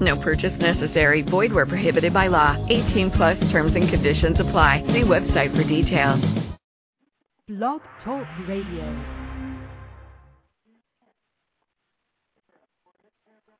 No 0.00 0.16
purchase 0.16 0.56
necessary. 0.58 1.22
Void 1.22 1.52
where 1.52 1.66
prohibited 1.66 2.12
by 2.12 2.28
law. 2.28 2.56
18 2.68 3.10
plus 3.10 3.38
terms 3.50 3.74
and 3.74 3.88
conditions 3.88 4.38
apply. 4.38 4.84
See 4.86 5.02
website 5.02 5.56
for 5.56 5.64
details. 5.64 6.24
Blog 7.48 7.80
Talk 8.04 8.26
Radio. 8.46 9.04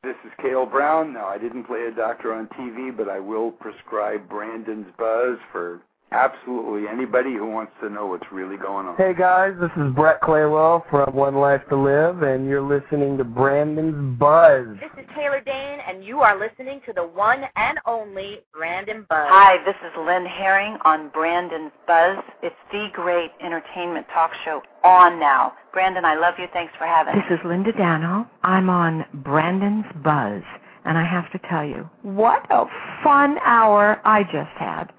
This 0.05 0.17
is 0.25 0.33
Cale 0.41 0.65
Brown. 0.65 1.12
Now, 1.12 1.27
I 1.27 1.39
didn't 1.39 1.65
play 1.65 1.87
a 1.87 1.91
doctor 1.91 2.33
on 2.33 2.47
TV, 2.48 2.97
but 2.97 3.09
I 3.09 3.19
will 3.19 3.51
prescribe 3.51 4.29
Brandon's 4.29 4.87
Buzz 4.97 5.39
for 5.51 5.81
absolutely 6.11 6.89
anybody 6.89 7.35
who 7.35 7.47
wants 7.47 7.73
to 7.83 7.91
know 7.91 8.07
what's 8.07 8.30
really 8.33 8.57
going 8.57 8.87
on. 8.87 8.97
Hey 8.97 9.12
guys, 9.15 9.53
this 9.61 9.71
is 9.77 9.93
Brett 9.95 10.21
Claywell 10.21 10.89
from 10.89 11.15
One 11.15 11.37
Life 11.37 11.61
to 11.69 11.77
Live, 11.77 12.23
and 12.23 12.47
you're 12.47 12.62
listening 12.62 13.19
to 13.19 13.25
Brandon's 13.25 14.19
Buzz. 14.19 14.67
This 14.81 15.05
is 15.05 15.11
Taylor 15.15 15.41
Dayne, 15.41 15.79
and 15.87 16.05
you 16.05 16.21
are 16.21 16.39
listening 16.39 16.81
to 16.87 16.93
the 16.93 17.03
one 17.03 17.45
and 17.57 17.79
only 17.87 18.41
Brandon 18.53 19.05
Buzz. 19.09 19.27
Hi, 19.29 19.62
this 19.65 19.77
is 19.84 19.93
Lynn 19.98 20.25
Herring 20.25 20.79
on 20.84 21.11
Brandon's 21.11 21.73
Buzz. 21.87 22.19
It's 22.43 22.56
the 22.73 22.89
great 22.93 23.31
entertainment 23.45 24.06
talk 24.12 24.31
show 24.45 24.62
on 24.84 25.20
now. 25.20 25.53
Brandon, 25.73 26.05
I 26.05 26.15
love 26.15 26.34
you. 26.39 26.47
Thanks 26.53 26.73
for 26.79 26.86
having 26.86 27.17
me. 27.17 27.23
This 27.29 27.39
is 27.39 27.45
Linda 27.45 27.73
Dano. 27.73 28.29
I'm 28.42 28.70
on 28.70 29.05
Brandon's 29.12 29.84
Buzz, 30.03 30.42
and 30.84 30.97
I 30.97 31.05
have 31.05 31.31
to 31.33 31.41
tell 31.51 31.64
you, 31.64 31.89
what 32.03 32.47
a 32.51 32.64
fun 33.05 33.39
hour 33.45 34.01
I 34.05 34.23
just 34.25 34.56
had. 34.56 34.91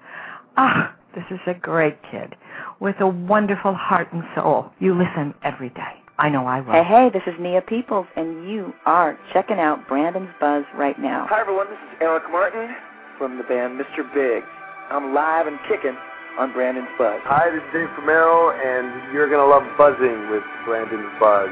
Ah, 0.56 0.94
this 1.14 1.24
is 1.30 1.40
a 1.46 1.54
great 1.54 1.96
kid 2.10 2.36
with 2.78 2.96
a 3.00 3.06
wonderful 3.06 3.74
heart 3.74 4.12
and 4.12 4.22
soul. 4.34 4.70
You 4.78 4.94
listen 4.94 5.34
every 5.42 5.70
day. 5.70 5.94
I 6.18 6.28
know 6.28 6.46
I 6.46 6.60
will. 6.60 6.72
Hey, 6.72 6.84
hey, 6.84 7.10
this 7.12 7.22
is 7.26 7.34
Nia 7.40 7.62
Peeples, 7.62 8.06
and 8.14 8.48
you 8.48 8.74
are 8.84 9.18
checking 9.32 9.58
out 9.58 9.88
Brandon's 9.88 10.28
Buzz 10.38 10.64
right 10.76 10.98
now. 11.00 11.26
Hi, 11.30 11.40
everyone. 11.40 11.66
This 11.70 11.78
is 11.78 11.96
Eric 12.02 12.24
Martin 12.30 12.76
from 13.16 13.38
the 13.38 13.44
band 13.44 13.80
Mr. 13.80 14.04
Big. 14.12 14.44
I'm 14.90 15.14
live 15.14 15.46
and 15.46 15.58
kicking 15.66 15.96
on 16.38 16.52
Brandon's 16.52 16.88
Buzz. 16.98 17.20
Hi, 17.24 17.50
this 17.50 17.62
is 17.62 17.72
Dave 17.72 17.88
Romero, 17.98 18.50
and 18.52 19.12
you're 19.14 19.28
going 19.28 19.40
to 19.40 19.48
love 19.48 19.64
buzzing 19.78 20.28
with 20.30 20.44
Brandon's 20.66 21.08
Buzz. 21.18 21.48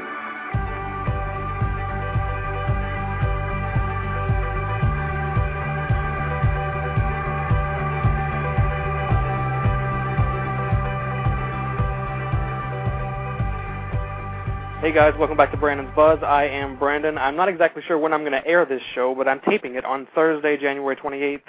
Hey 14.81 14.93
guys, 14.93 15.13
welcome 15.19 15.35
back 15.35 15.51
to 15.51 15.57
Brandon's 15.57 15.93
Buzz. 15.93 16.19
I 16.23 16.45
am 16.45 16.79
Brandon. 16.79 17.17
I'm 17.17 17.35
not 17.35 17.49
exactly 17.49 17.83
sure 17.85 17.97
when 17.97 18.13
I'm 18.13 18.21
going 18.21 18.31
to 18.31 18.47
air 18.47 18.65
this 18.65 18.81
show, 18.95 19.13
but 19.13 19.27
I'm 19.27 19.41
taping 19.41 19.75
it 19.75 19.83
on 19.83 20.07
Thursday, 20.15 20.55
January 20.55 20.95
28th, 20.95 21.41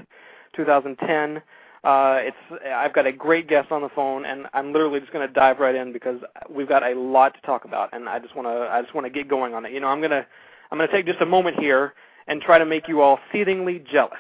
2010. 0.57 1.37
Uh, 1.85 2.19
it's 2.23 2.37
I've 2.75 2.93
got 2.93 3.07
a 3.07 3.13
great 3.13 3.47
guest 3.49 3.71
on 3.71 3.83
the 3.83 3.89
phone, 3.91 4.25
and 4.25 4.49
I'm 4.53 4.73
literally 4.73 4.99
just 4.99 5.13
going 5.13 5.27
to 5.27 5.33
dive 5.33 5.61
right 5.61 5.77
in 5.77 5.93
because 5.93 6.21
we've 6.53 6.69
got 6.69 6.83
a 6.83 6.93
lot 6.99 7.35
to 7.35 7.41
talk 7.43 7.65
about, 7.65 7.91
and 7.93 8.09
I 8.09 8.19
just 8.19 8.35
want 8.35 8.49
to 8.49 8.69
I 8.69 8.83
just 8.83 8.97
want 8.97 9.05
to 9.05 9.11
get 9.11 9.29
going 9.29 9.55
on 9.55 9.65
it. 9.65 9.71
You 9.71 9.79
know, 9.79 9.87
I'm 9.87 10.03
gonna 10.03 10.27
I'm 10.73 10.79
gonna 10.79 10.91
take 10.91 11.07
just 11.07 11.21
a 11.21 11.27
moment 11.27 11.57
here 11.61 11.95
and 12.27 12.43
try 12.43 12.59
to 12.59 12.67
make 12.67 12.89
you 12.89 13.01
all 13.01 13.21
seethingly 13.33 13.81
jealous. 13.93 14.19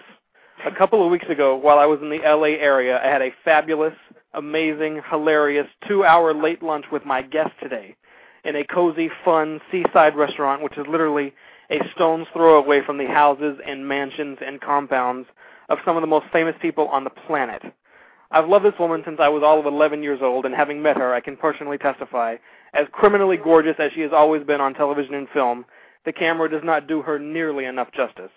A 0.64 0.70
couple 0.70 1.04
of 1.04 1.10
weeks 1.10 1.26
ago, 1.28 1.56
while 1.56 1.80
I 1.80 1.84
was 1.84 1.98
in 2.00 2.10
the 2.10 2.20
LA 2.24 2.60
area, 2.62 3.00
I 3.02 3.08
had 3.08 3.22
a 3.22 3.30
fabulous, 3.44 3.94
amazing, 4.34 5.00
hilarious 5.10 5.66
two-hour 5.88 6.32
late 6.32 6.62
lunch 6.62 6.84
with 6.92 7.04
my 7.04 7.22
guest 7.22 7.50
today 7.60 7.96
in 8.44 8.56
a 8.56 8.64
cozy, 8.64 9.10
fun 9.24 9.60
seaside 9.70 10.16
restaurant, 10.16 10.62
which 10.62 10.78
is 10.78 10.86
literally 10.88 11.34
a 11.70 11.78
stone's 11.94 12.26
throw 12.32 12.58
away 12.58 12.84
from 12.84 12.98
the 12.98 13.06
houses 13.06 13.58
and 13.66 13.86
mansions 13.86 14.38
and 14.44 14.60
compounds 14.60 15.28
of 15.68 15.78
some 15.84 15.96
of 15.96 16.00
the 16.00 16.06
most 16.06 16.26
famous 16.32 16.54
people 16.60 16.88
on 16.88 17.04
the 17.04 17.10
planet. 17.10 17.62
I've 18.32 18.48
loved 18.48 18.64
this 18.64 18.78
woman 18.78 19.02
since 19.04 19.18
I 19.20 19.28
was 19.28 19.42
all 19.44 19.58
of 19.58 19.66
11 19.66 20.02
years 20.02 20.20
old, 20.22 20.46
and 20.46 20.54
having 20.54 20.82
met 20.82 20.96
her, 20.96 21.12
I 21.12 21.20
can 21.20 21.36
personally 21.36 21.78
testify, 21.78 22.36
as 22.74 22.86
criminally 22.92 23.36
gorgeous 23.36 23.76
as 23.78 23.90
she 23.92 24.00
has 24.02 24.12
always 24.12 24.44
been 24.44 24.60
on 24.60 24.74
television 24.74 25.14
and 25.14 25.28
film, 25.30 25.64
the 26.04 26.12
camera 26.12 26.48
does 26.48 26.62
not 26.64 26.86
do 26.86 27.02
her 27.02 27.18
nearly 27.18 27.64
enough 27.64 27.90
justice. 27.92 28.30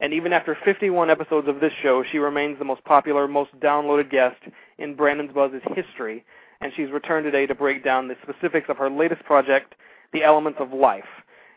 And 0.00 0.12
even 0.12 0.32
after 0.32 0.56
51 0.64 1.10
episodes 1.10 1.48
of 1.48 1.60
this 1.60 1.72
show, 1.82 2.02
she 2.10 2.18
remains 2.18 2.58
the 2.58 2.64
most 2.64 2.84
popular, 2.84 3.26
most 3.28 3.58
downloaded 3.60 4.10
guest 4.10 4.36
in 4.78 4.94
Brandon's 4.94 5.32
Buzz's 5.32 5.62
history, 5.74 6.24
and 6.60 6.72
she's 6.76 6.90
returned 6.90 7.24
today 7.24 7.46
to 7.46 7.54
break 7.54 7.84
down 7.84 8.08
the 8.08 8.16
specifics 8.22 8.68
of 8.68 8.76
her 8.76 8.90
latest 8.90 9.24
project, 9.24 9.74
The 10.12 10.24
Elements 10.24 10.58
of 10.60 10.72
Life. 10.72 11.04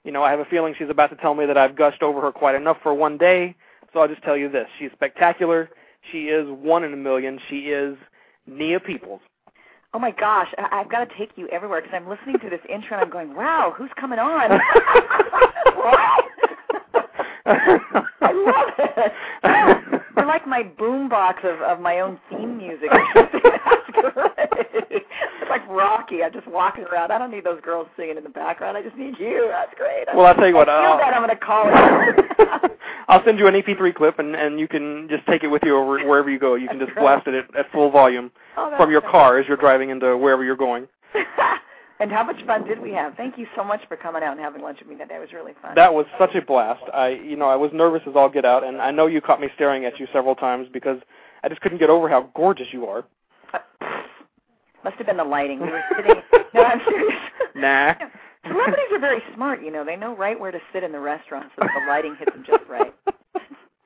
You 0.04 0.12
know, 0.12 0.24
I 0.24 0.32
have 0.32 0.40
a 0.40 0.46
feeling 0.46 0.74
she's 0.78 0.90
about 0.90 1.10
to 1.10 1.16
tell 1.18 1.36
me 1.36 1.46
that 1.46 1.58
I've 1.58 1.76
gushed 1.76 2.02
over 2.04 2.22
her 2.22 2.32
quite 2.32 2.56
enough 2.56 2.78
for 2.82 2.94
one 2.94 3.18
day, 3.18 3.56
so 3.94 4.00
I'll 4.00 4.08
just 4.08 4.24
tell 4.24 4.38
you 4.38 4.50
this. 4.50 4.68
She's 4.80 4.92
spectacular. 4.94 5.70
She 6.12 6.26
is 6.26 6.48
one 6.50 6.84
in 6.84 6.94
a 6.94 6.98
million. 6.98 7.40
She 7.50 7.70
is 7.70 7.98
Nia 8.48 8.80
Peeples. 8.80 9.20
Oh 9.94 10.00
my 10.00 10.12
gosh, 10.12 10.48
I- 10.58 10.80
I've 10.80 10.90
got 10.90 11.10
to 11.10 11.18
take 11.18 11.32
you 11.36 11.48
everywhere 11.50 11.82
because 11.82 11.96
I'm 11.96 12.08
listening 12.08 12.40
to 12.40 12.50
this 12.50 12.62
intro 12.70 12.98
and 12.98 13.06
I'm 13.06 13.10
going, 13.10 13.36
wow, 13.36 13.74
who's 13.76 13.90
coming 14.00 14.20
on? 14.20 14.52
I 17.46 18.32
love 18.32 18.74
it. 18.78 19.14
My 20.50 20.64
boombox 20.64 21.46
of, 21.46 21.62
of 21.62 21.80
my 21.80 22.00
own 22.00 22.20
theme 22.30 22.58
music. 22.58 22.90
That's 23.14 23.32
great. 23.92 24.80
It's 24.90 25.50
like 25.50 25.68
Rocky. 25.70 26.24
I'm 26.24 26.34
just 26.34 26.48
walking 26.48 26.86
around. 26.86 27.12
I 27.12 27.20
don't 27.20 27.30
need 27.30 27.44
those 27.44 27.62
girls 27.62 27.88
singing 27.96 28.18
in 28.18 28.24
the 28.24 28.30
background. 28.32 28.76
I 28.76 28.82
just 28.82 28.96
need 28.98 29.14
you. 29.20 29.48
That's 29.52 29.74
great. 29.78 30.06
Well, 30.16 30.26
I'll 30.26 30.34
tell 30.34 30.48
you 30.48 30.56
what. 30.56 30.68
I 30.68 30.82
feel 30.82 30.92
I'll, 30.94 30.98
that 30.98 31.14
I'm 31.14 31.22
going 31.22 31.38
to 31.38 31.46
call 31.46 31.66
it. 31.70 32.72
I'll 33.08 33.24
send 33.26 33.38
you 33.38 33.46
an 33.48 33.54
MP3 33.54 33.94
clip, 33.94 34.18
and 34.18 34.36
and 34.36 34.60
you 34.60 34.68
can 34.68 35.08
just 35.10 35.26
take 35.28 35.44
it 35.44 35.48
with 35.48 35.62
you 35.64 35.78
over 35.78 36.04
wherever 36.06 36.30
you 36.32 36.40
go. 36.40 36.56
You 36.56 36.68
can 36.68 36.80
just 36.80 36.96
blast 36.96 37.28
it 37.28 37.36
at, 37.36 37.56
at 37.56 37.72
full 37.72 37.92
volume 37.92 38.32
Oh, 38.58 38.74
from 38.76 38.90
your 38.90 39.02
car 39.02 39.38
as 39.40 39.48
you're 39.48 39.58
driving 39.58 39.92
into 39.92 40.18
wherever 40.18 40.44
you're 40.44 40.58
going. 40.58 40.88
and 42.00 42.12
how 42.12 42.24
much 42.24 42.38
fun 42.46 42.66
did 42.66 42.80
we 42.80 42.92
have? 42.94 43.16
Thank 43.16 43.38
you 43.38 43.46
so 43.56 43.64
much 43.64 43.82
for 43.88 43.98
coming 43.98 44.24
out 44.24 44.32
and 44.32 44.40
having 44.40 44.62
lunch 44.62 44.80
with 44.80 44.88
me 44.88 44.96
today. 44.96 45.16
It 45.16 45.20
was 45.20 45.34
really 45.34 45.54
fun. 45.62 45.74
That 45.76 45.94
was 45.94 46.06
such 46.18 46.36
a 46.36 46.42
blast. 46.42 46.84
I, 46.94 47.10
you 47.10 47.36
know, 47.36 47.50
I 47.50 47.56
was 47.56 47.72
nervous 47.74 48.02
as 48.08 48.16
all 48.16 48.30
get 48.30 48.46
out, 48.46 48.64
and 48.64 48.82
I 48.82 48.92
know 48.92 49.08
you 49.08 49.22
caught 49.22 49.42
me 49.42 49.50
staring 49.56 49.86
at 49.86 50.00
you 50.00 50.08
several 50.14 50.36
times 50.36 50.68
because 50.72 51.00
I 51.44 51.50
just 51.50 51.62
couldn't 51.62 51.80
get 51.80 51.90
over 51.90 52.10
how 52.10 52.30
gorgeous 52.36 52.68
you 52.72 52.86
are. 52.86 53.06
Uh, 53.54 53.60
Must 54.84 54.96
have 54.98 55.08
been 55.08 55.18
the 55.18 55.24
lighting. 55.24 55.60
We 55.60 55.68
were 55.70 55.84
sitting. 55.96 56.16
no, 56.54 56.64
I'm 56.64 56.82
serious. 56.88 57.20
Nah. 57.56 57.94
Celebrities 58.48 58.86
are 58.94 59.00
very 59.00 59.22
smart, 59.36 59.62
you 59.62 59.72
know. 59.72 59.84
They 59.84 59.98
know 59.98 60.16
right 60.16 60.40
where 60.40 60.52
to 60.52 60.60
sit 60.72 60.84
in 60.84 60.92
the 60.92 61.00
restaurant 61.00 61.52
so 61.56 61.66
that 61.66 61.72
the 61.78 61.88
lighting 61.88 62.16
hits 62.18 62.32
them 62.32 62.44
just 62.48 62.64
right. 62.70 62.94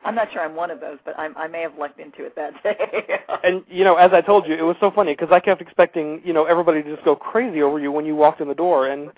I'm 0.06 0.16
not 0.16 0.32
sure 0.32 0.42
I'm 0.42 0.56
one 0.56 0.72
of 0.72 0.80
those, 0.80 0.98
but 1.06 1.18
I'm, 1.18 1.36
I 1.38 1.48
may 1.48 1.62
have 1.62 1.78
lucked 1.78 2.00
into 2.00 2.26
it 2.26 2.36
that 2.36 2.62
day. 2.64 3.20
And 3.44 3.64
you 3.70 3.84
know, 3.84 3.96
as 3.96 4.12
I 4.14 4.22
told 4.22 4.48
you, 4.48 4.54
it 4.54 4.62
was 4.62 4.78
so 4.80 4.90
funny 4.92 5.14
because 5.14 5.30
I 5.32 5.40
kept 5.40 5.62
expecting, 5.62 6.22
you 6.24 6.32
know, 6.32 6.46
everybody 6.46 6.82
to 6.82 6.94
just 6.94 7.04
go 7.04 7.16
crazy 7.16 7.62
over 7.62 7.78
you 7.80 7.92
when 7.92 8.06
you 8.06 8.16
walked 8.16 8.40
in 8.40 8.48
the 8.48 8.56
door, 8.56 8.88
and 8.88 9.12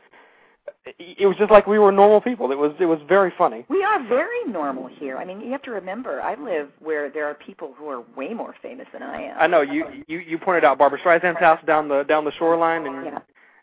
it 1.00 1.28
was 1.28 1.36
just 1.38 1.52
like 1.52 1.68
we 1.68 1.80
were 1.80 1.92
normal 1.92 2.22
people. 2.22 2.52
It 2.52 2.58
was 2.58 2.72
it 2.80 2.86
was 2.86 3.00
very 3.08 3.32
funny. 3.38 3.66
we 3.70 3.84
are 3.84 4.08
very 4.08 4.46
normal 4.48 4.88
here. 4.88 5.18
I 5.18 5.26
mean, 5.26 5.42
you 5.42 5.52
have 5.52 5.62
to 5.64 5.72
remember, 5.72 6.22
I 6.22 6.36
live 6.36 6.70
where 6.80 7.10
there 7.10 7.26
are 7.28 7.34
people 7.36 7.74
who 7.78 7.88
are 7.90 8.04
way 8.16 8.34
more 8.34 8.56
famous 8.62 8.88
than 8.94 9.04
I 9.04 9.24
am. 9.24 9.38
I 9.40 9.48
know 9.48 9.62
you 9.62 9.86
you 10.08 10.20
you 10.20 10.38
pointed 10.38 10.64
out 10.64 10.78
Barbra 10.78 11.00
Streisand's 11.00 11.40
house 11.40 11.60
down 11.66 11.88
the 11.88 12.04
down 12.04 12.26
the 12.26 12.32
shoreline, 12.34 12.86
and 12.88 13.06
Yeah. 13.06 13.20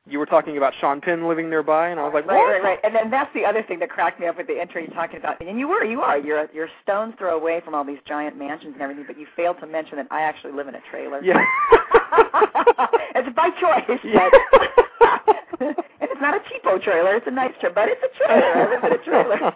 You 0.08 0.18
were 0.18 0.26
talking 0.26 0.56
about 0.56 0.72
Sean 0.80 1.00
Penn 1.00 1.28
living 1.28 1.48
nearby, 1.48 1.88
and 1.88 2.00
I 2.00 2.04
was 2.04 2.12
like, 2.12 2.26
Right, 2.26 2.36
what? 2.36 2.50
right, 2.50 2.62
right. 2.62 2.78
And 2.82 2.94
then 2.94 3.10
that's 3.10 3.32
the 3.34 3.44
other 3.44 3.62
thing 3.62 3.78
that 3.78 3.88
cracked 3.90 4.18
me 4.18 4.26
up 4.26 4.36
with 4.36 4.48
the 4.48 4.60
intro 4.60 4.80
you're 4.80 4.90
talking 4.90 5.18
about. 5.18 5.40
And 5.40 5.58
you 5.58 5.68
were, 5.68 5.84
you 5.84 6.00
are. 6.00 6.18
You're 6.18 6.40
a, 6.40 6.48
you're 6.52 6.68
stone's 6.82 7.14
throw 7.18 7.36
away 7.36 7.60
from 7.64 7.74
all 7.74 7.84
these 7.84 8.00
giant 8.06 8.36
mansions 8.36 8.72
and 8.74 8.82
everything, 8.82 9.04
but 9.06 9.18
you 9.18 9.26
failed 9.36 9.58
to 9.60 9.66
mention 9.66 9.96
that 9.98 10.08
I 10.10 10.22
actually 10.22 10.52
live 10.52 10.66
in 10.68 10.74
a 10.74 10.80
trailer. 10.90 11.22
Yeah. 11.22 11.44
it's 13.14 13.34
by 13.36 13.50
choice. 13.60 14.00
Yeah. 14.04 14.28
And 15.60 16.10
it's 16.10 16.20
not 16.20 16.34
a 16.34 16.40
cheapo 16.40 16.82
trailer. 16.82 17.14
It's 17.14 17.26
a 17.28 17.30
nice 17.30 17.52
trailer, 17.60 17.74
but 17.74 17.88
it's 17.88 18.02
a 18.02 18.08
trailer. 18.18 18.42
I 18.42 18.74
live 18.74 18.84
in 18.84 18.92
a 18.92 19.04
trailer. 19.04 19.54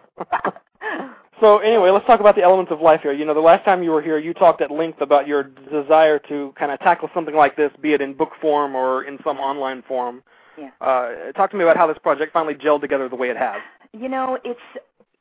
So 1.40 1.58
anyway, 1.58 1.90
let's 1.90 2.06
talk 2.06 2.20
about 2.20 2.34
the 2.34 2.42
elements 2.42 2.72
of 2.72 2.80
life 2.80 3.00
here. 3.02 3.12
You 3.12 3.24
know, 3.24 3.34
the 3.34 3.40
last 3.40 3.64
time 3.64 3.82
you 3.82 3.90
were 3.90 4.00
here, 4.00 4.18
you 4.18 4.32
talked 4.32 4.62
at 4.62 4.70
length 4.70 5.00
about 5.02 5.26
your 5.26 5.42
desire 5.42 6.18
to 6.28 6.54
kind 6.58 6.72
of 6.72 6.78
tackle 6.80 7.10
something 7.12 7.34
like 7.34 7.56
this, 7.56 7.70
be 7.82 7.92
it 7.92 8.00
in 8.00 8.14
book 8.14 8.30
form 8.40 8.74
or 8.74 9.04
in 9.04 9.18
some 9.22 9.36
online 9.38 9.82
form. 9.86 10.22
Yeah. 10.58 10.70
Uh, 10.80 11.32
talk 11.32 11.50
to 11.50 11.56
me 11.56 11.64
about 11.64 11.76
how 11.76 11.86
this 11.86 11.98
project 12.02 12.32
finally 12.32 12.54
gelled 12.54 12.80
together 12.80 13.08
the 13.08 13.16
way 13.16 13.28
it 13.28 13.36
has. 13.36 13.56
You 13.92 14.08
know, 14.08 14.38
it's 14.44 14.60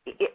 it, 0.06 0.34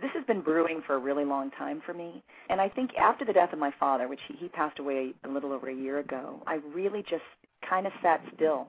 this 0.00 0.10
has 0.14 0.24
been 0.26 0.40
brewing 0.40 0.82
for 0.86 0.94
a 0.94 0.98
really 0.98 1.24
long 1.24 1.50
time 1.52 1.82
for 1.84 1.94
me, 1.94 2.22
and 2.48 2.60
I 2.60 2.68
think 2.68 2.96
after 2.96 3.24
the 3.24 3.32
death 3.32 3.52
of 3.52 3.58
my 3.58 3.72
father, 3.78 4.08
which 4.08 4.20
he, 4.26 4.34
he 4.34 4.48
passed 4.48 4.78
away 4.78 5.12
a 5.24 5.28
little 5.28 5.52
over 5.52 5.68
a 5.68 5.74
year 5.74 5.98
ago, 5.98 6.42
I 6.46 6.54
really 6.74 7.04
just 7.08 7.22
kind 7.68 7.86
of 7.86 7.92
sat 8.02 8.22
still 8.34 8.66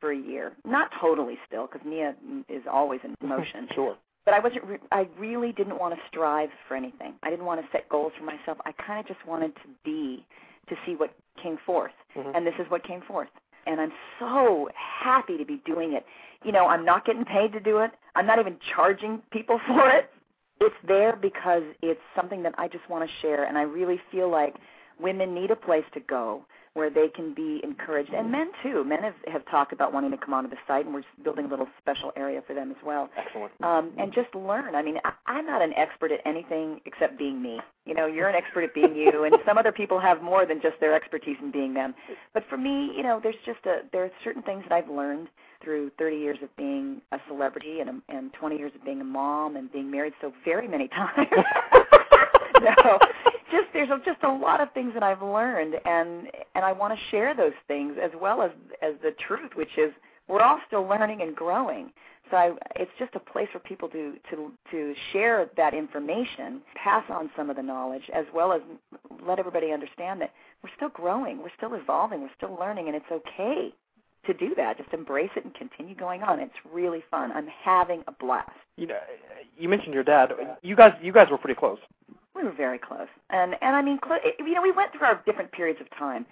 for 0.00 0.12
a 0.12 0.16
year. 0.16 0.52
Not 0.64 0.90
totally 1.00 1.36
still, 1.46 1.66
because 1.66 1.84
Nia 1.84 2.14
is 2.48 2.62
always 2.70 3.00
in 3.02 3.14
motion. 3.26 3.68
sure. 3.74 3.96
But 4.28 4.34
I 4.34 4.40
wasn't. 4.40 4.64
Re- 4.64 4.78
I 4.92 5.08
really 5.18 5.52
didn't 5.52 5.78
want 5.78 5.94
to 5.94 6.00
strive 6.06 6.50
for 6.68 6.76
anything. 6.76 7.14
I 7.22 7.30
didn't 7.30 7.46
want 7.46 7.62
to 7.62 7.66
set 7.72 7.88
goals 7.88 8.12
for 8.18 8.24
myself. 8.24 8.58
I 8.66 8.72
kind 8.72 9.00
of 9.00 9.06
just 9.06 9.26
wanted 9.26 9.54
to 9.56 9.62
be, 9.86 10.22
to 10.68 10.76
see 10.84 10.96
what 10.96 11.14
came 11.42 11.56
forth, 11.64 11.92
Mhm. 12.14 12.32
and 12.34 12.46
this 12.46 12.52
is 12.58 12.68
what 12.68 12.82
came 12.84 13.00
forth. 13.00 13.30
And 13.66 13.80
I'm 13.80 13.92
so 14.18 14.68
happy 14.74 15.38
to 15.38 15.46
be 15.46 15.62
doing 15.64 15.94
it. 15.94 16.04
You 16.44 16.52
know, 16.52 16.66
I'm 16.66 16.84
not 16.84 17.06
getting 17.06 17.24
paid 17.24 17.54
to 17.54 17.60
do 17.60 17.78
it. 17.78 17.90
I'm 18.16 18.26
not 18.26 18.38
even 18.38 18.58
charging 18.74 19.22
people 19.30 19.58
for 19.66 19.88
it. 19.88 20.12
It's 20.60 20.76
there 20.86 21.16
because 21.16 21.62
it's 21.80 22.02
something 22.14 22.42
that 22.42 22.54
I 22.58 22.68
just 22.68 22.86
want 22.90 23.08
to 23.08 23.16
share, 23.22 23.44
and 23.44 23.56
I 23.56 23.62
really 23.62 23.98
feel 24.10 24.28
like 24.28 24.56
women 25.00 25.32
need 25.32 25.50
a 25.50 25.56
place 25.56 25.86
to 25.94 26.00
go 26.00 26.44
where 26.78 26.90
they 26.90 27.08
can 27.08 27.34
be 27.34 27.60
encouraged, 27.64 28.12
and 28.14 28.30
men 28.30 28.50
too. 28.62 28.84
Men 28.84 29.02
have, 29.02 29.14
have 29.26 29.44
talked 29.50 29.72
about 29.72 29.92
wanting 29.92 30.12
to 30.12 30.16
come 30.16 30.32
onto 30.32 30.48
the 30.48 30.56
site, 30.68 30.86
and 30.86 30.94
we're 30.94 31.02
building 31.24 31.46
a 31.46 31.48
little 31.48 31.66
special 31.82 32.12
area 32.16 32.40
for 32.46 32.54
them 32.54 32.70
as 32.70 32.76
well. 32.86 33.10
Excellent. 33.18 33.52
Um, 33.62 33.90
and 33.98 34.14
just 34.14 34.32
learn. 34.32 34.76
I 34.76 34.82
mean, 34.82 34.98
I, 35.04 35.12
I'm 35.26 35.44
not 35.44 35.60
an 35.60 35.74
expert 35.74 36.12
at 36.12 36.20
anything 36.24 36.80
except 36.86 37.18
being 37.18 37.42
me. 37.42 37.58
You 37.84 37.94
know, 37.94 38.06
you're 38.06 38.28
an 38.28 38.36
expert 38.36 38.62
at 38.62 38.74
being 38.74 38.94
you, 38.94 39.24
and 39.24 39.34
some 39.44 39.58
other 39.58 39.72
people 39.72 39.98
have 39.98 40.22
more 40.22 40.46
than 40.46 40.60
just 40.62 40.78
their 40.78 40.94
expertise 40.94 41.36
in 41.42 41.50
being 41.50 41.74
them. 41.74 41.94
But 42.32 42.44
for 42.48 42.56
me, 42.56 42.92
you 42.96 43.02
know, 43.02 43.18
there's 43.20 43.42
just 43.44 43.66
a 43.66 43.80
there 43.92 44.04
are 44.04 44.10
certain 44.22 44.42
things 44.42 44.62
that 44.68 44.72
I've 44.72 44.88
learned 44.88 45.26
through 45.62 45.90
30 45.98 46.16
years 46.16 46.38
of 46.42 46.54
being 46.56 47.00
a 47.10 47.18
celebrity 47.26 47.80
and 47.80 47.90
a, 47.90 48.16
and 48.16 48.32
20 48.34 48.56
years 48.56 48.72
of 48.76 48.84
being 48.84 49.00
a 49.00 49.04
mom 49.04 49.56
and 49.56 49.72
being 49.72 49.90
married 49.90 50.12
so 50.20 50.32
very 50.44 50.68
many 50.68 50.86
times. 51.00 51.26
no, 52.62 52.98
just 53.50 53.66
there's 53.72 53.88
just 54.04 54.22
a 54.22 54.28
lot 54.32 54.60
of 54.60 54.72
things 54.72 54.92
that 54.94 55.02
I've 55.02 55.22
learned, 55.22 55.74
and 55.84 56.28
and 56.54 56.64
I 56.64 56.72
want 56.72 56.94
to 56.94 57.00
share 57.10 57.34
those 57.34 57.52
things 57.66 57.96
as 58.02 58.10
well 58.20 58.42
as 58.42 58.50
as 58.82 58.94
the 59.02 59.12
truth, 59.26 59.52
which 59.54 59.76
is 59.76 59.92
we're 60.28 60.42
all 60.42 60.60
still 60.66 60.82
learning 60.86 61.22
and 61.22 61.34
growing. 61.34 61.90
So 62.30 62.36
I, 62.36 62.52
it's 62.76 62.90
just 62.98 63.14
a 63.14 63.20
place 63.20 63.48
for 63.52 63.58
people 63.58 63.88
to 63.88 64.14
to 64.30 64.52
to 64.70 64.94
share 65.12 65.48
that 65.56 65.74
information, 65.74 66.60
pass 66.82 67.04
on 67.08 67.30
some 67.36 67.48
of 67.50 67.56
the 67.56 67.62
knowledge, 67.62 68.10
as 68.14 68.26
well 68.34 68.52
as 68.52 68.60
let 69.26 69.38
everybody 69.38 69.72
understand 69.72 70.20
that 70.20 70.32
we're 70.62 70.70
still 70.76 70.90
growing, 70.90 71.38
we're 71.38 71.50
still 71.56 71.74
evolving, 71.74 72.20
we're 72.20 72.30
still 72.36 72.56
learning, 72.58 72.88
and 72.88 72.96
it's 72.96 73.10
okay 73.10 73.72
to 74.26 74.34
do 74.34 74.54
that. 74.56 74.76
Just 74.76 74.92
embrace 74.92 75.30
it 75.36 75.44
and 75.44 75.54
continue 75.54 75.94
going 75.94 76.22
on. 76.22 76.38
It's 76.38 76.52
really 76.70 77.02
fun. 77.10 77.32
I'm 77.32 77.48
having 77.64 78.02
a 78.06 78.12
blast. 78.12 78.50
You 78.76 78.88
know, 78.88 78.98
you 79.56 79.68
mentioned 79.68 79.94
your 79.94 80.04
dad. 80.04 80.32
You 80.62 80.76
guys, 80.76 80.92
you 81.02 81.12
guys 81.12 81.28
were 81.30 81.38
pretty 81.38 81.58
close. 81.58 81.78
We 82.38 82.44
were 82.44 82.52
very 82.52 82.78
close, 82.78 83.08
and 83.30 83.56
and 83.60 83.74
I 83.74 83.82
mean, 83.82 83.98
cl- 84.04 84.20
you 84.38 84.54
know, 84.54 84.62
we 84.62 84.70
went 84.70 84.92
through 84.92 85.08
our 85.08 85.20
different 85.26 85.50
periods 85.50 85.80
of 85.80 85.90
time, 85.98 86.24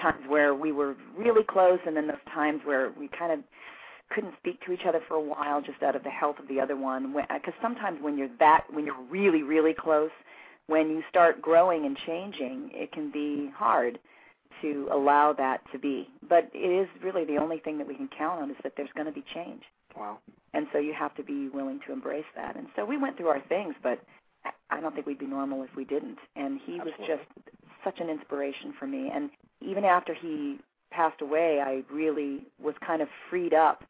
times 0.00 0.24
where 0.26 0.54
we 0.54 0.72
were 0.72 0.96
really 1.16 1.44
close, 1.44 1.78
and 1.86 1.94
then 1.94 2.06
those 2.06 2.16
times 2.32 2.62
where 2.64 2.90
we 2.98 3.08
kind 3.08 3.32
of 3.32 3.40
couldn't 4.10 4.34
speak 4.38 4.64
to 4.64 4.72
each 4.72 4.86
other 4.86 5.00
for 5.06 5.14
a 5.14 5.20
while, 5.20 5.60
just 5.60 5.82
out 5.82 5.94
of 5.94 6.04
the 6.04 6.10
health 6.10 6.38
of 6.38 6.48
the 6.48 6.58
other 6.58 6.76
one. 6.76 7.12
Because 7.12 7.54
uh, 7.58 7.62
sometimes 7.62 7.98
when 8.00 8.16
you're 8.16 8.30
that, 8.38 8.64
when 8.72 8.86
you're 8.86 9.02
really, 9.10 9.42
really 9.42 9.74
close, 9.74 10.10
when 10.68 10.90
you 10.90 11.02
start 11.10 11.42
growing 11.42 11.84
and 11.84 11.98
changing, 12.06 12.70
it 12.72 12.92
can 12.92 13.10
be 13.10 13.50
hard 13.54 13.98
to 14.62 14.88
allow 14.92 15.32
that 15.32 15.60
to 15.72 15.78
be. 15.78 16.08
But 16.28 16.50
it 16.54 16.58
is 16.58 16.88
really 17.02 17.24
the 17.24 17.36
only 17.36 17.58
thing 17.58 17.78
that 17.78 17.86
we 17.86 17.94
can 17.94 18.08
count 18.08 18.42
on 18.42 18.50
is 18.50 18.56
that 18.62 18.72
there's 18.76 18.92
going 18.94 19.06
to 19.06 19.12
be 19.12 19.24
change. 19.34 19.62
Wow. 19.96 20.18
And 20.54 20.66
so 20.72 20.78
you 20.78 20.94
have 20.94 21.14
to 21.16 21.22
be 21.22 21.48
willing 21.48 21.80
to 21.86 21.92
embrace 21.92 22.24
that. 22.36 22.56
And 22.56 22.68
so 22.76 22.84
we 22.84 22.96
went 22.96 23.16
through 23.16 23.28
our 23.28 23.42
things, 23.48 23.74
but 23.82 24.00
I 24.70 24.80
don't 24.80 24.94
think 24.94 25.06
we'd 25.06 25.18
be 25.18 25.26
normal 25.26 25.62
if 25.62 25.70
we 25.76 25.84
didn't. 25.84 26.18
And 26.36 26.60
he 26.64 26.78
Absolutely. 26.80 26.92
was 26.98 27.08
just 27.08 27.56
such 27.84 28.00
an 28.00 28.08
inspiration 28.08 28.74
for 28.78 28.86
me. 28.86 29.10
And 29.12 29.30
even 29.60 29.84
after 29.84 30.14
he 30.14 30.58
passed 30.90 31.20
away, 31.20 31.60
I 31.60 31.82
really 31.92 32.46
was 32.62 32.74
kind 32.84 33.02
of 33.02 33.08
freed 33.30 33.54
up 33.54 33.84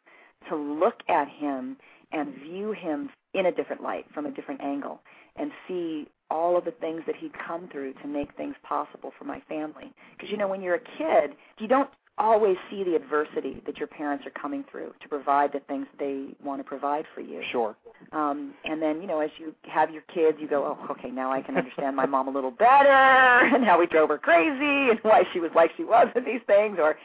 to 0.48 0.56
look 0.56 1.00
at 1.08 1.28
him 1.28 1.76
and 2.12 2.34
view 2.34 2.72
him 2.72 3.10
in 3.34 3.46
a 3.46 3.52
different 3.52 3.82
light, 3.82 4.04
from 4.12 4.26
a 4.26 4.30
different 4.30 4.60
angle, 4.60 5.00
and 5.36 5.50
see 5.66 6.08
all 6.30 6.56
of 6.56 6.64
the 6.64 6.70
things 6.70 7.02
that 7.06 7.16
he'd 7.16 7.32
come 7.46 7.68
through 7.70 7.94
to 7.94 8.06
make 8.06 8.34
things 8.36 8.54
possible 8.62 9.12
for 9.18 9.24
my 9.24 9.40
family. 9.48 9.92
Because, 10.12 10.30
you 10.30 10.36
know, 10.36 10.48
when 10.48 10.62
you're 10.62 10.76
a 10.76 10.80
kid, 10.98 11.36
you 11.58 11.68
don't 11.68 11.88
always 12.18 12.56
see 12.70 12.84
the 12.84 12.94
adversity 12.94 13.62
that 13.66 13.78
your 13.78 13.88
parents 13.88 14.26
are 14.26 14.40
coming 14.40 14.64
through 14.70 14.92
to 15.00 15.08
provide 15.08 15.52
the 15.52 15.60
things 15.60 15.86
they 15.98 16.28
want 16.44 16.60
to 16.60 16.64
provide 16.64 17.04
for 17.14 17.20
you. 17.20 17.42
Sure. 17.50 17.74
Um, 18.12 18.52
and 18.64 18.82
then, 18.82 19.00
you 19.00 19.06
know, 19.06 19.20
as 19.20 19.30
you 19.38 19.54
have 19.62 19.90
your 19.90 20.02
kids, 20.02 20.36
you 20.40 20.46
go, 20.46 20.76
oh, 20.78 20.92
okay, 20.92 21.10
now 21.10 21.32
I 21.32 21.40
can 21.40 21.56
understand 21.56 21.96
my 21.96 22.06
mom 22.14 22.28
a 22.28 22.30
little 22.30 22.50
better, 22.50 22.88
and 23.54 23.64
how 23.64 23.78
we 23.78 23.86
drove 23.86 24.10
her 24.10 24.18
crazy, 24.18 24.90
and 24.90 24.98
why 25.02 25.24
she 25.32 25.40
was 25.40 25.50
like 25.54 25.70
she 25.76 25.84
was 25.84 26.08
with 26.14 26.24
these 26.24 26.42
things, 26.46 26.78
or, 26.80 26.96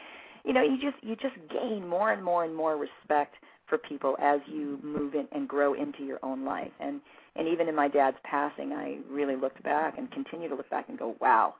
you 0.44 0.52
know, 0.52 0.62
you 0.62 0.78
just 0.80 1.02
you 1.02 1.16
just 1.16 1.34
gain 1.50 1.88
more 1.88 2.12
and 2.12 2.22
more 2.22 2.44
and 2.44 2.54
more 2.54 2.76
respect 2.76 3.34
for 3.66 3.78
people 3.78 4.16
as 4.20 4.40
you 4.46 4.78
move 4.82 5.14
in 5.14 5.26
and 5.32 5.48
grow 5.48 5.74
into 5.74 6.04
your 6.04 6.18
own 6.22 6.44
life. 6.44 6.70
And 6.80 7.00
and 7.36 7.46
even 7.48 7.68
in 7.68 7.74
my 7.74 7.88
dad's 7.88 8.16
passing, 8.24 8.72
I 8.72 8.98
really 9.10 9.36
looked 9.36 9.62
back 9.62 9.96
and 9.98 10.10
continue 10.10 10.48
to 10.48 10.54
look 10.54 10.68
back 10.70 10.88
and 10.88 10.98
go, 10.98 11.16
wow, 11.20 11.54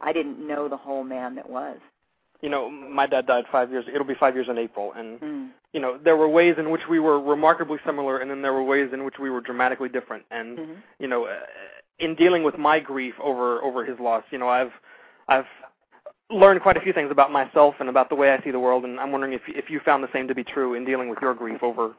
I 0.00 0.12
didn't 0.12 0.46
know 0.46 0.68
the 0.68 0.76
whole 0.76 1.04
man 1.04 1.34
that 1.34 1.48
was. 1.48 1.78
You 2.44 2.50
know, 2.50 2.68
my 2.70 3.06
dad 3.06 3.26
died 3.26 3.46
five 3.50 3.70
years. 3.70 3.86
It'll 3.88 4.04
be 4.06 4.20
five 4.20 4.34
years 4.34 4.48
in 4.50 4.58
April, 4.58 4.92
and 4.92 5.18
Mm. 5.18 5.50
you 5.72 5.80
know, 5.80 5.96
there 5.96 6.18
were 6.18 6.28
ways 6.28 6.56
in 6.58 6.70
which 6.70 6.86
we 6.86 7.00
were 7.00 7.18
remarkably 7.18 7.78
similar, 7.86 8.18
and 8.18 8.30
then 8.30 8.42
there 8.42 8.52
were 8.52 8.62
ways 8.62 8.92
in 8.92 9.02
which 9.06 9.18
we 9.18 9.30
were 9.30 9.40
dramatically 9.40 9.88
different. 9.88 10.26
And 10.30 10.58
Mhm. 10.58 10.76
you 10.98 11.08
know, 11.08 11.24
uh, 11.24 11.40
in 12.00 12.14
dealing 12.14 12.42
with 12.42 12.58
my 12.58 12.80
grief 12.80 13.18
over 13.18 13.62
over 13.62 13.82
his 13.82 13.98
loss, 13.98 14.24
you 14.30 14.36
know, 14.36 14.50
I've 14.50 14.74
I've 15.26 15.48
learned 16.28 16.60
quite 16.60 16.76
a 16.76 16.82
few 16.82 16.92
things 16.92 17.10
about 17.10 17.32
myself 17.32 17.80
and 17.80 17.88
about 17.88 18.10
the 18.10 18.14
way 18.14 18.30
I 18.34 18.38
see 18.40 18.50
the 18.50 18.60
world, 18.60 18.84
and 18.84 19.00
I'm 19.00 19.10
wondering 19.10 19.32
if 19.32 19.48
if 19.48 19.70
you 19.70 19.80
found 19.80 20.04
the 20.04 20.12
same 20.12 20.28
to 20.28 20.34
be 20.34 20.44
true 20.44 20.74
in 20.74 20.84
dealing 20.84 21.08
with 21.08 21.22
your 21.22 21.32
grief 21.32 21.62
over 21.62 21.94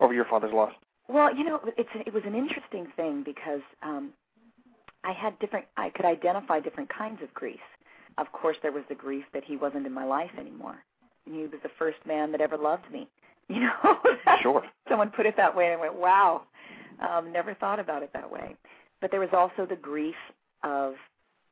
over 0.00 0.12
your 0.12 0.26
father's 0.26 0.52
loss. 0.52 0.74
Well, 1.08 1.34
you 1.34 1.44
know, 1.44 1.60
it's 1.78 1.94
it 1.94 2.12
was 2.12 2.26
an 2.26 2.34
interesting 2.34 2.84
thing 2.88 3.22
because 3.22 3.62
um, 3.82 4.12
I 5.02 5.12
had 5.12 5.38
different. 5.38 5.64
I 5.78 5.88
could 5.88 6.04
identify 6.04 6.60
different 6.60 6.90
kinds 6.90 7.22
of 7.22 7.32
grief. 7.32 7.64
Of 8.18 8.30
course, 8.32 8.56
there 8.62 8.72
was 8.72 8.84
the 8.88 8.94
grief 8.94 9.24
that 9.32 9.44
he 9.44 9.56
wasn't 9.56 9.86
in 9.86 9.92
my 9.92 10.04
life 10.04 10.30
anymore. 10.38 10.76
He 11.24 11.42
was 11.42 11.60
the 11.62 11.70
first 11.78 11.98
man 12.06 12.32
that 12.32 12.40
ever 12.40 12.56
loved 12.56 12.90
me. 12.92 13.08
You 13.50 13.60
know, 13.60 13.98
Sure. 14.42 14.62
someone 14.90 15.08
put 15.08 15.24
it 15.24 15.34
that 15.38 15.56
way, 15.56 15.64
and 15.72 15.74
I 15.74 15.80
went, 15.80 15.94
"Wow." 15.94 16.42
Um, 17.00 17.32
never 17.32 17.54
thought 17.54 17.80
about 17.80 18.02
it 18.02 18.10
that 18.12 18.30
way. 18.30 18.54
But 19.00 19.10
there 19.10 19.20
was 19.20 19.30
also 19.32 19.64
the 19.64 19.76
grief 19.76 20.16
of 20.62 20.94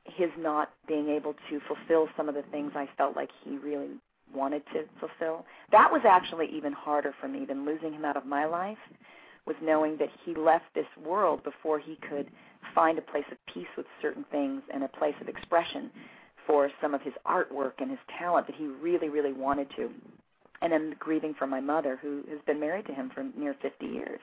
his 0.05 0.29
not 0.39 0.71
being 0.87 1.09
able 1.09 1.35
to 1.49 1.61
fulfill 1.67 2.09
some 2.15 2.29
of 2.29 2.35
the 2.35 2.43
things 2.51 2.73
I 2.75 2.87
felt 2.99 3.17
like 3.17 3.31
he 3.45 3.57
really 3.57 3.93
wanted 4.35 4.63
to 4.75 4.85
fulfill. 5.01 5.47
That 5.73 5.91
was 5.91 6.03
actually 6.07 6.49
even 6.53 6.73
harder 6.73 7.15
for 7.19 7.29
me 7.29 7.47
than 7.47 7.65
losing 7.65 7.95
him 7.95 8.05
out 8.05 8.17
of 8.19 8.27
my 8.27 8.45
life 8.45 8.79
was 9.47 9.57
knowing 9.63 9.97
that 9.99 10.09
he 10.25 10.35
left 10.35 10.65
this 10.75 10.87
world 11.03 11.43
before 11.45 11.79
he 11.79 11.97
could 12.09 12.29
find 12.75 12.99
a 12.99 13.03
place 13.03 13.25
of 13.31 13.39
peace 13.53 13.69
with 13.77 13.87
certain 14.03 14.25
things 14.31 14.61
and 14.75 14.83
a 14.83 14.89
place 14.89 15.15
of 15.21 15.29
expression 15.29 15.91
for 16.47 16.71
some 16.81 16.95
of 16.95 17.03
his 17.03 17.15
artwork 17.27 17.73
and 17.79 17.91
his 17.91 17.99
talent 18.19 18.47
that 18.47 18.57
he 18.57 18.67
really, 18.67 19.09
really 19.09 19.33
wanted 19.33 19.69
to. 19.77 19.91
And 20.63 20.73
then 20.73 20.95
grieving 20.99 21.35
for 21.35 21.47
my 21.47 21.61
mother, 21.61 21.99
who 22.01 22.23
has 22.31 22.39
been 22.47 22.59
married 22.59 22.87
to 22.87 22.95
him 22.95 23.11
for 23.15 23.25
near 23.37 23.55
50 23.61 23.87
years. 23.87 24.21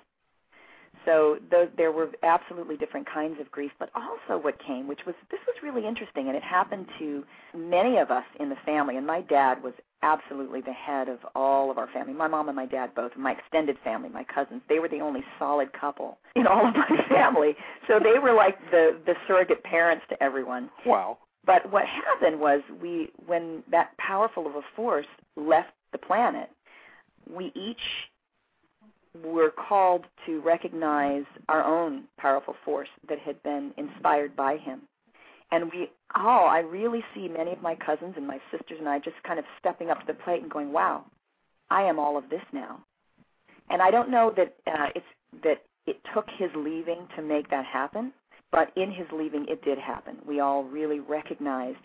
So 1.06 1.38
th- 1.52 1.70
there 1.76 1.92
were 1.92 2.10
absolutely 2.24 2.78
different 2.78 3.08
kinds 3.12 3.40
of 3.40 3.52
grief, 3.52 3.72
but 3.78 3.90
also 3.96 4.42
what 4.42 4.56
came, 4.66 4.88
which 4.88 5.02
was 5.06 5.16
this 5.32 5.40
was 5.46 5.56
really 5.62 5.86
interesting, 5.88 6.28
and 6.28 6.38
it 6.38 6.44
happened 6.44 6.88
to 7.00 7.24
many 7.54 7.98
of 7.98 8.10
us 8.10 8.24
in 8.40 8.50
the 8.50 8.56
family. 8.66 8.98
And 8.98 9.06
my 9.06 9.22
dad 9.22 9.62
was 9.62 9.74
absolutely 10.02 10.62
the 10.62 10.74
head 10.74 11.10
of 11.10 11.20
all 11.36 11.72
of 11.72 11.78
our 11.78 11.88
family. 11.88 12.14
My 12.14 12.28
mom 12.28 12.48
and 12.50 12.56
my 12.56 12.66
dad 12.66 12.94
both, 12.96 13.12
my 13.18 13.32
extended 13.32 13.78
family, 13.84 14.10
my 14.10 14.24
cousins. 14.24 14.62
They 14.70 14.80
were 14.80 14.90
the 14.90 15.00
only 15.00 15.24
solid 15.40 15.74
couple 15.74 16.18
in 16.36 16.48
all 16.48 16.68
of 16.68 16.76
my 16.76 17.06
family. 17.10 17.56
So 17.88 18.00
they 18.00 18.20
were 18.20 18.34
like 18.34 18.58
the 18.72 18.98
the 19.06 19.16
surrogate 19.28 19.64
parents 19.64 20.06
to 20.10 20.24
everyone. 20.24 20.70
Wow. 20.86 21.18
But 21.46 21.70
what 21.72 21.86
happened 21.86 22.40
was 22.40 22.62
we 22.82 23.12
when 23.26 23.64
that 23.70 23.98
powerful 23.98 24.48
of 24.48 24.56
a 24.56 24.62
force 24.76 25.06
left 25.36 25.72
the 25.92 25.98
planet, 25.98 26.50
we 27.30 27.52
each 27.56 27.82
were 29.24 29.52
called 29.52 30.06
to 30.26 30.42
recognize 30.42 31.26
our 31.50 31.64
own 31.64 32.06
powerful 32.18 32.56
force 32.66 32.90
that 33.08 33.20
had 33.20 33.42
been 33.44 33.72
inspired 33.78 34.36
by 34.36 34.58
him. 34.58 34.82
And 35.52 35.72
we 35.72 35.92
all, 36.16 36.48
I 36.48 36.60
really 36.60 37.04
see 37.14 37.28
many 37.28 37.52
of 37.52 37.62
my 37.62 37.76
cousins 37.76 38.16
and 38.18 38.26
my 38.26 38.40
sisters 38.50 38.78
and 38.80 38.90
I 38.90 38.98
just 39.00 39.22
kind 39.24 39.38
of 39.38 39.46
stepping 39.60 39.92
up 39.92 40.00
to 40.00 40.08
the 40.08 40.14
plate 40.14 40.42
and 40.42 40.50
going, 40.50 40.72
"Wow, 40.72 41.06
I 41.70 41.84
am 41.84 42.00
all 42.00 42.18
of 42.18 42.30
this 42.30 42.42
now." 42.52 42.84
And 43.70 43.82
I 43.82 43.92
don't 43.92 44.10
know 44.10 44.34
that 44.36 44.56
uh, 44.66 44.90
it's 44.96 45.06
that 45.44 45.62
it 45.86 45.98
took 46.14 46.28
his 46.38 46.50
leaving 46.56 47.08
to 47.16 47.22
make 47.22 47.50
that 47.50 47.66
happen, 47.66 48.14
but 48.54 48.72
in 48.78 48.92
his 48.92 49.08
leaving, 49.12 49.46
it 49.50 49.64
did 49.66 49.80
happen. 49.80 50.18
We 50.26 50.40
all 50.40 50.64
really 50.64 51.00
recognized, 51.00 51.80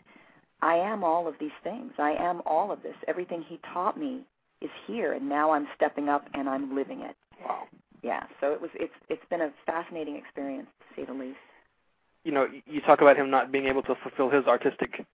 I 0.61 0.75
am 0.75 1.03
all 1.03 1.27
of 1.27 1.35
these 1.41 1.57
things. 1.65 1.93
I 1.99 2.11
am 2.13 2.43
all 2.45 2.71
of 2.71 2.83
this. 2.83 2.95
Everything 3.09 3.43
he 3.49 3.59
taught 3.73 3.99
me 3.99 4.21
is 4.61 4.71
here, 4.87 5.15
and 5.15 5.29
now 5.29 5.51
I'm 5.51 5.67
stepping 5.75 6.09
up 6.11 6.27
and 6.35 6.49
I'm 6.49 6.77
living 6.77 7.01
it. 7.01 7.17
Wow. 7.43 7.63
Yeah. 8.03 8.25
So 8.41 8.53
it 8.53 8.61
was. 8.61 8.71
It's 8.75 8.93
it's 9.09 9.23
been 9.31 9.41
a 9.41 9.51
fascinating 9.65 10.17
experience, 10.17 10.69
to 10.81 11.01
say 11.01 11.07
the 11.07 11.13
least. 11.13 11.39
You 12.25 12.33
know, 12.33 12.47
you 12.67 12.81
talk 12.83 13.01
about 13.01 13.17
him 13.17 13.31
not 13.31 13.51
being 13.51 13.67
able 13.67 13.83
to 13.83 13.95
fulfill 14.03 14.29
his 14.29 14.47
artistic 14.47 15.07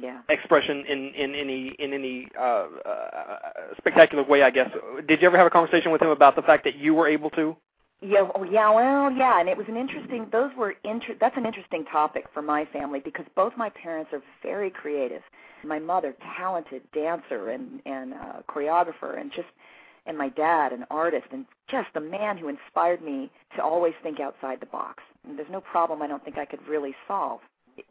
Yeah. 0.00 0.22
expression 0.28 0.84
in 0.86 1.14
in 1.14 1.34
any 1.34 1.68
in 1.78 1.92
any 1.92 2.28
uh, 2.38 2.66
uh, 2.84 3.38
spectacular 3.76 4.24
way. 4.24 4.42
I 4.42 4.50
guess. 4.50 4.70
Did 5.06 5.20
you 5.22 5.28
ever 5.28 5.36
have 5.36 5.46
a 5.46 5.50
conversation 5.50 5.92
with 5.92 6.02
him 6.02 6.08
about 6.08 6.34
the 6.34 6.42
fact 6.42 6.64
that 6.64 6.74
you 6.76 6.94
were 6.94 7.06
able 7.06 7.30
to? 7.30 7.56
Yeah, 8.02 8.28
oh, 8.34 8.44
yeah, 8.44 8.70
well, 8.70 9.12
yeah, 9.12 9.40
and 9.40 9.48
it 9.48 9.56
was 9.58 9.66
an 9.68 9.76
interesting. 9.76 10.26
Those 10.32 10.50
were 10.56 10.74
inter. 10.84 11.14
That's 11.20 11.36
an 11.36 11.44
interesting 11.44 11.84
topic 11.84 12.24
for 12.32 12.40
my 12.40 12.64
family 12.72 13.00
because 13.00 13.26
both 13.36 13.52
my 13.58 13.68
parents 13.70 14.10
are 14.14 14.22
very 14.42 14.70
creative. 14.70 15.20
My 15.64 15.78
mother, 15.78 16.14
talented 16.38 16.82
dancer 16.94 17.50
and 17.50 17.82
and 17.84 18.14
uh, 18.14 18.40
choreographer, 18.48 19.20
and 19.20 19.30
just 19.30 19.48
and 20.06 20.16
my 20.16 20.30
dad, 20.30 20.72
an 20.72 20.86
artist, 20.90 21.26
and 21.30 21.44
just 21.70 21.88
a 21.94 22.00
man 22.00 22.38
who 22.38 22.48
inspired 22.48 23.02
me 23.02 23.30
to 23.56 23.62
always 23.62 23.92
think 24.02 24.18
outside 24.18 24.60
the 24.60 24.66
box. 24.66 25.02
And 25.28 25.38
there's 25.38 25.50
no 25.50 25.60
problem 25.60 26.00
I 26.00 26.06
don't 26.06 26.24
think 26.24 26.38
I 26.38 26.46
could 26.46 26.66
really 26.66 26.94
solve 27.06 27.40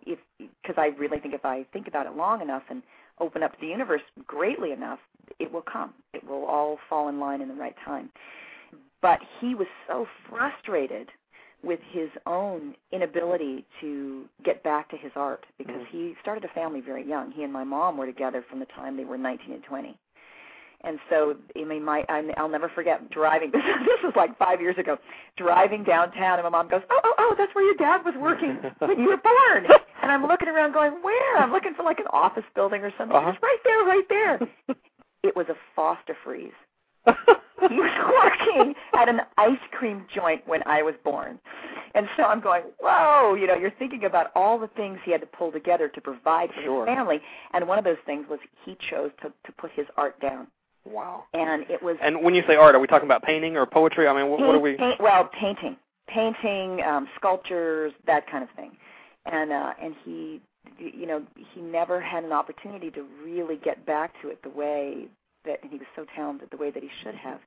if 0.08 0.18
because 0.40 0.76
I 0.78 0.88
really 0.98 1.20
think 1.20 1.36
if 1.36 1.46
I 1.46 1.66
think 1.72 1.88
about 1.88 2.08
it 2.08 2.16
long 2.16 2.42
enough 2.42 2.64
and 2.72 2.82
open 3.20 3.44
up 3.44 3.52
the 3.62 3.68
universe 3.68 4.02
greatly 4.26 4.72
enough, 4.72 5.00
it 5.38 5.52
will 5.52 5.62
come. 5.72 5.94
It 6.16 6.28
will 6.28 6.46
all 6.46 6.80
fall 6.90 7.10
in 7.10 7.20
line 7.20 7.42
in 7.42 7.48
the 7.48 7.54
right 7.54 7.76
time 7.86 8.10
but 9.02 9.20
he 9.40 9.56
was 9.56 9.68
so 9.88 10.06
frustrated 10.30 11.10
with 11.64 11.80
his 11.92 12.10
own 12.26 12.74
inability 12.94 13.66
to 13.82 14.26
get 14.46 14.64
back 14.64 14.90
to 14.90 14.98
his 14.98 15.12
art 15.16 15.46
because 15.58 15.76
Mm-hmm. 15.76 15.98
he 15.98 16.16
started 16.22 16.46
a 16.46 16.54
family 16.54 16.80
very 16.82 17.06
young. 17.08 17.32
He 17.32 17.44
and 17.44 17.52
my 17.52 17.64
mom 17.66 17.98
were 17.98 18.06
together 18.06 18.44
from 18.50 18.60
the 18.60 18.66
time 18.68 18.96
they 18.96 19.04
were 19.06 19.18
19 19.18 19.52
and 19.54 19.64
20. 19.64 19.98
And 20.82 20.98
so, 21.10 21.36
I 21.60 21.66
mean, 21.66 21.84
my 21.84 22.06
I'll 22.38 22.48
never 22.48 22.70
forget 22.70 23.10
driving. 23.10 23.52
This, 23.52 23.62
this 23.82 24.00
was 24.02 24.14
like 24.16 24.38
five 24.38 24.62
years 24.62 24.78
ago. 24.78 24.98
Driving 25.36 25.84
downtown, 25.84 26.40
and 26.40 26.44
my 26.44 26.50
mom 26.50 26.70
goes, 26.70 26.82
"Oh, 26.90 27.02
oh, 27.04 27.14
oh, 27.18 27.36
that's 27.38 27.54
where 27.54 27.66
your 27.66 27.76
dad 27.76 28.06
was 28.06 28.14
working 28.18 28.58
when 28.80 28.98
you 28.98 29.08
were 29.10 29.18
born." 29.18 29.66
And 30.02 30.10
I'm 30.10 30.26
looking 30.26 30.48
around, 30.48 30.72
going, 30.72 30.94
"Where?" 31.04 31.38
I'm 31.38 31.52
looking 31.52 31.74
for 31.76 31.84
like 31.84 32.00
an 32.00 32.08
office 32.14 32.46
building 32.56 32.82
or 32.84 32.94
something. 32.98 33.18
Uh-huh. 33.18 33.32
It's 33.32 33.44
right 33.44 33.58
there, 33.66 33.84
right 33.84 34.06
there. 34.08 34.40
it 35.24 35.36
was 35.36 35.46
a 35.50 35.56
Foster 35.76 36.16
Freeze 36.24 36.54
he 37.06 37.76
was 37.80 38.40
working 38.50 38.74
at 38.98 39.10
an 39.10 39.22
ice 39.38 39.58
cream 39.72 40.06
joint 40.14 40.42
when 40.48 40.62
I 40.66 40.82
was 40.82 40.96
born. 41.04 41.40
And 41.96 42.08
so 42.18 42.24
I'm 42.24 42.40
going, 42.40 42.64
whoa, 42.80 43.34
you 43.34 43.48
know, 43.48 43.56
you're 43.56 43.72
thinking 43.80 44.06
about 44.06 44.28
all 44.36 44.60
the 44.60 44.68
things 44.68 45.00
he 45.04 45.12
had 45.12 45.22
to 45.22 45.28
pull 45.28 45.52
together 45.52 45.90
to 45.90 46.02
provide 46.02 46.50
for 46.54 46.62
Sure. 46.64 46.86
his 46.86 46.96
family. 46.96 47.20
And 47.54 47.68
one 47.68 47.80
of 47.80 47.84
those 47.84 47.98
things 48.06 48.26
was 48.30 48.40
he 48.66 48.78
chose 48.90 49.12
to, 49.24 49.30
to 49.30 49.52
put 49.58 49.72
his 49.72 49.88
art 49.98 50.20
down. 50.20 50.48
Wow. 50.86 51.26
And 51.34 51.64
it 51.70 51.82
was 51.82 51.98
And 52.02 52.24
when 52.24 52.36
you 52.36 52.44
say 52.48 52.56
art, 52.56 52.76
are 52.76 52.80
we 52.80 52.88
talking 52.88 53.08
about 53.08 53.24
painting 53.24 53.58
or 53.58 53.66
poetry? 53.66 54.08
I 54.08 54.14
mean, 54.14 54.30
what, 54.32 54.40
what 54.40 54.56
are 54.56 54.60
we? 54.60 54.76
paint, 54.76 55.00
well, 55.00 55.30
painting, 55.40 55.76
painting, 56.08 56.82
um, 56.84 57.08
sculptures, 57.18 57.92
that 58.08 58.30
kind 58.30 58.44
of 58.44 58.50
thing. 58.56 58.72
And 59.26 59.52
uh, 59.52 59.74
and 59.82 59.94
he, 60.06 60.42
you 60.80 61.06
know, 61.06 61.22
he 61.54 61.62
never 61.62 62.00
had 62.00 62.24
an 62.24 62.32
opportunity 62.32 62.90
to 62.92 63.06
really 63.24 63.58
get 63.58 63.86
back 63.86 64.14
to 64.22 64.30
it 64.30 64.42
the 64.42 64.50
way 64.50 65.08
that 65.50 65.60
and 65.62 65.72
he 65.72 65.78
was 65.78 65.88
so 65.96 66.06
talented 66.16 66.50
the 66.52 66.58
way 66.58 66.72
that 66.72 66.84
he 66.84 66.90
should 67.04 67.16
have. 67.16 67.40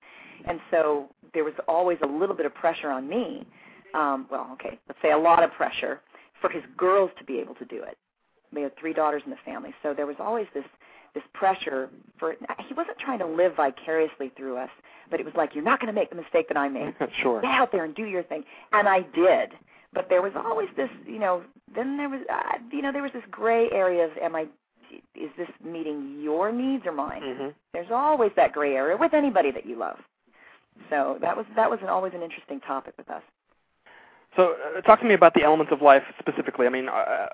And 0.47 0.61
so 0.71 1.09
there 1.35 1.45
was 1.45 1.55
always 1.69 1.99
a 2.03 2.07
little 2.07 2.37
bit 2.37 2.47
of 2.47 2.55
pressure 2.55 2.91
on 2.91 3.09
me. 3.09 3.47
Um, 3.95 4.27
well, 4.31 4.49
okay, 4.55 4.79
let's 4.89 5.01
say 5.03 5.13
a 5.13 5.19
lot 5.19 5.43
of 5.43 5.53
pressure 5.53 6.01
for 6.41 6.51
his 6.51 6.63
girls 6.77 7.11
to 7.19 7.25
be 7.25 7.39
able 7.39 7.55
to 7.57 7.65
do 7.65 7.83
it. 7.83 7.97
They 8.53 8.63
had 8.63 8.77
three 8.79 8.93
daughters 8.93 9.23
in 9.25 9.31
the 9.31 9.39
family, 9.45 9.75
so 9.83 9.95
there 9.95 10.07
was 10.07 10.17
always 10.19 10.47
this 10.55 10.65
this 11.15 11.23
pressure 11.35 11.91
for. 12.19 12.35
He 12.69 12.75
wasn't 12.75 12.99
trying 12.99 13.19
to 13.21 13.27
live 13.27 13.57
vicariously 13.57 14.33
through 14.37 14.57
us, 14.57 14.71
but 15.11 15.21
it 15.21 15.27
was 15.27 15.35
like 15.37 15.55
you're 15.55 15.63
not 15.63 15.79
going 15.79 15.93
to 15.95 15.99
make 15.99 16.11
the 16.11 16.17
mistake 16.17 16.49
that 16.49 16.57
I 16.57 16.69
made 16.69 16.95
sure. 17.23 17.41
get 17.41 17.51
out 17.51 17.71
there 17.71 17.85
and 17.85 17.95
do 17.95 18.05
your 18.05 18.23
thing 18.25 18.45
and 18.73 18.89
i 18.89 19.01
did 19.15 19.53
but 19.93 20.09
there 20.09 20.23
was 20.23 20.33
always 20.35 20.69
this 20.77 20.89
you 21.07 21.19
know 21.19 21.43
then 21.75 21.97
there 21.97 22.09
was 22.09 22.21
uh, 22.33 22.59
you 22.73 22.83
know 22.83 22.91
there 22.91 23.03
was 23.03 23.13
this 23.13 23.23
gray 23.31 23.69
area 23.71 24.05
of 24.07 24.11
am 24.21 24.35
i 24.35 24.47
is 25.15 25.31
this 25.37 25.49
meeting 25.65 26.21
your 26.23 26.53
needs 26.53 26.85
or 26.87 26.93
mine? 26.93 27.23
Hmm 27.23 27.49
there's 27.73 27.91
always 27.91 28.31
that 28.37 28.53
gray 28.53 28.75
area 28.75 28.97
with 28.97 29.15
anybody 29.15 29.51
that 29.51 29.67
you 29.67 29.77
love. 29.77 29.97
So 30.91 31.19
that 31.21 31.37
was 31.37 31.47
that 31.57 31.71
was 31.71 31.79
an, 31.83 31.89
always 31.89 32.13
an 32.15 32.23
interesting 32.23 32.61
topic 32.61 32.95
with 32.97 33.11
us. 33.11 33.23
So, 34.37 34.55
uh, 34.77 34.81
talk 34.83 35.01
to 35.01 35.07
me 35.07 35.15
about 35.15 35.35
the 35.35 35.43
elements 35.43 35.73
of 35.73 35.83
life 35.83 36.03
specifically. 36.19 36.67
I 36.67 36.71
mean, 36.71 36.89
uh, 36.89 36.93
uh, 36.93 37.29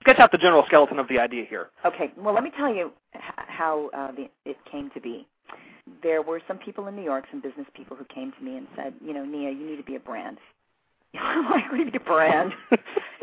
sketch 0.00 0.18
out 0.18 0.32
the 0.32 0.38
general 0.38 0.64
skeleton 0.66 0.98
of 0.98 1.06
the 1.08 1.18
idea 1.18 1.44
here. 1.48 1.68
okay. 1.84 2.12
Well 2.16 2.34
let 2.34 2.42
me 2.42 2.50
tell 2.56 2.72
you 2.72 2.92
h- 3.14 3.22
how 3.36 3.90
uh, 3.94 4.12
the, 4.12 4.28
it 4.44 4.56
came 4.70 4.90
to 4.94 5.00
be. 5.00 5.26
There 6.02 6.22
were 6.22 6.40
some 6.48 6.58
people 6.58 6.88
in 6.88 6.96
new 6.96 7.04
york 7.04 7.24
some 7.30 7.40
business 7.40 7.66
people 7.74 7.96
who 7.96 8.04
came 8.06 8.32
to 8.32 8.44
me 8.44 8.56
and 8.56 8.66
said 8.76 8.94
you 9.04 9.12
know 9.14 9.24
nia 9.24 9.50
you 9.50 9.66
need 9.66 9.76
to 9.76 9.84
be 9.84 9.96
a 9.96 10.00
brand 10.00 10.38
I'm 11.14 11.44
like, 11.50 11.70
we 11.72 11.84
need 11.84 11.94
a 11.94 12.00
brand. 12.00 12.52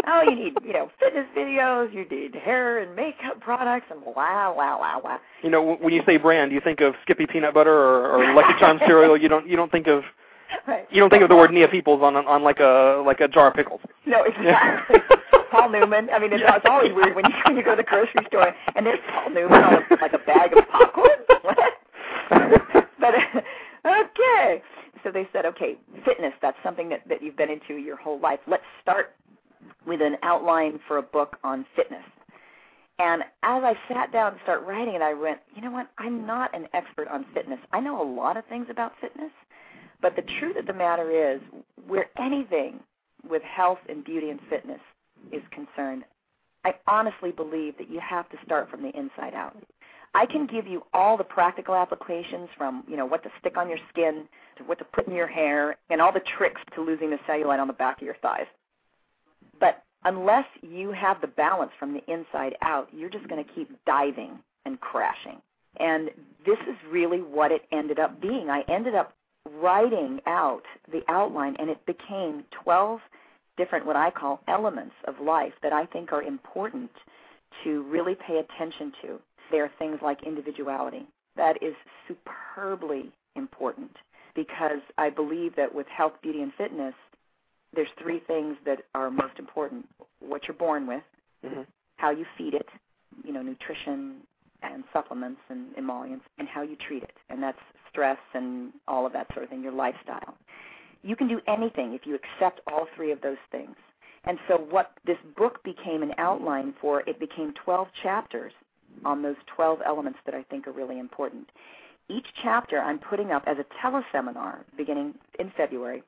oh, 0.07 0.21
you 0.23 0.35
need, 0.35 0.53
you 0.65 0.73
know, 0.73 0.89
fitness 0.99 1.25
videos, 1.37 1.93
you 1.93 2.05
need 2.09 2.35
hair 2.35 2.79
and 2.79 2.95
makeup 2.95 3.39
products, 3.39 3.87
and 3.89 4.01
wow, 4.03 4.53
wow, 4.55 4.79
wow, 4.79 5.01
wow. 5.03 5.19
You 5.41 5.49
know, 5.49 5.75
when 5.75 5.93
you 5.93 6.01
say 6.05 6.17
brand, 6.17 6.51
do 6.51 6.55
you 6.55 6.61
think 6.61 6.81
of 6.81 6.93
Skippy 7.03 7.25
peanut 7.27 7.53
butter 7.53 7.73
or, 7.73 8.21
or 8.21 8.33
Lucky 8.35 8.53
Charms 8.59 8.81
cereal? 8.85 9.17
You 9.17 9.29
don't. 9.29 9.47
You 9.47 9.55
don't 9.55 9.71
think 9.71 9.87
of. 9.87 10.03
Right. 10.67 10.85
You 10.91 10.99
don't 10.99 11.09
think 11.09 11.23
of 11.23 11.29
the 11.29 11.35
word 11.35 11.51
Nia 11.51 11.67
Peeples 11.67 12.03
on 12.03 12.15
on 12.15 12.43
like 12.43 12.59
a 12.59 13.01
like 13.05 13.21
a 13.21 13.27
jar 13.27 13.47
of 13.47 13.55
pickles. 13.55 13.81
No, 14.05 14.23
exactly. 14.23 14.97
Paul 15.49 15.69
Newman. 15.69 16.09
I 16.11 16.19
mean, 16.19 16.31
it's, 16.31 16.43
it's 16.45 16.65
always 16.69 16.93
weird 16.93 17.15
when 17.15 17.25
you 17.25 17.31
when 17.45 17.57
you 17.57 17.63
go 17.63 17.71
to 17.71 17.77
the 17.77 17.83
grocery 17.83 18.25
store 18.27 18.53
and 18.75 18.85
there's 18.85 18.99
Paul 19.11 19.31
Newman 19.31 19.63
on 19.63 19.73
a, 19.73 19.79
like 19.99 20.13
a 20.13 20.19
bag 20.19 20.55
of 20.55 20.67
popcorn. 20.69 21.09
But 22.99 23.15
okay. 23.85 24.61
So 25.03 25.11
they 25.11 25.27
said, 25.33 25.45
okay, 25.45 25.77
fitness. 26.05 26.33
That's 26.41 26.57
something 26.63 26.89
that 26.89 27.01
that 27.09 27.21
you've 27.21 27.37
been 27.37 27.49
into 27.49 27.75
your 27.75 27.97
whole 27.97 28.19
life. 28.19 28.39
Let's 28.47 28.63
start 28.81 29.15
with 29.85 30.01
an 30.01 30.17
outline 30.23 30.79
for 30.87 30.97
a 30.97 31.01
book 31.01 31.37
on 31.43 31.65
fitness. 31.75 32.03
And 32.99 33.23
as 33.41 33.63
I 33.63 33.73
sat 33.91 34.11
down 34.11 34.33
and 34.33 34.41
started 34.43 34.65
writing 34.65 34.95
it, 34.95 35.01
I 35.01 35.13
went, 35.13 35.39
you 35.55 35.61
know 35.61 35.71
what? 35.71 35.89
I'm 35.97 36.25
not 36.27 36.55
an 36.55 36.67
expert 36.73 37.07
on 37.07 37.25
fitness. 37.33 37.59
I 37.71 37.79
know 37.79 38.01
a 38.01 38.07
lot 38.07 38.37
of 38.37 38.45
things 38.45 38.67
about 38.69 38.93
fitness, 39.01 39.31
but 40.01 40.15
the 40.15 40.23
truth 40.39 40.57
of 40.57 40.67
the 40.67 40.73
matter 40.73 41.33
is, 41.33 41.41
where 41.87 42.09
anything 42.17 42.79
with 43.27 43.41
health 43.41 43.79
and 43.89 44.03
beauty 44.03 44.29
and 44.29 44.39
fitness 44.49 44.79
is 45.31 45.41
concerned, 45.51 46.03
I 46.65 46.75
honestly 46.87 47.31
believe 47.31 47.77
that 47.77 47.89
you 47.89 47.99
have 47.99 48.29
to 48.29 48.37
start 48.45 48.69
from 48.69 48.83
the 48.83 48.97
inside 48.97 49.33
out. 49.33 49.57
I 50.15 50.25
can 50.25 50.45
give 50.45 50.67
you 50.67 50.83
all 50.93 51.17
the 51.17 51.23
practical 51.23 51.75
applications 51.75 52.49
from, 52.57 52.83
you 52.87 52.95
know, 52.95 53.05
what 53.05 53.23
to 53.23 53.29
stick 53.39 53.57
on 53.57 53.67
your 53.67 53.79
skin 53.89 54.25
to 54.57 54.63
what 54.63 54.77
to 54.77 54.85
put 54.85 55.07
in 55.07 55.15
your 55.15 55.27
hair 55.27 55.77
and 55.89 55.99
all 56.01 56.11
the 56.11 56.21
tricks 56.37 56.61
to 56.75 56.81
losing 56.81 57.09
the 57.09 57.17
cellulite 57.27 57.59
on 57.59 57.67
the 57.67 57.73
back 57.73 57.97
of 57.97 58.05
your 58.05 58.17
thighs. 58.21 58.45
But 59.59 59.83
unless 60.03 60.45
you 60.61 60.91
have 60.91 61.19
the 61.21 61.27
balance 61.27 61.71
from 61.79 61.93
the 61.93 62.11
inside 62.11 62.55
out, 62.61 62.89
you're 62.93 63.09
just 63.09 63.27
going 63.27 63.43
to 63.43 63.51
keep 63.53 63.69
diving 63.85 64.37
and 64.65 64.79
crashing. 64.79 65.41
And 65.77 66.09
this 66.45 66.59
is 66.69 66.75
really 66.91 67.19
what 67.19 67.51
it 67.51 67.63
ended 67.71 67.97
up 67.97 68.21
being. 68.21 68.49
I 68.49 68.61
ended 68.67 68.93
up 68.93 69.15
writing 69.59 70.19
out 70.27 70.63
the 70.91 71.01
outline, 71.09 71.55
and 71.57 71.69
it 71.69 71.83
became 71.85 72.43
12 72.63 72.99
different, 73.57 73.85
what 73.85 73.95
I 73.95 74.11
call 74.11 74.41
elements 74.47 74.95
of 75.07 75.15
life 75.19 75.53
that 75.63 75.73
I 75.73 75.85
think 75.87 76.11
are 76.13 76.21
important 76.21 76.91
to 77.63 77.83
really 77.83 78.15
pay 78.15 78.39
attention 78.39 78.93
to. 79.01 79.19
There 79.51 79.63
are 79.65 79.71
things 79.79 79.99
like 80.01 80.23
individuality. 80.23 81.07
That 81.35 81.61
is 81.61 81.73
superbly 82.07 83.11
important 83.35 83.91
because 84.35 84.81
I 84.97 85.09
believe 85.09 85.55
that 85.55 85.73
with 85.73 85.87
health, 85.87 86.13
beauty, 86.21 86.41
and 86.41 86.51
fitness, 86.57 86.93
there's 87.75 87.87
three 88.01 88.21
things 88.27 88.55
that 88.65 88.79
are 88.93 89.09
most 89.09 89.39
important 89.39 89.87
what 90.19 90.47
you're 90.47 90.57
born 90.57 90.87
with, 90.87 91.03
Mm-hmm. 91.45 91.63
how 91.97 92.09
you 92.09 92.25
feed 92.37 92.53
it, 92.53 92.69
you 93.25 93.33
know, 93.33 93.41
nutrition 93.41 94.21
and 94.61 94.85
supplements 94.93 95.41
and 95.49 95.75
emollients, 95.77 96.23
and 96.37 96.47
how 96.47 96.61
you 96.61 96.77
treat 96.87 97.03
it. 97.03 97.11
And 97.29 97.43
that's 97.43 97.57
stress 97.89 98.17
and 98.33 98.71
all 98.87 99.05
of 99.05 99.11
that 99.11 99.27
sort 99.33 99.43
of 99.43 99.49
thing, 99.49 99.61
your 99.61 99.73
lifestyle. 99.73 100.37
You 101.01 101.17
can 101.17 101.27
do 101.27 101.41
anything 101.45 101.93
if 101.93 102.05
you 102.05 102.15
accept 102.15 102.61
all 102.71 102.87
three 102.95 103.11
of 103.11 103.19
those 103.19 103.35
things. 103.51 103.75
And 104.23 104.37
so 104.47 104.55
what 104.55 104.91
this 105.05 105.17
book 105.35 105.61
became 105.65 106.01
an 106.01 106.13
outline 106.17 106.73
for, 106.79 107.01
it 107.01 107.19
became 107.19 107.53
12 107.65 107.89
chapters 108.01 108.53
on 109.05 109.21
those 109.21 109.35
12 109.55 109.79
elements 109.85 110.19
that 110.25 110.35
I 110.35 110.43
think 110.43 110.67
are 110.67 110.71
really 110.71 110.99
important. 110.99 111.49
Each 112.09 112.27
chapter 112.41 112.79
I'm 112.79 112.99
putting 112.99 113.31
up 113.31 113.43
as 113.47 113.57
a 113.57 113.65
teleseminar 113.85 114.59
beginning 114.77 115.15
in 115.39 115.51
February. 115.55 116.03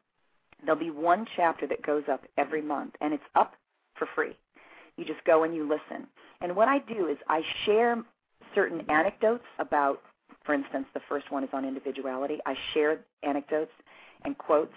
There'll 0.64 0.80
be 0.80 0.92
one 0.92 1.26
chapter 1.36 1.68
that 1.68 1.82
goes 1.86 2.04
up 2.12 2.24
every 2.38 2.62
month, 2.62 2.96
and 3.02 3.14
it's 3.14 3.24
up 3.36 3.54
for 3.96 4.08
free. 4.16 4.36
You 4.98 5.06
just 5.06 5.24
go 5.26 5.44
and 5.44 5.54
you 5.54 5.64
listen. 5.64 6.08
And 6.42 6.56
what 6.56 6.68
I 6.68 6.80
do 6.80 7.08
is 7.08 7.18
I 7.28 7.42
share 7.66 8.02
certain 8.54 8.82
anecdotes 8.90 9.44
about, 9.60 10.02
for 10.46 10.54
instance, 10.54 10.86
the 10.94 11.02
first 11.08 11.32
one 11.32 11.44
is 11.44 11.50
on 11.54 11.66
individuality. 11.66 12.40
I 12.46 12.56
share 12.74 13.00
anecdotes 13.24 13.72
and 14.24 14.38
quotes, 14.38 14.74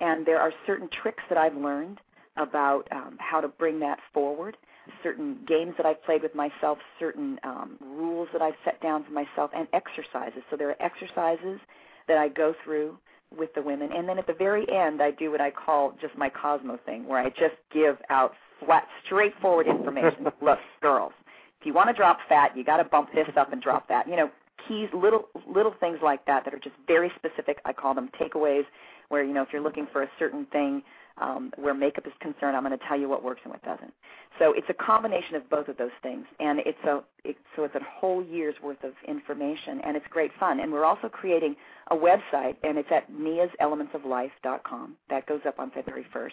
and 0.00 0.24
there 0.26 0.40
are 0.40 0.52
certain 0.66 0.88
tricks 1.02 1.22
that 1.28 1.38
I've 1.38 1.56
learned 1.56 2.00
about 2.36 2.88
um, 2.92 3.16
how 3.18 3.40
to 3.40 3.48
bring 3.48 3.80
that 3.80 3.98
forward, 4.12 4.56
certain 5.02 5.38
games 5.46 5.74
that 5.76 5.86
I've 5.86 6.02
played 6.04 6.22
with 6.22 6.34
myself, 6.34 6.78
certain 6.98 7.38
um, 7.44 7.76
rules 7.80 8.28
that 8.32 8.42
I've 8.42 8.54
set 8.64 8.80
down 8.80 9.04
for 9.04 9.12
myself, 9.12 9.50
and 9.54 9.68
exercises. 9.72 10.42
So 10.50 10.56
there 10.56 10.68
are 10.70 10.82
exercises 10.82 11.60
that 12.06 12.18
I 12.18 12.28
go 12.28 12.54
through 12.64 12.96
with 13.36 13.52
the 13.54 13.62
women, 13.62 13.92
and 13.92 14.08
then 14.08 14.18
at 14.18 14.26
the 14.26 14.32
very 14.32 14.66
end, 14.72 15.02
I 15.02 15.10
do 15.10 15.30
what 15.30 15.40
I 15.40 15.50
call 15.50 15.94
just 16.00 16.16
my 16.16 16.30
Cosmo 16.30 16.78
thing, 16.86 17.06
where 17.06 17.20
I 17.20 17.28
just 17.30 17.56
give 17.72 17.98
out 18.08 18.32
flat, 18.64 18.86
straightforward 19.04 19.66
information. 19.66 20.26
Look, 20.40 20.58
girls, 20.80 21.12
If 21.60 21.66
you 21.66 21.74
want 21.74 21.88
to 21.88 21.94
drop 21.94 22.18
fat, 22.28 22.56
you 22.56 22.64
got 22.64 22.78
to 22.78 22.84
bump 22.84 23.10
this 23.14 23.28
up 23.36 23.52
and 23.52 23.60
drop 23.60 23.88
that. 23.88 24.08
You 24.08 24.16
know, 24.16 24.30
keys, 24.66 24.88
little 24.94 25.28
little 25.46 25.74
things 25.78 25.98
like 26.02 26.24
that 26.26 26.44
that 26.44 26.54
are 26.54 26.58
just 26.58 26.76
very 26.86 27.12
specific. 27.16 27.58
I 27.64 27.72
call 27.72 27.94
them 27.94 28.10
takeaways, 28.20 28.64
where 29.08 29.22
you 29.22 29.32
know 29.32 29.42
if 29.42 29.48
you're 29.52 29.62
looking 29.62 29.86
for 29.92 30.02
a 30.02 30.08
certain 30.18 30.46
thing 30.46 30.82
um, 31.20 31.52
where 31.56 31.74
makeup 31.74 32.06
is 32.06 32.12
concerned, 32.20 32.56
I'm 32.56 32.64
going 32.64 32.76
to 32.76 32.84
tell 32.86 32.98
you 32.98 33.08
what 33.08 33.22
works 33.22 33.40
and 33.44 33.52
what 33.52 33.62
doesn't. 33.62 33.92
So 34.38 34.52
it's 34.52 34.66
a 34.68 34.74
combination 34.74 35.34
of 35.34 35.48
both 35.50 35.68
of 35.68 35.76
those 35.76 35.90
things, 36.02 36.24
and 36.38 36.60
it's 36.60 36.78
a 36.84 37.00
it, 37.24 37.36
so 37.56 37.64
it's 37.64 37.74
a 37.74 37.80
whole 37.82 38.24
year's 38.24 38.54
worth 38.62 38.82
of 38.84 38.92
information, 39.06 39.80
and 39.84 39.96
it's 39.96 40.06
great 40.10 40.30
fun. 40.38 40.60
And 40.60 40.72
we're 40.72 40.84
also 40.84 41.08
creating 41.08 41.56
a 41.90 41.96
website, 41.96 42.56
and 42.62 42.78
it's 42.78 42.88
at 42.92 43.10
niaselementsoflife.com. 43.10 44.96
That 45.10 45.26
goes 45.26 45.40
up 45.46 45.58
on 45.58 45.70
February 45.72 46.06
1st, 46.14 46.30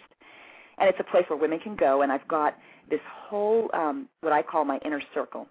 and 0.78 0.88
it's 0.88 1.00
a 1.00 1.10
place 1.10 1.24
where 1.28 1.38
women 1.38 1.58
can 1.58 1.74
go. 1.74 2.02
And 2.02 2.12
I've 2.12 2.26
got 2.28 2.56
this 2.88 3.00
whole 3.28 3.68
um, 3.74 4.08
what 4.20 4.32
I 4.32 4.42
call 4.42 4.64
my 4.64 4.78
inner 4.84 5.02
circle. 5.12 5.48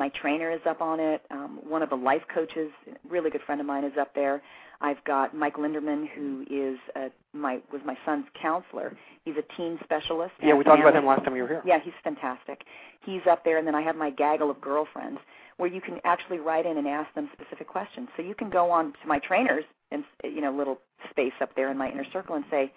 My 0.00 0.08
trainer 0.08 0.50
is 0.50 0.60
up 0.66 0.80
on 0.80 0.98
it. 0.98 1.20
Um, 1.30 1.60
one 1.62 1.82
of 1.82 1.90
the 1.90 1.94
life 1.94 2.22
coaches, 2.34 2.70
a 2.88 2.96
really 3.06 3.28
good 3.28 3.42
friend 3.42 3.60
of 3.60 3.66
mine, 3.66 3.84
is 3.84 3.92
up 4.00 4.14
there. 4.14 4.40
I've 4.80 5.04
got 5.04 5.36
Mike 5.36 5.56
Linderman, 5.56 6.08
who 6.08 6.40
is 6.50 6.78
a, 6.96 7.10
my 7.36 7.58
was 7.70 7.82
my 7.84 7.94
son's 8.06 8.24
counselor. 8.40 8.96
He's 9.26 9.34
a 9.36 9.44
teen 9.58 9.78
specialist. 9.84 10.32
Yeah, 10.42 10.54
we 10.54 10.64
talked 10.64 10.80
about 10.80 10.96
him 10.96 11.04
last 11.04 11.22
time 11.22 11.36
you 11.36 11.42
were 11.42 11.48
here. 11.48 11.62
Yeah, 11.66 11.80
he's 11.84 11.92
fantastic. 12.02 12.62
He's 13.04 13.20
up 13.30 13.44
there, 13.44 13.58
and 13.58 13.66
then 13.66 13.74
I 13.74 13.82
have 13.82 13.94
my 13.94 14.08
gaggle 14.08 14.50
of 14.50 14.58
girlfriends 14.62 15.20
where 15.58 15.68
you 15.68 15.82
can 15.82 15.98
actually 16.04 16.38
write 16.38 16.64
in 16.64 16.78
and 16.78 16.88
ask 16.88 17.12
them 17.14 17.28
specific 17.34 17.68
questions. 17.68 18.08
So 18.16 18.22
you 18.22 18.34
can 18.34 18.48
go 18.48 18.70
on 18.70 18.94
to 19.02 19.06
my 19.06 19.18
trainers 19.18 19.64
and 19.90 20.02
you 20.24 20.40
know 20.40 20.50
little 20.50 20.78
space 21.10 21.34
up 21.42 21.54
there 21.56 21.70
in 21.70 21.76
my 21.76 21.90
inner 21.90 22.06
circle 22.10 22.36
and 22.36 22.44
say, 22.50 22.72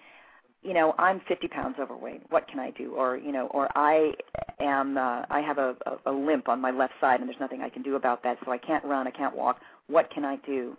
you 0.64 0.74
know, 0.74 0.94
I'm 0.98 1.20
50 1.28 1.48
pounds 1.48 1.76
overweight. 1.78 2.22
What 2.30 2.48
can 2.48 2.58
I 2.58 2.70
do? 2.70 2.94
Or 2.94 3.16
you 3.16 3.32
know, 3.32 3.46
or 3.48 3.68
I 3.76 4.12
am 4.60 4.96
uh, 4.96 5.24
I 5.30 5.40
have 5.40 5.58
a, 5.58 5.76
a, 5.86 6.10
a 6.10 6.12
limp 6.12 6.48
on 6.48 6.60
my 6.60 6.70
left 6.70 6.94
side 7.00 7.20
and 7.20 7.28
there's 7.28 7.40
nothing 7.40 7.60
I 7.60 7.68
can 7.68 7.82
do 7.82 7.96
about 7.96 8.22
that. 8.24 8.38
So 8.44 8.50
I 8.50 8.58
can't 8.58 8.84
run, 8.84 9.06
I 9.06 9.10
can't 9.10 9.36
walk. 9.36 9.60
What 9.88 10.10
can 10.10 10.24
I 10.24 10.36
do? 10.46 10.76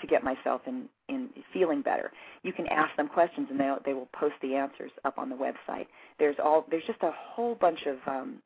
to 0.00 0.06
get 0.06 0.24
myself 0.24 0.62
in 0.66 0.88
in 1.08 1.28
feeling 1.52 1.82
better. 1.82 2.10
You 2.42 2.52
can 2.52 2.66
ask 2.68 2.94
them 2.96 3.08
questions 3.08 3.48
and 3.50 3.58
they 3.58 3.70
they 3.84 3.92
will 3.94 4.08
post 4.18 4.34
the 4.42 4.54
answers 4.54 4.90
up 5.04 5.18
on 5.18 5.28
the 5.28 5.36
website. 5.36 5.86
There's 6.18 6.36
all 6.42 6.66
there's 6.70 6.84
just 6.86 7.02
a 7.02 7.12
whole 7.14 7.54
bunch 7.54 7.80
of 7.86 7.96
um 8.06 8.36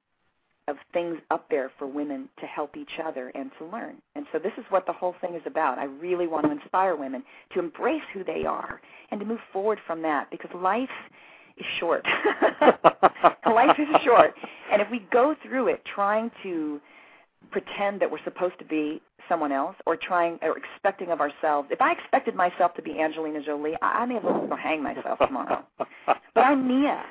of 0.68 0.76
things 0.92 1.18
up 1.30 1.48
there 1.48 1.70
for 1.78 1.86
women 1.86 2.28
to 2.40 2.46
help 2.46 2.76
each 2.76 2.98
other 3.04 3.30
and 3.34 3.50
to 3.58 3.64
learn. 3.66 3.96
And 4.14 4.26
so 4.32 4.38
this 4.38 4.52
is 4.58 4.64
what 4.70 4.86
the 4.86 4.92
whole 4.92 5.14
thing 5.20 5.34
is 5.34 5.42
about. 5.46 5.78
I 5.78 5.84
really 5.84 6.26
want 6.26 6.44
to 6.46 6.50
inspire 6.50 6.96
women 6.96 7.22
to 7.54 7.60
embrace 7.60 8.02
who 8.12 8.24
they 8.24 8.44
are 8.44 8.80
and 9.10 9.20
to 9.20 9.26
move 9.26 9.38
forward 9.52 9.78
from 9.86 10.02
that 10.02 10.30
because 10.30 10.50
life 10.54 10.88
is 11.56 11.66
short. 11.78 12.04
life 13.46 13.78
is 13.78 13.86
short. 14.04 14.34
And 14.72 14.82
if 14.82 14.90
we 14.90 15.06
go 15.12 15.36
through 15.42 15.68
it 15.68 15.82
trying 15.94 16.30
to 16.42 16.80
pretend 17.50 18.00
that 18.00 18.10
we're 18.10 18.22
supposed 18.24 18.58
to 18.58 18.64
be 18.64 19.00
someone 19.28 19.52
else 19.52 19.76
or 19.86 19.96
trying 19.96 20.38
or 20.42 20.56
expecting 20.56 21.10
of 21.10 21.20
ourselves. 21.20 21.68
If 21.70 21.80
I 21.80 21.92
expected 21.92 22.34
myself 22.34 22.74
to 22.74 22.82
be 22.82 23.00
Angelina 23.00 23.42
Jolie, 23.42 23.74
I, 23.82 24.02
I 24.02 24.06
may 24.06 24.16
as 24.16 24.22
well 24.22 24.46
go 24.46 24.56
hang 24.56 24.82
myself 24.82 25.18
tomorrow. 25.18 25.64
but 25.78 26.18
I'm 26.36 26.68
Nia, 26.68 27.04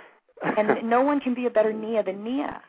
and 0.57 0.89
no 0.89 1.01
one 1.01 1.19
can 1.19 1.33
be 1.33 1.45
a 1.45 1.50
better 1.50 1.74
Nia 1.74 2.03
than 2.03 2.24
Nia. 2.24 2.62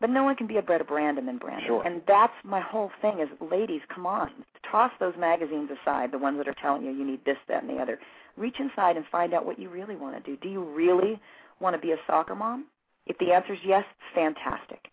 But 0.00 0.10
no 0.10 0.24
one 0.24 0.34
can 0.34 0.46
be 0.46 0.56
a 0.56 0.62
better 0.62 0.84
Brandon 0.84 1.26
than 1.26 1.36
Brandon. 1.36 1.66
Sure. 1.66 1.86
And 1.86 2.00
that's 2.08 2.32
my 2.42 2.60
whole 2.60 2.90
thing 3.02 3.20
is, 3.20 3.28
ladies, 3.50 3.82
come 3.94 4.06
on, 4.06 4.30
toss 4.70 4.90
those 4.98 5.14
magazines 5.18 5.70
aside, 5.70 6.10
the 6.10 6.18
ones 6.18 6.38
that 6.38 6.48
are 6.48 6.54
telling 6.60 6.84
you 6.84 6.90
you 6.90 7.04
need 7.04 7.24
this, 7.24 7.36
that, 7.48 7.62
and 7.62 7.70
the 7.70 7.80
other. 7.80 7.98
Reach 8.36 8.56
inside 8.58 8.96
and 8.96 9.04
find 9.12 9.34
out 9.34 9.44
what 9.44 9.58
you 9.58 9.68
really 9.68 9.96
want 9.96 10.16
to 10.16 10.30
do. 10.30 10.38
Do 10.40 10.48
you 10.48 10.64
really 10.64 11.20
want 11.60 11.76
to 11.76 11.80
be 11.80 11.92
a 11.92 11.96
soccer 12.06 12.34
mom? 12.34 12.66
If 13.06 13.18
the 13.18 13.32
answer 13.32 13.52
is 13.52 13.58
yes, 13.64 13.84
fantastic. 14.14 14.88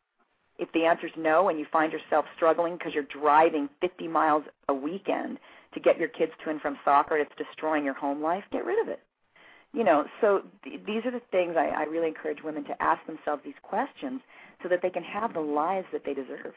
If 0.60 0.72
the 0.74 0.86
answer 0.86 1.06
is 1.06 1.14
no 1.16 1.50
and 1.50 1.60
you 1.60 1.66
find 1.72 1.94
yourself 1.94 2.26
struggling 2.36 2.78
because 2.78 2.94
you're 2.94 3.04
driving 3.04 3.70
50 3.80 4.08
miles 4.08 4.44
a 4.68 4.74
weekend 4.74 5.38
to 5.74 5.80
get 5.80 6.00
your 6.00 6.10
kids 6.10 6.32
to 6.44 6.50
and 6.50 6.60
from 6.60 6.78
soccer 6.84 7.16
and 7.16 7.26
it's 7.26 7.38
destroying 7.38 7.86
your 7.86 7.94
home 7.94 8.22
life, 8.22 8.44
get 8.52 8.66
rid 8.66 8.82
of 8.82 8.90
it. 8.90 9.00
You 9.74 9.84
know, 9.84 10.06
so 10.22 10.44
th- 10.64 10.82
these 10.86 11.06
are 11.06 11.12
the 11.12 11.22
things 11.32 11.56
I, 11.58 11.68
I 11.68 11.84
really 11.84 12.08
encourage 12.08 12.42
women 12.44 12.64
to 12.66 12.82
ask 12.82 13.06
themselves 13.06 13.44
these 13.44 13.60
questions 13.62 14.22
so 14.64 14.70
that 14.70 14.82
they 14.82 14.90
can 14.90 15.04
have 15.04 15.34
the 15.34 15.40
lives 15.40 15.88
that 15.92 16.04
they 16.06 16.14
deserve. 16.14 16.54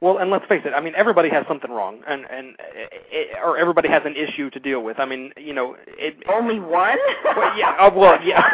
Well, 0.00 0.18
and 0.18 0.30
let's 0.30 0.46
face 0.46 0.62
it. 0.64 0.72
I 0.74 0.80
mean, 0.80 0.94
everybody 0.96 1.28
has 1.30 1.44
something 1.48 1.72
wrong, 1.72 2.02
and 2.06 2.24
and 2.30 2.54
it, 3.10 3.36
or 3.44 3.58
everybody 3.58 3.88
has 3.88 4.02
an 4.04 4.14
issue 4.14 4.48
to 4.50 4.60
deal 4.60 4.82
with. 4.82 5.00
I 5.00 5.04
mean, 5.04 5.32
you 5.36 5.52
know, 5.52 5.76
it. 5.88 6.16
Only 6.28 6.60
one? 6.60 6.98
well, 7.24 7.58
yeah. 7.58 7.76
Uh, 7.80 7.90
well, 7.92 8.18
yeah. 8.22 8.46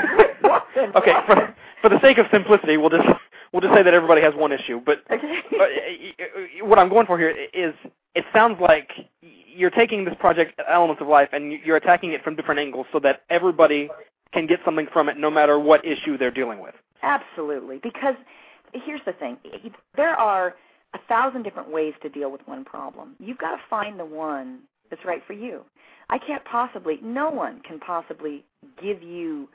okay. 0.97 1.13
For 1.27 1.55
for 1.83 1.91
the 1.91 2.01
sake 2.01 2.17
of 2.17 2.27
simplicity, 2.33 2.79
we'll 2.79 2.89
just 2.89 3.07
we'll 3.53 3.61
just 3.61 3.75
say 3.75 3.83
that 3.83 3.93
everybody 3.93 4.23
has 4.23 4.35
one 4.35 4.53
issue. 4.53 4.81
But, 4.85 5.03
okay. 5.11 5.41
uh, 5.61 5.65
eh, 5.65 6.63
what 6.63 6.79
I'm 6.79 6.89
going 6.89 7.07
for 7.07 7.19
here 7.19 7.35
is 7.53 7.75
it 8.15 8.25
sounds 8.33 8.61
like 8.61 8.91
you're 9.21 9.71
taking 9.71 10.05
this 10.05 10.15
project, 10.19 10.61
Elements 10.69 11.01
of 11.01 11.09
Life, 11.09 11.29
and 11.33 11.53
you're 11.65 11.77
attacking 11.77 12.13
it 12.13 12.23
from 12.23 12.37
different 12.37 12.61
angles 12.61 12.87
so 12.93 12.99
that 13.01 13.23
everybody 13.31 13.89
can 14.33 14.47
get 14.47 14.61
something 14.65 14.87
from 14.93 15.09
it 15.09 15.17
no 15.17 15.31
matter 15.31 15.59
what 15.59 15.85
issue 15.85 16.19
they're 16.19 16.31
dealing 16.31 16.61
with. 16.61 16.75
Absolutely. 17.03 17.79
Because 17.83 18.15
here's 18.73 19.01
the 19.07 19.13
thing 19.13 19.37
there 19.97 20.15
are 20.15 20.57
a 20.95 20.99
thousand 21.09 21.43
different 21.43 21.71
ways 21.71 21.95
to 22.03 22.09
deal 22.09 22.31
with 22.31 22.41
one 22.47 22.65
problem. 22.65 23.15
You've 23.19 23.39
got 23.39 23.53
to 23.53 23.63
find 23.69 23.99
the 23.99 24.05
one 24.05 24.61
that's 24.91 25.05
right 25.05 25.23
for 25.27 25.33
you. 25.33 25.65
I 26.11 26.19
can't 26.19 26.45
possibly, 26.45 26.99
no 27.03 27.31
one 27.31 27.61
can 27.61 27.81
possibly 27.81 28.45
give 28.81 29.03
you 29.03 29.49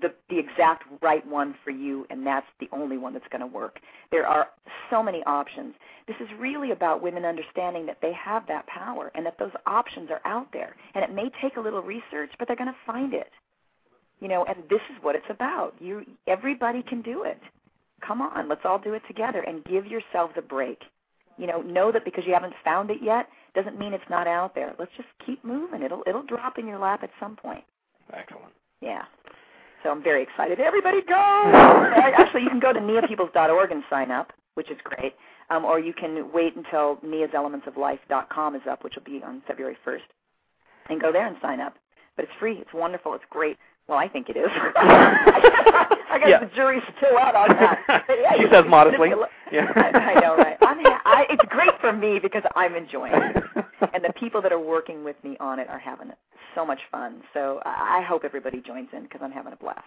the 0.00 0.12
the 0.28 0.38
exact 0.38 0.84
right 1.02 1.26
one 1.26 1.54
for 1.64 1.70
you 1.70 2.06
and 2.10 2.24
that's 2.24 2.46
the 2.60 2.68
only 2.72 2.96
one 2.96 3.12
that's 3.12 3.26
going 3.30 3.40
to 3.40 3.46
work. 3.46 3.80
There 4.12 4.26
are 4.26 4.48
so 4.88 5.02
many 5.02 5.22
options. 5.24 5.74
This 6.06 6.16
is 6.20 6.28
really 6.38 6.70
about 6.70 7.02
women 7.02 7.24
understanding 7.24 7.86
that 7.86 7.98
they 8.00 8.12
have 8.12 8.46
that 8.46 8.66
power 8.66 9.10
and 9.14 9.26
that 9.26 9.38
those 9.38 9.52
options 9.66 10.10
are 10.10 10.20
out 10.24 10.48
there. 10.52 10.76
And 10.94 11.04
it 11.04 11.12
may 11.12 11.30
take 11.42 11.56
a 11.56 11.60
little 11.60 11.82
research, 11.82 12.30
but 12.38 12.46
they're 12.46 12.56
going 12.56 12.72
to 12.72 12.76
find 12.86 13.14
it. 13.14 13.30
You 14.20 14.28
know, 14.28 14.44
and 14.44 14.56
this 14.68 14.80
is 14.90 15.02
what 15.02 15.16
it's 15.16 15.30
about. 15.30 15.74
You 15.80 16.04
everybody 16.26 16.82
can 16.82 17.02
do 17.02 17.24
it. 17.24 17.40
Come 18.06 18.22
on, 18.22 18.48
let's 18.48 18.62
all 18.64 18.78
do 18.78 18.94
it 18.94 19.02
together 19.08 19.40
and 19.40 19.64
give 19.64 19.86
yourselves 19.86 20.34
a 20.36 20.42
break. 20.42 20.78
You 21.36 21.46
know, 21.46 21.62
know 21.62 21.90
that 21.90 22.04
because 22.04 22.24
you 22.26 22.34
haven't 22.34 22.54
found 22.62 22.90
it 22.90 22.98
yet 23.02 23.28
doesn't 23.54 23.78
mean 23.78 23.92
it's 23.94 24.10
not 24.10 24.26
out 24.26 24.54
there. 24.54 24.74
Let's 24.78 24.92
just 24.96 25.08
keep 25.24 25.44
moving. 25.44 25.82
It'll 25.82 26.02
it'll 26.06 26.22
drop 26.22 26.58
in 26.58 26.66
your 26.66 26.78
lap 26.78 27.02
at 27.02 27.10
some 27.18 27.34
point. 27.34 27.64
Excellent. 28.12 28.52
Yeah. 28.80 29.02
So 29.82 29.90
I'm 29.90 30.02
very 30.02 30.22
excited. 30.22 30.60
Everybody 30.60 31.00
go! 31.02 31.14
Actually, 31.96 32.42
you 32.42 32.50
can 32.50 32.60
go 32.60 32.72
to 32.72 32.80
niapeeples.org 32.80 33.70
and 33.72 33.82
sign 33.88 34.10
up, 34.10 34.32
which 34.54 34.70
is 34.70 34.76
great. 34.84 35.14
Um, 35.48 35.64
or 35.64 35.80
you 35.80 35.92
can 35.92 36.30
wait 36.32 36.54
until 36.54 36.96
niaselementsoflife.com 37.04 38.54
is 38.56 38.62
up, 38.70 38.84
which 38.84 38.94
will 38.96 39.02
be 39.04 39.22
on 39.24 39.42
February 39.48 39.76
1st, 39.86 40.00
and 40.90 41.00
go 41.00 41.10
there 41.12 41.26
and 41.26 41.36
sign 41.42 41.60
up. 41.60 41.74
But 42.16 42.24
it's 42.26 42.34
free. 42.38 42.54
It's 42.58 42.72
wonderful. 42.74 43.14
It's 43.14 43.24
great. 43.30 43.56
Well, 43.88 43.98
I 43.98 44.06
think 44.08 44.28
it 44.28 44.36
is. 44.36 44.48
I 44.76 46.18
guess 46.20 46.28
Yeah. 46.28 46.40
the 46.40 46.50
jury's 46.54 46.82
still 46.98 47.18
out 47.18 47.34
on 47.34 47.48
that. 47.56 48.04
Yeah, 48.08 48.36
She 48.36 48.44
says 48.52 48.64
modestly. 48.68 49.08
manipulate- 49.08 49.30
Yeah. 49.52 49.72
I, 49.74 49.88
I 50.16 50.20
know, 50.20 50.36
right? 50.36 50.49
Ha- 50.78 51.02
I, 51.04 51.26
it's 51.30 51.44
great 51.48 51.72
for 51.80 51.92
me 51.92 52.18
because 52.20 52.42
I'm 52.56 52.74
enjoying 52.74 53.12
it, 53.14 53.36
and 53.94 54.04
the 54.04 54.12
people 54.18 54.40
that 54.42 54.52
are 54.52 54.60
working 54.60 55.04
with 55.04 55.16
me 55.24 55.36
on 55.40 55.58
it 55.58 55.68
are 55.68 55.78
having 55.78 56.10
so 56.54 56.64
much 56.64 56.80
fun. 56.90 57.22
So 57.34 57.60
I 57.64 57.98
I 57.98 58.02
hope 58.02 58.24
everybody 58.24 58.60
joins 58.60 58.88
in 58.92 59.02
because 59.04 59.20
I'm 59.22 59.32
having 59.32 59.52
a 59.52 59.56
blast. 59.56 59.84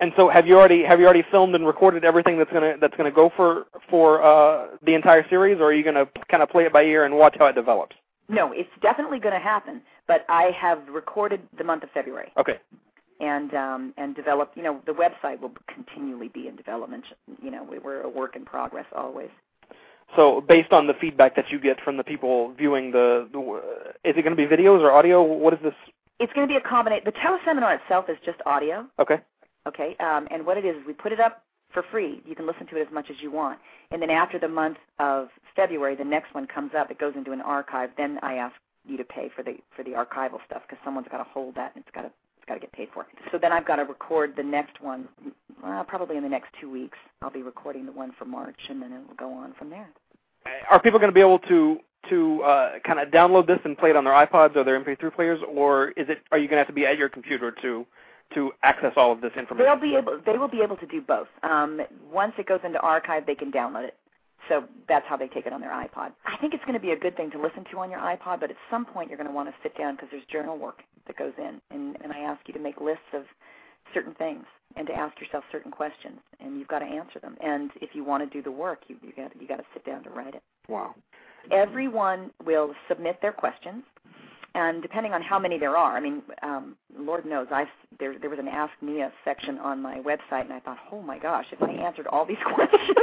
And 0.00 0.12
so, 0.16 0.28
have 0.28 0.46
you 0.46 0.58
already 0.58 0.82
have 0.84 0.98
you 0.98 1.04
already 1.04 1.24
filmed 1.30 1.54
and 1.54 1.66
recorded 1.66 2.04
everything 2.04 2.36
that's 2.38 2.52
gonna 2.52 2.74
that's 2.80 2.96
gonna 2.96 3.10
go 3.12 3.30
for 3.36 3.66
for 3.88 4.22
uh, 4.22 4.76
the 4.84 4.94
entire 4.94 5.24
series, 5.28 5.58
or 5.60 5.64
are 5.66 5.72
you 5.72 5.84
gonna 5.84 6.06
kind 6.30 6.42
of 6.42 6.48
play 6.48 6.64
it 6.64 6.72
by 6.72 6.82
ear 6.82 7.04
and 7.04 7.16
watch 7.16 7.36
how 7.38 7.46
it 7.46 7.54
develops? 7.54 7.94
No, 8.28 8.52
it's 8.52 8.70
definitely 8.80 9.18
going 9.18 9.34
to 9.34 9.40
happen. 9.40 9.82
But 10.06 10.24
I 10.28 10.50
have 10.58 10.80
recorded 10.88 11.40
the 11.58 11.64
month 11.64 11.82
of 11.82 11.90
February 11.90 12.32
Okay. 12.38 12.58
and 13.20 13.52
um, 13.54 13.94
and 13.96 14.14
develop. 14.16 14.52
You 14.54 14.62
know, 14.62 14.80
the 14.86 14.92
website 14.92 15.40
will 15.40 15.52
continually 15.72 16.28
be 16.28 16.48
in 16.48 16.56
development. 16.56 17.04
You 17.42 17.50
know, 17.50 17.62
we, 17.62 17.78
we're 17.78 18.02
a 18.02 18.08
work 18.08 18.36
in 18.36 18.44
progress 18.44 18.86
always. 18.94 19.30
So, 20.16 20.40
based 20.40 20.72
on 20.72 20.86
the 20.86 20.94
feedback 20.94 21.34
that 21.36 21.50
you 21.50 21.58
get 21.58 21.80
from 21.80 21.96
the 21.96 22.04
people 22.04 22.52
viewing 22.54 22.92
the, 22.92 23.28
the 23.32 23.40
is 24.08 24.16
it 24.16 24.22
going 24.22 24.36
to 24.36 24.36
be 24.36 24.46
videos 24.46 24.80
or 24.80 24.92
audio? 24.92 25.22
What 25.22 25.54
is 25.54 25.60
this? 25.62 25.74
It's 26.20 26.32
going 26.32 26.46
to 26.46 26.52
be 26.52 26.56
a 26.56 26.60
combination. 26.60 27.04
The 27.04 27.12
teleseminar 27.12 27.80
itself 27.80 28.06
is 28.08 28.16
just 28.24 28.38
audio. 28.46 28.86
Okay. 28.98 29.18
Okay, 29.66 29.96
um, 29.98 30.28
and 30.30 30.44
what 30.44 30.58
it 30.58 30.64
is, 30.64 30.76
is 30.76 30.82
we 30.86 30.92
put 30.92 31.10
it 31.10 31.20
up 31.20 31.42
for 31.72 31.82
free. 31.90 32.22
You 32.26 32.34
can 32.34 32.46
listen 32.46 32.66
to 32.68 32.76
it 32.76 32.86
as 32.86 32.92
much 32.92 33.10
as 33.10 33.16
you 33.20 33.30
want. 33.30 33.58
And 33.90 34.00
then 34.00 34.10
after 34.10 34.38
the 34.38 34.48
month 34.48 34.76
of 34.98 35.28
February, 35.56 35.96
the 35.96 36.04
next 36.04 36.34
one 36.34 36.46
comes 36.46 36.72
up. 36.78 36.90
It 36.90 36.98
goes 36.98 37.14
into 37.16 37.32
an 37.32 37.40
archive. 37.40 37.90
Then 37.96 38.18
I 38.22 38.34
ask 38.34 38.54
you 38.86 38.96
to 38.98 39.04
pay 39.04 39.30
for 39.34 39.42
the 39.42 39.56
for 39.74 39.82
the 39.82 39.90
archival 39.90 40.38
stuff 40.46 40.62
because 40.68 40.78
someone's 40.84 41.08
got 41.10 41.18
to 41.18 41.24
hold 41.24 41.54
that 41.56 41.72
and 41.74 41.82
it's 41.82 41.94
got 41.94 42.02
to 42.02 42.10
it's 42.36 42.46
got 42.46 42.54
to 42.54 42.60
get 42.60 42.72
paid 42.72 42.88
for. 42.92 43.06
So 43.32 43.38
then 43.38 43.52
I've 43.52 43.66
got 43.66 43.76
to 43.76 43.84
record 43.84 44.34
the 44.36 44.42
next 44.42 44.80
one. 44.82 45.08
Well, 45.62 45.82
probably 45.84 46.18
in 46.18 46.22
the 46.22 46.28
next 46.28 46.48
two 46.60 46.70
weeks, 46.70 46.98
I'll 47.22 47.30
be 47.30 47.42
recording 47.42 47.86
the 47.86 47.92
one 47.92 48.12
for 48.18 48.26
March, 48.26 48.58
and 48.68 48.82
then 48.82 48.92
it 48.92 49.00
will 49.08 49.16
go 49.16 49.32
on 49.32 49.54
from 49.54 49.70
there. 49.70 49.88
Are 50.70 50.80
people 50.80 50.98
going 50.98 51.10
to 51.10 51.14
be 51.14 51.20
able 51.20 51.38
to 51.40 51.78
to 52.10 52.42
uh, 52.42 52.72
kind 52.86 52.98
of 52.98 53.08
download 53.08 53.46
this 53.46 53.58
and 53.64 53.78
play 53.78 53.90
it 53.90 53.96
on 53.96 54.04
their 54.04 54.12
iPods 54.12 54.56
or 54.56 54.64
their 54.64 54.78
MP3 54.78 55.14
players, 55.14 55.40
or 55.48 55.88
is 55.90 56.08
it 56.08 56.18
are 56.32 56.38
you 56.38 56.48
going 56.48 56.56
to 56.56 56.58
have 56.58 56.66
to 56.66 56.72
be 56.72 56.86
at 56.86 56.98
your 56.98 57.08
computer 57.08 57.50
to 57.62 57.86
to 58.34 58.52
access 58.62 58.92
all 58.96 59.12
of 59.12 59.20
this 59.20 59.32
information? 59.38 59.66
They'll 59.66 59.90
be 59.90 59.96
able. 59.96 60.20
They 60.24 60.38
will 60.38 60.48
be 60.48 60.60
able 60.62 60.76
to 60.76 60.86
do 60.86 61.00
both. 61.00 61.28
Um, 61.42 61.80
once 62.12 62.32
it 62.38 62.46
goes 62.46 62.60
into 62.64 62.78
archive, 62.80 63.26
they 63.26 63.34
can 63.34 63.50
download 63.50 63.84
it. 63.84 63.96
So 64.48 64.64
that's 64.88 65.06
how 65.08 65.16
they 65.16 65.28
take 65.28 65.46
it 65.46 65.52
on 65.52 65.60
their 65.62 65.70
iPod. 65.70 66.12
I 66.26 66.36
think 66.40 66.52
it's 66.52 66.64
going 66.64 66.74
to 66.74 66.80
be 66.80 66.90
a 66.90 66.98
good 66.98 67.16
thing 67.16 67.30
to 67.30 67.40
listen 67.40 67.64
to 67.70 67.78
on 67.78 67.90
your 67.90 68.00
iPod, 68.00 68.40
but 68.40 68.50
at 68.50 68.56
some 68.70 68.84
point 68.84 69.08
you're 69.08 69.16
going 69.16 69.28
to 69.28 69.34
want 69.34 69.48
to 69.48 69.54
sit 69.62 69.76
down 69.78 69.94
because 69.94 70.08
there's 70.10 70.24
journal 70.30 70.58
work 70.58 70.82
that 71.06 71.16
goes 71.16 71.32
in, 71.38 71.60
and, 71.70 71.96
and 72.02 72.12
I 72.12 72.18
ask 72.18 72.40
you 72.46 72.52
to 72.52 72.60
make 72.60 72.78
lists 72.80 73.08
of 73.14 73.22
certain 73.92 74.14
things 74.14 74.44
and 74.76 74.86
to 74.86 74.92
ask 74.92 75.20
yourself 75.20 75.44
certain 75.52 75.70
questions, 75.70 76.18
and 76.40 76.58
you've 76.58 76.68
got 76.68 76.80
to 76.80 76.86
answer 76.86 77.20
them. 77.20 77.36
And 77.40 77.70
if 77.80 77.90
you 77.94 78.04
want 78.04 78.28
to 78.28 78.36
do 78.36 78.42
the 78.42 78.50
work, 78.50 78.80
you 78.88 78.96
you 79.02 79.12
got 79.16 79.32
you 79.40 79.46
got 79.46 79.56
to 79.56 79.64
sit 79.72 79.84
down 79.84 80.02
to 80.04 80.10
write 80.10 80.34
it. 80.34 80.42
Wow. 80.68 80.94
Everyone 81.52 82.30
will 82.44 82.74
submit 82.88 83.18
their 83.20 83.32
questions, 83.32 83.84
and 84.54 84.82
depending 84.82 85.12
on 85.12 85.22
how 85.22 85.38
many 85.38 85.58
there 85.58 85.76
are, 85.76 85.96
I 85.96 86.00
mean, 86.00 86.22
um, 86.42 86.76
Lord 86.96 87.26
knows, 87.26 87.48
I've 87.52 87.68
there 87.98 88.18
there 88.18 88.30
was 88.30 88.38
an 88.38 88.48
Ask 88.48 88.72
Nia 88.80 89.12
section 89.24 89.58
on 89.58 89.80
my 89.80 89.98
website, 89.98 90.42
and 90.42 90.52
I 90.52 90.60
thought, 90.60 90.78
oh 90.90 91.02
my 91.02 91.18
gosh, 91.18 91.46
if 91.52 91.62
I 91.62 91.70
answered 91.70 92.06
all 92.06 92.24
these 92.24 92.36
questions, 92.54 92.96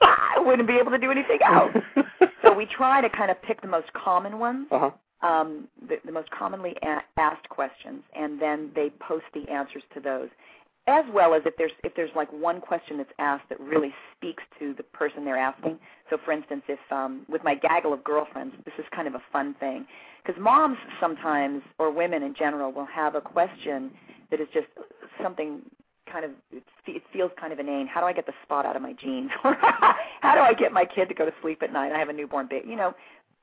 I 0.00 0.34
wouldn't 0.38 0.68
be 0.68 0.74
able 0.74 0.90
to 0.90 0.98
do 0.98 1.10
anything 1.10 1.38
else. 1.44 1.72
so 2.42 2.52
we 2.52 2.66
try 2.66 3.00
to 3.00 3.08
kind 3.08 3.30
of 3.30 3.40
pick 3.42 3.60
the 3.60 3.68
most 3.68 3.92
common 3.92 4.38
ones. 4.38 4.66
Uh 4.70 4.78
huh. 4.78 4.90
Um, 5.22 5.68
the, 5.88 5.96
the 6.04 6.10
most 6.10 6.28
commonly 6.30 6.74
a- 6.82 7.20
asked 7.20 7.48
questions, 7.48 8.02
and 8.16 8.42
then 8.42 8.72
they 8.74 8.90
post 8.98 9.24
the 9.34 9.48
answers 9.48 9.84
to 9.94 10.00
those 10.00 10.28
as 10.88 11.04
well 11.12 11.34
as 11.34 11.42
if 11.46 11.56
there's 11.56 11.72
if 11.84 11.94
there's 11.94 12.10
like 12.16 12.30
one 12.32 12.60
question 12.60 12.96
that's 12.98 13.12
asked 13.18 13.48
that 13.48 13.60
really 13.60 13.94
speaks 14.16 14.42
to 14.58 14.74
the 14.76 14.82
person 14.82 15.24
they're 15.24 15.36
asking. 15.38 15.78
So, 16.10 16.18
for 16.24 16.32
instance, 16.32 16.62
if 16.68 16.80
um, 16.90 17.24
with 17.28 17.44
my 17.44 17.54
gaggle 17.54 17.92
of 17.92 18.02
girlfriends, 18.02 18.54
this 18.64 18.74
is 18.78 18.84
kind 18.94 19.06
of 19.06 19.14
a 19.14 19.22
fun 19.32 19.54
thing 19.60 19.86
because 20.24 20.40
moms 20.40 20.76
sometimes 21.00 21.62
or 21.78 21.92
women 21.92 22.22
in 22.22 22.34
general 22.36 22.72
will 22.72 22.86
have 22.86 23.14
a 23.14 23.20
question 23.20 23.92
that 24.30 24.40
is 24.40 24.48
just 24.52 24.66
something 25.22 25.60
kind 26.10 26.24
of 26.24 26.32
it, 26.50 27.02
feels 27.12 27.30
kind 27.40 27.52
of 27.52 27.60
inane. 27.60 27.86
How 27.86 28.00
do 28.00 28.06
I 28.06 28.12
get 28.12 28.26
the 28.26 28.34
spot 28.42 28.66
out 28.66 28.74
of 28.74 28.82
my 28.82 28.92
jeans? 28.92 29.30
How 29.42 30.34
do 30.34 30.40
I 30.40 30.52
get 30.52 30.72
my 30.72 30.84
kid 30.84 31.08
to 31.08 31.14
go 31.14 31.24
to 31.24 31.32
sleep 31.42 31.62
at 31.62 31.72
night? 31.72 31.92
I 31.92 31.98
have 31.98 32.08
a 32.08 32.12
newborn 32.12 32.48
baby. 32.50 32.68
You 32.68 32.76
know, 32.76 32.92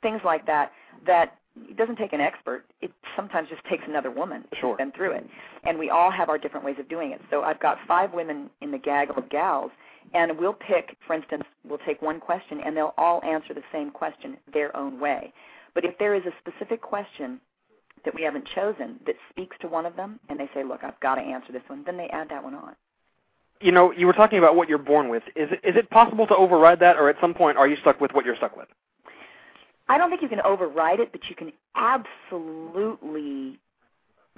things 0.02 0.20
like 0.26 0.46
that. 0.48 0.74
That 1.06 1.38
it 1.68 1.78
doesn't 1.78 1.98
take 1.98 2.14
an 2.14 2.22
expert. 2.22 2.66
It 2.82 2.92
sometimes 3.16 3.50
just 3.50 3.64
takes 3.66 3.84
another 3.88 4.12
woman 4.12 4.46
Sure. 4.60 4.72
who's 4.72 4.78
been 4.78 4.92
through 4.92 5.12
it. 5.12 5.28
And 5.64 5.78
we 5.78 5.90
all 5.90 6.12
have 6.12 6.30
our 6.30 6.38
different 6.38 6.66
ways 6.66 6.78
of 6.80 6.88
doing 6.88 7.12
it. 7.12 7.22
So 7.30 7.44
I've 7.44 7.60
got 7.60 7.78
five 7.88 8.14
women 8.14 8.50
in 8.62 8.72
the 8.72 8.78
gaggle 8.78 9.18
of 9.18 9.30
gals, 9.30 9.72
and 10.14 10.38
we'll 10.38 10.54
pick, 10.54 10.96
for 11.06 11.14
instance, 11.14 11.44
we'll 11.68 11.80
take 11.80 12.02
one 12.02 12.20
question, 12.20 12.62
and 12.62 12.76
they'll 12.76 12.94
all 12.98 13.24
answer 13.24 13.54
the 13.54 13.64
same 13.72 13.92
question 13.92 14.38
their 14.54 14.76
own 14.76 15.00
way. 15.00 15.34
But 15.74 15.86
if 15.86 15.98
there 15.98 16.16
is 16.16 16.24
a 16.26 16.34
specific 16.40 16.82
question 16.82 17.40
that 18.06 18.16
we 18.16 18.22
haven't 18.22 18.48
chosen 18.56 19.00
that 19.06 19.16
speaks 19.30 19.58
to 19.62 19.68
one 19.68 19.86
of 19.86 19.96
them, 19.96 20.20
and 20.30 20.40
they 20.40 20.50
say, 20.54 20.64
look, 20.64 20.84
I've 20.84 21.00
got 21.00 21.16
to 21.16 21.22
answer 21.22 21.52
this 21.52 21.62
one, 21.68 21.84
then 21.86 21.98
they 21.98 22.08
add 22.10 22.30
that 22.30 22.44
one 22.44 22.56
on. 22.56 22.76
You 23.62 23.74
know, 23.74 23.92
you 23.92 24.08
were 24.08 24.14
talking 24.14 24.38
about 24.38 24.56
what 24.56 24.70
you're 24.70 24.78
born 24.78 25.10
with. 25.10 25.24
Is 25.36 25.50
it, 25.52 25.60
is 25.64 25.76
it 25.76 25.90
possible 25.90 26.26
to 26.28 26.36
override 26.36 26.80
that, 26.80 26.96
or 26.96 27.10
at 27.10 27.18
some 27.20 27.34
point 27.34 27.58
are 27.58 27.68
you 27.68 27.76
stuck 27.82 28.00
with 28.00 28.14
what 28.14 28.26
you're 28.26 28.38
stuck 28.38 28.56
with? 28.56 28.68
I 29.90 29.98
don't 29.98 30.10
think 30.10 30.22
you 30.22 30.30
can 30.30 30.42
override 30.42 31.00
it, 31.00 31.12
but 31.12 31.22
you 31.30 31.36
can 31.36 31.52
absolutely 31.76 33.60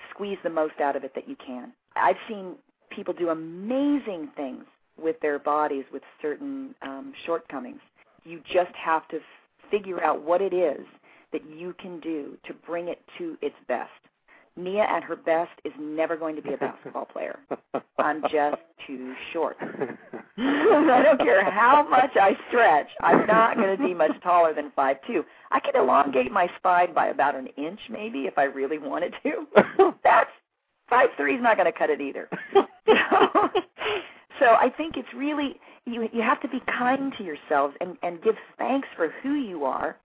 squeeze 0.09 0.37
the 0.43 0.49
most 0.49 0.79
out 0.79 0.95
of 0.95 1.03
it 1.03 1.13
that 1.13 1.27
you 1.27 1.35
can. 1.45 1.73
I've 1.95 2.15
seen 2.27 2.55
people 2.89 3.13
do 3.13 3.29
amazing 3.29 4.29
things 4.35 4.63
with 4.97 5.19
their 5.21 5.39
bodies 5.39 5.83
with 5.91 6.03
certain 6.21 6.73
um, 6.81 7.13
shortcomings. 7.25 7.81
You 8.23 8.41
just 8.53 8.73
have 8.75 9.07
to 9.09 9.19
figure 9.69 10.01
out 10.01 10.21
what 10.21 10.41
it 10.41 10.53
is 10.53 10.85
that 11.33 11.41
you 11.49 11.73
can 11.79 11.99
do 11.99 12.37
to 12.45 12.53
bring 12.53 12.87
it 12.87 13.01
to 13.17 13.37
its 13.41 13.55
best. 13.67 13.89
Nia 14.57 14.83
at 14.83 15.03
her 15.03 15.15
best 15.15 15.51
is 15.63 15.71
never 15.79 16.17
going 16.17 16.35
to 16.35 16.41
be 16.41 16.53
a 16.53 16.57
basketball 16.57 17.05
player. 17.05 17.39
I'm 17.97 18.21
just 18.23 18.61
too 18.85 19.13
short. 19.33 19.57
I 20.37 21.01
don't 21.03 21.19
care 21.19 21.49
how 21.49 21.87
much 21.87 22.11
I 22.15 22.35
stretch. 22.47 22.87
I'm 23.01 23.27
not 23.27 23.57
going 23.57 23.77
to 23.77 23.83
be 23.83 23.93
much 23.93 24.11
taller 24.23 24.53
than 24.53 24.71
five 24.75 24.97
two. 25.05 25.23
I 25.51 25.59
can 25.59 25.75
elongate 25.75 26.31
my 26.31 26.47
spine 26.57 26.93
by 26.93 27.07
about 27.07 27.35
an 27.35 27.47
inch, 27.57 27.79
maybe, 27.89 28.21
if 28.21 28.37
I 28.37 28.43
really 28.43 28.77
wanted 28.77 29.13
to. 29.23 29.93
That's 30.03 30.29
five 30.89 31.09
three 31.17 31.35
is 31.35 31.43
not 31.43 31.57
going 31.57 31.71
to 31.71 31.77
cut 31.77 31.89
it 31.89 32.01
either. 32.01 32.29
So, 32.53 33.49
so 34.39 34.45
I 34.45 34.71
think 34.75 34.97
it's 34.97 35.13
really 35.15 35.59
you. 35.85 36.09
You 36.11 36.21
have 36.21 36.41
to 36.41 36.47
be 36.47 36.61
kind 36.77 37.13
to 37.17 37.23
yourselves 37.23 37.75
and 37.81 37.97
and 38.01 38.21
give 38.23 38.35
thanks 38.57 38.87
for 38.95 39.13
who 39.21 39.35
you 39.35 39.65
are. 39.65 39.97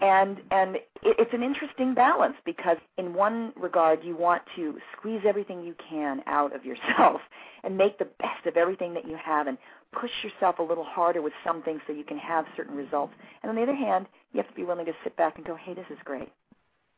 And 0.00 0.38
and 0.50 0.76
it, 0.76 0.88
it's 1.02 1.32
an 1.34 1.42
interesting 1.42 1.94
balance 1.94 2.36
because 2.44 2.76
in 2.98 3.14
one 3.14 3.52
regard 3.56 4.04
you 4.04 4.16
want 4.16 4.42
to 4.56 4.78
squeeze 4.96 5.22
everything 5.26 5.62
you 5.62 5.74
can 5.88 6.22
out 6.26 6.54
of 6.54 6.64
yourself 6.64 7.20
and 7.64 7.76
make 7.76 7.98
the 7.98 8.08
best 8.20 8.46
of 8.46 8.56
everything 8.56 8.94
that 8.94 9.06
you 9.06 9.16
have 9.22 9.46
and 9.46 9.58
push 9.92 10.10
yourself 10.22 10.58
a 10.58 10.62
little 10.62 10.84
harder 10.84 11.22
with 11.22 11.32
some 11.44 11.62
things 11.62 11.80
so 11.86 11.92
you 11.92 12.04
can 12.04 12.18
have 12.18 12.44
certain 12.56 12.76
results. 12.76 13.14
And 13.42 13.50
on 13.50 13.56
the 13.56 13.62
other 13.62 13.74
hand, 13.74 14.06
you 14.32 14.38
have 14.38 14.48
to 14.48 14.54
be 14.54 14.64
willing 14.64 14.86
to 14.86 14.92
sit 15.02 15.16
back 15.16 15.36
and 15.36 15.46
go, 15.46 15.56
hey, 15.56 15.74
this 15.74 15.86
is 15.90 15.98
great. 16.04 16.28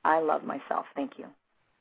I 0.05 0.21
love 0.21 0.45
myself. 0.45 0.87
Thank 0.95 1.13
you. 1.19 1.27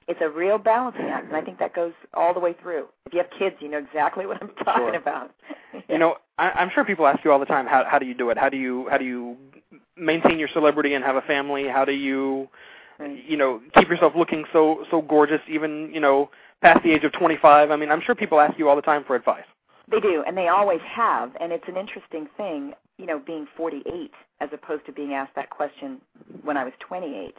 It's 0.10 0.19
a 0.22 0.28
real 0.28 0.58
balancing 0.58 1.06
act, 1.06 1.28
and 1.28 1.36
I 1.36 1.41
think 1.41 1.60
that 1.60 1.76
goes 1.76 1.93
all 2.15 2.34
the 2.34 2.39
way 2.39 2.56
through. 2.60 2.88
If 3.06 3.13
you 3.13 3.19
have 3.19 3.30
kids, 3.38 3.56
you 3.60 3.69
know 3.69 3.78
exactly 3.78 4.26
what 4.26 4.41
I'm 4.41 4.50
talking 4.65 4.88
Sure. 4.88 4.95
about. 4.95 5.30
You 5.88 6.00
know, 6.00 6.15
I, 6.39 6.50
I'm 6.50 6.72
sure 6.74 6.84
people 6.84 7.06
ask 7.06 7.24
you 7.24 7.32
all 7.32 7.38
the 7.38 7.45
time, 7.45 7.67
how 7.67 7.86
how 7.88 8.00
do 8.00 8.08
you 8.08 8.15
do 8.15 8.32
it? 8.32 8.38
How 8.38 8.50
do 8.50 8.58
you 8.58 8.88
how 8.89 8.98
do 8.98 9.06
you 9.06 9.38
maintain 9.95 10.39
your 10.39 10.48
celebrity 10.52 10.95
and 10.95 11.04
have 11.06 11.15
a 11.15 11.22
family? 11.22 11.67
How 11.67 11.86
do 11.86 11.91
you 11.91 12.50
you 13.28 13.38
know 13.38 13.62
keep 13.76 13.88
yourself 13.88 14.13
looking 14.15 14.45
so 14.52 14.84
so 14.89 15.04
gorgeous 15.04 15.41
even 15.48 15.91
you 15.93 16.00
know 16.00 16.32
past 16.63 16.82
the 16.84 16.91
age 16.91 17.04
of 17.04 17.12
25? 17.12 17.69
I 17.69 17.76
mean, 17.76 17.91
I'm 17.91 18.02
sure 18.02 18.15
people 18.15 18.39
ask 18.39 18.58
you 18.58 18.67
all 18.67 18.76
the 18.76 18.82
time 18.82 19.04
for 19.06 19.15
advice. 19.15 19.45
They 19.91 20.00
do, 20.00 20.24
and 20.26 20.36
they 20.36 20.48
always 20.48 20.82
have, 20.86 21.32
and 21.39 21.52
it's 21.52 21.67
an 21.67 21.78
interesting 21.78 22.28
thing, 22.36 22.74
you 22.98 23.06
know, 23.06 23.19
being 23.19 23.48
48 23.56 24.12
as 24.39 24.50
opposed 24.54 24.86
to 24.88 24.91
being 24.91 25.13
asked 25.13 25.36
that 25.36 25.50
question 25.52 26.02
when 26.43 26.58
I 26.58 26.63
was 26.63 26.74
28. 26.80 27.36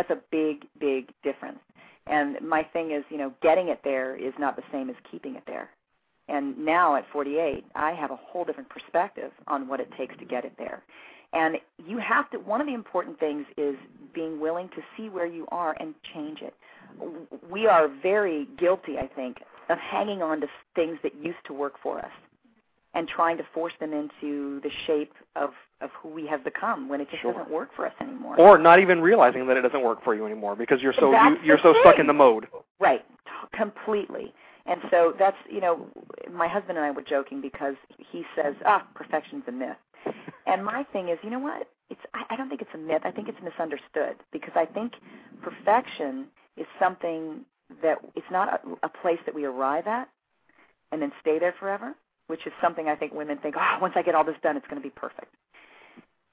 That's 0.00 0.18
a 0.18 0.22
big, 0.30 0.64
big 0.78 1.12
difference. 1.22 1.58
And 2.06 2.40
my 2.40 2.62
thing 2.62 2.92
is, 2.92 3.04
you 3.10 3.18
know, 3.18 3.34
getting 3.42 3.68
it 3.68 3.80
there 3.84 4.16
is 4.16 4.32
not 4.38 4.56
the 4.56 4.62
same 4.72 4.88
as 4.88 4.96
keeping 5.10 5.34
it 5.34 5.42
there. 5.46 5.68
And 6.26 6.56
now 6.56 6.96
at 6.96 7.04
48, 7.12 7.66
I 7.74 7.92
have 7.92 8.10
a 8.10 8.16
whole 8.16 8.46
different 8.46 8.70
perspective 8.70 9.30
on 9.46 9.68
what 9.68 9.78
it 9.78 9.90
takes 9.98 10.16
to 10.16 10.24
get 10.24 10.46
it 10.46 10.54
there. 10.56 10.82
And 11.34 11.58
you 11.86 11.98
have 11.98 12.30
to, 12.30 12.38
one 12.38 12.62
of 12.62 12.66
the 12.66 12.72
important 12.72 13.20
things 13.20 13.44
is 13.58 13.76
being 14.14 14.40
willing 14.40 14.70
to 14.70 14.82
see 14.96 15.10
where 15.10 15.26
you 15.26 15.46
are 15.52 15.76
and 15.78 15.94
change 16.14 16.38
it. 16.40 16.54
We 17.50 17.66
are 17.66 17.86
very 18.02 18.48
guilty, 18.58 18.96
I 18.96 19.06
think, 19.06 19.42
of 19.68 19.76
hanging 19.76 20.22
on 20.22 20.40
to 20.40 20.46
things 20.74 20.98
that 21.02 21.14
used 21.14 21.44
to 21.48 21.52
work 21.52 21.74
for 21.82 21.98
us 21.98 22.12
and 22.94 23.06
trying 23.08 23.36
to 23.36 23.44
force 23.54 23.72
them 23.78 23.92
into 23.92 24.60
the 24.60 24.70
shape 24.86 25.12
of, 25.36 25.50
of 25.80 25.90
who 26.02 26.08
we 26.08 26.26
have 26.26 26.42
become 26.42 26.88
when 26.88 27.00
it 27.00 27.08
just 27.10 27.22
Sure. 27.22 27.32
doesn't 27.32 27.50
work 27.50 27.70
for 27.76 27.86
us 27.86 27.92
anymore. 28.00 28.38
Or 28.38 28.58
not 28.58 28.80
even 28.80 29.00
realizing 29.00 29.46
that 29.46 29.56
it 29.56 29.62
doesn't 29.62 29.82
work 29.82 30.02
for 30.02 30.14
you 30.14 30.26
anymore 30.26 30.56
because 30.56 30.80
you're 30.82 30.94
so 30.94 31.12
That's 31.12 31.36
you, 31.40 31.46
you're 31.46 31.56
the 31.58 31.74
so 31.74 31.74
stuck 31.80 31.98
in 31.98 32.06
the 32.06 32.12
mode. 32.12 32.48
Right, 32.80 33.04
completely. 33.52 34.32
And 34.66 34.80
so 34.90 35.14
that's 35.18 35.36
you 35.50 35.60
know, 35.60 35.86
my 36.30 36.46
husband 36.46 36.78
and 36.78 36.86
I 36.86 36.90
were 36.90 37.02
joking 37.02 37.40
because 37.40 37.74
he 37.98 38.24
says, 38.36 38.54
"Ah, 38.66 38.86
perfection's 38.94 39.42
a 39.48 39.52
myth," 39.52 39.76
and 40.46 40.64
my 40.64 40.84
thing 40.92 41.08
is, 41.08 41.18
you 41.22 41.30
know 41.30 41.38
what? 41.38 41.66
It's 41.88 42.00
I, 42.14 42.24
I 42.30 42.36
don't 42.36 42.48
think 42.48 42.60
it's 42.60 42.70
a 42.74 42.78
myth. 42.78 43.02
I 43.04 43.10
think 43.10 43.28
it's 43.28 43.38
misunderstood 43.42 44.16
because 44.32 44.52
I 44.54 44.66
think 44.66 44.92
perfection 45.42 46.26
is 46.56 46.66
something 46.78 47.40
that 47.82 47.98
it's 48.14 48.26
not 48.30 48.60
a, 48.82 48.86
a 48.86 48.88
place 48.88 49.18
that 49.26 49.34
we 49.34 49.44
arrive 49.44 49.86
at 49.86 50.08
and 50.92 51.00
then 51.00 51.12
stay 51.20 51.38
there 51.38 51.54
forever, 51.58 51.94
which 52.30 52.46
is 52.46 52.52
something 52.62 52.88
I 52.88 52.96
think 52.96 53.12
women 53.12 53.38
think, 53.38 53.56
"Oh, 53.58 53.78
once 53.80 53.94
I 53.96 54.02
get 54.02 54.14
all 54.14 54.24
this 54.24 54.40
done, 54.42 54.56
it's 54.56 54.66
going 54.68 54.80
to 54.82 54.88
be 54.88 54.94
perfect." 54.94 55.34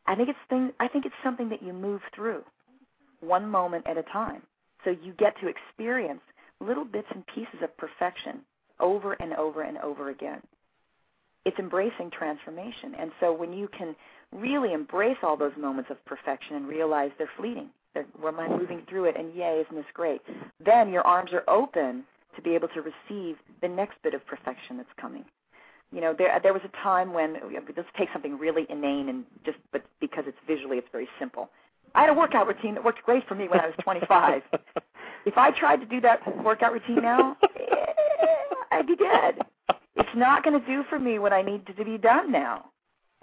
I 0.07 0.15
think 0.15 0.29
it's 0.29 0.39
thing. 0.49 0.71
I 0.79 0.87
think 0.87 1.05
it's 1.05 1.15
something 1.23 1.49
that 1.49 1.61
you 1.63 1.73
move 1.73 2.01
through, 2.15 2.43
one 3.19 3.47
moment 3.49 3.87
at 3.87 3.97
a 3.97 4.03
time. 4.03 4.43
So 4.85 4.91
you 4.91 5.13
get 5.13 5.33
to 5.41 5.47
experience 5.49 6.21
little 6.59 6.85
bits 6.85 7.07
and 7.13 7.25
pieces 7.27 7.61
of 7.63 7.75
perfection 7.77 8.41
over 8.79 9.13
and 9.13 9.33
over 9.33 9.63
and 9.63 9.77
over 9.79 10.09
again. 10.09 10.41
It's 11.45 11.59
embracing 11.59 12.11
transformation. 12.11 12.95
And 12.99 13.11
so 13.19 13.33
when 13.33 13.53
you 13.53 13.69
can 13.69 13.95
really 14.33 14.73
embrace 14.73 15.17
all 15.23 15.37
those 15.37 15.53
moments 15.57 15.89
of 15.91 16.03
perfection 16.05 16.55
and 16.57 16.67
realize 16.67 17.11
they're 17.17 17.29
fleeting, 17.37 17.69
they're, 17.93 18.05
am 18.25 18.39
I 18.39 18.47
moving 18.47 18.83
through 18.89 19.05
it, 19.05 19.15
and 19.17 19.33
yay, 19.33 19.63
isn't 19.65 19.75
this 19.75 19.85
great? 19.93 20.21
Then 20.63 20.91
your 20.91 21.07
arms 21.07 21.31
are 21.33 21.43
open 21.49 22.03
to 22.35 22.41
be 22.41 22.55
able 22.55 22.67
to 22.69 22.81
receive 22.81 23.37
the 23.61 23.67
next 23.67 23.95
bit 24.03 24.13
of 24.13 24.25
perfection 24.27 24.77
that's 24.77 24.89
coming. 24.99 25.25
You 25.91 26.01
know, 26.01 26.13
there 26.17 26.37
there 26.43 26.53
was 26.53 26.61
a 26.65 26.83
time 26.83 27.13
when 27.13 27.37
let's 27.75 27.89
take 27.97 28.09
something 28.11 28.37
really 28.37 28.65
inane 28.69 29.09
and 29.09 29.23
just 29.45 29.57
but 29.71 29.83
because 30.01 30.25
it's 30.27 30.37
visually 30.47 30.77
it's 30.77 30.87
very 30.91 31.07
simple. 31.19 31.49
I 31.95 32.01
had 32.01 32.09
a 32.09 32.13
workout 32.13 32.47
routine 32.47 32.75
that 32.75 32.83
worked 32.83 33.03
great 33.03 33.27
for 33.27 33.35
me 33.35 33.47
when 33.47 33.59
I 33.59 33.67
was 33.67 33.75
25. 33.83 34.41
if 35.25 35.37
I 35.37 35.51
tried 35.51 35.77
to 35.77 35.85
do 35.85 36.01
that 36.01 36.43
workout 36.43 36.73
routine 36.73 37.01
now, 37.01 37.37
eh, 37.43 37.85
I'd 38.71 38.87
be 38.87 38.95
dead. 38.95 39.39
It's 39.95 40.09
not 40.15 40.43
going 40.43 40.59
to 40.59 40.65
do 40.65 40.83
for 40.89 40.99
me 40.99 41.19
what 41.19 41.33
I 41.33 41.41
need 41.41 41.65
to 41.67 41.85
be 41.85 41.97
done 41.97 42.31
now. 42.31 42.65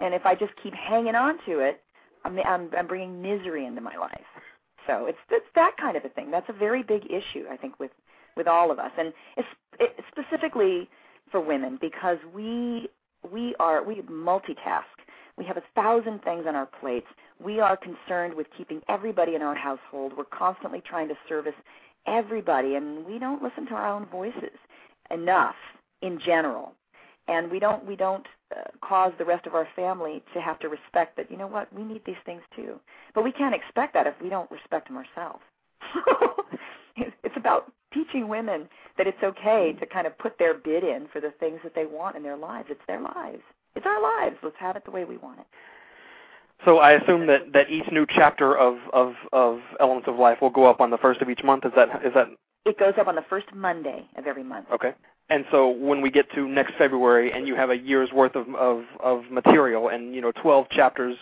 And 0.01 0.13
if 0.13 0.25
I 0.25 0.35
just 0.35 0.51
keep 0.61 0.73
hanging 0.73 1.15
on 1.15 1.37
to 1.45 1.59
it, 1.59 1.81
I'm, 2.25 2.37
I'm, 2.39 2.69
I'm 2.77 2.87
bringing 2.87 3.21
misery 3.21 3.65
into 3.65 3.79
my 3.81 3.95
life. 3.95 4.19
So 4.87 5.05
it's 5.07 5.17
it's 5.31 5.45
that 5.55 5.75
kind 5.79 5.97
of 5.97 6.05
a 6.05 6.09
thing. 6.09 6.29
That's 6.31 6.49
a 6.49 6.53
very 6.53 6.83
big 6.83 7.05
issue, 7.05 7.45
I 7.49 7.57
think, 7.57 7.79
with 7.79 7.91
with 8.35 8.47
all 8.47 8.69
of 8.71 8.79
us, 8.79 8.91
and 8.97 9.13
it's, 9.37 9.47
it, 9.79 9.95
specifically 10.11 10.89
for 11.31 11.41
women 11.41 11.77
because 11.81 12.17
we 12.33 12.89
we 13.31 13.55
are 13.59 13.83
we 13.83 14.01
multitask. 14.03 14.83
We 15.37 15.45
have 15.45 15.57
a 15.57 15.63
thousand 15.75 16.23
things 16.23 16.45
on 16.47 16.55
our 16.55 16.65
plates. 16.65 17.07
We 17.43 17.59
are 17.59 17.75
concerned 17.75 18.33
with 18.33 18.47
keeping 18.57 18.81
everybody 18.87 19.35
in 19.35 19.41
our 19.41 19.55
household. 19.55 20.13
We're 20.17 20.25
constantly 20.25 20.81
trying 20.81 21.09
to 21.09 21.15
service 21.27 21.55
everybody, 22.07 22.75
and 22.75 23.05
we 23.05 23.19
don't 23.19 23.43
listen 23.43 23.65
to 23.67 23.73
our 23.73 23.87
own 23.87 24.05
voices 24.05 24.57
enough 25.11 25.55
in 26.01 26.19
general. 26.25 26.73
And 27.27 27.51
we 27.51 27.59
don't 27.59 27.85
we 27.85 27.95
don't 27.95 28.25
uh, 28.55 28.61
cause 28.81 29.11
the 29.17 29.25
rest 29.25 29.47
of 29.47 29.55
our 29.55 29.67
family 29.75 30.23
to 30.33 30.41
have 30.41 30.59
to 30.59 30.69
respect 30.69 31.17
that. 31.17 31.29
You 31.31 31.37
know 31.37 31.47
what? 31.47 31.73
We 31.73 31.83
need 31.83 32.01
these 32.05 32.15
things 32.25 32.41
too, 32.55 32.79
but 33.13 33.23
we 33.23 33.31
can't 33.31 33.55
expect 33.55 33.93
that 33.95 34.07
if 34.07 34.13
we 34.21 34.29
don't 34.29 34.49
respect 34.51 34.87
them 34.87 34.97
ourselves. 34.97 35.41
it's 36.95 37.35
about 37.35 37.71
teaching 37.95 38.27
women 38.27 38.69
that 38.97 39.07
it's 39.07 39.23
okay 39.23 39.73
to 39.79 39.85
kind 39.87 40.05
of 40.05 40.15
put 40.19 40.37
their 40.37 40.53
bid 40.53 40.83
in 40.83 41.07
for 41.11 41.19
the 41.19 41.31
things 41.39 41.59
that 41.63 41.73
they 41.73 41.85
want 41.85 42.15
in 42.15 42.21
their 42.21 42.37
lives. 42.37 42.67
It's 42.69 42.81
their 42.87 43.01
lives. 43.01 43.41
It's 43.75 43.85
our 43.85 44.01
lives. 44.01 44.35
Let's 44.43 44.55
have 44.59 44.75
it 44.75 44.85
the 44.85 44.91
way 44.91 45.03
we 45.05 45.17
want 45.17 45.39
it. 45.39 45.45
So 46.63 46.77
I 46.77 46.93
assume 46.93 47.27
that 47.27 47.51
that 47.53 47.69
each 47.69 47.91
new 47.91 48.05
chapter 48.07 48.57
of 48.57 48.77
of 48.93 49.13
of 49.33 49.59
Elements 49.79 50.07
of 50.07 50.15
Life 50.15 50.37
will 50.41 50.49
go 50.49 50.65
up 50.65 50.79
on 50.79 50.89
the 50.89 50.97
first 50.97 51.21
of 51.21 51.29
each 51.29 51.43
month. 51.43 51.65
Is 51.65 51.73
that 51.75 51.89
is 52.05 52.13
that? 52.13 52.27
It 52.65 52.79
goes 52.79 52.93
up 52.99 53.07
on 53.07 53.15
the 53.15 53.25
first 53.29 53.47
Monday 53.53 54.05
of 54.15 54.25
every 54.25 54.43
month. 54.43 54.67
Okay. 54.73 54.93
And 55.29 55.45
so 55.51 55.69
when 55.69 56.01
we 56.01 56.11
get 56.11 56.31
to 56.33 56.47
next 56.47 56.73
February 56.77 57.31
and 57.31 57.47
you 57.47 57.55
have 57.55 57.71
a 57.71 57.77
year's 57.77 58.11
worth 58.11 58.35
of 58.35 58.47
of 58.55 58.83
of 59.03 59.23
material 59.29 59.89
and 59.89 60.15
you 60.15 60.21
know 60.21 60.31
12 60.41 60.69
chapters 60.69 61.17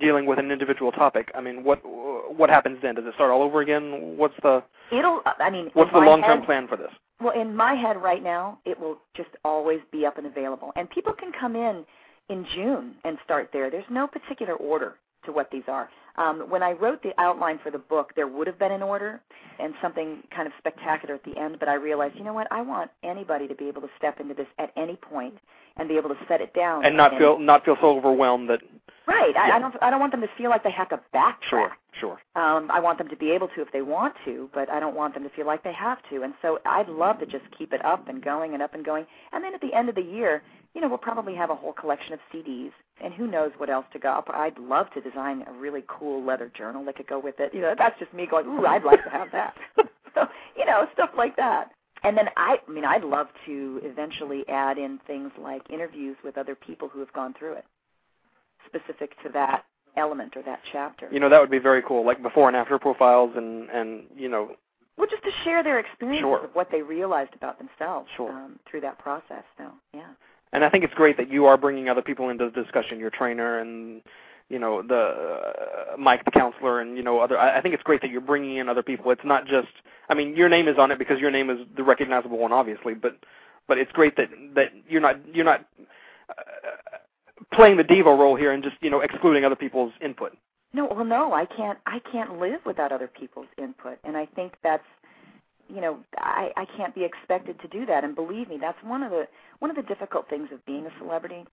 dealing 0.00 0.26
with 0.26 0.38
an 0.38 0.50
individual 0.50 0.90
topic, 0.90 1.30
I 1.34 1.40
mean, 1.40 1.62
what 1.62 1.80
what 1.84 2.50
happens 2.50 2.78
then? 2.82 2.94
Does 2.96 3.04
it 3.06 3.14
start 3.14 3.30
all 3.30 3.42
over 3.42 3.60
again? 3.60 4.16
What's 4.16 4.34
the 4.42 4.62
It'll. 4.92 5.22
I 5.24 5.50
mean, 5.50 5.70
what's 5.74 5.92
the 5.92 5.98
long-term 5.98 6.40
head- 6.40 6.46
plan 6.46 6.68
for 6.68 6.76
this? 6.76 6.90
Well, 7.20 7.38
in 7.40 7.54
my 7.54 7.74
head 7.74 8.02
right 8.02 8.22
now, 8.22 8.58
it 8.64 8.78
will 8.78 8.98
just 9.16 9.30
always 9.44 9.80
be 9.92 10.04
up 10.04 10.18
and 10.18 10.26
available. 10.26 10.72
And 10.74 10.90
people 10.90 11.12
can 11.12 11.30
come 11.32 11.54
in 11.54 11.84
in 12.28 12.44
June 12.54 12.94
and 13.04 13.16
start 13.24 13.50
there. 13.52 13.70
There's 13.70 13.84
no 13.90 14.06
particular 14.06 14.54
order 14.54 14.94
to 15.24 15.32
what 15.32 15.48
these 15.52 15.62
are. 15.68 15.88
Um, 16.16 16.50
when 16.50 16.62
I 16.62 16.72
wrote 16.72 17.02
the 17.02 17.12
outline 17.18 17.58
for 17.62 17.70
the 17.70 17.78
book, 17.78 18.12
there 18.16 18.26
would 18.26 18.46
have 18.46 18.58
been 18.58 18.72
an 18.72 18.82
order 18.82 19.20
and 19.58 19.72
something 19.80 20.22
kind 20.34 20.46
of 20.46 20.52
spectacular 20.58 21.14
at 21.14 21.24
the 21.24 21.38
end, 21.38 21.56
but 21.58 21.68
I 21.68 21.74
realized, 21.74 22.16
you 22.16 22.24
know 22.24 22.34
what? 22.34 22.48
I 22.50 22.60
want 22.60 22.90
anybody 23.02 23.48
to 23.48 23.54
be 23.54 23.68
able 23.68 23.82
to 23.82 23.88
step 23.96 24.20
into 24.20 24.34
this 24.34 24.48
at 24.58 24.72
any 24.76 24.96
point 24.96 25.34
and 25.76 25.88
be 25.88 25.96
able 25.96 26.10
to 26.10 26.16
set 26.28 26.40
it 26.40 26.52
down 26.54 26.84
And 26.84 26.96
not 26.96 27.16
feel 27.16 27.38
not 27.38 27.64
feel 27.64 27.76
so 27.80 27.96
overwhelmed 27.96 28.50
that 28.50 28.60
Right. 29.06 29.36
I, 29.36 29.56
I 29.56 29.58
don't. 29.58 29.74
I 29.82 29.90
don't 29.90 30.00
want 30.00 30.12
them 30.12 30.20
to 30.20 30.30
feel 30.38 30.50
like 30.50 30.62
they 30.62 30.70
have 30.70 30.88
to 30.90 31.00
backtrack. 31.14 31.48
sure 31.50 31.72
sure. 32.00 32.18
Um, 32.34 32.70
I 32.70 32.80
want 32.80 32.98
them 32.98 33.08
to 33.08 33.16
be 33.16 33.30
able 33.30 33.48
to 33.48 33.62
if 33.62 33.70
they 33.72 33.82
want 33.82 34.14
to, 34.24 34.50
but 34.54 34.68
I 34.70 34.80
don't 34.80 34.96
want 34.96 35.14
them 35.14 35.22
to 35.22 35.30
feel 35.30 35.46
like 35.46 35.62
they 35.62 35.72
have 35.72 35.98
to. 36.10 36.22
And 36.22 36.34
so 36.42 36.58
I'd 36.66 36.88
love 36.88 37.18
to 37.20 37.26
just 37.26 37.44
keep 37.56 37.72
it 37.72 37.84
up 37.84 38.08
and 38.08 38.22
going 38.22 38.54
and 38.54 38.62
up 38.62 38.74
and 38.74 38.84
going. 38.84 39.06
And 39.32 39.42
then 39.44 39.54
at 39.54 39.60
the 39.60 39.72
end 39.72 39.88
of 39.88 39.94
the 39.94 40.02
year, 40.02 40.42
you 40.74 40.80
know, 40.80 40.88
we'll 40.88 40.98
probably 40.98 41.34
have 41.34 41.50
a 41.50 41.54
whole 41.54 41.72
collection 41.72 42.14
of 42.14 42.20
CDs, 42.34 42.72
and 43.02 43.12
who 43.12 43.26
knows 43.26 43.52
what 43.58 43.70
else 43.70 43.86
to 43.92 43.98
go. 43.98 44.10
up. 44.10 44.28
I'd 44.32 44.58
love 44.58 44.86
to 44.94 45.00
design 45.00 45.44
a 45.46 45.52
really 45.52 45.84
cool 45.86 46.24
leather 46.24 46.50
journal 46.56 46.84
that 46.86 46.96
could 46.96 47.06
go 47.06 47.18
with 47.18 47.36
it. 47.38 47.54
You 47.54 47.60
know, 47.60 47.74
that's 47.76 47.98
just 47.98 48.12
me 48.12 48.26
going, 48.26 48.46
ooh, 48.46 48.66
I'd 48.66 48.84
like 48.84 49.02
to 49.04 49.10
have 49.10 49.28
that. 49.32 49.54
so, 50.14 50.26
you 50.56 50.64
know, 50.64 50.86
stuff 50.94 51.10
like 51.16 51.36
that. 51.36 51.70
And 52.04 52.16
then 52.16 52.26
I, 52.36 52.56
I 52.66 52.70
mean, 52.70 52.84
I'd 52.84 53.04
love 53.04 53.28
to 53.46 53.80
eventually 53.84 54.44
add 54.48 54.76
in 54.76 54.98
things 55.06 55.30
like 55.38 55.62
interviews 55.70 56.16
with 56.24 56.36
other 56.36 56.56
people 56.56 56.88
who 56.88 56.98
have 56.98 57.12
gone 57.12 57.34
through 57.38 57.54
it, 57.54 57.64
specific 58.74 59.10
to 59.22 59.28
that 59.30 59.64
element 59.96 60.36
or 60.36 60.42
that 60.42 60.60
chapter. 60.72 61.08
You 61.10 61.20
know 61.20 61.28
that 61.28 61.40
would 61.40 61.50
be 61.50 61.58
very 61.58 61.82
cool, 61.82 62.04
like 62.04 62.22
before 62.22 62.48
and 62.48 62.56
after 62.56 62.78
profiles 62.78 63.32
and 63.36 63.68
and 63.70 64.04
you 64.16 64.28
know 64.28 64.56
Well, 64.96 65.06
just 65.10 65.22
to 65.24 65.30
share 65.44 65.62
their 65.62 65.78
experience 65.78 66.20
Sure. 66.22 66.44
of 66.44 66.54
what 66.54 66.70
they 66.70 66.82
realized 66.82 67.34
about 67.34 67.58
themselves 67.58 68.08
Sure. 68.16 68.30
um, 68.32 68.58
through 68.66 68.80
that 68.82 68.98
process. 68.98 69.44
So, 69.58 69.64
yeah. 69.94 70.08
And 70.52 70.64
I 70.64 70.68
think 70.68 70.84
it's 70.84 70.94
great 70.94 71.16
that 71.16 71.30
you 71.30 71.46
are 71.46 71.56
bringing 71.56 71.88
other 71.88 72.02
people 72.02 72.28
into 72.28 72.44
the 72.50 72.62
discussion. 72.62 72.98
Your 72.98 73.10
trainer 73.10 73.58
and 73.60 74.02
you 74.48 74.58
know 74.58 74.82
the 74.82 75.92
uh, 75.92 75.96
Mike, 75.98 76.24
the 76.24 76.30
counselor, 76.30 76.80
and 76.80 76.96
you 76.96 77.02
know 77.02 77.20
other. 77.20 77.38
I, 77.38 77.58
I 77.58 77.60
think 77.62 77.74
it's 77.74 77.82
great 77.82 78.00
that 78.02 78.10
you're 78.10 78.20
bringing 78.20 78.56
in 78.56 78.68
other 78.68 78.82
people. 78.82 79.10
It's 79.10 79.24
not 79.24 79.46
just. 79.46 79.68
I 80.10 80.14
mean, 80.14 80.36
your 80.36 80.48
name 80.50 80.68
is 80.68 80.76
on 80.78 80.90
it 80.90 80.98
because 80.98 81.18
your 81.20 81.30
name 81.30 81.48
is 81.48 81.58
the 81.76 81.82
recognizable 81.82 82.38
one, 82.38 82.52
obviously. 82.52 82.94
But 82.94 83.16
but 83.66 83.78
it's 83.78 83.92
great 83.92 84.16
that 84.16 84.28
that 84.54 84.72
you're 84.88 85.00
not 85.00 85.16
you're 85.34 85.44
not 85.46 85.66
uh, 86.28 86.34
playing 87.52 87.76
the 87.76 87.84
diva 87.84 88.10
role 88.10 88.36
here 88.36 88.52
and 88.52 88.62
just 88.62 88.76
you 88.80 88.90
know 88.90 89.00
excluding 89.00 89.44
other 89.44 89.56
people's 89.56 89.92
input. 90.00 90.36
No, 90.74 90.86
well, 90.86 91.04
no, 91.04 91.32
I 91.34 91.44
can't. 91.44 91.78
I 91.86 92.00
can't 92.10 92.38
live 92.38 92.60
without 92.64 92.92
other 92.92 93.08
people's 93.08 93.48
input, 93.58 93.98
and 94.04 94.16
I 94.16 94.26
think 94.26 94.54
that's, 94.62 94.86
you 95.68 95.80
know, 95.80 95.98
I 96.16 96.50
I 96.56 96.64
can't 96.76 96.94
be 96.94 97.04
expected 97.04 97.60
to 97.60 97.68
do 97.68 97.84
that. 97.86 98.04
And 98.04 98.14
believe 98.14 98.48
me, 98.48 98.58
that's 98.60 98.82
one 98.82 99.02
of 99.02 99.10
the 99.10 99.28
one 99.58 99.70
of 99.70 99.76
the 99.76 99.82
difficult 99.82 100.28
things 100.30 100.48
of 100.52 100.64
being 100.64 100.86
a 100.86 100.90
celebrity, 100.98 101.44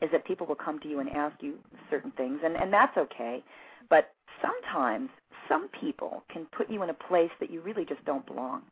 is 0.00 0.10
that 0.12 0.24
people 0.24 0.46
will 0.46 0.54
come 0.54 0.78
to 0.80 0.88
you 0.88 1.00
and 1.00 1.08
ask 1.10 1.42
you 1.42 1.54
certain 1.90 2.12
things, 2.12 2.40
and 2.44 2.56
and 2.56 2.72
that's 2.72 2.96
okay. 2.96 3.42
But 3.90 4.12
sometimes 4.40 5.10
some 5.48 5.68
people 5.80 6.22
can 6.32 6.46
put 6.56 6.70
you 6.70 6.82
in 6.82 6.90
a 6.90 6.94
place 6.94 7.30
that 7.40 7.50
you 7.50 7.60
really 7.62 7.84
just 7.84 8.04
don't 8.04 8.26
belong. 8.26 8.62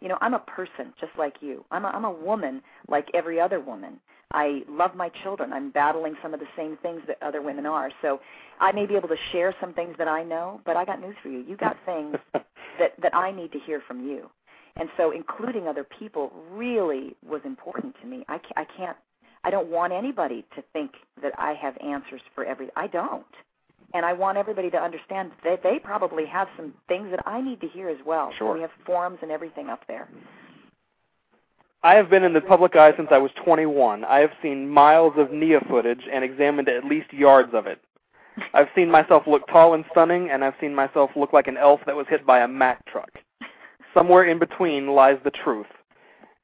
You 0.00 0.08
know, 0.08 0.18
I'm 0.20 0.34
a 0.34 0.40
person 0.40 0.92
just 1.00 1.12
like 1.16 1.34
you. 1.40 1.64
I'm 1.70 1.84
a, 1.84 1.88
I'm 1.88 2.04
a 2.04 2.10
woman 2.10 2.60
like 2.88 3.08
every 3.14 3.38
other 3.40 3.60
woman. 3.60 4.00
I 4.32 4.62
love 4.68 4.94
my 4.94 5.10
children. 5.22 5.52
I'm 5.52 5.70
battling 5.70 6.14
some 6.22 6.34
of 6.34 6.40
the 6.40 6.46
same 6.56 6.76
things 6.82 7.02
that 7.06 7.18
other 7.22 7.42
women 7.42 7.66
are. 7.66 7.90
So 8.00 8.20
I 8.60 8.72
may 8.72 8.86
be 8.86 8.96
able 8.96 9.08
to 9.08 9.16
share 9.32 9.54
some 9.60 9.72
things 9.74 9.94
that 9.98 10.08
I 10.08 10.22
know, 10.22 10.60
but 10.64 10.76
I 10.76 10.84
got 10.84 11.00
news 11.00 11.16
for 11.22 11.28
you. 11.28 11.44
You 11.46 11.56
got 11.56 11.76
things 11.86 12.16
that 12.32 12.92
that 13.00 13.14
I 13.14 13.30
need 13.30 13.52
to 13.52 13.58
hear 13.60 13.82
from 13.86 14.06
you. 14.06 14.30
And 14.76 14.88
so 14.96 15.10
including 15.10 15.68
other 15.68 15.84
people 15.98 16.32
really 16.50 17.14
was 17.26 17.42
important 17.44 17.94
to 18.00 18.06
me. 18.06 18.24
I 18.28 18.38
ca- 18.38 18.54
I 18.56 18.64
can't 18.76 18.96
I 19.44 19.50
don't 19.50 19.68
want 19.68 19.92
anybody 19.92 20.44
to 20.56 20.62
think 20.72 20.92
that 21.22 21.32
I 21.38 21.54
have 21.54 21.76
answers 21.84 22.22
for 22.34 22.44
every 22.44 22.68
I 22.76 22.86
don't. 22.86 23.26
And 23.94 24.06
I 24.06 24.14
want 24.14 24.38
everybody 24.38 24.70
to 24.70 24.78
understand 24.78 25.32
that 25.44 25.62
they 25.62 25.78
probably 25.78 26.24
have 26.24 26.48
some 26.56 26.72
things 26.88 27.08
that 27.10 27.20
I 27.26 27.42
need 27.42 27.60
to 27.60 27.68
hear 27.68 27.90
as 27.90 27.98
well. 28.06 28.32
Sure. 28.38 28.54
We 28.54 28.62
have 28.62 28.70
forums 28.86 29.18
and 29.20 29.30
everything 29.30 29.68
up 29.68 29.86
there. 29.86 30.08
I 31.84 31.94
have 31.94 32.08
been 32.08 32.22
in 32.22 32.32
the 32.32 32.40
public 32.40 32.76
eye 32.76 32.92
since 32.96 33.08
I 33.10 33.18
was 33.18 33.32
21. 33.44 34.04
I 34.04 34.18
have 34.18 34.30
seen 34.40 34.68
miles 34.68 35.14
of 35.16 35.32
Nia 35.32 35.60
footage 35.68 36.02
and 36.12 36.22
examined 36.22 36.68
at 36.68 36.84
least 36.84 37.12
yards 37.12 37.52
of 37.54 37.66
it. 37.66 37.80
I've 38.54 38.68
seen 38.74 38.88
myself 38.88 39.24
look 39.26 39.46
tall 39.48 39.74
and 39.74 39.84
stunning, 39.90 40.30
and 40.30 40.44
I've 40.44 40.54
seen 40.60 40.74
myself 40.74 41.10
look 41.16 41.32
like 41.32 41.48
an 41.48 41.56
elf 41.56 41.80
that 41.86 41.96
was 41.96 42.06
hit 42.08 42.24
by 42.24 42.40
a 42.40 42.48
Mack 42.48 42.86
truck. 42.86 43.10
Somewhere 43.92 44.24
in 44.24 44.38
between 44.38 44.88
lies 44.88 45.18
the 45.24 45.32
truth. 45.32 45.66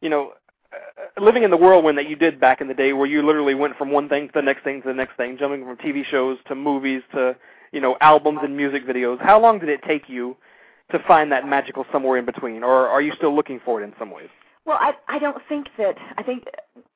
You 0.01 0.11
know, 0.11 0.33
uh, 0.73 1.21
living 1.23 1.45
in 1.45 1.51
the 1.51 1.57
whirlwind 1.57 1.97
that 1.99 2.09
you 2.09 2.17
did 2.17 2.41
back 2.41 2.61
in 2.61 2.67
the 2.67 2.75
day, 2.75 2.93
where 2.93 3.07
you 3.07 3.25
literally 3.25 3.55
went 3.55 3.77
from 3.77 3.93
one 3.93 4.09
thing 4.09 4.27
to 4.27 4.33
the 4.35 4.43
next 4.43 4.65
thing 4.65 4.83
to 4.83 4.89
the 4.89 4.95
next 4.95 5.17
thing, 5.17 5.39
jumping 5.39 5.65
from 5.65 5.77
TV 5.77 6.05
shows 6.05 6.39
to 6.49 6.57
movies 6.57 7.03
to 7.15 7.37
you 7.73 7.81
know 7.81 7.97
albums 8.01 8.41
and 8.43 8.57
music 8.57 8.87
videos. 8.87 9.21
How 9.21 9.41
long 9.41 9.61
did 9.61 9.69
it 9.69 9.81
take 9.87 10.09
you 10.09 10.37
to 10.91 10.99
find 11.07 11.31
that 11.33 11.47
magical 11.47 11.87
somewhere 11.93 12.19
in 12.19 12.27
between, 12.27 12.63
or 12.63 12.89
are 12.89 13.01
you 13.01 13.13
still 13.17 13.35
looking 13.35 13.61
for 13.65 13.81
it 13.81 13.85
in 13.85 13.95
some 13.99 14.11
ways? 14.11 14.29
Well, 14.69 14.77
I 14.79 14.93
I 15.09 15.19
don't 15.19 15.39
think 15.49 15.67
that 15.79 15.95
I 16.19 16.23
think 16.23 16.45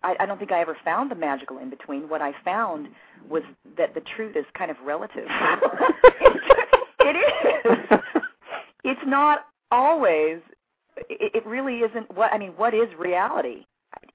I, 0.03 0.15
I 0.21 0.27
don't 0.27 0.39
think 0.39 0.53
I 0.53 0.61
ever 0.61 0.77
found 0.85 1.11
the 1.11 1.15
magical 1.15 1.57
in 1.57 1.71
between. 1.71 2.07
What 2.07 2.21
I 2.21 2.33
found 2.45 2.89
was 3.31 3.43
that 3.79 3.95
the 3.95 4.03
truth 4.15 4.37
is 4.37 4.45
kind 4.53 4.71
of 4.71 4.77
relative. 4.85 5.25
it 7.01 7.17
is. 7.17 8.01
It's 8.85 9.01
not 9.07 9.47
always. 9.71 10.41
It, 11.09 11.37
it 11.37 11.47
really 11.47 11.79
isn't. 11.79 12.15
What 12.15 12.31
I 12.31 12.37
mean, 12.37 12.53
what 12.57 12.75
is 12.75 12.89
reality? 12.99 13.65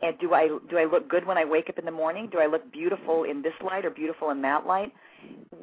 And 0.04 0.20
do 0.20 0.36
I 0.36 0.50
do 0.70 0.78
I 0.78 0.86
look 0.86 1.10
good 1.10 1.26
when 1.26 1.40
I 1.40 1.44
wake 1.44 1.68
up 1.68 1.80
in 1.80 1.86
the 1.86 1.92
morning? 1.92 2.30
Do 2.32 2.38
I 2.38 2.46
look 2.46 2.72
beautiful 2.72 3.24
in 3.24 3.42
this 3.42 3.54
light 3.66 3.86
or 3.86 3.90
beautiful 3.90 4.30
in 4.30 4.40
that 4.44 4.68
light? 4.68 4.92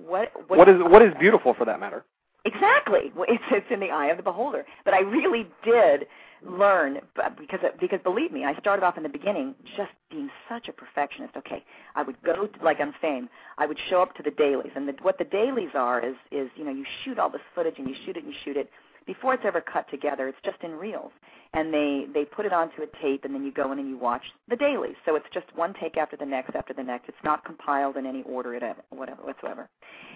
What 0.05 0.33
what, 0.49 0.59
What 0.59 0.69
is 0.69 0.81
what 0.81 1.03
is 1.03 1.13
beautiful 1.21 1.55
for 1.55 1.65
that 1.65 1.79
matter? 1.79 2.05
Exactly. 2.45 3.13
It's 3.29 3.45
it's 3.53 3.67
in 3.71 3.79
the 3.79 3.91
eye 3.91 4.09
of 4.09 4.17
the 4.17 4.25
beholder. 4.25 4.65
But 4.85 4.95
I 4.95 5.01
really 5.01 5.47
did 5.65 6.07
learn 6.47 7.01
because 7.39 7.61
because 7.81 8.01
believe 8.03 8.33
me, 8.33 8.45
I 8.45 8.55
started 8.59 8.85
off 8.85 8.97
in 8.97 9.03
the 9.03 9.09
beginning 9.09 9.55
just 9.77 9.91
being 10.11 10.31
such 10.49 10.69
a 10.69 10.73
perfectionist. 10.73 11.37
Okay, 11.37 11.65
I 11.95 12.03
would 12.03 12.21
go 12.23 12.47
to, 12.47 12.65
like 12.65 12.81
on 12.81 12.95
Fame. 13.01 13.29
I 13.59 13.67
would 13.67 13.79
show 13.89 14.03
up 14.03 14.15
to 14.17 14.23
the 14.23 14.31
dailies, 14.31 14.73
and 14.75 14.89
the, 14.89 14.95
what 15.03 15.19
the 15.19 15.25
dailies 15.25 15.71
are 15.75 16.05
is 16.05 16.15
is 16.31 16.49
you 16.57 16.65
know 16.65 16.73
you 16.73 16.85
shoot 17.05 17.19
all 17.19 17.31
this 17.31 17.41
footage 17.55 17.75
and 17.79 17.89
you 17.89 17.95
shoot 18.05 18.17
it 18.17 18.25
and 18.25 18.33
you 18.33 18.39
shoot 18.45 18.57
it 18.57 18.71
before 19.07 19.35
it's 19.35 19.45
ever 19.47 19.61
cut 19.61 19.89
together. 19.91 20.29
It's 20.29 20.39
just 20.45 20.63
in 20.63 20.73
reels, 20.73 21.13
and 21.53 21.73
they 21.73 22.07
they 22.13 22.25
put 22.25 22.47
it 22.47 22.53
onto 22.53 22.83
a 22.83 22.87
tape, 23.03 23.25
and 23.25 23.35
then 23.35 23.45
you 23.45 23.53
go 23.53 23.73
in 23.73 23.79
and 23.79 23.89
you 23.89 23.99
watch 23.99 24.23
the 24.49 24.57
dailies. 24.57 24.97
So 25.05 25.17
it's 25.17 25.27
just 25.33 25.47
one 25.55 25.75
take 25.81 25.97
after 25.97 26.17
the 26.17 26.27
next 26.27 26.55
after 26.55 26.73
the 26.73 26.83
next. 26.83 27.09
It's 27.09 27.25
not 27.25 27.45
compiled 27.45 27.97
in 27.97 28.07
any 28.07 28.23
order, 28.23 28.55
at 28.55 28.85
whatever 28.91 29.23
whatsoever. 29.23 29.69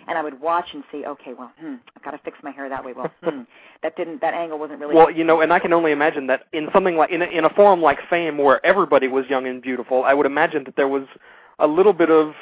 And 0.07 0.17
I 0.17 0.23
would 0.23 0.41
watch 0.41 0.67
and 0.73 0.83
see, 0.91 1.05
okay, 1.05 1.35
well, 1.35 1.53
hmm, 1.61 1.75
I've 1.97 2.03
got 2.03 2.13
to 2.13 2.19
fix 2.19 2.39
my 2.43 2.51
hair 2.51 2.69
that 2.69 2.85
way. 2.85 2.93
Well, 2.93 3.11
hmm, 3.23 3.43
that 3.83 3.97
didn't 3.97 4.21
that 4.21 4.35
angle 4.35 4.59
wasn't 4.59 4.81
really. 4.81 4.95
Well, 4.95 5.11
you 5.11 5.25
know, 5.25 5.41
and 5.41 5.53
I 5.53 5.59
can 5.59 5.73
only 5.73 5.93
imagine 5.93 6.27
that 6.29 6.45
in 6.53 6.69
something 6.73 6.97
like 6.97 7.11
in 7.11 7.23
a, 7.23 7.27
in 7.27 7.45
a 7.45 7.51
forum 7.51 7.83
like 7.83 7.99
Fame, 8.09 8.39
where 8.39 8.65
everybody 8.65 9.09
was 9.09 9.25
young 9.29 9.47
and 9.47 9.63
beautiful, 9.63 10.05
I 10.05 10.15
would 10.15 10.27
imagine 10.27 10.65
that 10.65 10.77
there 10.77 10.89
was 10.89 11.05
a 11.59 11.67
little 11.67 11.93
bit 11.93 12.11
of 12.11 12.33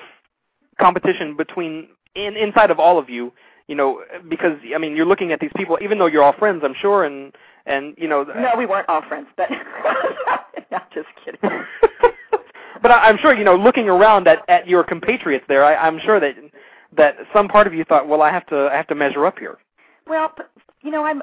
competition 0.79 1.37
between 1.37 1.89
in, 2.15 2.37
inside 2.37 2.71
of 2.71 2.81
all 2.81 2.99
of 2.99 3.09
you. 3.09 3.33
You 3.69 3.75
know, 3.75 4.03
because 4.29 4.59
I 4.75 4.79
mean, 4.79 4.95
you're 4.95 5.07
looking 5.07 5.33
at 5.33 5.41
these 5.41 5.51
people, 5.57 5.79
even 5.83 5.99
though 5.99 6.07
you're 6.07 6.23
all 6.23 6.35
friends, 6.39 6.63
I'm 6.65 6.75
sure, 6.81 7.05
and 7.05 7.35
and 7.67 7.95
you 7.99 8.09
know. 8.09 8.23
No, 8.23 8.53
we 8.57 8.67
weren't 8.67 8.89
all 8.89 9.03
friends, 9.09 9.27
but 9.37 9.49
not 10.71 10.93
just 10.93 11.09
kidding. 11.25 11.41
but 12.83 12.91
I, 12.91 13.09
I'm 13.09 13.19
sure 13.19 13.35
you 13.35 13.45
know, 13.45 13.57
looking 13.57 13.89
around 13.89 14.29
at 14.29 14.49
at 14.49 14.69
your 14.69 14.85
compatriots 14.85 15.45
there, 15.49 15.65
I, 15.65 15.75
I'm 15.75 15.99
sure 15.99 16.21
that 16.21 16.35
that 16.97 17.17
some 17.33 17.49
part 17.49 17.67
of 17.67 17.75
you 17.75 17.85
thought, 17.85 18.09
well, 18.09 18.23
I 18.23 18.31
have 18.31 18.47
to 18.47 18.69
I 18.73 18.77
have 18.77 18.87
to 18.89 18.95
measure 18.95 19.27
up 19.27 19.39
here. 19.39 19.59
Well, 20.07 20.33
you 20.83 20.91
know, 20.91 21.05
I'm 21.05 21.23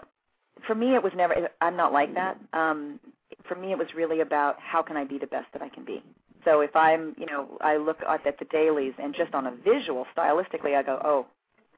for 0.67 0.75
me 0.75 0.95
it 0.95 1.03
was 1.03 1.13
never 1.15 1.49
I'm 1.61 1.77
not 1.77 1.93
like 1.93 2.13
that. 2.15 2.37
Um 2.53 2.99
for 3.47 3.55
me 3.55 3.71
it 3.71 3.77
was 3.77 3.87
really 3.95 4.21
about 4.21 4.57
how 4.59 4.81
can 4.81 4.97
I 4.97 5.03
be 5.03 5.17
the 5.17 5.27
best 5.27 5.47
that 5.53 5.61
I 5.61 5.69
can 5.69 5.85
be. 5.85 6.03
So 6.45 6.59
if 6.59 6.75
I'm, 6.75 7.15
you 7.17 7.25
know, 7.25 7.57
I 7.61 7.77
look 7.77 7.99
at, 8.07 8.27
at 8.27 8.37
the 8.37 8.45
dailies 8.45 8.93
and 9.01 9.15
just 9.15 9.33
on 9.33 9.47
a 9.47 9.55
visual 9.63 10.05
stylistically 10.15 10.75
I 10.75 10.83
go, 10.83 11.01
"Oh, 11.03 11.25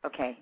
okay. 0.06 0.38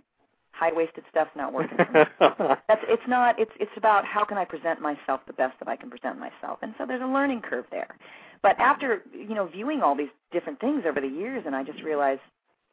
High-waisted 0.53 1.03
stuff's 1.11 1.31
not 1.35 1.53
working 1.53 1.77
for 1.77 1.91
me." 1.93 2.03
That's 2.67 2.83
it's 2.87 3.07
not 3.07 3.39
it's 3.39 3.51
it's 3.59 3.71
about 3.77 4.05
how 4.05 4.23
can 4.25 4.37
I 4.37 4.45
present 4.45 4.81
myself 4.81 5.21
the 5.27 5.33
best 5.33 5.59
that 5.59 5.67
I 5.67 5.75
can 5.75 5.89
present 5.89 6.19
myself. 6.19 6.59
And 6.61 6.73
so 6.77 6.85
there's 6.87 7.01
a 7.03 7.07
learning 7.07 7.41
curve 7.41 7.65
there. 7.71 7.95
But 8.41 8.59
after, 8.59 9.03
you 9.13 9.35
know, 9.35 9.47
viewing 9.47 9.81
all 9.81 9.95
these 9.95 10.09
different 10.31 10.59
things 10.59 10.83
over 10.87 11.01
the 11.01 11.07
years 11.07 11.43
and 11.45 11.55
I 11.55 11.63
just 11.63 11.81
realized 11.83 12.21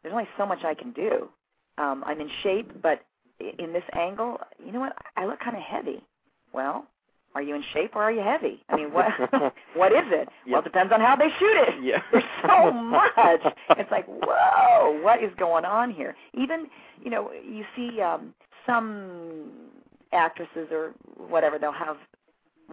there's 0.03 0.13
only 0.13 0.29
so 0.39 0.47
much 0.47 0.65
I 0.65 0.75
can 0.75 0.93
do. 0.93 1.29
Um 1.79 2.05
I'm 2.07 2.21
in 2.21 2.31
shape, 2.43 2.71
but 2.83 3.03
in 3.59 3.73
this 3.73 3.85
angle, 3.95 4.39
you 4.65 4.73
know 4.73 4.81
what? 4.81 4.97
I 5.17 5.27
look 5.27 5.41
kind 5.41 5.57
of 5.57 5.63
heavy. 5.63 6.03
Well, 6.53 6.87
are 7.35 7.43
you 7.43 7.55
in 7.55 7.63
shape 7.73 7.95
or 7.95 8.03
are 8.03 8.13
you 8.13 8.21
heavy? 8.21 8.63
I 8.69 8.77
mean, 8.77 8.93
what 8.93 9.07
what 9.75 9.93
is 9.93 10.05
it? 10.09 10.29
Yep. 10.47 10.53
Well, 10.53 10.61
it 10.61 10.65
depends 10.65 10.93
on 10.93 11.01
how 11.01 11.17
they 11.17 11.29
shoot 11.39 11.57
it. 11.69 11.83
Yeah. 11.85 12.03
There's 12.13 12.25
so 12.47 12.71
much. 12.73 13.11
It's 13.71 13.91
like, 13.91 14.07
whoa, 14.07 15.01
what 15.03 15.23
is 15.23 15.31
going 15.39 15.65
on 15.65 15.91
here? 15.91 16.17
Even, 16.35 16.67
you 17.03 17.11
know, 17.11 17.31
you 17.33 17.65
see 17.77 18.01
um 18.01 18.35
some 18.67 19.51
actresses 20.13 20.69
or 20.71 20.93
whatever, 21.17 21.59
they'll 21.59 21.73
have 21.73 21.97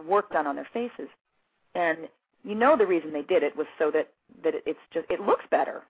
work 0.06 0.30
done 0.32 0.46
on 0.46 0.56
their 0.56 0.68
faces, 0.72 1.08
and 1.74 1.98
you 2.44 2.54
know 2.54 2.76
the 2.76 2.86
reason 2.86 3.12
they 3.12 3.22
did 3.22 3.42
it 3.42 3.56
was 3.56 3.66
so 3.78 3.90
that 3.90 4.08
that 4.44 4.54
it's 4.66 4.78
just 4.92 5.06
it 5.10 5.20
looks 5.20 5.44
better, 5.50 5.82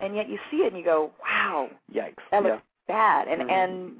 and 0.00 0.14
yet 0.16 0.28
you 0.28 0.38
see 0.50 0.58
it 0.58 0.68
and 0.72 0.78
you 0.78 0.84
go, 0.84 1.12
wow, 1.22 1.68
Yikes. 1.92 2.14
that 2.30 2.42
yeah. 2.44 2.50
looks 2.52 2.62
bad, 2.88 3.28
and 3.28 3.42
Mhm. 3.42 3.50
and 3.50 3.96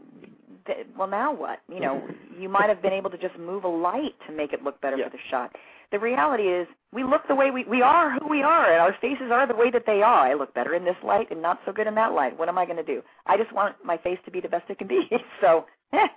well 0.96 1.08
now 1.08 1.32
what? 1.34 1.60
You 1.68 1.80
know, 1.80 2.02
you 2.38 2.48
might 2.48 2.68
have 2.68 2.80
been 2.82 2.92
able 2.92 3.10
to 3.10 3.18
just 3.18 3.38
move 3.38 3.64
a 3.64 3.68
light 3.68 4.14
to 4.26 4.32
make 4.34 4.52
it 4.52 4.62
look 4.62 4.80
better 4.80 4.96
Yeah. 4.96 5.04
for 5.04 5.10
the 5.16 5.22
shot. 5.30 5.54
The 5.92 5.98
reality 5.98 6.44
is, 6.44 6.66
we 6.92 7.04
look 7.04 7.26
the 7.28 7.34
way 7.34 7.50
we 7.50 7.64
we 7.64 7.82
are 7.82 8.10
who 8.18 8.26
we 8.28 8.42
are, 8.42 8.72
and 8.72 8.80
our 8.80 8.94
faces 9.00 9.30
are 9.30 9.46
the 9.46 9.54
way 9.54 9.70
that 9.70 9.84
they 9.86 10.02
are. 10.02 10.26
I 10.26 10.34
look 10.34 10.52
better 10.54 10.74
in 10.74 10.84
this 10.84 10.96
light 11.04 11.30
and 11.30 11.40
not 11.42 11.60
so 11.64 11.72
good 11.72 11.86
in 11.86 11.94
that 11.96 12.12
light. 12.12 12.36
What 12.38 12.48
am 12.48 12.58
I 12.58 12.64
going 12.64 12.78
to 12.78 12.82
do? 12.84 13.02
I 13.26 13.36
just 13.36 13.52
want 13.52 13.76
my 13.84 13.96
face 13.98 14.18
to 14.24 14.30
be 14.30 14.40
the 14.40 14.48
best 14.48 14.68
it 14.70 14.78
can 14.78 14.88
be. 14.88 15.08
so, 15.40 15.66
eh, 15.92 16.08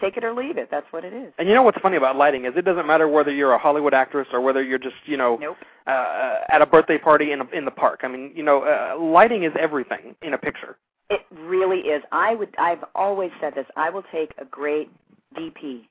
take 0.00 0.16
it 0.16 0.24
or 0.24 0.34
leave 0.34 0.58
it. 0.58 0.68
That's 0.70 0.86
what 0.90 1.04
it 1.04 1.12
is. 1.14 1.32
And 1.38 1.48
you 1.48 1.54
know 1.54 1.62
what's 1.62 1.78
funny 1.80 1.96
about 1.96 2.16
lighting 2.16 2.44
is 2.44 2.52
it 2.56 2.64
doesn't 2.64 2.86
matter 2.86 3.08
whether 3.08 3.30
you're 3.32 3.52
a 3.54 3.58
Hollywood 3.58 3.94
actress 3.94 4.26
or 4.32 4.40
whether 4.40 4.62
you're 4.62 4.78
just 4.78 4.96
you 5.06 5.16
know 5.16 5.36
Nope. 5.40 5.56
uh, 5.86 6.40
at 6.50 6.60
a 6.60 6.66
birthday 6.66 6.98
party 6.98 7.32
in 7.32 7.40
a, 7.40 7.46
in 7.56 7.64
the 7.64 7.70
park. 7.70 8.00
I 8.02 8.08
mean, 8.08 8.32
you 8.34 8.42
know, 8.42 8.62
uh, 8.64 9.00
lighting 9.00 9.44
is 9.44 9.52
everything 9.58 10.14
in 10.22 10.34
a 10.34 10.38
picture. 10.38 10.76
It 11.12 11.20
really 11.30 11.80
is. 11.80 12.02
I 12.10 12.34
would. 12.34 12.54
I've 12.58 12.84
always 12.94 13.30
said 13.40 13.54
this. 13.54 13.66
I 13.76 13.90
will 13.90 14.04
take 14.10 14.30
a 14.38 14.46
great 14.46 14.90
DP, 15.36 15.82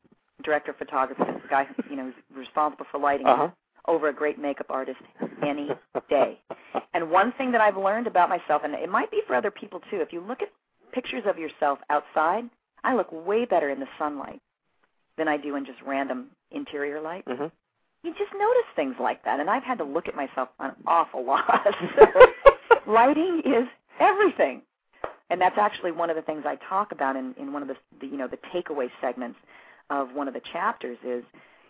director 0.44 0.72
of 0.72 0.78
photography, 0.78 1.24
the 1.24 1.48
guy 1.50 1.66
who, 1.66 1.90
you 1.92 1.96
know 1.96 2.06
who's 2.06 2.38
responsible 2.38 2.86
for 2.92 3.00
lighting, 3.00 3.28
Uh 3.28 3.36
huh. 3.38 3.50
over 3.88 4.10
a 4.10 4.14
great 4.14 4.40
makeup 4.40 4.68
artist 4.70 5.00
any 5.46 5.70
day. 6.10 6.40
And 6.94 7.12
one 7.12 7.32
thing 7.38 7.52
that 7.52 7.62
I've 7.62 7.78
learned 7.78 8.08
about 8.08 8.30
myself, 8.30 8.64
and 8.64 8.74
it 8.74 8.90
might 8.90 9.12
be 9.12 9.22
for 9.28 9.36
other 9.36 9.52
people 9.52 9.80
too, 9.92 9.98
if 10.02 10.12
you 10.12 10.22
look 10.22 10.42
at 10.42 10.50
pictures 10.92 11.24
of 11.28 11.38
yourself 11.38 11.78
outside, 11.90 12.46
I 12.84 12.96
look 12.96 13.10
way 13.12 13.46
better 13.46 13.70
in 13.70 13.80
the 13.80 13.88
sunlight 14.00 14.42
than 15.18 15.28
I 15.28 15.38
do 15.38 15.56
in 15.56 15.66
just 15.66 15.80
random 15.86 16.28
interior 16.52 17.00
light. 17.00 17.24
hmm 17.28 17.46
You 18.04 18.12
just 18.18 18.34
notice 18.34 18.70
things 18.76 18.96
like 19.00 19.24
that, 19.26 19.40
and 19.40 19.50
I've 19.52 19.64
had 19.72 19.78
to 19.78 19.84
look 19.84 20.08
at 20.08 20.16
myself 20.16 20.50
an 20.60 20.72
awful 20.88 21.24
lot. 21.24 21.64
lighting 22.88 23.42
is 23.46 23.68
everything. 24.00 24.64
And 25.32 25.40
that's 25.40 25.58
actually 25.58 25.94
one 25.94 26.10
of 26.10 26.18
the 26.18 26.22
things 26.22 26.44
I 26.46 26.58
talk 26.68 26.92
about 26.92 27.16
in, 27.16 27.34
in 27.40 27.54
one 27.54 27.62
of 27.62 27.70
the, 27.70 27.78
the 28.02 28.08
you 28.08 28.18
know 28.18 28.28
the 28.28 28.38
takeaway 28.54 28.90
segments 29.00 29.40
of 29.90 30.14
one 30.14 30.28
of 30.28 30.34
the 30.34 30.42
chapters 30.52 30.98
is 31.08 31.24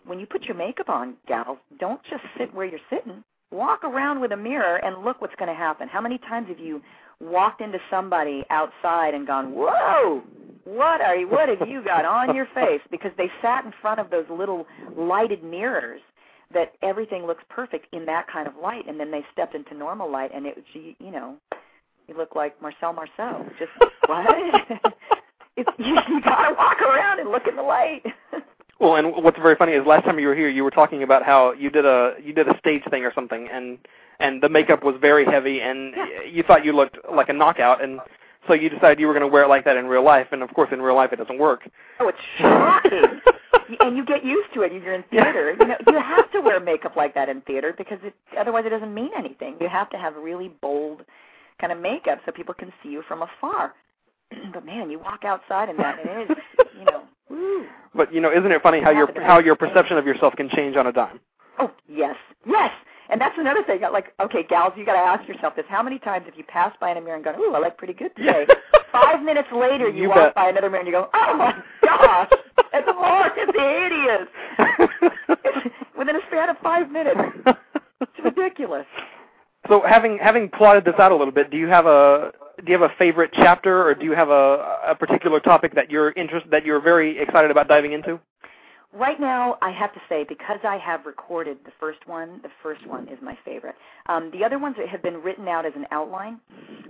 when 0.04 0.18
you 0.18 0.26
put 0.26 0.42
your 0.42 0.56
makeup 0.56 0.88
on, 0.88 1.14
gals, 1.28 1.58
don't 1.78 2.00
just 2.10 2.24
sit 2.36 2.52
where 2.52 2.66
you're 2.66 2.80
sitting. 2.90 3.22
Walk 3.52 3.84
around 3.84 4.20
with 4.20 4.32
a 4.32 4.36
mirror 4.36 4.76
and 4.84 5.04
look 5.04 5.20
what's 5.20 5.34
going 5.36 5.48
to 5.48 5.54
happen. 5.54 5.86
How 5.86 6.00
many 6.00 6.18
times 6.18 6.48
have 6.48 6.58
you 6.58 6.82
walked 7.20 7.60
into 7.60 7.78
somebody 7.88 8.44
outside 8.50 9.14
and 9.14 9.26
gone, 9.28 9.54
"Whoa, 9.54 10.22
what 10.64 11.00
are 11.00 11.14
you? 11.14 11.28
What 11.28 11.48
have 11.48 11.68
you 11.68 11.84
got 11.84 12.04
on 12.04 12.34
your 12.34 12.48
face?" 12.54 12.80
Because 12.90 13.12
they 13.16 13.30
sat 13.40 13.64
in 13.64 13.72
front 13.80 14.00
of 14.00 14.10
those 14.10 14.26
little 14.28 14.66
lighted 14.96 15.44
mirrors 15.44 16.00
that 16.52 16.72
everything 16.82 17.26
looks 17.26 17.44
perfect 17.48 17.86
in 17.94 18.04
that 18.06 18.26
kind 18.26 18.48
of 18.48 18.54
light, 18.60 18.88
and 18.88 18.98
then 18.98 19.12
they 19.12 19.24
stepped 19.32 19.54
into 19.54 19.74
normal 19.74 20.10
light, 20.10 20.32
and 20.34 20.46
it, 20.46 20.58
you 20.74 21.10
know, 21.12 21.36
you 22.08 22.16
look 22.16 22.34
like 22.34 22.60
Marcel 22.60 22.92
Marceau. 22.92 23.46
Just 23.58 23.70
what? 24.06 24.26
it's, 25.56 25.70
you, 25.78 25.94
you 26.08 26.20
gotta 26.22 26.54
walk 26.54 26.80
around 26.80 27.20
and 27.20 27.30
look 27.30 27.46
in 27.46 27.56
the 27.56 27.62
light. 27.62 28.02
Well, 28.80 28.96
and 28.96 29.22
what's 29.22 29.38
very 29.38 29.54
funny 29.54 29.74
is 29.74 29.86
last 29.86 30.04
time 30.06 30.18
you 30.18 30.26
were 30.26 30.34
here, 30.34 30.48
you 30.48 30.64
were 30.64 30.70
talking 30.72 31.04
about 31.04 31.24
how 31.24 31.52
you 31.52 31.70
did 31.70 31.86
a 31.86 32.14
you 32.20 32.32
did 32.32 32.48
a 32.48 32.58
stage 32.58 32.82
thing 32.90 33.04
or 33.04 33.12
something, 33.14 33.48
and 33.52 33.78
and 34.18 34.42
the 34.42 34.48
makeup 34.48 34.82
was 34.82 34.96
very 35.00 35.24
heavy, 35.24 35.60
and 35.60 35.94
you 36.28 36.42
thought 36.42 36.64
you 36.64 36.72
looked 36.72 36.98
like 37.08 37.28
a 37.28 37.32
knockout, 37.32 37.80
and 37.80 38.00
so 38.48 38.54
you 38.54 38.68
decided 38.68 38.98
you 38.98 39.06
were 39.06 39.12
going 39.12 39.22
to 39.22 39.32
wear 39.32 39.44
it 39.44 39.48
like 39.48 39.64
that 39.66 39.76
in 39.76 39.86
real 39.86 40.04
life, 40.04 40.26
and 40.32 40.42
of 40.42 40.52
course 40.52 40.70
in 40.72 40.82
real 40.82 40.96
life 40.96 41.12
it 41.12 41.16
doesn't 41.16 41.38
work. 41.38 41.68
Oh, 42.00 42.08
it's 42.08 42.18
shocking. 42.38 43.20
and 43.78 43.96
you 43.96 44.04
get 44.04 44.24
used 44.24 44.52
to 44.54 44.62
it. 44.62 44.72
You're 44.72 44.94
in 44.94 45.04
theater. 45.10 45.54
You 45.60 45.64
know, 45.64 45.76
you 45.86 46.00
have 46.00 46.32
to 46.32 46.40
wear 46.40 46.58
makeup 46.58 46.96
like 46.96 47.14
that 47.14 47.28
in 47.28 47.40
theater 47.42 47.72
because 47.78 47.98
it, 48.02 48.14
otherwise 48.36 48.64
it 48.66 48.70
doesn't 48.70 48.92
mean 48.92 49.10
anything. 49.16 49.58
You 49.60 49.68
have 49.68 49.90
to 49.90 49.96
have 49.96 50.16
really 50.16 50.48
bold 50.60 51.02
kind 51.60 51.72
of 51.72 51.80
makeup 51.80 52.18
so 52.24 52.32
people 52.32 52.54
can 52.54 52.72
see 52.82 52.88
you 52.90 53.02
from 53.06 53.22
afar. 53.22 53.74
but 54.52 54.64
man, 54.64 54.90
you 54.90 54.98
walk 54.98 55.24
outside 55.24 55.68
in 55.68 55.76
that, 55.76 55.98
and 56.00 56.08
it 56.10 56.30
is, 56.30 56.36
you 56.78 56.84
know, 56.84 57.02
woo. 57.28 57.64
But 57.94 58.12
you 58.12 58.20
know, 58.20 58.30
isn't 58.32 58.50
it 58.50 58.62
funny 58.62 58.80
how 58.80 58.90
your 58.90 59.08
how 59.22 59.38
your 59.38 59.56
perception 59.56 59.96
of 59.98 60.06
yourself 60.06 60.34
can 60.36 60.48
change 60.50 60.76
on 60.76 60.86
a 60.86 60.92
dime? 60.92 61.20
Oh, 61.58 61.70
yes, 61.86 62.16
yes. 62.46 62.70
And 63.10 63.20
that's 63.20 63.34
another 63.36 63.62
thing. 63.64 63.80
Like, 63.92 64.14
okay, 64.20 64.42
gals, 64.48 64.72
you 64.74 64.86
got 64.86 64.94
to 64.94 64.98
ask 64.98 65.28
yourself 65.28 65.54
this: 65.54 65.66
How 65.68 65.82
many 65.82 65.98
times 65.98 66.24
have 66.24 66.34
you 66.36 66.44
passed 66.44 66.80
by 66.80 66.92
in 66.92 66.96
a 66.96 67.00
mirror 67.02 67.16
and 67.16 67.24
gone, 67.24 67.34
"Ooh, 67.38 67.52
I 67.54 67.58
look 67.60 67.76
pretty 67.76 67.92
good 67.92 68.14
today"? 68.16 68.46
Five 68.92 69.22
minutes 69.22 69.48
later, 69.54 69.88
you, 69.88 70.02
You 70.04 70.08
walk 70.08 70.16
bet. 70.18 70.34
by 70.34 70.48
another 70.48 70.70
mirror 70.70 70.80
and 70.80 70.86
you 70.86 70.92
go, 70.94 71.08
"Oh 71.12 71.34
my 71.36 71.52
gosh, 71.82 72.30
it's 72.72 72.86
Mark, 72.86 73.32
it's 73.36 73.52
hideous." 73.52 74.28
Within 75.98 76.16
a 76.16 76.20
span 76.28 76.48
of 76.50 76.56
five 76.62 76.90
minutes, 76.90 77.20
it's 78.00 78.24
ridiculous. 78.24 78.86
So 79.68 79.82
having 79.86 80.18
having 80.18 80.48
plotted 80.48 80.84
this 80.84 80.94
out 80.98 81.12
a 81.12 81.16
little 81.16 81.32
bit, 81.32 81.50
do 81.50 81.56
you 81.56 81.68
have 81.68 81.86
a 81.86 82.32
do 82.64 82.72
you 82.72 82.78
have 82.80 82.90
a 82.90 82.94
favorite 82.96 83.30
chapter, 83.32 83.86
or 83.86 83.94
do 83.94 84.04
you 84.04 84.12
have 84.12 84.28
a 84.28 84.80
a 84.88 84.94
particular 84.94 85.40
topic 85.40 85.74
that 85.74 85.90
you're 85.90 86.12
interested 86.12 86.50
that 86.50 86.64
you're 86.64 86.80
very 86.80 87.18
excited 87.18 87.50
about 87.50 87.68
diving 87.68 87.92
into? 87.92 88.18
Right 88.94 89.18
now, 89.18 89.56
I 89.62 89.70
have 89.70 89.94
to 89.94 90.00
say, 90.06 90.26
because 90.28 90.58
I 90.64 90.76
have 90.76 91.06
recorded 91.06 91.56
the 91.64 91.72
first 91.80 92.06
one, 92.06 92.40
the 92.42 92.50
first 92.62 92.86
one 92.86 93.08
is 93.08 93.18
my 93.22 93.38
favorite. 93.42 93.74
Um, 94.06 94.30
the 94.32 94.44
other 94.44 94.58
ones 94.58 94.76
have 94.86 95.02
been 95.02 95.22
written 95.22 95.48
out 95.48 95.64
as 95.64 95.72
an 95.76 95.86
outline, 95.90 96.40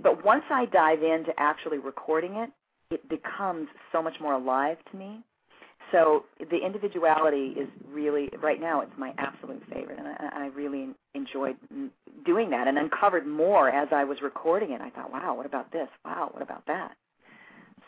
but 0.01 0.25
once 0.25 0.43
I 0.49 0.65
dive 0.65 1.01
into 1.01 1.31
actually 1.37 1.77
recording 1.77 2.35
it, 2.35 2.49
it 2.91 3.07
becomes 3.07 3.69
so 3.93 4.01
much 4.01 4.15
more 4.19 4.33
alive 4.33 4.77
to 4.91 4.97
me. 4.97 5.21
So 5.93 6.25
the 6.39 6.57
individuality 6.57 7.53
is 7.57 7.69
really, 7.89 8.29
right 8.41 8.59
now, 8.59 8.81
it's 8.81 8.91
my 8.97 9.13
absolute 9.17 9.63
favorite, 9.71 9.97
and 9.97 10.07
I, 10.07 10.29
I 10.33 10.45
really 10.47 10.89
enjoyed 11.13 11.55
doing 12.25 12.49
that 12.51 12.67
and 12.67 12.77
uncovered 12.77 13.25
more 13.27 13.69
as 13.69 13.87
I 13.91 14.03
was 14.03 14.21
recording 14.21 14.71
it. 14.71 14.81
I 14.81 14.89
thought, 14.89 15.11
wow, 15.11 15.33
what 15.35 15.45
about 15.45 15.71
this? 15.71 15.87
Wow, 16.05 16.29
what 16.31 16.41
about 16.41 16.65
that? 16.67 16.95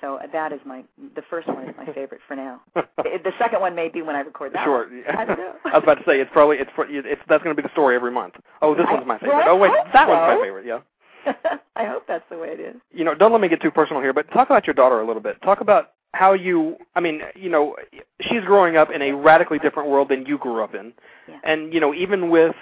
So 0.01 0.15
uh, 0.17 0.27
that 0.33 0.51
is 0.51 0.59
my, 0.65 0.83
the 1.15 1.21
first 1.29 1.47
one 1.47 1.67
is 1.67 1.75
my 1.77 1.85
favorite 1.93 2.21
for 2.27 2.35
now. 2.35 2.61
The 3.25 3.31
second 3.39 3.61
one 3.61 3.73
may 3.75 3.89
be 3.89 4.01
when 4.01 4.15
I 4.15 4.19
record 4.19 4.53
that 4.53 4.63
Sure. 4.65 4.87
I. 5.07 5.23
I 5.71 5.73
was 5.77 5.83
about 5.83 5.95
to 5.95 6.03
say 6.05 6.19
it's 6.19 6.29
probably 6.33 6.57
it's 6.57 6.69
it's 6.77 7.21
that's 7.27 7.43
going 7.43 7.55
to 7.55 7.59
be 7.59 7.65
the 7.67 7.71
story 7.71 7.95
every 7.95 8.11
month. 8.11 8.35
Oh, 8.61 8.75
this 8.75 8.85
I- 8.87 8.93
one's 8.93 9.07
my 9.07 9.17
favorite. 9.17 9.45
Oh 9.47 9.55
wait, 9.55 9.71
that 9.93 10.07
one's 10.07 10.37
my 10.37 10.43
favorite. 10.43 10.65
Yeah. 10.65 10.79
I 11.75 11.85
hope 11.85 12.03
that's 12.07 12.23
the 12.29 12.37
way 12.37 12.49
it 12.49 12.59
is. 12.59 12.75
You 12.91 13.03
know, 13.03 13.15
don't 13.15 13.31
let 13.31 13.41
me 13.41 13.47
get 13.47 13.61
too 13.61 13.71
personal 13.71 14.01
here, 14.01 14.13
but 14.13 14.29
talk 14.31 14.47
about 14.49 14.67
your 14.67 14.73
daughter 14.75 14.99
a 14.99 15.07
little 15.07 15.21
bit. 15.21 15.41
Talk 15.41 15.61
about 15.61 15.93
how 16.13 16.33
you 16.33 16.75
I 16.95 16.99
mean, 16.99 17.21
you 17.35 17.49
know, 17.49 17.75
she's 18.21 18.43
growing 18.45 18.77
up 18.77 18.89
in 18.91 19.01
a 19.01 19.11
radically 19.13 19.59
different 19.59 19.89
world 19.89 20.09
than 20.09 20.25
you 20.25 20.37
grew 20.37 20.63
up 20.63 20.75
in. 20.75 20.93
Yeah. 21.27 21.39
And 21.43 21.73
you 21.73 21.79
know, 21.79 21.93
even 21.93 22.29
with 22.29 22.55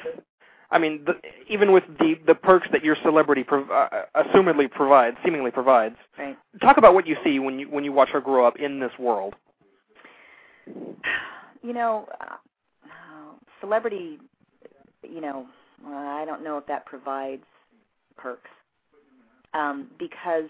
I 0.74 0.80
mean, 0.80 1.06
the, 1.06 1.14
even 1.50 1.72
with 1.72 1.84
the 2.00 2.16
the 2.26 2.36
perks 2.36 2.68
that 2.72 2.84
your 2.84 2.98
celebrity 3.04 3.44
prov- 3.44 3.70
uh, 3.70 3.90
assumedly 4.16 4.70
provides, 4.70 5.16
seemingly 5.24 5.52
provides. 5.52 5.96
Right. 6.18 6.38
Talk 6.62 6.78
about 6.78 6.96
what 6.96 7.06
you 7.06 7.16
see 7.24 7.40
when 7.40 7.60
you 7.60 7.70
when 7.70 7.84
you 7.84 7.94
watch 7.94 8.10
her 8.10 8.20
grow 8.20 8.46
up 8.46 8.58
in 8.58 8.80
this 8.80 8.92
world. 9.00 9.36
You 11.66 11.72
know, 11.72 12.10
uh, 12.20 12.36
celebrity, 13.62 14.20
you 15.02 15.22
know, 15.22 15.48
uh, 15.88 15.90
I 15.92 16.26
don't 16.26 16.44
know 16.44 16.58
if 16.58 16.66
that 16.68 16.86
provides 16.86 17.46
perks 18.18 18.50
um, 19.54 19.88
because 19.98 20.50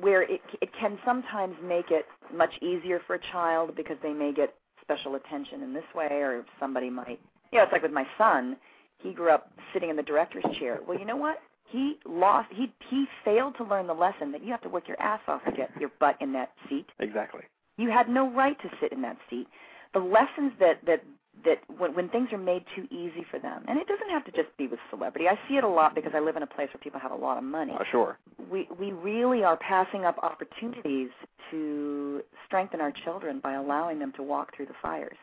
where 0.00 0.22
it 0.22 0.40
it 0.60 0.70
can 0.78 0.98
sometimes 1.04 1.54
make 1.62 1.92
it 1.92 2.06
much 2.34 2.50
easier 2.60 3.00
for 3.06 3.14
a 3.14 3.20
child 3.30 3.76
because 3.76 3.96
they 4.02 4.12
may 4.12 4.32
get 4.32 4.52
special 4.82 5.14
attention 5.14 5.62
in 5.62 5.72
this 5.72 5.84
way, 5.94 6.08
or 6.10 6.44
somebody 6.58 6.90
might, 6.90 7.20
you 7.52 7.58
know, 7.58 7.62
it's 7.62 7.72
like 7.72 7.82
with 7.82 7.92
my 7.92 8.06
son. 8.18 8.56
He 8.98 9.12
grew 9.12 9.30
up 9.30 9.50
sitting 9.72 9.90
in 9.90 9.96
the 9.96 10.02
director's 10.02 10.44
chair. 10.58 10.80
Well, 10.86 10.98
you 10.98 11.04
know 11.04 11.16
what? 11.16 11.38
He 11.70 11.98
lost. 12.04 12.48
He 12.52 12.72
he 12.88 13.06
failed 13.24 13.56
to 13.58 13.64
learn 13.64 13.86
the 13.86 13.94
lesson 13.94 14.32
that 14.32 14.44
you 14.44 14.50
have 14.50 14.62
to 14.62 14.68
work 14.68 14.86
your 14.88 15.00
ass 15.00 15.20
off 15.26 15.44
to 15.44 15.52
get 15.52 15.70
your 15.80 15.90
butt 15.98 16.16
in 16.20 16.32
that 16.32 16.52
seat. 16.68 16.86
Exactly. 17.00 17.42
You 17.76 17.90
had 17.90 18.08
no 18.08 18.32
right 18.32 18.56
to 18.62 18.70
sit 18.80 18.92
in 18.92 19.02
that 19.02 19.18
seat. 19.28 19.48
The 19.92 20.00
lessons 20.00 20.52
that 20.60 20.84
that 20.86 21.02
that 21.44 21.58
when 21.76 21.94
when 21.94 22.08
things 22.08 22.32
are 22.32 22.38
made 22.38 22.64
too 22.74 22.86
easy 22.90 23.24
for 23.30 23.38
them, 23.38 23.64
and 23.68 23.78
it 23.78 23.86
doesn't 23.88 24.10
have 24.10 24.24
to 24.26 24.30
just 24.30 24.56
be 24.56 24.68
with 24.68 24.78
celebrity. 24.90 25.28
I 25.28 25.38
see 25.48 25.56
it 25.56 25.64
a 25.64 25.68
lot 25.68 25.94
because 25.94 26.12
I 26.14 26.20
live 26.20 26.36
in 26.36 26.42
a 26.42 26.46
place 26.46 26.68
where 26.72 26.80
people 26.80 27.00
have 27.00 27.12
a 27.12 27.16
lot 27.16 27.36
of 27.36 27.44
money. 27.44 27.72
Uh, 27.78 27.84
sure. 27.90 28.18
We 28.50 28.68
we 28.78 28.92
really 28.92 29.42
are 29.42 29.56
passing 29.56 30.04
up 30.04 30.18
opportunities 30.22 31.10
to 31.50 32.22
strengthen 32.46 32.80
our 32.80 32.92
children 33.04 33.40
by 33.40 33.54
allowing 33.54 33.98
them 33.98 34.12
to 34.16 34.22
walk 34.22 34.56
through 34.56 34.66
the 34.66 34.74
fires. 34.80 35.16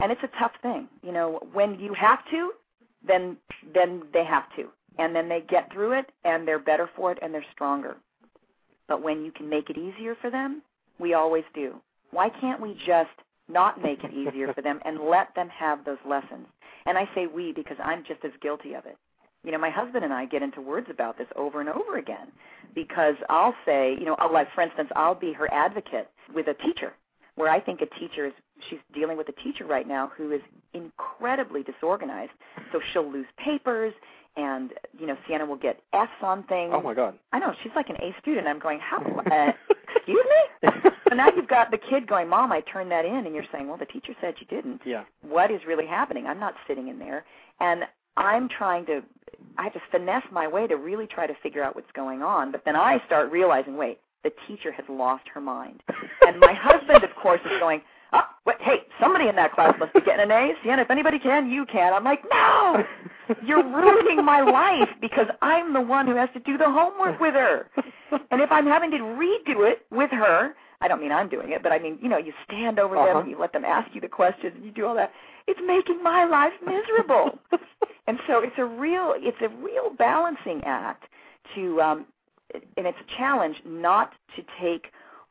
And 0.00 0.10
it's 0.10 0.22
a 0.22 0.38
tough 0.38 0.52
thing. 0.62 0.88
You 1.02 1.12
know, 1.12 1.40
when 1.52 1.78
you 1.78 1.94
have 1.94 2.18
to, 2.30 2.52
then 3.06 3.36
then 3.74 4.02
they 4.12 4.24
have 4.24 4.44
to. 4.56 4.68
And 4.98 5.14
then 5.14 5.28
they 5.28 5.40
get 5.48 5.72
through 5.72 5.92
it 5.92 6.06
and 6.24 6.46
they're 6.46 6.58
better 6.58 6.88
for 6.94 7.10
it 7.10 7.18
and 7.20 7.34
they're 7.34 7.44
stronger. 7.52 7.96
But 8.86 9.02
when 9.02 9.24
you 9.24 9.32
can 9.32 9.48
make 9.48 9.70
it 9.70 9.76
easier 9.76 10.14
for 10.20 10.30
them, 10.30 10.62
we 10.98 11.14
always 11.14 11.44
do. 11.54 11.74
Why 12.10 12.28
can't 12.28 12.60
we 12.60 12.74
just 12.86 13.10
not 13.48 13.82
make 13.82 14.04
it 14.04 14.12
easier 14.12 14.52
for 14.52 14.62
them 14.62 14.78
and 14.84 15.00
let 15.00 15.34
them 15.34 15.48
have 15.48 15.84
those 15.84 15.98
lessons? 16.06 16.46
And 16.86 16.96
I 16.96 17.08
say 17.14 17.26
we 17.26 17.52
because 17.52 17.76
I'm 17.82 18.04
just 18.06 18.24
as 18.24 18.30
guilty 18.40 18.74
of 18.74 18.86
it. 18.86 18.96
You 19.42 19.52
know, 19.52 19.58
my 19.58 19.70
husband 19.70 20.04
and 20.04 20.12
I 20.12 20.24
get 20.26 20.42
into 20.42 20.60
words 20.60 20.86
about 20.90 21.18
this 21.18 21.26
over 21.36 21.60
and 21.60 21.68
over 21.68 21.98
again 21.98 22.28
because 22.74 23.14
I'll 23.28 23.54
say, 23.66 23.96
you 23.98 24.06
know, 24.06 24.16
I'll, 24.18 24.32
like 24.32 24.48
for 24.54 24.62
instance, 24.62 24.88
I'll 24.96 25.14
be 25.14 25.32
her 25.32 25.52
advocate 25.52 26.08
with 26.34 26.46
a 26.48 26.54
teacher 26.54 26.94
where 27.34 27.50
I 27.50 27.60
think 27.60 27.80
a 27.80 27.98
teacher 27.98 28.26
is 28.26 28.32
she's 28.68 28.78
dealing 28.94 29.16
with 29.16 29.28
a 29.28 29.42
teacher 29.42 29.64
right 29.64 29.86
now 29.86 30.12
who 30.16 30.32
is 30.32 30.40
incredibly 30.72 31.62
disorganized. 31.62 32.32
So 32.72 32.80
she'll 32.92 33.10
lose 33.10 33.26
papers 33.38 33.92
and 34.36 34.72
you 34.98 35.06
know 35.06 35.16
Sienna 35.26 35.46
will 35.46 35.56
get 35.56 35.80
F's 35.92 36.10
on 36.22 36.42
things. 36.44 36.72
Oh 36.74 36.82
my 36.82 36.94
God! 36.94 37.18
I 37.32 37.38
know 37.38 37.52
she's 37.62 37.72
like 37.76 37.88
an 37.88 37.96
A 37.96 38.14
student. 38.20 38.46
I'm 38.46 38.58
going, 38.58 38.78
how? 38.80 38.98
Uh, 39.34 39.52
excuse 39.96 40.24
me. 40.62 40.80
so 41.08 41.14
now 41.14 41.28
you've 41.34 41.48
got 41.48 41.70
the 41.70 41.78
kid 41.78 42.06
going, 42.06 42.28
Mom, 42.28 42.52
I 42.52 42.60
turned 42.60 42.90
that 42.90 43.04
in, 43.04 43.26
and 43.26 43.34
you're 43.34 43.44
saying, 43.52 43.68
well, 43.68 43.78
the 43.78 43.86
teacher 43.86 44.12
said 44.20 44.34
you 44.38 44.46
didn't. 44.46 44.80
Yeah. 44.84 45.04
What 45.22 45.50
is 45.50 45.60
really 45.66 45.86
happening? 45.86 46.26
I'm 46.26 46.38
not 46.38 46.54
sitting 46.68 46.88
in 46.88 46.98
there, 46.98 47.24
and 47.60 47.84
I'm 48.16 48.48
trying 48.48 48.86
to. 48.86 49.02
I 49.56 49.64
have 49.64 49.72
to 49.74 49.80
finesse 49.90 50.24
my 50.32 50.46
way 50.48 50.66
to 50.66 50.76
really 50.76 51.06
try 51.06 51.26
to 51.26 51.34
figure 51.42 51.62
out 51.62 51.74
what's 51.74 51.90
going 51.94 52.22
on. 52.22 52.52
But 52.52 52.62
then 52.64 52.76
I 52.76 53.00
start 53.06 53.30
realizing, 53.30 53.76
wait, 53.76 53.98
the 54.24 54.32
teacher 54.46 54.72
has 54.72 54.84
lost 54.88 55.24
her 55.32 55.40
mind, 55.40 55.82
and 56.26 56.38
my 56.38 56.52
husband, 56.52 57.04
of 57.04 57.10
course, 57.20 57.40
is 57.44 57.58
going. 57.60 57.80
Oh, 58.14 58.22
wait, 58.46 58.56
hey, 58.60 58.82
somebody 59.00 59.28
in 59.28 59.36
that 59.36 59.52
class 59.52 59.74
must 59.78 59.92
be 59.92 60.00
getting 60.00 60.22
an 60.22 60.30
A. 60.30 60.52
Sienna, 60.62 60.82
if 60.82 60.90
anybody 60.90 61.18
can, 61.18 61.50
you 61.50 61.66
can. 61.66 61.92
I'm 61.92 62.04
like, 62.04 62.22
no, 62.32 62.84
you're 63.44 63.64
ruining 63.64 64.24
my 64.24 64.40
life 64.40 64.88
because 65.00 65.26
I'm 65.42 65.72
the 65.72 65.80
one 65.80 66.06
who 66.06 66.14
has 66.14 66.28
to 66.34 66.40
do 66.40 66.56
the 66.56 66.70
homework 66.70 67.18
with 67.20 67.34
her. 67.34 67.68
And 68.30 68.40
if 68.40 68.50
I'm 68.52 68.66
having 68.66 68.90
to 68.92 68.98
redo 68.98 69.68
it 69.70 69.84
with 69.90 70.10
her, 70.12 70.54
I 70.80 70.88
don't 70.88 71.00
mean 71.00 71.12
I'm 71.12 71.28
doing 71.28 71.50
it, 71.52 71.62
but 71.62 71.72
I 71.72 71.78
mean, 71.78 71.98
you 72.00 72.08
know, 72.08 72.18
you 72.18 72.32
stand 72.46 72.78
over 72.78 72.96
Uh-huh. 72.96 73.06
them 73.06 73.16
and 73.22 73.30
you 73.30 73.38
let 73.38 73.52
them 73.52 73.64
ask 73.64 73.92
you 73.94 74.00
the 74.00 74.08
questions 74.08 74.52
and 74.54 74.64
you 74.64 74.70
do 74.70 74.86
all 74.86 74.94
that. 74.94 75.12
It's 75.46 75.60
making 75.66 76.02
my 76.02 76.24
life 76.24 76.52
miserable. 76.64 77.38
and 78.06 78.18
so 78.28 78.40
it's 78.42 78.58
a 78.58 78.64
real 78.64 79.14
it's 79.16 79.36
a 79.42 79.48
real 79.48 79.90
balancing 79.98 80.62
act 80.64 81.04
to 81.54 81.80
um 81.80 82.06
and 82.76 82.86
it's 82.86 82.98
a 83.00 83.18
challenge 83.18 83.56
not 83.64 84.12
to 84.36 84.42
take 84.60 84.86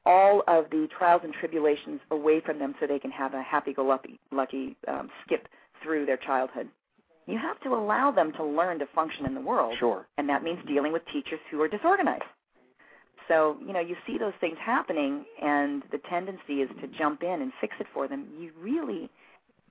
all 0.05 0.43
of 0.47 0.65
the 0.69 0.87
trials 0.97 1.21
and 1.23 1.33
tribulations 1.33 1.99
away 2.11 2.41
from 2.41 2.59
them 2.59 2.75
so 2.79 2.87
they 2.87 2.99
can 2.99 3.11
have 3.11 3.33
a 3.33 3.41
happy-go-lucky 3.41 4.19
lucky, 4.31 4.75
um, 4.87 5.09
skip 5.25 5.47
through 5.81 6.05
their 6.05 6.17
childhood. 6.17 6.67
You 7.25 7.37
have 7.37 7.59
to 7.61 7.69
allow 7.69 8.11
them 8.11 8.33
to 8.33 8.43
learn 8.43 8.79
to 8.79 8.85
function 8.87 9.25
in 9.25 9.33
the 9.33 9.41
world, 9.41 9.77
Sure. 9.79 10.05
and 10.17 10.27
that 10.27 10.43
means 10.43 10.59
dealing 10.67 10.91
with 10.91 11.05
teachers 11.05 11.39
who 11.49 11.61
are 11.61 11.69
disorganized. 11.69 12.23
So, 13.29 13.57
you 13.65 13.71
know, 13.71 13.79
you 13.79 13.95
see 14.05 14.17
those 14.17 14.33
things 14.41 14.57
happening, 14.59 15.25
and 15.41 15.83
the 15.91 15.99
tendency 16.09 16.61
is 16.61 16.69
to 16.81 16.87
jump 16.87 17.23
in 17.23 17.41
and 17.41 17.53
fix 17.61 17.73
it 17.79 17.87
for 17.93 18.09
them. 18.09 18.27
You 18.37 18.51
really, 18.59 19.09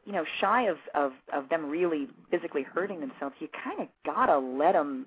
you 0.07 0.13
know, 0.13 0.25
shy 0.41 0.63
of 0.63 0.79
of, 0.95 1.13
of 1.33 1.51
them 1.51 1.69
really 1.69 2.09
physically 2.31 2.63
hurting 2.63 3.01
themselves, 3.01 3.35
you 3.39 3.49
kind 3.49 3.81
of 3.81 3.89
gotta 4.07 4.39
let 4.39 4.73
them 4.73 5.07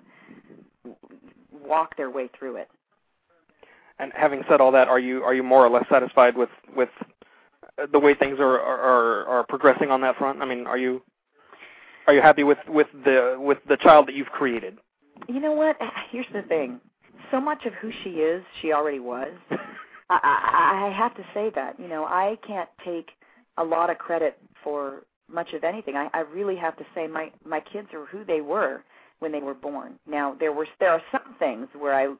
walk 1.50 1.96
their 1.96 2.10
way 2.10 2.28
through 2.38 2.56
it. 2.56 2.70
And 3.98 4.12
having 4.14 4.42
said 4.48 4.60
all 4.60 4.72
that, 4.72 4.88
are 4.88 4.98
you 4.98 5.22
are 5.22 5.34
you 5.34 5.42
more 5.42 5.64
or 5.64 5.70
less 5.70 5.84
satisfied 5.90 6.36
with 6.36 6.50
with 6.74 6.90
the 7.92 7.98
way 7.98 8.14
things 8.14 8.38
are 8.38 8.60
are 8.60 9.24
are 9.26 9.44
progressing 9.44 9.90
on 9.90 10.00
that 10.02 10.16
front? 10.16 10.42
I 10.42 10.46
mean, 10.46 10.66
are 10.66 10.78
you 10.78 11.02
are 12.06 12.14
you 12.14 12.22
happy 12.22 12.44
with 12.44 12.58
with 12.68 12.88
the 13.04 13.36
with 13.38 13.58
the 13.68 13.76
child 13.78 14.08
that 14.08 14.14
you've 14.14 14.28
created? 14.28 14.78
You 15.28 15.40
know 15.40 15.52
what? 15.52 15.76
Here's 16.10 16.26
the 16.32 16.42
thing. 16.42 16.80
So 17.30 17.40
much 17.40 17.64
of 17.64 17.72
who 17.74 17.90
she 18.04 18.10
is, 18.10 18.44
she 18.60 18.72
already 18.72 19.00
was. 19.00 19.32
I, 20.10 20.20
I, 20.22 20.86
I 20.86 20.96
have 20.96 21.16
to 21.16 21.24
say 21.34 21.50
that. 21.54 21.80
You 21.80 21.88
know, 21.88 22.04
I 22.04 22.38
can't 22.46 22.68
take 22.84 23.08
a 23.56 23.64
lot 23.64 23.90
of 23.90 23.98
credit 23.98 24.38
for 24.62 25.04
much 25.28 25.52
of 25.52 25.64
anything. 25.64 25.96
I, 25.96 26.08
I 26.12 26.20
really 26.20 26.56
have 26.56 26.76
to 26.76 26.84
say 26.94 27.06
my 27.06 27.30
my 27.44 27.60
kids 27.60 27.88
are 27.92 28.06
who 28.06 28.24
they 28.24 28.40
were 28.40 28.84
when 29.18 29.32
they 29.32 29.40
were 29.40 29.54
born. 29.54 29.98
Now 30.06 30.36
there 30.38 30.52
were 30.52 30.68
there 30.78 30.90
are 30.90 31.02
some 31.10 31.34
things 31.38 31.68
where 31.76 31.94
I 31.94 32.14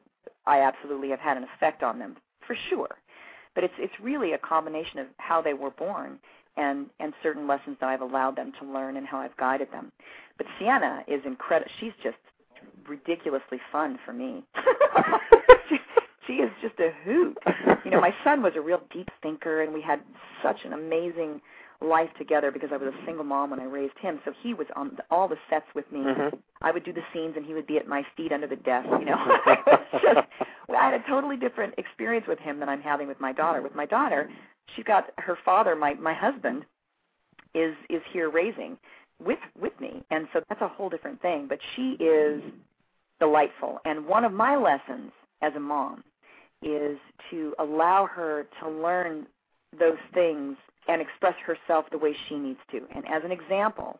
I 0.45 0.61
absolutely 0.61 1.09
have 1.09 1.19
had 1.19 1.37
an 1.37 1.45
effect 1.55 1.83
on 1.83 1.99
them 1.99 2.17
for 2.45 2.55
sure, 2.69 2.97
but 3.55 3.63
it's 3.63 3.73
it's 3.77 3.93
really 4.01 4.33
a 4.33 4.37
combination 4.37 4.99
of 4.99 5.07
how 5.17 5.41
they 5.41 5.53
were 5.53 5.71
born 5.71 6.19
and 6.55 6.87
and 6.99 7.13
certain 7.21 7.47
lessons 7.47 7.77
that 7.79 7.89
I've 7.89 8.01
allowed 8.01 8.35
them 8.35 8.51
to 8.59 8.65
learn 8.65 8.97
and 8.97 9.05
how 9.05 9.17
I've 9.19 9.35
guided 9.37 9.71
them. 9.71 9.91
But 10.37 10.47
Sienna 10.59 11.03
is 11.07 11.21
incredible. 11.25 11.71
She's 11.79 11.93
just 12.03 12.17
ridiculously 12.87 13.59
fun 13.71 13.99
for 14.05 14.13
me. 14.13 14.43
she, 15.69 15.77
she 16.25 16.33
is 16.33 16.51
just 16.61 16.79
a 16.79 16.91
hoot. 17.03 17.37
You 17.85 17.91
know, 17.91 18.01
my 18.01 18.13
son 18.23 18.41
was 18.41 18.53
a 18.55 18.61
real 18.61 18.81
deep 18.91 19.09
thinker, 19.21 19.61
and 19.61 19.73
we 19.73 19.81
had 19.81 20.01
such 20.43 20.57
an 20.65 20.73
amazing 20.73 21.41
life 21.81 22.09
together 22.17 22.51
because 22.51 22.69
I 22.73 22.77
was 22.77 22.93
a 22.93 23.05
single 23.05 23.23
mom 23.23 23.51
when 23.51 23.59
I 23.59 23.65
raised 23.65 23.97
him. 23.99 24.19
So 24.25 24.31
he 24.41 24.53
was 24.53 24.67
on 24.75 24.91
the, 24.97 25.03
all 25.11 25.27
the 25.27 25.37
sets 25.49 25.65
with 25.75 25.89
me. 25.91 25.99
Mhm. 25.99 26.39
I 26.61 26.71
would 26.71 26.83
do 26.83 26.91
the 26.93 27.03
scenes, 27.13 27.35
and 27.37 27.45
he 27.45 27.53
would 27.53 27.67
be 27.67 27.77
at 27.77 27.87
my 27.87 28.03
feet 28.15 28.31
under 28.31 28.47
the 28.47 28.55
desk. 28.55 28.87
You 28.99 29.05
know, 29.05 29.17
was 29.17 29.79
just 30.01 30.27
I 30.69 30.85
had 30.91 30.93
a 30.93 31.03
totally 31.07 31.37
different 31.37 31.75
experience 31.77 32.25
with 32.27 32.39
him 32.39 32.59
than 32.59 32.69
I'm 32.69 32.81
having 32.81 33.07
with 33.07 33.19
my 33.19 33.31
daughter. 33.31 33.61
With 33.61 33.75
my 33.75 33.85
daughter, 33.85 34.29
she's 34.75 34.85
got 34.85 35.11
her 35.17 35.37
father, 35.45 35.75
my 35.75 35.93
my 35.95 36.13
husband, 36.13 36.65
is 37.53 37.75
is 37.89 38.01
here 38.11 38.29
raising 38.29 38.77
with 39.23 39.39
with 39.59 39.79
me, 39.79 40.03
and 40.11 40.27
so 40.33 40.41
that's 40.49 40.61
a 40.61 40.67
whole 40.67 40.89
different 40.89 41.21
thing. 41.21 41.47
But 41.47 41.59
she 41.75 41.91
is 41.99 42.41
delightful, 43.19 43.79
and 43.85 44.05
one 44.05 44.25
of 44.25 44.33
my 44.33 44.55
lessons 44.55 45.11
as 45.41 45.53
a 45.55 45.59
mom 45.59 46.03
is 46.63 46.97
to 47.29 47.53
allow 47.59 48.07
her 48.07 48.47
to 48.61 48.69
learn 48.69 49.27
those 49.77 49.97
things 50.13 50.57
and 50.87 51.01
express 51.01 51.35
herself 51.45 51.85
the 51.91 51.97
way 51.97 52.15
she 52.27 52.35
needs 52.35 52.59
to. 52.71 52.81
And 52.95 53.07
as 53.07 53.23
an 53.23 53.31
example, 53.31 53.99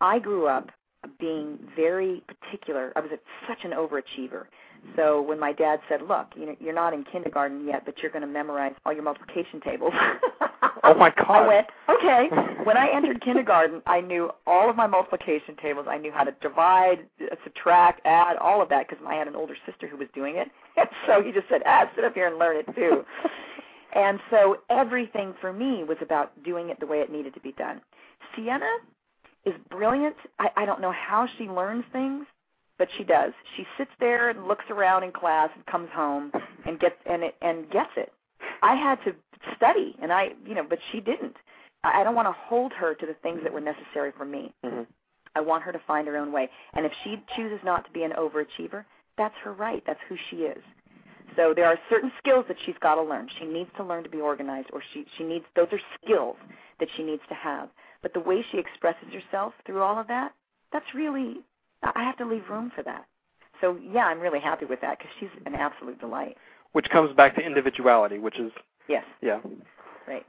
I 0.00 0.18
grew 0.18 0.46
up 0.46 0.70
being 1.18 1.58
very 1.76 2.22
particular. 2.26 2.92
I 2.96 3.00
was 3.00 3.10
such 3.48 3.64
an 3.64 3.70
overachiever. 3.72 4.44
So 4.96 5.20
when 5.20 5.38
my 5.38 5.52
dad 5.52 5.80
said, 5.88 6.02
"Look, 6.02 6.28
you 6.36 6.46
know, 6.46 6.56
you're 6.58 6.74
not 6.74 6.94
in 6.94 7.04
kindergarten 7.04 7.66
yet, 7.66 7.84
but 7.84 7.98
you're 7.98 8.10
going 8.10 8.22
to 8.22 8.28
memorize 8.28 8.72
all 8.84 8.92
your 8.92 9.02
multiplication 9.02 9.60
tables," 9.60 9.92
Oh 10.82 10.94
my 10.94 11.10
God! 11.10 11.28
I 11.28 11.46
went, 11.46 11.66
"Okay." 11.88 12.28
when 12.64 12.76
I 12.76 12.88
entered 12.88 13.22
kindergarten, 13.22 13.82
I 13.86 14.00
knew 14.00 14.30
all 14.46 14.70
of 14.70 14.76
my 14.76 14.86
multiplication 14.86 15.56
tables. 15.56 15.86
I 15.88 15.98
knew 15.98 16.10
how 16.10 16.24
to 16.24 16.32
divide, 16.40 17.06
uh, 17.20 17.34
subtract, 17.44 18.00
add, 18.06 18.36
all 18.38 18.62
of 18.62 18.68
that 18.70 18.88
because 18.88 19.04
I 19.06 19.14
had 19.14 19.28
an 19.28 19.36
older 19.36 19.56
sister 19.66 19.86
who 19.86 19.96
was 19.96 20.08
doing 20.14 20.36
it. 20.36 20.48
And 20.76 20.88
so 21.06 21.22
he 21.22 21.30
just 21.32 21.48
said, 21.48 21.62
"Ah, 21.66 21.90
sit 21.94 22.04
up 22.04 22.14
here 22.14 22.28
and 22.28 22.38
learn 22.38 22.56
it 22.56 22.74
too." 22.74 23.04
And 23.94 24.20
so 24.30 24.58
everything 24.70 25.34
for 25.40 25.52
me 25.52 25.84
was 25.84 25.98
about 26.00 26.42
doing 26.44 26.70
it 26.70 26.80
the 26.80 26.86
way 26.86 26.98
it 27.00 27.10
needed 27.10 27.34
to 27.34 27.40
be 27.40 27.52
done. 27.52 27.80
Sienna 28.36 28.70
is 29.44 29.54
brilliant. 29.70 30.16
I, 30.38 30.48
I 30.56 30.66
don't 30.66 30.80
know 30.80 30.92
how 30.92 31.26
she 31.38 31.44
learns 31.44 31.84
things, 31.92 32.26
but 32.78 32.88
she 32.96 33.04
does. 33.04 33.32
She 33.56 33.64
sits 33.78 33.90
there 34.00 34.30
and 34.30 34.46
looks 34.46 34.64
around 34.70 35.02
in 35.04 35.12
class 35.12 35.50
and 35.54 35.64
comes 35.66 35.88
home 35.92 36.32
and 36.66 36.78
gets 36.78 36.96
and 37.06 37.22
it 37.22 37.34
and 37.42 37.70
gets 37.70 37.90
it. 37.96 38.12
I 38.62 38.74
had 38.74 38.98
to 39.04 39.14
study, 39.56 39.96
and 40.02 40.12
I, 40.12 40.30
you 40.46 40.54
know, 40.54 40.64
but 40.68 40.78
she 40.92 41.00
didn't. 41.00 41.36
I 41.84 42.00
I 42.00 42.04
don't 42.04 42.14
want 42.14 42.28
to 42.28 42.32
hold 42.32 42.72
her 42.74 42.94
to 42.94 43.06
the 43.06 43.14
things 43.22 43.40
that 43.42 43.52
were 43.52 43.60
necessary 43.60 44.12
for 44.16 44.24
me. 44.24 44.52
Mhm. 44.64 44.86
I 45.34 45.40
want 45.40 45.62
her 45.62 45.72
to 45.72 45.80
find 45.86 46.06
her 46.08 46.16
own 46.16 46.32
way. 46.32 46.48
And 46.74 46.84
if 46.84 46.92
she 47.04 47.22
chooses 47.36 47.60
not 47.64 47.84
to 47.86 47.90
be 47.92 48.02
an 48.02 48.12
overachiever, 48.12 48.84
that's 49.16 49.34
her 49.44 49.52
right. 49.52 49.82
That's 49.86 50.00
who 50.08 50.16
she 50.28 50.38
is. 50.38 50.62
So 51.36 51.54
there 51.54 51.66
are 51.66 51.78
certain 51.88 52.12
skills 52.18 52.44
that 52.48 52.56
she's 52.64 52.74
got 52.80 52.96
to 52.96 53.02
learn. 53.02 53.28
She 53.38 53.46
needs 53.46 53.70
to 53.76 53.84
learn 53.84 54.02
to 54.04 54.10
be 54.10 54.20
organized, 54.20 54.68
or 54.72 54.82
she 54.92 55.04
she 55.16 55.24
needs 55.24 55.44
those 55.56 55.68
are 55.72 55.80
skills 56.02 56.36
that 56.78 56.88
she 56.96 57.02
needs 57.02 57.22
to 57.28 57.34
have. 57.34 57.68
But 58.02 58.14
the 58.14 58.20
way 58.20 58.44
she 58.50 58.58
expresses 58.58 59.08
herself 59.12 59.52
through 59.66 59.82
all 59.82 59.98
of 59.98 60.08
that, 60.08 60.32
that's 60.72 60.94
really 60.94 61.36
I 61.82 62.02
have 62.04 62.16
to 62.18 62.26
leave 62.26 62.48
room 62.48 62.72
for 62.74 62.82
that. 62.84 63.06
So 63.60 63.78
yeah, 63.82 64.06
I'm 64.06 64.20
really 64.20 64.40
happy 64.40 64.64
with 64.64 64.80
that 64.80 64.98
because 64.98 65.12
she's 65.18 65.28
an 65.46 65.54
absolute 65.54 66.00
delight. 66.00 66.36
Which 66.72 66.88
comes 66.90 67.14
back 67.16 67.34
to 67.36 67.40
individuality, 67.42 68.18
which 68.18 68.38
is 68.38 68.52
Yes, 68.88 69.04
yeah. 69.22 69.40
right. 70.08 70.26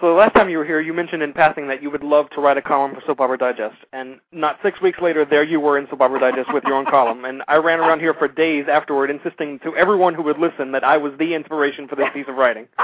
So 0.00 0.08
the 0.08 0.14
last 0.14 0.34
time 0.34 0.48
you 0.48 0.58
were 0.58 0.64
here, 0.64 0.80
you 0.80 0.92
mentioned 0.92 1.22
in 1.22 1.32
passing 1.32 1.68
that 1.68 1.80
you 1.80 1.88
would 1.88 2.02
love 2.02 2.28
to 2.30 2.40
write 2.40 2.56
a 2.56 2.62
column 2.62 2.94
for 2.94 3.02
Soap 3.06 3.20
Opera 3.20 3.38
Digest, 3.38 3.76
and 3.92 4.18
not 4.32 4.58
six 4.60 4.80
weeks 4.80 4.98
later, 5.00 5.24
there 5.24 5.44
you 5.44 5.60
were 5.60 5.78
in 5.78 5.86
Soap 5.88 6.00
Opera 6.00 6.18
Digest 6.18 6.52
with 6.52 6.64
your 6.64 6.74
own 6.74 6.84
column. 6.84 7.24
And 7.24 7.42
I 7.46 7.56
ran 7.56 7.78
around 7.78 8.00
here 8.00 8.12
for 8.12 8.26
days 8.26 8.66
afterward, 8.68 9.08
insisting 9.08 9.60
to 9.60 9.76
everyone 9.76 10.14
who 10.14 10.22
would 10.22 10.38
listen 10.38 10.72
that 10.72 10.82
I 10.82 10.96
was 10.96 11.12
the 11.20 11.32
inspiration 11.32 11.86
for 11.86 11.94
this 11.94 12.08
piece 12.12 12.26
of 12.28 12.34
writing. 12.34 12.66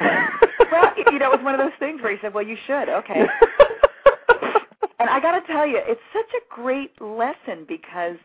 well, 0.00 0.92
you 1.10 1.18
know, 1.18 1.32
it 1.32 1.36
was 1.36 1.44
one 1.44 1.54
of 1.54 1.58
those 1.58 1.76
things 1.80 2.00
where 2.00 2.12
he 2.12 2.18
said, 2.22 2.32
"Well, 2.32 2.46
you 2.46 2.56
should." 2.64 2.88
Okay. 2.88 3.20
and 5.00 5.10
I 5.10 5.18
got 5.20 5.38
to 5.40 5.52
tell 5.52 5.66
you, 5.66 5.80
it's 5.82 6.00
such 6.12 6.30
a 6.30 6.54
great 6.54 6.92
lesson 7.00 7.64
because 7.66 8.16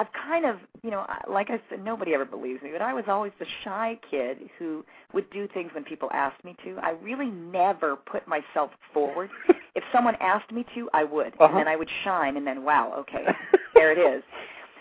I've 0.00 0.06
kind 0.14 0.46
of, 0.46 0.56
you 0.82 0.90
know, 0.90 1.04
like 1.30 1.50
I 1.50 1.60
said, 1.68 1.84
nobody 1.84 2.14
ever 2.14 2.24
believes 2.24 2.62
me, 2.62 2.70
but 2.72 2.80
I 2.80 2.94
was 2.94 3.04
always 3.06 3.32
the 3.38 3.44
shy 3.62 3.98
kid 4.10 4.38
who 4.58 4.82
would 5.12 5.28
do 5.30 5.46
things 5.52 5.72
when 5.74 5.84
people 5.84 6.08
asked 6.14 6.42
me 6.42 6.56
to. 6.64 6.78
I 6.82 6.92
really 7.02 7.26
never 7.26 7.96
put 7.96 8.26
myself 8.26 8.70
forward. 8.94 9.28
if 9.74 9.84
someone 9.92 10.16
asked 10.20 10.50
me 10.52 10.64
to, 10.74 10.88
I 10.94 11.04
would, 11.04 11.34
Uh-huh. 11.34 11.44
and 11.48 11.56
then 11.58 11.68
I 11.68 11.76
would 11.76 11.90
shine, 12.02 12.38
and 12.38 12.46
then 12.46 12.64
wow, 12.64 12.94
okay, 13.00 13.26
there 13.74 13.92
it 13.92 13.98
is. 13.98 14.22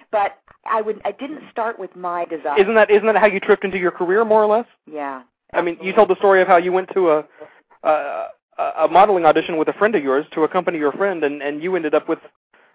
But 0.10 0.38
I 0.66 0.82
would, 0.82 1.02
I 1.04 1.12
didn't 1.12 1.42
start 1.52 1.78
with 1.78 1.94
my 1.98 2.24
desire. 2.24 2.58
Isn't 2.58 2.76
that 2.76 2.90
isn't 2.90 3.06
that 3.06 3.18
how 3.18 3.28
you 3.28 3.42
tripped 3.42 3.66
into 3.66 3.78
your 3.78 3.92
career, 3.92 4.24
more 4.24 4.42
or 4.42 4.48
less? 4.48 4.68
Yeah. 4.90 5.24
I 5.54 5.62
mean, 5.62 5.78
you 5.82 5.92
told 5.92 6.10
the 6.10 6.16
story 6.16 6.42
of 6.42 6.48
how 6.48 6.56
you 6.58 6.72
went 6.72 6.90
to 6.94 7.10
a 7.10 7.26
a, 7.84 8.28
a 8.58 8.88
modeling 8.90 9.26
audition 9.26 9.58
with 9.58 9.68
a 9.68 9.74
friend 9.74 9.96
of 9.96 10.04
yours 10.04 10.26
to 10.34 10.44
accompany 10.46 10.78
your 10.78 10.94
friend, 10.94 11.26
and 11.26 11.42
and 11.42 11.62
you 11.62 11.76
ended 11.76 11.94
up 11.94 12.08
with 12.08 12.20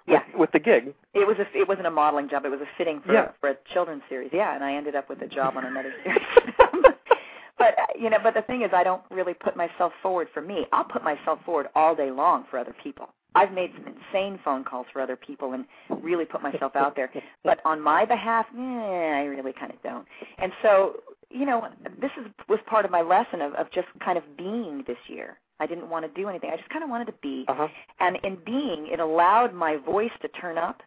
with, 0.07 0.13
Yeah. 0.15 0.37
with 0.39 0.51
the 0.53 0.59
gig. 0.59 0.95
It 1.15 1.27
was 1.27 1.37
a 1.39 1.47
it 1.59 1.67
wasn't 1.69 1.87
a 1.87 1.91
modeling 1.91 2.29
job. 2.29 2.45
It 2.45 2.51
was 2.51 2.61
a 2.61 2.69
fitting 2.79 3.01
for 3.05 3.13
Yeah. 3.13 3.29
for 3.41 3.51
a 3.51 3.57
children's 3.73 4.03
series. 4.09 4.31
Yeah, 4.33 4.55
and 4.55 4.65
I 4.65 4.75
ended 4.75 4.95
up 4.95 5.09
with 5.09 5.23
a 5.23 5.27
job 5.27 5.57
on 5.57 5.65
another 5.65 5.93
series. 6.05 6.21
but 7.59 7.79
uh, 7.79 7.87
you 7.99 8.11
know, 8.11 8.19
but 8.23 8.35
the 8.35 8.43
thing 8.43 8.63
is, 8.63 8.71
I 8.73 8.83
don't 8.85 9.03
really 9.11 9.35
put 9.35 9.57
myself 9.57 9.93
forward 10.03 10.29
for 10.35 10.41
me. 10.43 10.67
I'll 10.73 10.85
put 10.85 11.03
myself 11.05 11.39
forward 11.45 11.69
all 11.75 11.95
day 11.95 12.11
long 12.11 12.45
for 12.51 12.59
other 12.59 12.75
people. 12.83 13.09
I've 13.37 13.53
made 13.53 13.73
some 13.77 13.93
insane 13.93 14.39
phone 14.45 14.63
calls 14.63 14.87
for 14.93 15.01
other 15.03 15.17
people 15.17 15.55
and 15.55 15.65
really 16.03 16.25
put 16.25 16.41
myself 16.43 16.77
out 16.77 16.95
there. 16.95 17.11
But 17.43 17.59
on 17.65 17.81
my 17.81 18.05
behalf, 18.05 18.47
eh, 18.57 18.61
I 18.61 19.25
really 19.25 19.53
kind 19.53 19.73
of 19.73 19.83
don't. 19.83 20.07
And 20.39 20.53
so, 20.63 21.01
you 21.31 21.45
know, 21.45 21.67
this 22.01 22.11
is 22.21 22.27
was 22.49 22.61
part 22.67 22.85
of 22.85 22.91
my 22.91 23.03
lesson 23.03 23.41
of 23.41 23.53
of 23.55 23.71
just 23.73 23.89
kind 24.05 24.17
of 24.19 24.25
being 24.37 24.85
this 24.87 24.99
year. 25.09 25.39
I 25.61 25.67
didn't 25.67 25.89
want 25.89 26.05
to 26.05 26.21
do 26.21 26.29
anything. 26.29 26.51
I 26.53 26.57
just 26.57 26.69
kind 26.71 26.83
of 26.83 26.91
wanted 26.91 27.07
to 27.07 27.15
be. 27.23 27.45
Uh-huh. 27.49 27.69
And 28.01 28.19
in 28.25 28.39
being, 28.45 28.89
it 28.91 29.01
allowed 29.01 29.55
my 29.55 29.77
voice 29.77 30.11
to 30.23 30.29
turn 30.29 30.59
up. 30.59 30.83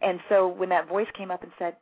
And 0.00 0.20
so 0.28 0.48
when 0.48 0.68
that 0.70 0.88
voice 0.88 1.06
came 1.16 1.30
up 1.30 1.42
and 1.42 1.52
said, 1.58 1.76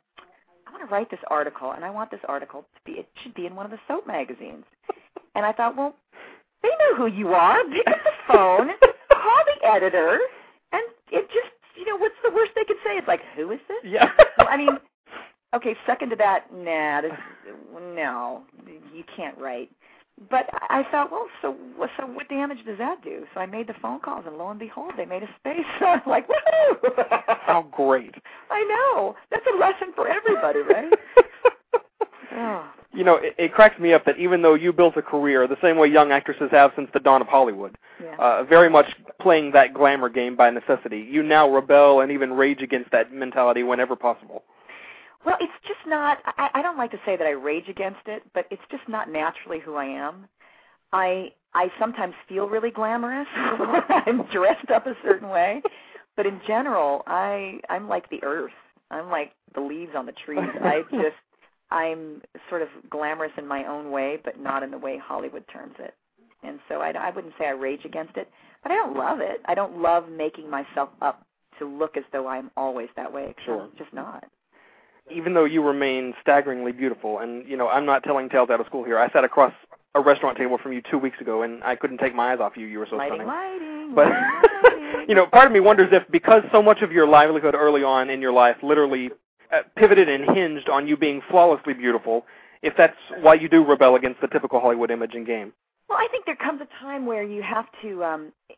I 0.67 0.71
want 0.71 0.87
to 0.87 0.93
write 0.93 1.09
this 1.09 1.19
article, 1.29 1.71
and 1.71 1.83
I 1.83 1.89
want 1.89 2.11
this 2.11 2.19
article 2.27 2.61
to 2.61 2.79
be, 2.85 2.99
it 2.99 3.07
should 3.23 3.33
be 3.33 3.45
in 3.45 3.55
one 3.55 3.65
of 3.65 3.71
the 3.71 3.79
soap 3.87 4.07
magazines. 4.07 4.65
And 5.35 5.45
I 5.45 5.53
thought, 5.53 5.77
well, 5.77 5.95
they 6.63 6.69
know 6.69 6.95
who 6.97 7.05
you 7.05 7.29
are. 7.29 7.63
Pick 7.63 7.87
up 7.87 7.99
the 8.03 8.33
phone, 8.33 8.69
call 9.13 9.41
the 9.45 9.67
editor, 9.67 10.19
and 10.73 10.81
it 11.11 11.27
just, 11.27 11.53
you 11.77 11.85
know, 11.85 11.95
what's 11.97 12.15
the 12.23 12.31
worst 12.31 12.51
they 12.55 12.65
could 12.65 12.77
say? 12.83 12.97
It's 12.97 13.07
like, 13.07 13.21
who 13.35 13.51
is 13.51 13.59
this? 13.67 13.77
Yeah. 13.83 14.09
Well, 14.37 14.47
I 14.49 14.57
mean, 14.57 14.69
okay, 15.55 15.75
second 15.85 16.09
to 16.09 16.15
that, 16.17 16.45
nah, 16.51 17.01
this, 17.01 17.11
no, 17.95 18.43
you 18.93 19.03
can't 19.15 19.37
write. 19.37 19.69
But 20.29 20.49
I 20.69 20.83
thought, 20.91 21.11
well, 21.11 21.27
so 21.41 21.51
what- 21.77 21.89
so 21.97 22.05
what 22.05 22.27
damage 22.27 22.65
does 22.65 22.77
that 22.77 23.01
do? 23.03 23.25
So 23.33 23.39
I 23.39 23.45
made 23.45 23.67
the 23.67 23.73
phone 23.75 23.99
calls, 23.99 24.25
and 24.27 24.37
lo 24.37 24.49
and 24.49 24.59
behold, 24.59 24.93
they 24.97 25.05
made 25.05 25.23
a 25.23 25.29
space. 25.39 25.65
So 25.79 25.85
I'm 25.87 26.01
like, 26.05 26.27
woohoo! 26.27 27.37
How 27.41 27.61
great. 27.71 28.15
I 28.51 28.63
know. 28.63 29.15
That's 29.31 29.45
a 29.53 29.57
lesson 29.57 29.93
for 29.95 30.07
everybody, 30.07 30.59
right? 30.59 30.93
oh, 32.35 32.65
You 32.93 33.03
know, 33.05 33.15
it, 33.15 33.33
it 33.37 33.53
cracks 33.53 33.79
me 33.79 33.93
up 33.93 34.03
that 34.05 34.17
even 34.17 34.41
though 34.41 34.55
you 34.55 34.73
built 34.73 34.97
a 34.97 35.01
career 35.01 35.47
the 35.47 35.57
same 35.61 35.77
way 35.77 35.87
young 35.87 36.11
actresses 36.11 36.49
have 36.51 36.71
since 36.75 36.89
the 36.93 36.99
dawn 36.99 37.21
of 37.21 37.27
Hollywood, 37.27 37.77
yeah. 38.03 38.15
uh, 38.17 38.43
very 38.43 38.69
much 38.69 38.87
playing 39.21 39.51
that 39.53 39.73
glamour 39.73 40.09
game 40.09 40.35
by 40.35 40.49
necessity, 40.49 40.99
you 40.99 41.23
now 41.23 41.49
rebel 41.49 42.01
and 42.01 42.11
even 42.11 42.33
rage 42.33 42.61
against 42.61 42.91
that 42.91 43.13
mentality 43.13 43.63
whenever 43.63 43.95
possible. 43.95 44.43
Well, 45.25 45.37
it's 45.39 45.53
just 45.67 45.79
not. 45.87 46.19
I, 46.37 46.49
I 46.55 46.61
don't 46.61 46.77
like 46.77 46.91
to 46.91 46.99
say 47.05 47.17
that 47.17 47.27
I 47.27 47.31
rage 47.31 47.67
against 47.69 48.01
it, 48.07 48.23
but 48.33 48.45
it's 48.51 48.61
just 48.71 48.87
not 48.87 49.09
naturally 49.11 49.59
who 49.59 49.75
I 49.75 49.85
am. 49.85 50.27
I 50.93 51.29
I 51.53 51.67
sometimes 51.79 52.13
feel 52.27 52.47
really 52.47 52.71
glamorous. 52.71 53.27
I'm 53.35 54.23
dressed 54.31 54.69
up 54.73 54.87
a 54.87 54.95
certain 55.03 55.29
way, 55.29 55.61
but 56.15 56.25
in 56.25 56.39
general, 56.47 57.03
I 57.07 57.59
I'm 57.69 57.87
like 57.87 58.09
the 58.09 58.23
earth. 58.23 58.51
I'm 58.91 59.09
like 59.09 59.33
the 59.53 59.61
leaves 59.61 59.91
on 59.95 60.05
the 60.05 60.13
trees. 60.25 60.39
I 60.63 60.83
just 60.91 61.15
I'm 61.71 62.21
sort 62.49 62.61
of 62.61 62.69
glamorous 62.89 63.31
in 63.37 63.47
my 63.47 63.65
own 63.65 63.91
way, 63.91 64.17
but 64.23 64.39
not 64.39 64.63
in 64.63 64.71
the 64.71 64.77
way 64.77 64.97
Hollywood 64.97 65.43
terms 65.51 65.75
it. 65.79 65.93
And 66.43 66.59
so 66.69 66.75
I, 66.75 66.91
I 66.91 67.09
wouldn't 67.09 67.33
say 67.37 67.45
I 67.45 67.51
rage 67.51 67.81
against 67.85 68.15
it, 68.17 68.29
but 68.63 68.71
I 68.71 68.75
don't 68.75 68.95
love 68.95 69.19
it. 69.19 69.41
I 69.45 69.53
don't 69.53 69.81
love 69.81 70.09
making 70.09 70.49
myself 70.49 70.89
up 71.01 71.25
to 71.59 71.65
look 71.65 71.97
as 71.97 72.03
though 72.11 72.27
I'm 72.27 72.49
always 72.55 72.87
that 72.95 73.11
way. 73.11 73.35
Sure. 73.45 73.61
I'm 73.63 73.71
just 73.77 73.93
not. 73.93 74.23
Even 75.11 75.33
though 75.33 75.45
you 75.45 75.61
remain 75.63 76.13
staggeringly 76.21 76.71
beautiful, 76.71 77.19
and 77.19 77.47
you 77.47 77.57
know, 77.57 77.67
I'm 77.67 77.85
not 77.85 78.03
telling 78.03 78.29
tales 78.29 78.49
out 78.49 78.59
of 78.59 78.65
school 78.67 78.83
here. 78.83 78.97
I 78.99 79.09
sat 79.11 79.23
across 79.23 79.53
a 79.95 80.01
restaurant 80.01 80.37
table 80.37 80.57
from 80.61 80.71
you 80.73 80.81
two 80.89 80.97
weeks 80.97 81.19
ago, 81.19 81.41
and 81.43 81.63
I 81.63 81.75
couldn't 81.75 81.97
take 81.97 82.13
my 82.15 82.33
eyes 82.33 82.39
off 82.39 82.53
you. 82.55 82.65
You 82.67 82.79
were 82.79 82.87
so 82.89 82.97
lighting, 82.97 83.21
stunning. 83.21 83.27
lighting, 83.27 83.95
But 83.95 84.07
lighting. 84.09 85.05
you 85.09 85.15
know, 85.15 85.25
part 85.25 85.47
of 85.47 85.51
me 85.51 85.59
wonders 85.59 85.89
if 85.91 86.03
because 86.11 86.43
so 86.51 86.61
much 86.61 86.81
of 86.81 86.91
your 86.91 87.07
livelihood 87.07 87.55
early 87.55 87.83
on 87.83 88.09
in 88.09 88.21
your 88.21 88.31
life 88.31 88.57
literally 88.61 89.09
uh, 89.51 89.61
pivoted 89.75 90.07
and 90.09 90.29
hinged 90.37 90.69
on 90.69 90.87
you 90.87 90.95
being 90.95 91.21
flawlessly 91.29 91.73
beautiful, 91.73 92.25
if 92.61 92.73
that's 92.77 92.95
why 93.21 93.33
you 93.33 93.49
do 93.49 93.65
rebel 93.65 93.95
against 93.95 94.21
the 94.21 94.27
typical 94.27 94.59
Hollywood 94.59 94.91
image 94.91 95.15
and 95.15 95.25
game. 95.25 95.53
Well, 95.89 95.97
I 95.97 96.07
think 96.11 96.25
there 96.25 96.35
comes 96.35 96.61
a 96.61 96.67
time 96.83 97.05
where 97.07 97.23
you 97.23 97.41
have 97.41 97.65
to 97.81 98.03
um 98.03 98.31
i- 98.51 98.55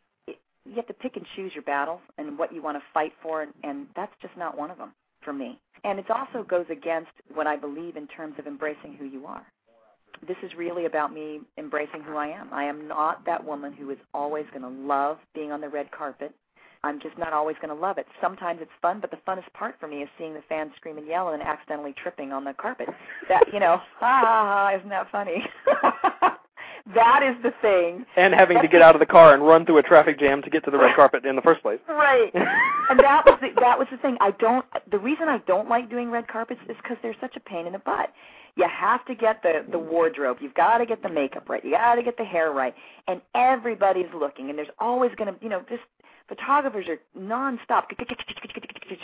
you 0.65 0.75
have 0.75 0.87
to 0.87 0.93
pick 0.93 1.15
and 1.15 1.25
choose 1.35 1.51
your 1.55 1.63
battles 1.63 2.01
and 2.19 2.37
what 2.37 2.53
you 2.53 2.61
want 2.61 2.77
to 2.77 2.83
fight 2.93 3.13
for 3.23 3.41
and, 3.41 3.51
and 3.63 3.87
that's 3.95 4.11
just 4.21 4.35
not 4.37 4.55
one 4.57 4.69
of 4.69 4.77
them 4.77 4.91
for 5.24 5.34
me. 5.34 5.59
And 5.84 5.99
it 5.99 6.09
also 6.09 6.43
goes 6.47 6.65
against 6.69 7.11
what 7.34 7.47
I 7.47 7.55
believe 7.55 7.97
in 7.97 8.07
terms 8.07 8.36
of 8.38 8.47
embracing 8.47 8.95
who 8.95 9.05
you 9.05 9.26
are. 9.26 9.45
This 10.28 10.38
is 10.43 10.51
really 10.55 10.86
about 10.86 11.13
me 11.13 11.41
embracing 11.57 12.03
who 12.03 12.15
I 12.15 12.28
am. 12.28 12.49
I 12.53 12.63
am 12.65 12.88
not 12.88 13.26
that 13.26 13.43
woman 13.43 13.74
who 13.74 13.89
is 13.89 13.97
always 14.13 14.45
going 14.51 14.61
to 14.61 14.88
love 14.88 15.17
being 15.34 15.51
on 15.51 15.61
the 15.61 15.69
red 15.69 15.89
carpet. 15.91 16.34
I'm 16.84 16.99
just 16.99 17.17
not 17.17 17.34
always 17.34 17.55
going 17.61 17.74
to 17.76 17.80
love 17.80 17.97
it. 17.97 18.07
Sometimes 18.19 18.59
it's 18.61 18.72
fun, 18.82 18.99
but 18.99 19.11
the 19.11 19.17
funnest 19.28 19.51
part 19.53 19.76
for 19.80 19.88
me 19.88 19.97
is 19.97 20.09
seeing 20.17 20.34
the 20.34 20.41
fans 20.49 20.72
scream 20.76 20.97
and 20.97 21.07
yell 21.07 21.30
and 21.30 21.41
accidentally 21.41 21.93
tripping 22.01 22.32
on 22.32 22.43
the 22.43 22.53
carpet. 22.53 22.89
That 23.30 23.43
you 23.53 23.59
know, 23.59 23.78
ha 23.99 24.19
ha 24.22 24.69
ha, 24.72 24.78
isn't 24.78 24.89
that 24.89 25.11
funny? 25.11 25.43
that 26.95 27.21
is 27.23 27.36
the 27.43 27.53
thing. 27.61 28.05
And 28.15 28.34
having 28.34 28.61
to 28.61 28.67
get 28.67 28.82
out 28.82 28.95
of 28.95 28.99
the 28.99 29.05
car 29.05 29.34
and 29.34 29.45
run 29.45 29.65
through 29.65 29.77
a 29.77 29.84
traffic 29.84 30.19
jam 30.19 30.41
to 30.41 30.49
get 30.49 30.63
to 30.65 30.71
the 30.71 30.77
red 30.77 30.95
carpet 30.95 31.25
in 31.25 31.36
the 31.36 31.41
first 31.41 31.61
place. 31.61 31.79
Right. 31.88 32.32
and 32.34 32.99
that 32.99 33.23
was 33.25 33.38
the, 33.41 33.49
that 33.59 33.77
was 33.77 33.88
the 33.91 33.97
thing. 33.97 34.17
I 34.19 34.32
don't. 34.32 34.65
The 34.89 34.99
reason 34.99 35.29
I 35.29 35.39
don't 35.47 35.69
like 35.69 35.89
doing 35.89 36.09
red 36.09 36.27
carpets 36.27 36.61
is 36.69 36.75
because 36.82 36.97
they're 37.01 37.15
such 37.21 37.36
a 37.36 37.39
pain 37.39 37.67
in 37.67 37.73
the 37.73 37.79
butt. 37.79 38.11
You 38.55 38.67
have 38.67 39.05
to 39.05 39.15
get 39.15 39.41
the 39.43 39.65
the 39.71 39.79
wardrobe. 39.79 40.38
You've 40.41 40.53
got 40.53 40.79
to 40.79 40.86
get 40.86 41.01
the 41.01 41.09
makeup 41.09 41.47
right. 41.47 41.63
You 41.63 41.71
got 41.71 41.95
to 41.95 42.03
get 42.03 42.17
the 42.17 42.25
hair 42.25 42.51
right, 42.51 42.75
and 43.07 43.21
everybody's 43.34 44.09
looking. 44.13 44.49
And 44.49 44.57
there's 44.57 44.67
always 44.79 45.11
going 45.15 45.34
to, 45.34 45.39
you 45.41 45.49
know, 45.49 45.63
just 45.69 45.84
photographers 46.27 46.88
are 46.88 46.99
nonstop 47.17 47.84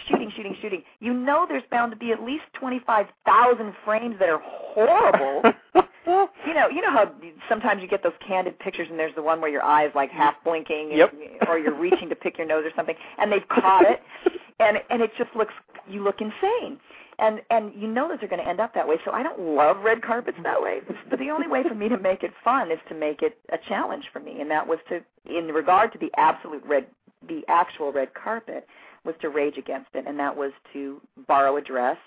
shooting, 0.09 0.31
shooting, 0.35 0.55
shooting. 0.61 0.83
You 0.99 1.13
know, 1.13 1.45
there's 1.47 1.63
bound 1.71 1.91
to 1.91 1.97
be 1.97 2.11
at 2.11 2.21
least 2.23 2.43
twenty 2.59 2.81
five 2.85 3.07
thousand 3.25 3.73
frames 3.85 4.15
that 4.19 4.29
are 4.29 4.41
horrible. 4.43 5.53
you 6.47 6.53
know, 6.53 6.67
you 6.69 6.81
know 6.81 6.91
how 6.91 7.11
sometimes 7.49 7.81
you 7.81 7.87
get 7.87 8.03
those 8.03 8.13
candid 8.25 8.57
pictures 8.59 8.87
and 8.89 8.97
there's 8.99 9.15
the 9.15 9.21
one 9.21 9.41
where 9.41 9.49
your 9.49 9.63
eyes 9.63 9.91
like 9.95 10.09
half 10.11 10.35
blinking, 10.43 10.89
and, 10.91 10.97
Yep. 10.97 11.13
or 11.47 11.59
you're 11.59 11.77
reaching 11.77 12.09
to 12.09 12.15
pick 12.15 12.37
your 12.37 12.47
nose 12.47 12.63
or 12.65 12.71
something, 12.75 12.95
and 13.17 13.31
they've 13.31 13.47
caught 13.49 13.83
it, 13.85 14.01
and 14.59 14.77
and 14.89 15.01
it 15.01 15.11
just 15.17 15.29
looks 15.35 15.53
you 15.87 16.03
look 16.03 16.21
insane, 16.21 16.79
and 17.19 17.41
and 17.49 17.73
you 17.75 17.87
know 17.87 18.07
that 18.09 18.19
they're 18.19 18.29
going 18.29 18.43
to 18.43 18.47
end 18.49 18.59
up 18.59 18.73
that 18.73 18.87
way. 18.87 18.95
So 19.05 19.11
I 19.11 19.23
don't 19.23 19.39
love 19.39 19.77
red 19.83 20.01
carpets 20.01 20.37
that 20.43 20.61
way, 20.61 20.79
but 21.09 21.19
the 21.19 21.29
only 21.29 21.47
way 21.47 21.63
for 21.67 21.75
me 21.75 21.89
to 21.89 21.97
make 21.97 22.23
it 22.23 22.31
fun 22.43 22.71
is 22.71 22.79
to 22.89 22.95
make 22.95 23.21
it 23.21 23.37
a 23.51 23.57
challenge 23.67 24.05
for 24.13 24.19
me, 24.19 24.41
and 24.41 24.49
that 24.51 24.65
was 24.65 24.79
to, 24.89 25.01
in 25.25 25.47
regard 25.47 25.91
to 25.93 25.97
the 25.99 26.09
absolute 26.17 26.63
red, 26.65 26.87
the 27.27 27.41
actual 27.47 27.91
red 27.91 28.13
carpet, 28.13 28.67
was 29.05 29.15
to 29.21 29.29
rage 29.29 29.57
against 29.57 29.89
it, 29.93 30.05
and 30.07 30.19
that 30.19 30.35
was 30.35 30.51
to 30.73 31.01
borrow 31.27 31.57
a 31.57 31.61
dress 31.61 31.97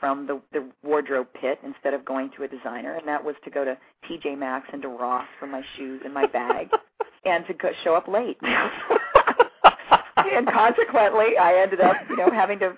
from 0.00 0.26
the 0.26 0.40
the 0.52 0.68
wardrobe 0.82 1.28
pit 1.40 1.58
instead 1.64 1.94
of 1.94 2.04
going 2.04 2.30
to 2.36 2.42
a 2.44 2.48
designer, 2.48 2.94
and 2.94 3.06
that 3.06 3.22
was 3.22 3.36
to 3.44 3.50
go 3.50 3.64
to 3.64 3.76
TJ 4.08 4.36
Maxx 4.38 4.68
and 4.72 4.82
to 4.82 4.88
Ross 4.88 5.26
for 5.38 5.46
my 5.46 5.62
shoes 5.76 6.00
and 6.04 6.12
my 6.12 6.26
bag, 6.26 6.70
and 7.24 7.46
to 7.46 7.54
go, 7.54 7.70
show 7.84 7.94
up 7.94 8.08
late. 8.08 8.36
and 8.42 8.70
consequently, 10.48 11.36
I 11.40 11.60
ended 11.62 11.80
up, 11.80 11.96
you 12.08 12.16
know, 12.16 12.30
having 12.30 12.58
to 12.60 12.76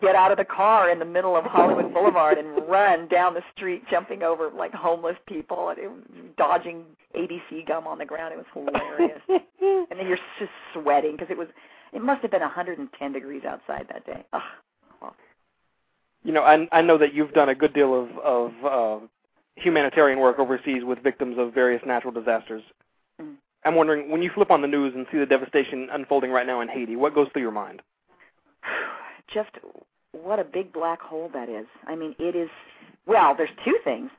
get 0.00 0.16
out 0.16 0.32
of 0.32 0.38
the 0.38 0.44
car 0.44 0.90
in 0.90 0.98
the 0.98 1.04
middle 1.04 1.36
of 1.36 1.44
Hollywood 1.44 1.94
Boulevard 1.94 2.38
and 2.38 2.68
run 2.68 3.06
down 3.08 3.34
the 3.34 3.42
street, 3.54 3.84
jumping 3.90 4.22
over 4.22 4.50
like 4.50 4.72
homeless 4.74 5.16
people 5.26 5.68
and 5.68 5.78
it, 5.78 5.90
dodging 6.36 6.84
ABC 7.16 7.66
gum 7.66 7.86
on 7.86 7.98
the 7.98 8.04
ground. 8.04 8.34
It 8.34 8.36
was 8.36 8.46
hilarious. 8.52 9.20
and 9.28 9.98
then 9.98 10.06
you're 10.06 10.18
just 10.38 10.50
sweating 10.72 11.12
because 11.12 11.28
it 11.30 11.38
was. 11.38 11.48
It 11.92 12.02
must 12.02 12.20
have 12.22 12.32
been 12.32 12.42
110 12.42 13.12
degrees 13.12 13.42
outside 13.48 13.86
that 13.88 14.04
day. 14.04 14.26
Ugh. 14.32 14.42
You 16.26 16.32
know, 16.32 16.42
I 16.42 16.66
I 16.72 16.82
know 16.82 16.98
that 16.98 17.14
you've 17.14 17.32
done 17.32 17.48
a 17.48 17.54
good 17.54 17.72
deal 17.72 17.94
of 17.94 18.18
of 18.18 18.52
uh, 18.64 19.06
humanitarian 19.54 20.18
work 20.18 20.40
overseas 20.40 20.82
with 20.82 20.98
victims 20.98 21.36
of 21.38 21.54
various 21.54 21.80
natural 21.86 22.12
disasters. 22.12 22.64
Mm. 23.22 23.36
I'm 23.64 23.76
wondering 23.76 24.10
when 24.10 24.22
you 24.22 24.30
flip 24.34 24.50
on 24.50 24.60
the 24.60 24.66
news 24.66 24.92
and 24.96 25.06
see 25.12 25.18
the 25.18 25.26
devastation 25.26 25.88
unfolding 25.92 26.32
right 26.32 26.44
now 26.44 26.60
in 26.62 26.68
Haiti, 26.68 26.96
what 26.96 27.14
goes 27.14 27.28
through 27.32 27.42
your 27.42 27.52
mind? 27.52 27.80
Just 29.32 29.50
what 30.10 30.40
a 30.40 30.44
big 30.44 30.72
black 30.72 31.00
hole 31.00 31.30
that 31.32 31.48
is. 31.48 31.66
I 31.86 31.94
mean, 31.94 32.16
it 32.18 32.34
is. 32.34 32.50
Well, 33.06 33.36
there's 33.36 33.50
two 33.64 33.78
things. 33.84 34.10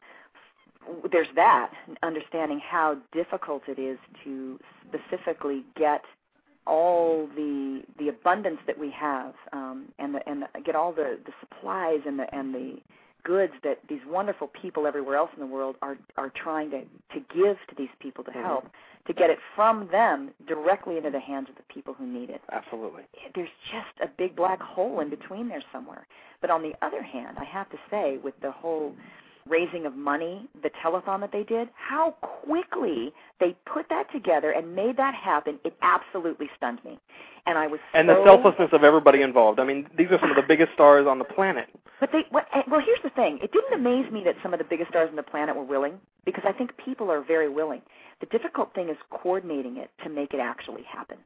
There's 1.11 1.27
that 1.35 1.71
understanding 2.03 2.61
how 2.65 2.99
difficult 3.11 3.63
it 3.67 3.79
is 3.79 3.97
to 4.23 4.57
specifically 4.87 5.65
get 5.75 6.03
all 6.67 7.27
the 7.35 7.83
the 7.97 8.09
abundance 8.09 8.59
that 8.67 8.77
we 8.77 8.91
have 8.91 9.33
um, 9.53 9.87
and 9.99 10.15
the, 10.15 10.29
and 10.29 10.43
the, 10.43 10.61
get 10.65 10.75
all 10.75 10.91
the 10.91 11.17
the 11.25 11.31
supplies 11.39 11.99
and 12.05 12.19
the 12.19 12.33
and 12.35 12.53
the 12.53 12.77
goods 13.23 13.53
that 13.63 13.79
these 13.89 13.99
wonderful 14.07 14.47
people 14.61 14.87
everywhere 14.87 15.17
else 15.17 15.31
in 15.35 15.39
the 15.39 15.47
world 15.47 15.75
are 15.81 15.97
are 16.17 16.31
trying 16.41 16.69
to 16.69 16.81
to 17.13 17.19
give 17.33 17.57
to 17.67 17.75
these 17.77 17.89
people 17.99 18.23
to 18.23 18.31
help 18.31 18.65
to 19.07 19.13
get 19.13 19.29
it 19.29 19.39
from 19.55 19.87
them 19.91 20.31
directly 20.47 20.97
into 20.97 21.09
the 21.09 21.19
hands 21.19 21.47
of 21.49 21.55
the 21.55 21.73
people 21.73 21.93
who 21.93 22.05
need 22.05 22.29
it. 22.29 22.41
Absolutely. 22.51 23.03
There's 23.33 23.49
just 23.71 24.01
a 24.03 24.13
big 24.17 24.35
black 24.35 24.61
hole 24.61 24.99
in 24.99 25.09
between 25.09 25.47
there 25.47 25.63
somewhere. 25.71 26.05
But 26.41 26.49
on 26.49 26.61
the 26.61 26.73
other 26.85 27.01
hand, 27.01 27.37
I 27.39 27.45
have 27.45 27.69
to 27.69 27.77
say 27.89 28.17
with 28.21 28.35
the 28.41 28.51
whole 28.51 28.93
raising 29.49 29.85
of 29.85 29.95
money, 29.95 30.47
the 30.61 30.69
telethon 30.83 31.19
that 31.21 31.31
they 31.31 31.43
did, 31.43 31.69
how 31.75 32.11
quickly 32.21 33.11
they 33.39 33.55
put 33.65 33.87
that 33.89 34.11
together 34.11 34.51
and 34.51 34.75
made 34.75 34.97
that 34.97 35.13
happen, 35.13 35.59
it 35.63 35.75
absolutely 35.81 36.49
stunned 36.55 36.83
me. 36.83 36.99
And 37.45 37.57
I 37.57 37.67
was 37.67 37.79
And 37.93 38.09
the 38.09 38.21
selflessness 38.25 38.69
of 38.73 38.83
everybody 38.83 39.21
involved. 39.21 39.59
I 39.59 39.63
mean, 39.63 39.87
these 39.97 40.07
are 40.11 40.19
some 40.19 40.29
of 40.29 40.35
the 40.35 40.43
biggest 40.43 40.73
stars 40.73 41.07
on 41.07 41.17
the 41.17 41.25
planet. 41.25 41.67
But 41.99 42.11
they 42.11 42.25
what, 42.29 42.47
well, 42.67 42.81
here's 42.81 43.01
the 43.03 43.09
thing. 43.09 43.39
It 43.41 43.51
didn't 43.51 43.73
amaze 43.73 44.11
me 44.11 44.23
that 44.25 44.35
some 44.43 44.53
of 44.53 44.59
the 44.59 44.65
biggest 44.65 44.89
stars 44.89 45.09
on 45.09 45.15
the 45.15 45.23
planet 45.23 45.55
were 45.55 45.63
willing 45.63 45.93
because 46.25 46.43
I 46.45 46.51
think 46.51 46.71
people 46.77 47.09
are 47.09 47.21
very 47.21 47.49
willing. 47.49 47.81
The 48.19 48.25
difficult 48.27 48.73
thing 48.73 48.89
is 48.89 48.97
coordinating 49.09 49.77
it 49.77 49.89
to 50.03 50.09
make 50.09 50.33
it 50.33 50.39
actually 50.39 50.83
happen. 50.83 51.17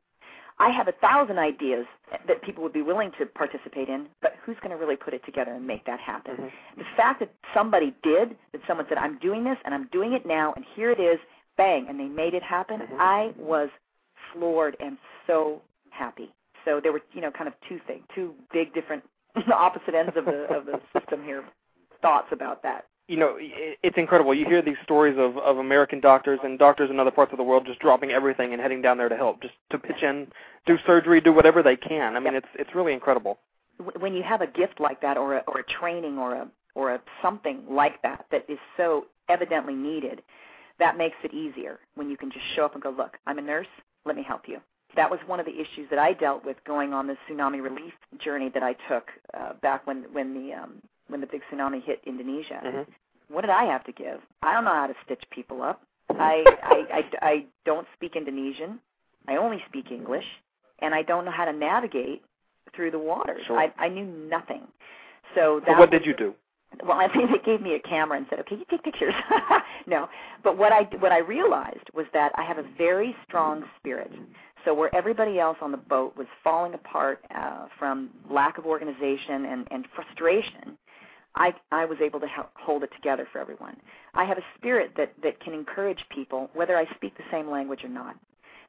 I 0.62 0.70
have 0.70 0.88
a 0.88 0.91
thousand 0.93 1.39
ideas 1.39 1.86
that 2.28 2.41
people 2.43 2.62
would 2.64 2.74
be 2.74 2.84
willing 2.84 3.12
to 3.20 3.26
participate 3.26 3.89
in, 3.89 4.07
but 4.22 4.36
who's 4.45 4.57
going 4.57 4.70
to 4.70 4.78
really 4.78 4.95
put 4.95 5.14
it 5.14 5.26
together 5.26 5.53
and 5.53 5.66
make 5.66 5.86
that 5.86 5.99
happen? 5.99 6.36
Mm-hmm. 6.36 6.80
The 6.80 6.86
fact 6.95 7.20
that 7.22 7.34
somebody 7.53 7.95
did, 8.03 8.36
that 8.51 8.62
someone 8.68 8.86
said, 8.88 8.97
I'm 8.97 9.18
doing 9.20 9.43
this 9.43 9.57
and 9.66 9.74
I'm 9.74 9.88
doing 9.91 10.14
it 10.14 10.26
now, 10.26 10.53
and 10.55 10.64
here 10.76 10.91
it 10.91 10.99
is, 10.99 11.20
bang, 11.57 11.88
and 11.89 11.99
they 11.99 12.05
made 12.05 12.34
it 12.34 12.43
happen, 12.43 12.80
Mm-hmm. 12.80 12.95
I 12.99 13.34
was 13.38 13.70
floored 14.34 14.78
and 14.80 14.97
so 15.28 15.62
happy. 15.89 16.32
So 16.66 16.80
there 16.82 16.91
were, 16.91 17.01
you 17.14 17.22
know, 17.22 17.32
kind 17.32 17.47
of 17.47 17.53
two 17.68 17.80
things, 17.88 18.03
two 18.14 18.34
big 18.53 18.74
different 18.74 19.03
opposite 19.53 19.95
ends 19.95 20.14
of 20.16 20.26
the 20.26 20.45
of 20.55 20.66
the 20.66 20.80
system 20.97 21.24
here. 21.24 21.43
Thoughts 22.01 22.28
about 22.32 22.62
that. 22.64 22.86
You 23.08 23.18
know, 23.18 23.36
it's 23.39 23.97
incredible. 23.97 24.34
You 24.34 24.45
hear 24.45 24.62
these 24.62 24.78
stories 24.84 25.18
of 25.18 25.38
of 25.38 25.58
American 25.58 25.99
doctors 25.99 26.39
and 26.43 26.58
doctors 26.58 26.89
in 26.89 26.99
other 26.99 27.12
parts 27.12 27.34
of 27.34 27.38
the 27.38 27.43
world 27.43 27.66
just 27.66 27.80
dropping 27.80 28.12
everything 28.12 28.54
and 28.54 28.62
heading 28.62 28.82
down 28.82 28.97
there 28.97 29.10
to 29.10 29.18
help, 29.18 29.41
just 29.41 29.54
to 29.72 29.78
pitch 29.78 30.02
in, 30.02 30.28
do 30.66 30.78
surgery, 30.86 31.20
do 31.20 31.34
whatever 31.34 31.62
they 31.62 31.76
can. 31.76 32.16
I 32.16 32.20
mean, 32.20 32.36
it's 32.36 32.47
it's 32.56 32.74
really 32.74 32.93
incredible. 32.93 33.39
Wh- 33.78 34.02
When 34.02 34.14
you 34.14 34.24
have 34.24 34.41
a 34.41 34.47
gift 34.47 34.80
like 34.80 35.02
that, 35.02 35.18
or 35.18 35.36
a, 35.38 35.43
or 35.47 35.60
a 35.60 35.64
training, 35.64 36.18
or 36.18 36.36
a 36.36 36.47
or 36.76 36.93
a 36.93 37.02
something 37.22 37.64
like 37.70 38.02
that 38.04 38.26
that 38.32 38.45
is 38.49 38.60
so 38.78 39.08
evidently 39.28 39.74
needed, 39.76 40.22
that 40.80 40.97
makes 40.97 41.18
it 41.24 41.34
easier 41.34 41.80
when 41.95 42.10
you 42.10 42.16
can 42.16 42.32
just 42.32 42.45
show 42.56 42.64
up 42.66 42.76
and 42.76 42.84
go, 42.84 42.91
look, 42.91 43.18
I'm 43.28 43.39
a 43.39 43.41
nurse. 43.41 43.68
Let 44.06 44.16
me 44.16 44.24
help 44.24 44.43
you. 44.47 44.60
That 44.95 45.10
was 45.12 45.20
one 45.28 45.39
of 45.39 45.45
the 45.45 45.54
issues 45.54 45.89
that 45.89 45.99
I 45.99 46.14
dealt 46.14 46.45
with 46.45 46.58
going 46.66 46.93
on 46.93 47.08
the 47.08 47.18
tsunami 47.30 47.62
relief 47.62 47.93
journey 48.24 48.49
that 48.54 48.64
I 48.64 48.74
took 48.89 49.10
uh, 49.34 49.54
back 49.62 49.86
when 49.86 50.04
when 50.14 50.34
the 50.34 50.54
um, 50.54 50.82
when 51.12 51.22
the 51.22 51.28
big 51.28 51.41
tsunami 51.51 51.84
hit 51.84 52.01
Indonesia. 52.05 52.62
Mm-hmm. 52.66 52.91
What 53.34 53.41
did 53.41 53.49
I 53.49 53.66
have 53.66 53.84
to 53.86 53.91
give? 53.91 54.20
I 54.41 54.53
don't 54.53 54.66
know 54.66 54.74
how 54.74 54.88
to 54.88 54.95
stitch 55.05 55.24
people 55.32 55.62
up. 55.62 55.82
I, 56.09 56.43
I, 56.64 56.84
I, 56.91 57.03
I 57.22 57.45
don't 57.66 57.88
speak 57.95 58.16
Indonesian. 58.16 58.80
I 59.28 59.38
only 59.38 59.64
speak 59.70 59.91
English, 59.91 60.26
and 60.80 60.93
I 60.93 61.03
don't 61.03 61.24
know 61.26 61.32
how 61.32 61.45
to 61.45 61.53
navigate 61.53 62.24
through 62.76 62.91
the 62.91 62.99
waters. 62.99 63.41
Sure. 63.47 63.57
I, 63.57 63.72
I 63.78 63.88
knew 63.88 64.05
nothing. 64.05 64.62
So 65.36 65.62
what 65.66 65.80
was- 65.80 65.89
did 65.89 66.05
you 66.05 66.16
do? 66.16 66.34
well, 66.86 66.97
I 66.97 67.07
think 67.12 67.30
they 67.32 67.38
gave 67.45 67.62
me 67.62 67.76
a 67.76 67.80
camera 67.80 68.18
and 68.18 68.26
said, 68.30 68.39
"Okay, 68.39 68.55
you 68.55 68.66
take 68.70 68.84
pictures." 68.84 69.14
no, 69.88 70.07
but 70.43 70.57
what 70.57 70.72
I 70.72 70.84
what 70.99 71.12
I 71.12 71.20
realized 71.20 71.89
was 71.93 72.05
that 72.14 72.32
I 72.36 72.43
have 72.43 72.57
a 72.57 72.66
very 72.78 73.16
strong 73.28 73.64
spirit. 73.78 74.12
So 74.64 74.74
where 74.74 74.93
everybody 74.95 75.39
else 75.39 75.57
on 75.62 75.72
the 75.72 75.78
boat 75.78 76.16
was 76.16 76.28
falling 76.43 76.76
apart 76.76 77.20
uh, 77.36 77.66
from 77.80 78.12
lack 78.30 78.57
of 78.59 78.66
organization 78.66 79.45
and, 79.45 79.68
and 79.72 79.88
frustration, 79.95 80.78
I 81.36 81.54
I 81.72 81.86
was 81.86 81.98
able 82.02 82.20
to 82.20 82.28
hold 82.56 82.84
it 82.84 82.92
together 82.96 83.28
for 83.32 83.40
everyone. 83.40 83.78
I 84.14 84.26
have 84.26 84.38
a 84.38 84.44
spirit 84.58 84.92
that 84.98 85.14
that 85.24 85.40
can 85.40 85.54
encourage 85.54 86.04
people, 86.10 86.50
whether 86.54 86.78
I 86.78 86.86
speak 86.96 87.18
the 87.18 87.24
same 87.32 87.50
language 87.50 87.84
or 87.84 87.90
not. 87.90 88.16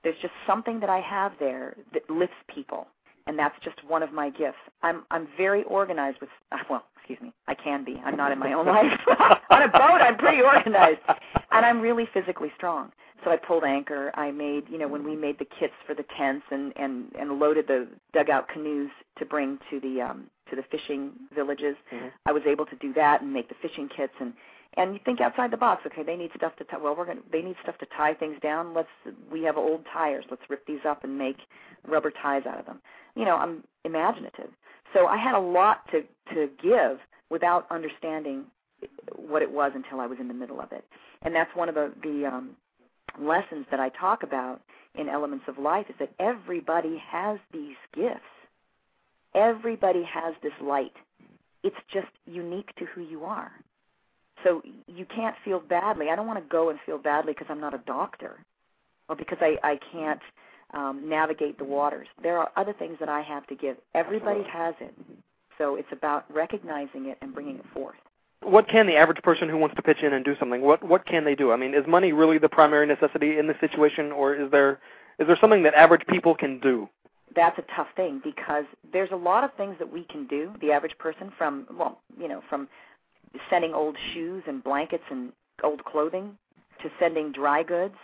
There's 0.04 0.18
just 0.20 0.34
something 0.46 0.80
that 0.80 0.90
I 0.90 1.00
have 1.00 1.32
there 1.38 1.76
that 1.92 2.08
lifts 2.10 2.36
people, 2.52 2.86
and 3.26 3.38
that's 3.38 3.54
just 3.64 3.82
one 3.84 4.02
of 4.02 4.12
my 4.12 4.30
gifts. 4.30 4.58
I'm 4.82 5.04
I'm 5.10 5.28
very 5.36 5.64
organized 5.64 6.18
with 6.20 6.30
well, 6.70 6.84
excuse 6.96 7.20
me, 7.20 7.32
I 7.48 7.54
can 7.54 7.84
be. 7.84 8.00
I'm 8.04 8.16
not 8.16 8.32
in 8.32 8.38
my 8.38 8.52
own 8.52 8.66
life. 8.66 8.98
On 9.50 9.62
a 9.62 9.68
boat, 9.68 10.00
I'm 10.00 10.16
pretty 10.16 10.42
organized, 10.42 11.00
and 11.50 11.66
I'm 11.66 11.80
really 11.80 12.08
physically 12.14 12.52
strong. 12.56 12.92
So 13.24 13.30
I 13.30 13.36
pulled 13.36 13.64
anchor. 13.64 14.10
I 14.14 14.30
made, 14.30 14.64
you 14.68 14.78
know, 14.78 14.88
when 14.88 15.04
we 15.04 15.14
made 15.14 15.38
the 15.38 15.46
kits 15.58 15.74
for 15.86 15.94
the 15.94 16.04
tents 16.16 16.44
and 16.50 16.72
and 16.76 17.12
and 17.18 17.38
loaded 17.38 17.66
the 17.68 17.88
dugout 18.12 18.48
canoes 18.48 18.90
to 19.18 19.24
bring 19.24 19.58
to 19.70 19.80
the 19.80 20.00
um 20.00 20.24
to 20.50 20.56
the 20.56 20.62
fishing 20.70 21.12
villages. 21.34 21.76
I 22.26 22.32
was 22.32 22.42
able 22.46 22.66
to 22.66 22.76
do 22.76 22.92
that 22.94 23.22
and 23.22 23.32
make 23.32 23.48
the 23.48 23.54
fishing 23.62 23.88
kits 23.88 24.14
and 24.20 24.32
and 24.76 24.94
you 24.94 25.00
think 25.04 25.20
outside 25.20 25.50
the 25.50 25.56
box. 25.56 25.82
Okay, 25.86 26.02
they 26.02 26.16
need 26.16 26.30
stuff 26.34 26.56
to 26.56 26.64
tie. 26.64 26.78
Well, 26.78 26.96
we're 26.96 27.06
gonna. 27.06 27.20
They 27.30 27.42
need 27.42 27.56
stuff 27.62 27.76
to 27.78 27.86
tie 27.96 28.14
things 28.14 28.36
down. 28.42 28.72
Let's. 28.74 28.88
We 29.30 29.42
have 29.42 29.56
old 29.56 29.84
tires. 29.92 30.24
Let's 30.30 30.42
rip 30.48 30.66
these 30.66 30.80
up 30.88 31.04
and 31.04 31.16
make 31.18 31.36
rubber 31.86 32.10
ties 32.10 32.46
out 32.46 32.58
of 32.58 32.66
them. 32.66 32.80
You 33.14 33.24
know, 33.24 33.36
I'm 33.36 33.64
imaginative. 33.84 34.50
So 34.94 35.06
I 35.06 35.18
had 35.18 35.34
a 35.34 35.40
lot 35.40 35.86
to 35.90 36.02
to 36.34 36.48
give 36.62 36.98
without 37.28 37.66
understanding 37.70 38.44
what 39.14 39.42
it 39.42 39.50
was 39.50 39.72
until 39.74 40.00
I 40.00 40.06
was 40.06 40.18
in 40.18 40.28
the 40.28 40.34
middle 40.34 40.60
of 40.60 40.72
it. 40.72 40.84
And 41.22 41.34
that's 41.34 41.54
one 41.54 41.68
of 41.68 41.74
the 41.74 41.92
the 42.02 42.26
um, 42.26 42.50
lessons 43.20 43.66
that 43.70 43.80
I 43.80 43.88
talk 43.90 44.22
about 44.22 44.60
in 44.94 45.08
Elements 45.08 45.44
of 45.48 45.58
Life 45.58 45.86
is 45.88 45.94
that 45.98 46.12
everybody 46.18 47.02
has 47.10 47.38
these 47.52 47.76
gifts. 47.94 48.20
Everybody 49.34 50.02
has 50.04 50.34
this 50.42 50.52
light. 50.62 50.92
It's 51.62 51.76
just 51.92 52.08
unique 52.26 52.74
to 52.76 52.84
who 52.86 53.00
you 53.02 53.24
are. 53.24 53.52
So 54.44 54.62
you 54.86 55.06
can't 55.06 55.36
feel 55.44 55.60
badly. 55.60 56.10
I 56.10 56.16
don't 56.16 56.26
want 56.26 56.42
to 56.42 56.48
go 56.50 56.70
and 56.70 56.78
feel 56.84 56.98
badly 56.98 57.32
because 57.32 57.46
I'm 57.48 57.60
not 57.60 57.74
a 57.74 57.82
doctor 57.86 58.38
or 59.08 59.16
because 59.16 59.38
I, 59.40 59.56
I 59.62 59.78
can't 59.92 60.20
um, 60.74 61.08
navigate 61.08 61.58
the 61.58 61.64
waters. 61.64 62.08
There 62.22 62.38
are 62.38 62.50
other 62.56 62.72
things 62.72 62.96
that 63.00 63.08
I 63.08 63.20
have 63.22 63.46
to 63.48 63.54
give. 63.54 63.76
Everybody 63.94 64.42
has 64.50 64.74
it. 64.80 64.94
So 65.58 65.76
it's 65.76 65.88
about 65.92 66.24
recognizing 66.34 67.06
it 67.06 67.18
and 67.22 67.32
bringing 67.32 67.56
it 67.56 67.64
forth. 67.72 67.96
What 68.42 68.68
can 68.68 68.86
the 68.86 68.96
average 68.96 69.22
person 69.22 69.48
who 69.48 69.56
wants 69.56 69.76
to 69.76 69.82
pitch 69.82 70.02
in 70.02 70.12
and 70.12 70.24
do 70.24 70.34
something? 70.38 70.62
What 70.62 70.82
what 70.82 71.06
can 71.06 71.24
they 71.24 71.34
do? 71.34 71.52
I 71.52 71.56
mean, 71.56 71.74
is 71.74 71.86
money 71.86 72.12
really 72.12 72.38
the 72.38 72.48
primary 72.48 72.86
necessity 72.86 73.38
in 73.38 73.46
this 73.46 73.56
situation, 73.60 74.12
or 74.12 74.34
is 74.34 74.50
there 74.50 74.80
is 75.18 75.26
there 75.26 75.38
something 75.40 75.62
that 75.62 75.74
average 75.74 76.06
people 76.08 76.34
can 76.34 76.58
do? 76.58 76.88
that's 77.34 77.58
a 77.58 77.64
tough 77.76 77.88
thing 77.96 78.20
because 78.22 78.64
there's 78.92 79.10
a 79.12 79.16
lot 79.16 79.44
of 79.44 79.52
things 79.54 79.76
that 79.78 79.90
we 79.90 80.04
can 80.04 80.26
do 80.26 80.52
the 80.60 80.72
average 80.72 80.96
person 80.98 81.32
from 81.36 81.66
well 81.78 81.98
you 82.18 82.28
know 82.28 82.42
from 82.48 82.68
sending 83.48 83.72
old 83.72 83.96
shoes 84.12 84.42
and 84.46 84.62
blankets 84.62 85.04
and 85.10 85.32
old 85.62 85.84
clothing 85.84 86.36
to 86.82 86.90
sending 86.98 87.32
dry 87.32 87.62
goods 87.62 87.94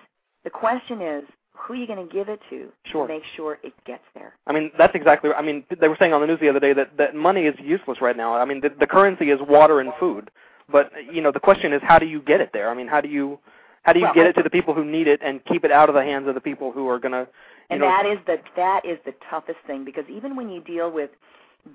the 0.44 0.50
question 0.50 1.02
is 1.02 1.24
who 1.58 1.74
are 1.74 1.76
you 1.76 1.86
going 1.86 2.06
to 2.06 2.12
give 2.12 2.28
it 2.28 2.40
to 2.50 2.68
Sure. 2.90 3.06
to 3.06 3.14
make 3.14 3.22
sure 3.36 3.58
it 3.62 3.72
gets 3.84 4.02
there 4.14 4.34
I 4.46 4.52
mean, 4.52 4.70
that's 4.78 4.94
exactly. 4.94 5.30
I 5.36 5.42
mean, 5.42 5.64
they 5.80 5.88
were 5.88 5.96
saying 5.98 6.12
on 6.12 6.20
the 6.20 6.26
news 6.26 6.40
the 6.40 6.48
other 6.48 6.60
day 6.60 6.72
that 6.72 6.96
that 6.96 7.14
money 7.14 7.42
is 7.42 7.54
useless 7.62 8.00
right 8.00 8.16
now. 8.16 8.34
I 8.34 8.44
mean, 8.44 8.60
the, 8.60 8.70
the 8.80 8.86
currency 8.86 9.30
is 9.30 9.38
water 9.46 9.80
and 9.80 9.92
food, 10.00 10.30
but 10.70 10.90
you 11.12 11.20
know, 11.20 11.32
the 11.32 11.40
question 11.40 11.72
is, 11.72 11.80
how 11.82 11.98
do 11.98 12.06
you 12.06 12.20
get 12.22 12.40
it 12.40 12.50
there? 12.52 12.70
I 12.70 12.74
mean, 12.74 12.88
how 12.88 13.00
do 13.00 13.08
you 13.08 13.38
how 13.82 13.92
do 13.92 14.00
you 14.00 14.06
Well, 14.06 14.14
get 14.14 14.26
it 14.26 14.32
to 14.34 14.42
the 14.42 14.50
people 14.50 14.74
who 14.74 14.84
need 14.84 15.06
it 15.06 15.20
and 15.22 15.44
keep 15.44 15.64
it 15.64 15.70
out 15.70 15.88
of 15.88 15.94
the 15.94 16.02
hands 16.02 16.28
of 16.28 16.34
the 16.34 16.40
people 16.40 16.72
who 16.72 16.88
are 16.88 16.98
going 16.98 17.12
to, 17.12 17.26
and 17.70 17.80
know, 17.80 17.86
that 17.86 18.06
is 18.06 18.18
the 18.26 18.38
that 18.56 18.84
is 18.84 18.98
the 19.04 19.14
toughest 19.30 19.58
thing 19.66 19.84
because 19.84 20.04
even 20.08 20.34
when 20.36 20.48
you 20.48 20.60
deal 20.62 20.90
with 20.90 21.10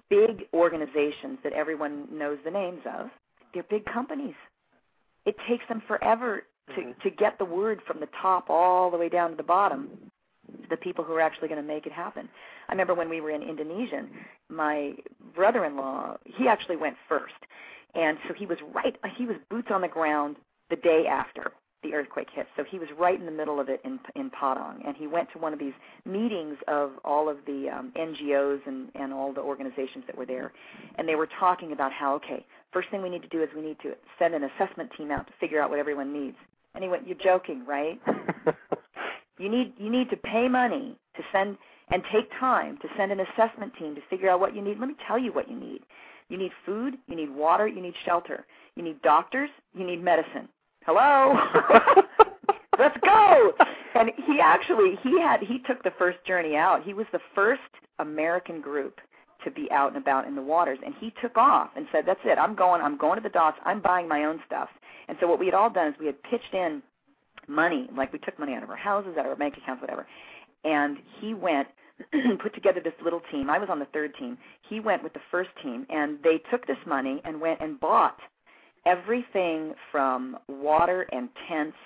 big 0.09 0.45
organizations 0.53 1.37
that 1.43 1.53
everyone 1.53 2.07
knows 2.11 2.37
the 2.43 2.51
names 2.51 2.81
of 2.97 3.07
they're 3.53 3.63
big 3.63 3.85
companies 3.85 4.35
it 5.25 5.35
takes 5.47 5.63
them 5.67 5.81
forever 5.87 6.43
to 6.75 6.93
to 7.03 7.09
get 7.15 7.37
the 7.37 7.45
word 7.45 7.81
from 7.85 7.99
the 7.99 8.09
top 8.21 8.49
all 8.49 8.89
the 8.89 8.97
way 8.97 9.09
down 9.09 9.31
to 9.31 9.35
the 9.35 9.43
bottom 9.43 9.89
to 10.61 10.67
the 10.69 10.77
people 10.77 11.03
who 11.03 11.13
are 11.13 11.21
actually 11.21 11.47
going 11.47 11.61
to 11.61 11.67
make 11.67 11.85
it 11.85 11.91
happen. 11.91 12.29
I 12.69 12.71
remember 12.71 12.93
when 12.93 13.09
we 13.09 13.21
were 13.21 13.31
in 13.31 13.41
indonesia 13.41 14.05
my 14.49 14.93
brother-in-law 15.35 16.17
he 16.25 16.47
actually 16.47 16.77
went 16.77 16.95
first. 17.07 17.33
And 17.95 18.17
so 18.27 18.33
he 18.33 18.45
was 18.45 18.57
right 18.73 18.95
he 19.17 19.25
was 19.25 19.37
boots 19.49 19.69
on 19.71 19.81
the 19.81 19.87
ground 19.87 20.37
the 20.69 20.77
day 20.77 21.05
after 21.07 21.51
the 21.83 21.93
earthquake 21.93 22.29
hit. 22.33 22.47
So 22.55 22.63
he 22.63 22.79
was 22.79 22.87
right 22.97 23.19
in 23.19 23.25
the 23.25 23.31
middle 23.31 23.59
of 23.59 23.69
it 23.69 23.81
in 23.83 23.99
in 24.15 24.31
Padang, 24.31 24.81
and 24.85 24.95
he 24.95 25.05
went 25.05 25.31
to 25.33 25.39
one 25.39 25.53
of 25.53 25.59
these 25.59 25.73
meetings 26.05 26.57
of 26.67 26.91
all 27.03 27.29
of 27.29 27.37
the 27.45 27.69
um, 27.69 27.91
NGOs 27.95 28.65
and 28.65 28.89
and 28.95 29.13
all 29.13 29.33
the 29.33 29.41
organizations 29.41 30.05
that 30.07 30.17
were 30.17 30.25
there, 30.25 30.51
and 30.95 31.07
they 31.07 31.15
were 31.15 31.29
talking 31.39 31.73
about 31.73 31.91
how 31.91 32.15
okay, 32.15 32.45
first 32.71 32.89
thing 32.89 33.01
we 33.01 33.09
need 33.09 33.21
to 33.21 33.27
do 33.27 33.43
is 33.43 33.49
we 33.55 33.61
need 33.61 33.77
to 33.83 33.93
send 34.17 34.33
an 34.33 34.43
assessment 34.43 34.89
team 34.97 35.11
out 35.11 35.27
to 35.27 35.33
figure 35.39 35.61
out 35.61 35.69
what 35.69 35.79
everyone 35.79 36.11
needs. 36.11 36.37
And 36.75 36.83
he 36.83 36.89
went, 36.89 37.07
"You're 37.07 37.17
joking, 37.17 37.65
right?" 37.65 37.99
You 39.39 39.49
need 39.49 39.73
you 39.77 39.89
need 39.89 40.09
to 40.09 40.17
pay 40.17 40.47
money 40.47 40.95
to 41.15 41.23
send 41.31 41.57
and 41.91 42.03
take 42.11 42.29
time 42.39 42.77
to 42.81 42.87
send 42.97 43.11
an 43.11 43.19
assessment 43.19 43.73
team 43.77 43.95
to 43.95 44.01
figure 44.09 44.29
out 44.29 44.39
what 44.39 44.55
you 44.55 44.61
need. 44.61 44.79
Let 44.79 44.87
me 44.87 44.95
tell 45.07 45.17
you 45.17 45.33
what 45.33 45.49
you 45.49 45.59
need. 45.59 45.81
You 46.29 46.37
need 46.37 46.51
food, 46.65 46.95
you 47.07 47.15
need 47.15 47.29
water, 47.29 47.67
you 47.67 47.81
need 47.81 47.93
shelter. 48.05 48.45
You 48.75 48.83
need 48.83 49.01
doctors, 49.01 49.49
you 49.73 49.85
need 49.85 50.03
medicine. 50.03 50.47
Hello? 50.85 51.37
Let's 52.79 52.97
go. 53.03 53.53
And 53.95 54.11
he 54.25 54.39
actually 54.39 54.97
he 55.03 55.19
had 55.19 55.41
he 55.41 55.59
took 55.67 55.83
the 55.83 55.93
first 55.97 56.19
journey 56.25 56.55
out. 56.55 56.83
He 56.83 56.93
was 56.93 57.05
the 57.11 57.19
first 57.35 57.61
American 57.99 58.61
group 58.61 58.99
to 59.43 59.51
be 59.51 59.69
out 59.71 59.93
and 59.93 60.01
about 60.01 60.25
in 60.25 60.35
the 60.35 60.41
waters 60.41 60.79
and 60.85 60.93
he 60.99 61.11
took 61.21 61.37
off 61.37 61.71
and 61.75 61.85
said, 61.91 62.05
That's 62.05 62.19
it, 62.23 62.37
I'm 62.37 62.55
going 62.55 62.81
I'm 62.81 62.97
going 62.97 63.17
to 63.17 63.23
the 63.23 63.29
docks, 63.29 63.59
I'm 63.65 63.81
buying 63.81 64.07
my 64.07 64.25
own 64.25 64.39
stuff. 64.45 64.69
And 65.07 65.17
so 65.19 65.27
what 65.27 65.39
we 65.39 65.45
had 65.45 65.55
all 65.55 65.69
done 65.69 65.87
is 65.89 65.93
we 65.99 66.05
had 66.05 66.21
pitched 66.23 66.53
in 66.53 66.81
money, 67.47 67.89
like 67.95 68.13
we 68.13 68.19
took 68.19 68.37
money 68.39 68.53
out 68.53 68.63
of 68.63 68.69
our 68.69 68.75
houses, 68.75 69.13
out 69.17 69.25
of 69.25 69.31
our 69.31 69.35
bank 69.35 69.55
accounts, 69.57 69.81
whatever. 69.81 70.07
And 70.63 70.97
he 71.19 71.33
went 71.33 71.67
put 72.41 72.53
together 72.55 72.79
this 72.83 72.93
little 73.03 73.21
team. 73.31 73.49
I 73.49 73.57
was 73.59 73.69
on 73.69 73.79
the 73.79 73.85
third 73.93 74.13
team. 74.17 74.37
He 74.69 74.79
went 74.79 75.03
with 75.03 75.13
the 75.13 75.21
first 75.29 75.49
team 75.61 75.85
and 75.89 76.17
they 76.23 76.41
took 76.49 76.65
this 76.65 76.77
money 76.87 77.21
and 77.23 77.39
went 77.39 77.61
and 77.61 77.79
bought 77.79 78.17
everything 78.85 79.73
from 79.91 80.37
water 80.47 81.03
and 81.11 81.29
tents 81.47 81.77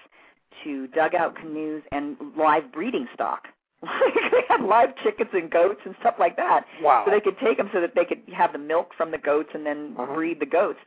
to 0.64 0.88
dugout 0.88 1.36
canoes 1.36 1.84
and 1.92 2.16
live 2.38 2.72
breeding 2.72 3.08
stock. 3.14 3.44
they 3.84 4.42
had 4.50 4.62
live 4.62 4.90
chickens 5.04 5.30
and 5.34 5.52
goats 5.52 5.82
and 5.86 5.94
stuff 6.00 6.16
like 6.20 6.36
that. 6.38 6.66
Wow. 6.82 7.04
So 7.06 7.12
they 7.12 7.20
could 7.22 7.38
take 7.40 7.58
them 7.58 7.70
so 7.74 7.82
that 7.82 7.94
they 7.94 8.06
could 8.06 8.22
have 8.36 8.54
the 8.54 8.58
milk 8.60 8.92
from 8.98 9.12
the 9.12 9.18
goats 9.20 9.50
and 9.54 9.66
then 9.66 9.94
Uh-huh. 9.98 10.16
breed 10.16 10.40
the 10.40 10.46
goats. 10.48 10.80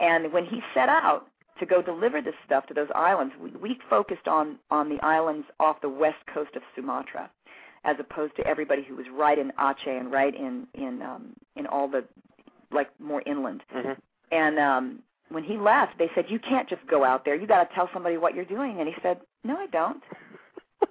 And 0.00 0.32
when 0.32 0.44
he 0.44 0.60
set 0.74 0.88
out 0.88 1.26
to 1.58 1.66
go 1.66 1.82
deliver 1.82 2.20
this 2.20 2.34
stuff 2.44 2.66
to 2.66 2.74
those 2.74 2.88
islands, 2.94 3.34
we, 3.40 3.50
we 3.52 3.78
focused 3.88 4.28
on 4.28 4.58
on 4.70 4.88
the 4.88 4.98
islands 5.04 5.46
off 5.60 5.80
the 5.80 5.88
west 5.88 6.18
coast 6.32 6.50
of 6.56 6.62
Sumatra, 6.74 7.30
as 7.84 7.96
opposed 7.98 8.36
to 8.36 8.46
everybody 8.46 8.82
who 8.82 8.96
was 8.96 9.06
right 9.12 9.38
in 9.38 9.52
Aceh 9.58 9.86
and 9.86 10.10
right 10.10 10.34
in 10.34 10.66
in 10.74 11.02
um, 11.02 11.34
in 11.56 11.66
all 11.66 11.88
the 11.88 12.04
like 12.72 12.88
more 13.00 13.22
inland. 13.26 13.62
hmm 13.70 13.92
And 14.32 14.58
um, 14.58 14.98
when 15.30 15.44
he 15.44 15.56
left, 15.56 15.98
they 15.98 16.10
said, 16.14 16.26
"You 16.28 16.38
can't 16.38 16.68
just 16.68 16.86
go 16.86 17.04
out 17.04 17.24
there. 17.24 17.34
You 17.34 17.46
got 17.46 17.68
to 17.68 17.74
tell 17.74 17.88
somebody 17.92 18.16
what 18.16 18.34
you're 18.34 18.44
doing." 18.44 18.80
And 18.80 18.88
he 18.88 18.94
said, 19.02 19.20
"No, 19.44 19.56
I 19.56 19.66
don't." 19.66 20.02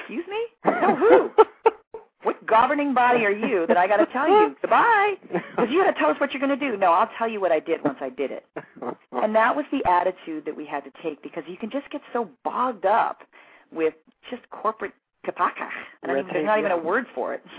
Excuse 0.00 0.24
me? 0.28 0.70
No, 0.70 0.96
who? 0.96 1.44
What 2.24 2.44
governing 2.46 2.94
body 2.94 3.24
are 3.24 3.30
you 3.30 3.66
that 3.68 3.76
I 3.76 3.86
got 3.86 3.98
to 3.98 4.06
tell 4.06 4.28
you? 4.28 4.56
Goodbye. 4.62 5.14
Because 5.22 5.68
you 5.70 5.82
got 5.82 5.92
to 5.92 5.98
tell 5.98 6.10
us 6.10 6.18
what 6.18 6.32
you're 6.32 6.40
going 6.40 6.58
to 6.58 6.70
do. 6.70 6.76
No, 6.76 6.92
I'll 6.92 7.10
tell 7.18 7.28
you 7.28 7.40
what 7.40 7.52
I 7.52 7.60
did 7.60 7.84
once 7.84 7.98
I 8.00 8.10
did 8.10 8.30
it. 8.30 8.46
And 9.12 9.34
that 9.34 9.54
was 9.54 9.64
the 9.70 9.88
attitude 9.88 10.44
that 10.46 10.56
we 10.56 10.66
had 10.66 10.84
to 10.84 10.90
take 11.02 11.22
because 11.22 11.44
you 11.46 11.56
can 11.56 11.70
just 11.70 11.88
get 11.90 12.00
so 12.12 12.28
bogged 12.42 12.86
up 12.86 13.22
with 13.70 13.94
just 14.30 14.42
corporate 14.50 14.92
kapaka. 15.26 15.68
I 16.02 16.06
Red 16.06 16.10
even, 16.12 16.24
tape, 16.24 16.32
there's 16.32 16.46
not 16.46 16.58
even 16.58 16.70
yeah. 16.70 16.78
a 16.78 16.82
word 16.82 17.06
for 17.14 17.34
it. 17.34 17.42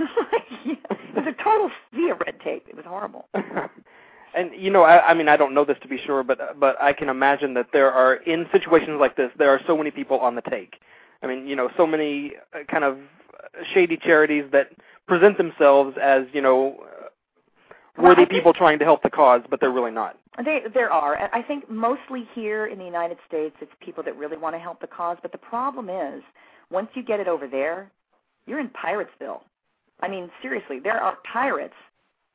it 0.65 0.79
was 1.15 1.25
a 1.27 1.43
total 1.43 1.69
sea 1.93 2.09
of 2.09 2.19
red 2.25 2.39
tape. 2.43 2.65
It 2.67 2.75
was 2.75 2.85
horrible. 2.85 3.27
and 3.33 4.51
you 4.55 4.69
know, 4.69 4.83
I, 4.83 5.09
I 5.09 5.13
mean, 5.13 5.27
I 5.27 5.37
don't 5.37 5.53
know 5.53 5.65
this 5.65 5.77
to 5.81 5.87
be 5.87 5.97
sure, 6.05 6.23
but 6.23 6.59
but 6.59 6.79
I 6.81 6.93
can 6.93 7.09
imagine 7.09 7.53
that 7.55 7.67
there 7.73 7.91
are 7.91 8.15
in 8.15 8.45
situations 8.51 8.97
like 8.99 9.15
this, 9.15 9.31
there 9.37 9.49
are 9.49 9.61
so 9.67 9.77
many 9.77 9.91
people 9.91 10.19
on 10.19 10.35
the 10.35 10.41
take. 10.41 10.75
I 11.23 11.27
mean, 11.27 11.47
you 11.47 11.55
know, 11.55 11.69
so 11.77 11.87
many 11.87 12.33
uh, 12.53 12.63
kind 12.69 12.83
of 12.83 12.97
shady 13.73 13.97
charities 13.97 14.45
that 14.51 14.71
present 15.07 15.37
themselves 15.37 15.95
as 16.01 16.23
you 16.33 16.41
know 16.41 16.77
uh, 16.81 17.07
Well, 17.97 18.07
worthy 18.07 18.25
people 18.25 18.53
trying 18.53 18.79
to 18.79 18.85
help 18.85 19.03
the 19.03 19.09
cause, 19.09 19.41
but 19.49 19.59
they're 19.59 19.71
really 19.71 19.91
not. 19.91 20.17
They, 20.43 20.61
there 20.73 20.91
are. 20.91 21.29
I 21.33 21.41
think 21.41 21.69
mostly 21.69 22.27
here 22.33 22.65
in 22.67 22.77
the 22.77 22.83
United 22.85 23.17
States, 23.27 23.55
it's 23.61 23.71
people 23.79 24.03
that 24.03 24.17
really 24.17 24.37
want 24.37 24.53
to 24.55 24.59
help 24.59 24.81
the 24.81 24.87
cause. 24.87 25.17
But 25.21 25.31
the 25.31 25.37
problem 25.37 25.89
is, 25.89 26.21
once 26.69 26.89
you 26.93 27.03
get 27.03 27.19
it 27.21 27.27
over 27.27 27.47
there, 27.47 27.89
you're 28.45 28.59
in 28.59 28.69
Piratesville. 28.69 29.41
I 30.01 30.09
mean, 30.09 30.29
seriously, 30.41 30.79
there 30.83 31.01
are 31.01 31.17
pirates 31.31 31.73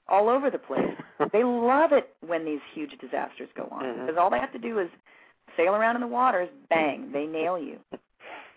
all 0.08 0.28
over 0.30 0.50
the 0.50 0.58
place. 0.58 0.96
they 1.32 1.44
love 1.44 1.92
it 1.92 2.14
when 2.26 2.44
these 2.44 2.61
huge 2.74 2.92
disasters 3.00 3.48
go 3.54 3.68
on 3.70 3.84
Mhm. 3.84 4.06
because 4.06 4.18
all 4.18 4.30
they 4.30 4.38
have 4.40 4.52
to 4.52 4.58
do 4.58 4.78
is 4.78 4.88
sail 5.56 5.74
around 5.74 5.96
in 5.96 6.00
the 6.00 6.06
waters, 6.08 6.48
bang, 6.70 7.11
they 7.12 7.26
nail 7.26 7.58
you. 7.58 7.78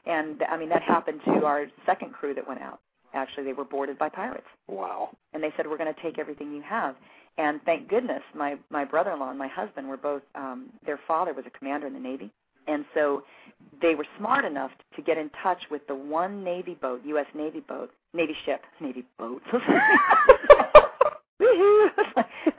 And 0.06 0.42
I 0.50 0.58
mean, 0.58 0.70
that 0.70 0.82
happened 0.82 1.22
to 1.26 1.46
our 1.46 1.68
second 1.86 2.14
crew 2.14 2.34
that 2.34 2.48
went 2.48 2.62
out. 2.62 2.80
Actually, 3.14 3.44
they 3.46 3.54
were 3.54 3.64
boarded 3.66 3.98
by 3.98 4.10
pirates. 4.10 4.48
Wow. 4.68 5.10
and 5.34 5.44
they 5.44 5.52
said 5.56 5.68
we're 5.68 5.78
going 5.78 5.94
to 5.94 6.02
take 6.02 6.18
everything 6.18 6.52
you 6.54 6.62
have. 6.64 6.96
And 7.38 7.62
thank 7.66 7.88
goodness 7.90 8.22
my 8.36 8.56
my 8.70 8.86
brother-in-law 8.86 9.30
and 9.30 9.40
my 9.40 9.48
husband 9.48 9.88
were 9.88 9.98
both 9.98 10.22
um 10.36 10.70
their 10.86 11.00
father 11.08 11.34
was 11.34 11.46
a 11.48 11.50
commander 11.58 11.88
in 11.88 11.94
the 11.94 12.00
navy. 12.00 12.32
And 12.68 12.86
so 12.94 13.24
they 13.82 13.96
were 13.96 14.06
smart 14.18 14.46
enough 14.46 14.72
to 14.96 15.02
get 15.02 15.18
in 15.18 15.30
touch 15.42 15.62
with 15.70 15.86
the 15.88 15.96
one 15.96 16.44
navy 16.44 16.76
boat 16.80 17.02
us 17.06 17.26
navy 17.34 17.60
boat 17.62 17.92
navy 18.14 18.36
ship 18.46 18.62
navy 18.80 19.04
boat. 19.18 19.42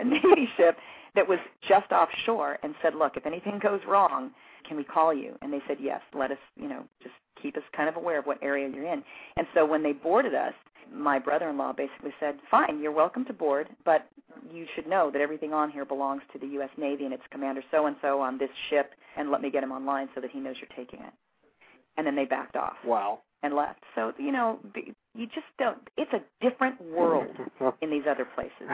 A 0.01 0.05
navy 0.05 0.49
ship 0.57 0.77
that 1.15 1.27
was 1.27 1.39
just 1.69 1.91
offshore 1.93 2.59
and 2.63 2.75
said 2.83 2.95
look 2.95 3.17
if 3.17 3.27
anything 3.27 3.59
goes 3.63 3.81
wrong 3.89 4.31
can 4.67 4.77
we 4.79 4.85
call 4.85 5.13
you? 5.15 5.37
And 5.43 5.53
they 5.53 5.61
said 5.69 5.79
yes 5.81 6.01
let 6.15 6.31
us 6.33 6.39
you 6.57 6.69
know 6.69 6.85
just 7.03 7.15
keep 7.45 7.57
us 7.59 7.63
kind 7.77 7.89
of 7.89 7.97
aware 7.97 8.19
of 8.19 8.25
what 8.25 8.39
area 8.43 8.69
you're 8.75 8.91
in 8.91 9.05
and 9.37 9.47
so 9.55 9.67
when 9.67 9.83
they 9.83 9.93
boarded 9.93 10.35
us 10.35 10.55
my 10.93 11.19
brother-in-law 11.19 11.73
basically 11.73 12.13
said, 12.21 12.39
"Fine, 12.51 12.81
you're 12.81 12.93
welcome 12.93 13.25
to 13.27 13.33
board, 13.33 13.69
but 13.85 14.07
you 14.53 14.67
should 14.75 14.87
know 14.87 15.11
that 15.11 15.21
everything 15.21 15.53
on 15.53 15.71
here 15.71 15.85
belongs 15.85 16.23
to 16.33 16.39
the 16.39 16.47
U.S. 16.49 16.71
Navy 16.77 17.05
and 17.05 17.15
its 17.15 17.23
commander 17.31 17.63
so 17.71 17.87
and 17.87 17.97
so 18.03 18.21
on 18.21 18.39
this 18.39 18.51
ship, 18.71 18.93
and 19.17 19.31
let 19.31 19.41
me 19.43 19.51
get 19.51 19.63
him 19.63 19.73
online 19.73 20.09
so 20.15 20.21
that 20.21 20.31
he 20.31 20.39
knows 20.41 20.57
you're 20.61 20.77
taking 20.77 21.01
it." 21.01 21.13
And 21.97 22.07
then 22.07 22.17
they 22.17 22.25
backed 22.25 22.57
off 22.57 22.77
Wow. 22.85 23.21
and 23.43 23.55
left. 23.55 23.81
So 23.95 24.13
you 24.19 24.33
know, 24.33 24.59
you 25.15 25.27
just 25.27 25.47
don't. 25.59 25.79
It's 25.97 26.13
a 26.13 26.21
different 26.41 26.81
world 26.81 27.35
in 27.81 27.91
these 27.91 28.05
other 28.09 28.25
places. 28.25 28.69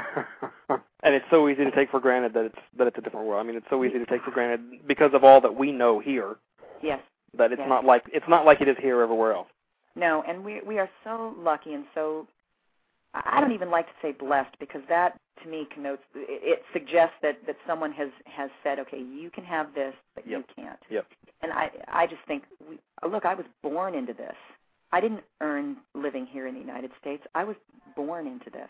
and 0.69 1.15
it's 1.15 1.27
so 1.31 1.49
easy 1.49 1.65
to 1.65 1.71
take 1.71 1.91
for 1.91 2.01
granted 2.01 2.33
that 2.35 2.47
it's 2.47 2.59
that 2.77 2.87
it's 2.87 2.99
a 2.99 3.03
different 3.03 3.27
world. 3.27 3.45
I 3.45 3.47
mean, 3.47 3.57
it's 3.57 3.67
so 3.71 3.85
easy 3.85 3.99
to 3.99 4.07
take 4.07 4.23
for 4.23 4.31
granted 4.31 4.87
because 4.87 5.13
of 5.15 5.25
all 5.25 5.41
that 5.41 5.55
we 5.55 5.73
know 5.73 6.01
here 6.01 6.37
Yes. 6.83 7.01
That 7.37 7.53
it's 7.53 7.61
Yes. 7.61 7.69
not 7.69 7.85
like 7.85 8.05
it's 8.13 8.29
not 8.29 8.45
like 8.45 8.61
it 8.61 8.69
is 8.69 8.77
here 8.81 9.01
everywhere 9.03 9.33
else. 9.35 9.49
No, 9.97 10.23
and 10.27 10.45
we 10.45 10.61
we 10.67 10.79
are 10.79 10.89
so 11.05 11.35
lucky 11.39 11.75
and 11.75 11.85
so 11.95 12.27
I 13.15 13.23
I 13.37 13.41
don't 13.41 13.53
even 13.53 13.71
like 13.71 13.87
to 13.87 13.93
say 14.03 14.13
blessed 14.13 14.57
because 14.59 14.83
that 14.89 15.19
to 15.43 15.49
me 15.49 15.67
connotes 15.73 16.03
it, 16.15 16.43
it 16.43 16.63
suggests 16.73 17.17
that 17.23 17.45
that 17.47 17.57
someone 17.67 17.93
has 17.93 18.11
has 18.27 18.51
said, 18.63 18.79
okay, 18.81 18.99
you 19.01 19.31
can 19.31 19.45
have 19.45 19.75
this, 19.75 19.95
but 20.15 20.27
you 20.27 20.45
can't. 20.55 20.79
Yep. 20.91 21.07
And 21.43 21.53
I 21.53 21.71
I 21.89 22.07
just 22.07 22.23
think 22.27 22.45
we, 22.69 22.79
look, 23.09 23.25
I 23.25 23.35
was 23.35 23.47
born 23.63 23.95
into 23.95 24.13
this. 24.13 24.37
I 24.93 25.01
didn't 25.01 25.23
earn 25.41 25.77
living 25.95 26.27
here 26.27 26.47
in 26.49 26.55
the 26.55 26.61
United 26.61 26.91
States. 27.01 27.23
I 27.35 27.45
was 27.45 27.57
born 27.97 28.27
into 28.27 28.51
this. 28.51 28.69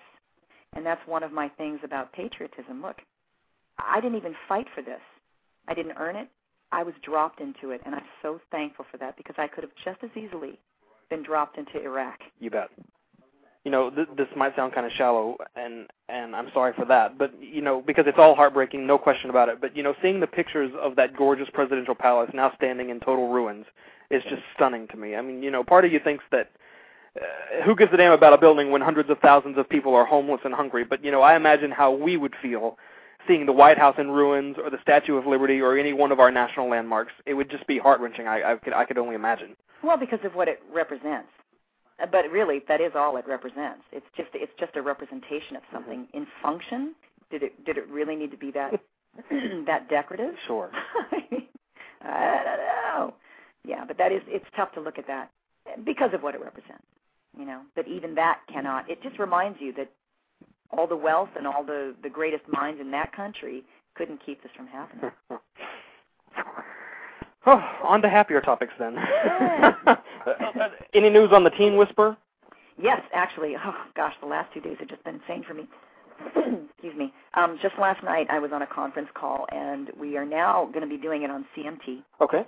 And 0.75 0.87
that's 0.87 1.01
one 1.07 1.23
of 1.23 1.33
my 1.33 1.49
things 1.49 1.81
about 1.83 2.13
patriotism. 2.13 2.81
Look, 2.83 2.99
I 3.79 4.01
didn't 4.01 4.19
even 4.19 4.35
fight 4.49 4.67
for 4.75 4.83
this. 4.83 5.01
I 5.67 5.75
didn't 5.75 5.97
earn 5.99 6.15
it. 6.17 6.29
I 6.73 6.83
was 6.83 6.95
dropped 7.03 7.41
into 7.41 7.71
it 7.71 7.81
and 7.85 7.95
I'm 7.95 8.05
so 8.23 8.41
thankful 8.51 8.87
for 8.91 8.97
that 8.99 9.17
because 9.17 9.35
I 9.39 9.47
could 9.47 9.65
have 9.65 9.73
just 9.85 10.03
as 10.03 10.11
easily 10.17 10.59
been 11.09 11.23
dropped 11.23 11.59
into 11.59 11.83
Iraq. 11.83 12.21
You 12.39 12.51
bet. 12.51 12.71
You 13.65 13.71
know, 13.71 13.91
th- 13.91 14.09
this 14.17 14.29
might 14.35 14.57
sound 14.57 14.73
kind 14.73 14.87
of 14.87 14.93
shallow, 14.93 15.37
and 15.55 15.87
and 16.09 16.35
I'm 16.35 16.49
sorry 16.55 16.73
for 16.75 16.87
that, 16.87 17.19
but 17.19 17.31
you 17.43 17.61
know, 17.61 17.83
because 17.87 18.07
it's 18.07 18.17
all 18.19 18.35
heartbreaking, 18.35 18.87
no 18.87 18.97
question 18.97 19.29
about 19.29 19.51
it. 19.51 19.61
But 19.61 19.77
you 19.77 19.83
know, 19.83 19.95
seeing 20.01 20.19
the 20.19 20.27
pictures 20.27 20.73
of 20.81 20.97
that 20.97 21.15
gorgeous 21.15 21.49
presidential 21.53 21.95
palace 21.95 22.31
now 22.33 22.53
standing 22.57 22.89
in 22.89 23.01
total 23.01 23.29
ruins 23.29 23.67
is 24.11 24.23
just 24.31 24.43
stunning 24.55 24.89
to 24.89 24.97
me. 24.97 25.15
I 25.15 25.21
mean, 25.21 25.43
you 25.43 25.51
know, 25.51 25.63
part 25.63 25.85
of 25.85 25.93
you 25.93 26.01
thinks 26.03 26.25
that 26.33 26.51
uh, 27.21 27.63
who 27.65 27.77
gives 27.77 27.93
a 27.93 27.99
damn 27.99 28.13
about 28.13 28.33
a 28.33 28.39
building 28.39 28.71
when 28.71 28.81
hundreds 28.81 29.11
of 29.11 29.19
thousands 29.19 29.59
of 29.59 29.69
people 29.69 29.95
are 29.95 30.07
homeless 30.07 30.41
and 30.45 30.55
hungry? 30.55 30.85
But 30.85 31.05
you 31.05 31.11
know, 31.11 31.21
I 31.21 31.37
imagine 31.37 31.71
how 31.71 31.93
we 31.93 32.17
would 32.17 32.35
feel 32.41 32.79
seeing 33.27 33.47
the 33.47 33.53
White 33.53 33.79
House 33.79 33.97
in 33.99 34.11
ruins, 34.11 34.57
or 34.63 34.71
the 34.71 34.79
Statue 34.83 35.17
of 35.17 35.27
Liberty, 35.27 35.61
or 35.61 35.77
any 35.79 35.93
one 35.93 36.13
of 36.13 36.21
our 36.21 36.31
national 36.31 36.69
landmarks. 36.69 37.13
It 37.27 37.35
would 37.35 37.51
just 37.51 37.67
be 37.67 37.79
heart 37.79 38.01
wrenching. 38.01 38.27
I, 38.27 38.53
I 38.53 38.57
could 38.57 38.73
I 38.73 38.85
could 38.85 38.99
only 38.99 39.15
imagine. 39.15 39.57
Well, 39.83 39.97
because 39.97 40.21
of 40.25 40.35
what 40.35 40.49
it 40.49 40.61
represents. 40.73 41.29
Uh, 42.03 42.07
But 42.07 42.31
really, 42.31 42.63
that 42.69 42.81
is 42.81 42.93
all 42.95 43.17
it 43.17 43.27
represents. 43.27 43.83
It's 43.93 44.07
just 44.17 44.31
it's 44.35 44.53
just 44.59 44.77
a 44.77 44.83
representation 44.83 45.57
of 45.57 45.63
something. 45.73 46.07
In 46.15 46.27
function, 46.43 46.95
did 47.31 47.43
it 47.43 47.65
did 47.65 47.77
it 47.77 47.87
really 47.89 48.17
need 48.17 48.31
to 48.31 48.37
be 48.37 48.51
that 48.53 48.73
that 49.67 49.89
decorative? 49.89 50.35
Sure. 50.47 50.71
I 52.03 52.41
don't 52.45 52.59
know. 52.59 53.15
Yeah, 53.65 53.85
but 53.87 53.99
that 53.99 54.13
is 54.13 54.23
it's 54.27 54.47
tough 54.57 54.73
to 54.73 54.81
look 54.81 54.99
at 54.99 55.07
that 55.07 55.31
because 55.85 56.11
of 56.15 56.23
what 56.23 56.35
it 56.35 56.41
represents. 56.41 56.85
You 57.39 57.45
know, 57.45 57.61
but 57.77 57.87
even 57.87 58.15
that 58.17 58.41
cannot. 58.53 58.91
It 58.91 59.03
just 59.03 59.19
reminds 59.19 59.61
you 59.61 59.73
that 59.75 59.91
all 60.77 60.87
the 60.87 60.97
wealth 60.97 61.31
and 61.37 61.47
all 61.47 61.65
the 61.65 61.95
the 62.03 62.09
greatest 62.11 62.45
minds 62.49 62.81
in 62.81 62.91
that 62.93 63.13
country 63.13 63.63
couldn't 63.95 64.25
keep 64.25 64.43
this 64.43 64.53
from 64.57 64.67
happening. 64.67 65.11
Oh, 67.47 67.59
on 67.85 68.03
to 68.03 68.09
happier 68.11 68.43
topics 68.43 68.73
then. 68.79 68.97
Any 70.95 71.09
news 71.09 71.31
on 71.33 71.43
the 71.43 71.49
Teen 71.51 71.79
Whisper? 71.79 72.17
Yes, 72.81 73.01
actually. 73.15 73.55
Oh 73.57 73.75
gosh, 73.97 74.13
the 74.21 74.27
last 74.27 74.53
two 74.53 74.61
days 74.61 74.77
have 74.79 74.89
just 74.89 75.03
been 75.05 75.15
insane 75.23 75.43
for 75.49 75.55
me. 75.55 75.67
Excuse 76.75 76.95
me. 76.97 77.15
Um, 77.35 77.59
just 77.63 77.75
last 77.79 78.05
night 78.05 78.27
I 78.29 78.39
was 78.39 78.51
on 78.53 78.61
a 78.61 78.67
conference 78.67 79.09
call, 79.15 79.47
and 79.53 79.91
we 79.99 80.19
are 80.19 80.27
now 80.27 80.67
going 80.67 80.83
to 80.83 80.87
be 80.87 80.99
doing 81.01 81.23
it 81.23 81.31
on 81.31 81.47
CMT. 81.57 82.03
Okay. 82.21 82.45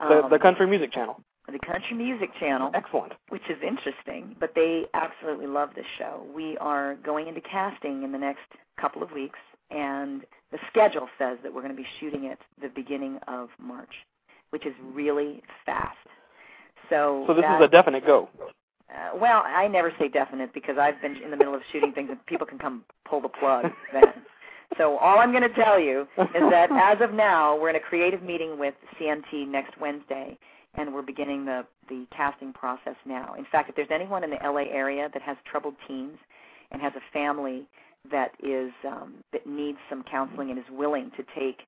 The 0.00 0.24
Um, 0.24 0.30
the 0.30 0.40
country 0.40 0.66
music 0.66 0.92
channel. 0.92 1.20
The 1.50 1.58
Country 1.60 1.96
Music 1.96 2.30
Channel. 2.38 2.70
Excellent. 2.74 3.12
Which 3.28 3.42
is 3.48 3.56
interesting, 3.66 4.36
but 4.40 4.52
they 4.54 4.84
absolutely 4.94 5.46
love 5.46 5.70
this 5.74 5.86
show. 5.98 6.24
We 6.34 6.56
are 6.58 6.96
going 6.96 7.28
into 7.28 7.40
casting 7.40 8.02
in 8.02 8.12
the 8.12 8.18
next 8.18 8.40
couple 8.80 9.02
of 9.02 9.10
weeks, 9.12 9.38
and 9.70 10.22
the 10.52 10.58
schedule 10.70 11.08
says 11.18 11.38
that 11.42 11.52
we're 11.52 11.62
going 11.62 11.74
to 11.76 11.80
be 11.80 11.88
shooting 12.00 12.24
it 12.24 12.38
the 12.60 12.68
beginning 12.68 13.18
of 13.28 13.48
March, 13.58 13.92
which 14.50 14.66
is 14.66 14.74
really 14.92 15.42
fast. 15.64 15.96
So, 16.88 17.24
So 17.26 17.34
this 17.34 17.42
that, 17.42 17.60
is 17.60 17.64
a 17.66 17.68
definite 17.70 18.04
go. 18.04 18.28
uh, 18.92 19.16
well, 19.16 19.42
I 19.46 19.68
never 19.68 19.92
say 19.98 20.08
definite 20.08 20.52
because 20.52 20.76
I've 20.78 21.00
been 21.00 21.16
in 21.22 21.30
the 21.30 21.36
middle 21.36 21.54
of 21.54 21.62
shooting 21.72 21.92
things 21.92 22.08
and 22.10 22.24
people 22.26 22.46
can 22.46 22.58
come 22.58 22.84
pull 23.08 23.20
the 23.20 23.28
plug 23.28 23.66
then. 23.92 24.04
So 24.78 24.96
all 24.98 25.18
I'm 25.18 25.30
going 25.32 25.42
to 25.42 25.54
tell 25.54 25.78
you 25.80 26.06
is 26.18 26.50
that 26.50 26.70
as 26.72 27.00
of 27.00 27.12
now, 27.12 27.56
we're 27.58 27.70
in 27.70 27.76
a 27.76 27.80
creative 27.80 28.22
meeting 28.22 28.56
with 28.58 28.74
CMT 29.00 29.48
next 29.48 29.78
Wednesday, 29.80 30.38
and 30.74 30.92
we're 30.92 31.02
beginning 31.02 31.44
the 31.44 31.64
the 31.88 32.06
casting 32.16 32.52
process 32.52 32.96
now. 33.04 33.34
In 33.36 33.44
fact, 33.50 33.68
if 33.68 33.76
there's 33.76 33.88
anyone 33.90 34.24
in 34.24 34.30
the 34.30 34.38
LA 34.42 34.64
area 34.70 35.10
that 35.12 35.22
has 35.22 35.36
troubled 35.50 35.74
teens 35.88 36.18
and 36.70 36.80
has 36.80 36.92
a 36.96 37.12
family 37.12 37.66
that 38.10 38.32
is 38.42 38.72
um, 38.86 39.16
that 39.32 39.46
needs 39.46 39.78
some 39.88 40.04
counseling 40.10 40.50
and 40.50 40.58
is 40.58 40.64
willing 40.70 41.10
to 41.16 41.24
take 41.38 41.58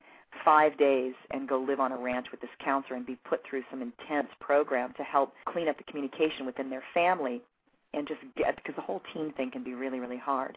five 0.44 0.76
days 0.78 1.14
and 1.30 1.48
go 1.48 1.60
live 1.60 1.80
on 1.80 1.92
a 1.92 1.96
ranch 1.96 2.26
with 2.30 2.40
this 2.40 2.50
counselor 2.64 2.96
and 2.96 3.04
be 3.04 3.18
put 3.28 3.40
through 3.48 3.62
some 3.70 3.82
intense 3.82 4.28
program 4.40 4.92
to 4.96 5.02
help 5.02 5.34
clean 5.46 5.68
up 5.68 5.76
the 5.76 5.84
communication 5.84 6.46
within 6.46 6.70
their 6.70 6.82
family 6.94 7.42
and 7.92 8.08
just 8.08 8.20
get 8.36 8.56
because 8.56 8.74
the 8.74 8.82
whole 8.82 9.02
teen 9.12 9.32
thing 9.32 9.50
can 9.50 9.62
be 9.62 9.74
really 9.74 10.00
really 10.00 10.16
hard 10.16 10.56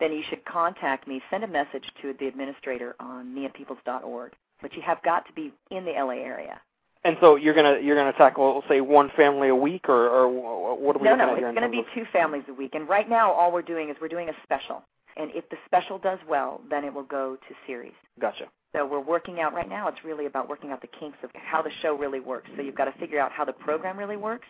then 0.00 0.12
you 0.12 0.24
should 0.28 0.44
contact 0.44 1.06
me. 1.06 1.22
Send 1.30 1.44
a 1.44 1.46
message 1.46 1.84
to 2.02 2.12
the 2.18 2.26
administrator 2.26 2.96
on 2.98 3.34
niapeeples.org 3.34 4.32
but 4.60 4.74
you 4.74 4.82
have 4.82 5.02
got 5.02 5.26
to 5.26 5.32
be 5.32 5.52
in 5.70 5.84
the 5.84 5.92
la 5.92 6.10
area 6.10 6.60
And 7.04 7.16
so 7.20 7.36
you're 7.36 7.54
gonna 7.54 7.78
you're 7.80 7.96
gonna 7.96 8.14
tackle 8.14 8.62
say 8.68 8.80
one 8.80 9.10
family 9.16 9.48
a 9.48 9.54
week, 9.54 9.88
or 9.88 10.08
or 10.08 10.76
what 10.76 10.96
are 10.96 10.98
we 10.98 11.04
no 11.04 11.14
no 11.14 11.34
it's 11.34 11.42
going 11.42 11.62
to 11.62 11.68
be 11.68 11.82
terms 11.82 11.88
two 11.94 12.04
families 12.12 12.42
a 12.48 12.54
week 12.54 12.74
and 12.74 12.88
right 12.88 13.08
now 13.08 13.30
all 13.30 13.52
we're 13.52 13.62
doing 13.62 13.90
is 13.90 13.96
we're 14.00 14.08
doing 14.08 14.28
a 14.28 14.32
special 14.42 14.82
and 15.16 15.30
if 15.34 15.48
the 15.50 15.56
special 15.66 15.98
does 15.98 16.18
well 16.28 16.60
then 16.70 16.84
it 16.84 16.92
will 16.92 17.04
go 17.04 17.36
to 17.48 17.54
series 17.66 17.92
Gotcha. 18.20 18.44
So 18.74 18.86
we're 18.86 19.00
working 19.00 19.40
out 19.40 19.54
right 19.54 19.68
now. 19.68 19.88
It's 19.88 20.04
really 20.04 20.26
about 20.26 20.48
working 20.48 20.70
out 20.70 20.80
the 20.80 20.88
kinks 20.88 21.18
of 21.22 21.30
how 21.34 21.62
the 21.62 21.70
show 21.82 21.96
really 21.96 22.20
works. 22.20 22.50
So 22.56 22.62
you've 22.62 22.74
got 22.74 22.86
to 22.86 22.92
figure 22.98 23.20
out 23.20 23.30
how 23.32 23.44
the 23.44 23.52
program 23.52 23.96
really 23.96 24.16
works, 24.16 24.46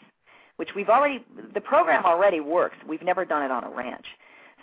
which 0.57 0.71
we've 0.75 0.89
already 0.89 1.25
the 1.53 1.61
program 1.61 2.05
already 2.05 2.41
works. 2.41 2.77
We've 2.87 3.03
never 3.03 3.25
done 3.25 3.43
it 3.43 3.51
on 3.51 3.65
a 3.65 3.71
ranch. 3.71 4.07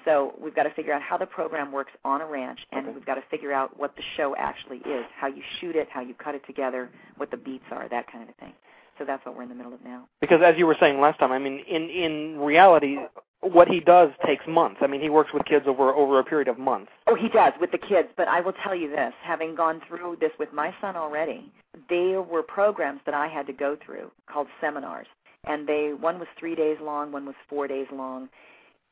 So 0.05 0.33
we've 0.39 0.55
got 0.55 0.63
to 0.63 0.71
figure 0.71 0.93
out 0.93 1.01
how 1.01 1.17
the 1.17 1.25
program 1.25 1.71
works 1.71 1.91
on 2.03 2.21
a 2.21 2.25
ranch, 2.25 2.59
and 2.71 2.93
we've 2.93 3.05
got 3.05 3.15
to 3.15 3.23
figure 3.29 3.51
out 3.51 3.79
what 3.79 3.95
the 3.95 4.03
show 4.17 4.35
actually 4.37 4.77
is, 4.77 5.05
how 5.15 5.27
you 5.27 5.43
shoot 5.59 5.75
it, 5.75 5.87
how 5.91 6.01
you 6.01 6.13
cut 6.13 6.33
it 6.33 6.45
together, 6.47 6.89
what 7.17 7.29
the 7.31 7.37
beats 7.37 7.65
are, 7.71 7.87
that 7.89 8.11
kind 8.11 8.27
of 8.27 8.35
thing. 8.35 8.53
So 8.97 9.05
that's 9.05 9.25
what 9.25 9.35
we're 9.35 9.43
in 9.43 9.49
the 9.49 9.55
middle 9.55 9.73
of 9.73 9.83
now. 9.83 10.07
Because 10.19 10.41
as 10.43 10.55
you 10.57 10.65
were 10.65 10.77
saying 10.79 10.99
last 10.99 11.19
time, 11.19 11.31
I 11.31 11.39
mean, 11.39 11.63
in 11.67 11.89
in 11.89 12.39
reality, 12.39 12.97
what 13.41 13.67
he 13.67 13.79
does 13.79 14.09
takes 14.25 14.45
months. 14.47 14.77
I 14.81 14.87
mean, 14.87 15.01
he 15.01 15.09
works 15.09 15.31
with 15.33 15.45
kids 15.45 15.65
over 15.67 15.93
over 15.93 16.19
a 16.19 16.23
period 16.23 16.47
of 16.47 16.59
months. 16.59 16.91
Oh, 17.07 17.15
he 17.15 17.29
does 17.29 17.53
with 17.59 17.71
the 17.71 17.77
kids. 17.77 18.09
But 18.15 18.27
I 18.27 18.41
will 18.41 18.53
tell 18.63 18.75
you 18.75 18.89
this: 18.89 19.13
having 19.23 19.55
gone 19.55 19.81
through 19.87 20.17
this 20.19 20.31
with 20.37 20.53
my 20.53 20.73
son 20.81 20.95
already, 20.95 21.51
there 21.89 22.21
were 22.21 22.43
programs 22.43 23.01
that 23.05 23.15
I 23.15 23.27
had 23.27 23.47
to 23.47 23.53
go 23.53 23.77
through 23.83 24.11
called 24.31 24.47
seminars, 24.59 25.07
and 25.45 25.67
they 25.67 25.93
one 25.99 26.19
was 26.19 26.27
three 26.39 26.55
days 26.55 26.77
long, 26.81 27.11
one 27.11 27.25
was 27.25 27.35
four 27.49 27.67
days 27.67 27.87
long. 27.91 28.29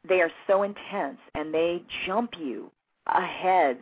They 0.08 0.22
are 0.22 0.32
so 0.48 0.64
intense, 0.64 1.20
and 1.36 1.54
they 1.54 1.84
jump 2.06 2.32
you 2.40 2.72
ahead. 3.08 3.80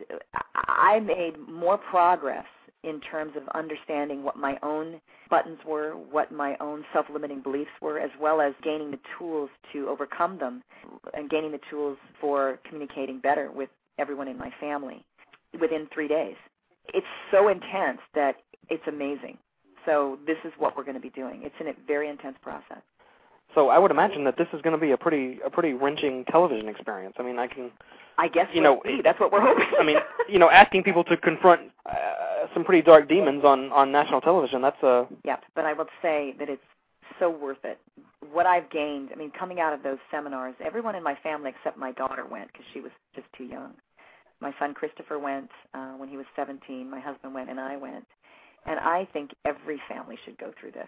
I 0.54 1.00
made 1.00 1.38
more 1.48 1.78
progress 1.78 2.46
in 2.84 3.00
terms 3.00 3.32
of 3.36 3.42
understanding 3.54 4.22
what 4.22 4.36
my 4.36 4.56
own 4.62 5.00
buttons 5.30 5.58
were, 5.66 5.92
what 5.92 6.30
my 6.32 6.56
own 6.60 6.84
self-limiting 6.92 7.40
beliefs 7.42 7.70
were, 7.80 7.98
as 7.98 8.10
well 8.20 8.40
as 8.40 8.54
gaining 8.62 8.90
the 8.90 9.00
tools 9.18 9.50
to 9.72 9.88
overcome 9.88 10.38
them 10.38 10.62
and 11.14 11.28
gaining 11.28 11.52
the 11.52 11.60
tools 11.70 11.98
for 12.20 12.58
communicating 12.68 13.18
better 13.20 13.50
with 13.50 13.68
everyone 13.98 14.28
in 14.28 14.38
my 14.38 14.50
family 14.60 15.04
within 15.60 15.88
three 15.92 16.08
days. 16.08 16.36
It's 16.94 17.06
so 17.30 17.48
intense 17.48 18.00
that 18.14 18.36
it's 18.70 18.86
amazing. 18.86 19.38
So 19.84 20.18
this 20.26 20.38
is 20.44 20.52
what 20.56 20.76
we're 20.76 20.84
going 20.84 20.94
to 20.94 21.00
be 21.00 21.10
doing. 21.10 21.42
It's 21.42 21.54
a 21.60 21.86
very 21.86 22.08
intense 22.08 22.36
process. 22.42 22.82
So 23.58 23.70
I 23.70 23.78
would 23.80 23.90
imagine 23.90 24.22
that 24.22 24.36
this 24.38 24.46
is 24.52 24.62
going 24.62 24.78
to 24.78 24.80
be 24.80 24.92
a 24.92 24.96
pretty 24.96 25.40
a 25.44 25.50
pretty 25.50 25.72
wrenching 25.72 26.24
television 26.30 26.68
experience. 26.68 27.16
I 27.18 27.24
mean, 27.24 27.40
I 27.40 27.48
can 27.48 27.72
I 28.16 28.28
guess 28.28 28.46
you 28.54 28.60
know 28.60 28.80
see. 28.86 29.00
that's 29.02 29.18
what 29.18 29.32
we're 29.32 29.40
hoping. 29.40 29.66
I 29.80 29.82
mean, 29.82 29.96
you 30.28 30.38
know, 30.38 30.48
asking 30.48 30.84
people 30.84 31.02
to 31.02 31.16
confront 31.16 31.62
uh, 31.84 32.46
some 32.54 32.62
pretty 32.62 32.82
dark 32.82 33.08
demons 33.08 33.42
on 33.44 33.72
on 33.72 33.90
national 33.90 34.20
television. 34.20 34.62
That's 34.62 34.80
a 34.84 35.08
Yep, 35.24 35.42
but 35.56 35.64
I 35.64 35.72
will 35.72 35.88
say 36.00 36.36
that 36.38 36.48
it's 36.48 36.62
so 37.18 37.28
worth 37.28 37.64
it. 37.64 37.80
What 38.32 38.46
I've 38.46 38.70
gained, 38.70 39.08
I 39.12 39.16
mean, 39.16 39.32
coming 39.36 39.58
out 39.58 39.72
of 39.72 39.82
those 39.82 39.98
seminars, 40.08 40.54
everyone 40.64 40.94
in 40.94 41.02
my 41.02 41.16
family 41.24 41.50
except 41.50 41.76
my 41.76 41.90
daughter 41.90 42.24
went 42.30 42.52
because 42.52 42.66
she 42.72 42.80
was 42.80 42.92
just 43.16 43.26
too 43.36 43.44
young. 43.44 43.72
My 44.40 44.54
son 44.60 44.72
Christopher 44.72 45.18
went 45.18 45.50
uh, 45.74 45.94
when 45.94 46.08
he 46.08 46.16
was 46.16 46.26
17. 46.36 46.88
My 46.88 47.00
husband 47.00 47.34
went, 47.34 47.50
and 47.50 47.58
I 47.58 47.76
went. 47.76 48.06
And 48.66 48.78
I 48.78 49.08
think 49.12 49.32
every 49.44 49.80
family 49.88 50.16
should 50.24 50.38
go 50.38 50.52
through 50.60 50.72
this. 50.72 50.86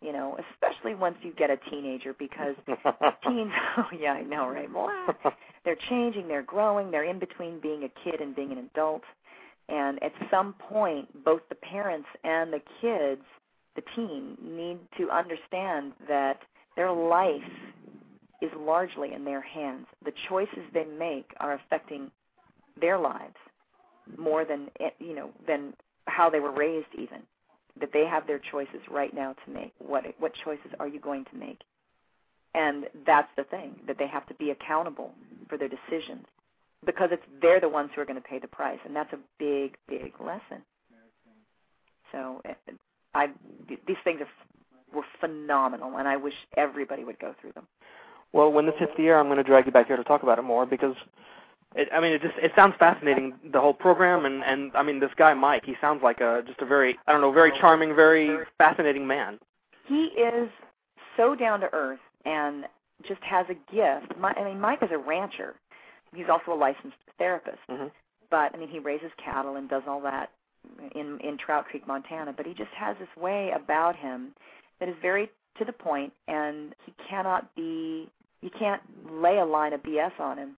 You 0.00 0.12
know, 0.12 0.38
especially 0.52 0.94
once 0.94 1.16
you 1.22 1.32
get 1.36 1.50
a 1.50 1.56
teenager 1.70 2.14
because 2.18 2.54
teens. 3.26 3.52
Oh 3.76 3.86
yeah, 3.98 4.12
I 4.12 4.22
know, 4.22 4.48
right? 4.48 4.72
Blah. 4.72 5.32
They're 5.64 5.76
changing, 5.88 6.28
they're 6.28 6.42
growing, 6.42 6.90
they're 6.90 7.04
in 7.04 7.18
between 7.18 7.60
being 7.60 7.84
a 7.84 7.88
kid 8.04 8.20
and 8.20 8.34
being 8.34 8.52
an 8.52 8.58
adult. 8.58 9.02
And 9.68 10.02
at 10.02 10.12
some 10.30 10.54
point, 10.54 11.24
both 11.24 11.42
the 11.48 11.54
parents 11.56 12.08
and 12.24 12.52
the 12.52 12.60
kids, 12.80 13.22
the 13.76 13.82
teen, 13.94 14.36
need 14.42 14.78
to 14.98 15.10
understand 15.10 15.92
that 16.08 16.38
their 16.76 16.90
life 16.90 17.42
is 18.40 18.50
largely 18.58 19.12
in 19.12 19.24
their 19.24 19.42
hands. 19.42 19.86
The 20.04 20.12
choices 20.28 20.64
they 20.72 20.84
make 20.84 21.32
are 21.38 21.54
affecting 21.54 22.10
their 22.80 22.98
lives 22.98 23.36
more 24.16 24.44
than 24.44 24.68
eh, 24.80 24.90
you 24.98 25.14
know 25.14 25.30
than 25.46 25.74
how 26.06 26.30
they 26.30 26.40
were 26.40 26.52
raised 26.52 26.86
even 26.96 27.20
that 27.80 27.92
they 27.92 28.04
have 28.06 28.26
their 28.26 28.40
choices 28.50 28.80
right 28.90 29.14
now 29.14 29.34
to 29.44 29.50
make 29.52 29.72
what 29.78 30.04
what 30.18 30.32
choices 30.44 30.70
are 30.80 30.88
you 30.88 31.00
going 31.00 31.24
to 31.26 31.36
make 31.36 31.60
and 32.54 32.86
that's 33.06 33.28
the 33.36 33.44
thing 33.44 33.74
that 33.86 33.98
they 33.98 34.06
have 34.06 34.26
to 34.26 34.34
be 34.34 34.50
accountable 34.50 35.12
for 35.48 35.58
their 35.58 35.68
decisions 35.68 36.24
because 36.86 37.10
it's 37.12 37.22
they're 37.42 37.60
the 37.60 37.68
ones 37.68 37.90
who 37.94 38.00
are 38.00 38.06
going 38.06 38.20
to 38.20 38.28
pay 38.28 38.38
the 38.38 38.48
price 38.48 38.78
and 38.84 38.94
that's 38.94 39.12
a 39.12 39.18
big 39.38 39.76
big 39.88 40.12
lesson 40.20 40.62
so 42.12 42.42
i 43.14 43.28
these 43.68 43.96
things 44.04 44.20
are 44.20 44.28
were 44.94 45.04
phenomenal 45.20 45.98
and 45.98 46.08
i 46.08 46.16
wish 46.16 46.34
everybody 46.56 47.04
would 47.04 47.18
go 47.18 47.34
through 47.40 47.52
them 47.52 47.66
well. 48.32 48.52
When 48.52 48.66
this 48.66 48.74
hits 48.78 48.92
the 48.96 49.04
air, 49.04 49.18
I'm 49.18 49.26
going 49.26 49.38
to 49.38 49.42
drag 49.42 49.66
you 49.66 49.72
back 49.72 49.86
here 49.86 49.96
to 49.96 50.04
talk 50.04 50.22
about 50.22 50.38
it 50.38 50.42
more 50.42 50.66
because. 50.66 50.94
It, 51.74 51.88
I 51.92 52.00
mean, 52.00 52.12
it 52.12 52.22
just 52.22 52.34
it 52.38 52.52
sounds 52.56 52.74
fascinating 52.78 53.34
the 53.52 53.60
whole 53.60 53.74
program, 53.74 54.24
and 54.24 54.42
and 54.42 54.72
I 54.74 54.82
mean 54.82 55.00
this 55.00 55.10
guy 55.16 55.34
Mike, 55.34 55.64
he 55.64 55.74
sounds 55.80 56.02
like 56.02 56.20
a 56.20 56.42
just 56.46 56.60
a 56.60 56.66
very 56.66 56.98
I 57.06 57.12
don't 57.12 57.20
know 57.20 57.32
very 57.32 57.52
charming, 57.60 57.94
very 57.94 58.44
fascinating 58.56 59.06
man. 59.06 59.38
he 59.86 60.04
is 60.16 60.48
so 61.16 61.34
down 61.34 61.60
to 61.60 61.68
earth 61.74 62.00
and 62.24 62.64
just 63.06 63.22
has 63.22 63.46
a 63.48 63.54
gift. 63.74 64.18
My, 64.18 64.32
I 64.32 64.44
mean, 64.44 64.60
Mike 64.60 64.82
is 64.82 64.90
a 64.92 64.98
rancher. 64.98 65.54
He's 66.14 66.28
also 66.30 66.52
a 66.52 66.54
licensed 66.54 66.96
therapist, 67.18 67.58
Mm-hmm. 67.70 67.88
but 68.30 68.54
I 68.54 68.56
mean, 68.58 68.68
he 68.68 68.78
raises 68.78 69.10
cattle 69.22 69.56
and 69.56 69.68
does 69.68 69.82
all 69.86 70.00
that 70.02 70.30
in 70.94 71.18
in 71.20 71.36
Trout 71.36 71.66
Creek, 71.66 71.86
Montana. 71.86 72.32
But 72.36 72.46
he 72.46 72.54
just 72.54 72.70
has 72.76 72.96
this 72.98 73.08
way 73.22 73.50
about 73.54 73.94
him 73.94 74.30
that 74.80 74.88
is 74.88 74.96
very 75.02 75.28
to 75.58 75.64
the 75.66 75.72
point, 75.72 76.12
and 76.28 76.74
he 76.86 76.94
cannot 77.08 77.54
be. 77.54 78.08
You 78.40 78.50
can't 78.56 78.82
lay 79.10 79.38
a 79.38 79.44
line 79.44 79.72
of 79.72 79.82
BS 79.82 80.18
on 80.20 80.38
him, 80.38 80.56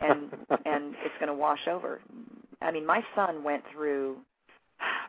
and 0.00 0.30
and 0.64 0.94
it's 1.04 1.14
going 1.18 1.28
to 1.28 1.34
wash 1.34 1.68
over. 1.68 2.00
I 2.62 2.70
mean, 2.70 2.86
my 2.86 3.02
son 3.14 3.42
went 3.44 3.62
through 3.72 4.16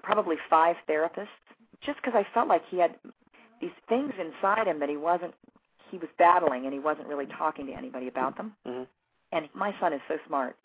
probably 0.04 0.36
five 0.50 0.76
therapists 0.90 1.28
just 1.86 1.98
because 1.98 2.14
I 2.16 2.26
felt 2.34 2.48
like 2.48 2.62
he 2.70 2.78
had 2.78 2.96
these 3.60 3.72
things 3.88 4.12
inside 4.20 4.68
him 4.68 4.80
that 4.80 4.90
he 4.90 4.98
wasn't 4.98 5.34
he 5.90 5.98
was 5.98 6.10
battling 6.18 6.66
and 6.66 6.74
he 6.74 6.80
wasn't 6.80 7.08
really 7.08 7.28
talking 7.38 7.68
to 7.68 7.74
anybody 7.74 8.08
about 8.08 8.38
them. 8.38 8.54
Mm-hmm. 8.66 8.84
And 9.34 9.50
my 9.54 9.74
son 9.80 9.94
is 9.94 10.00
so 10.08 10.18
smart. 10.28 10.56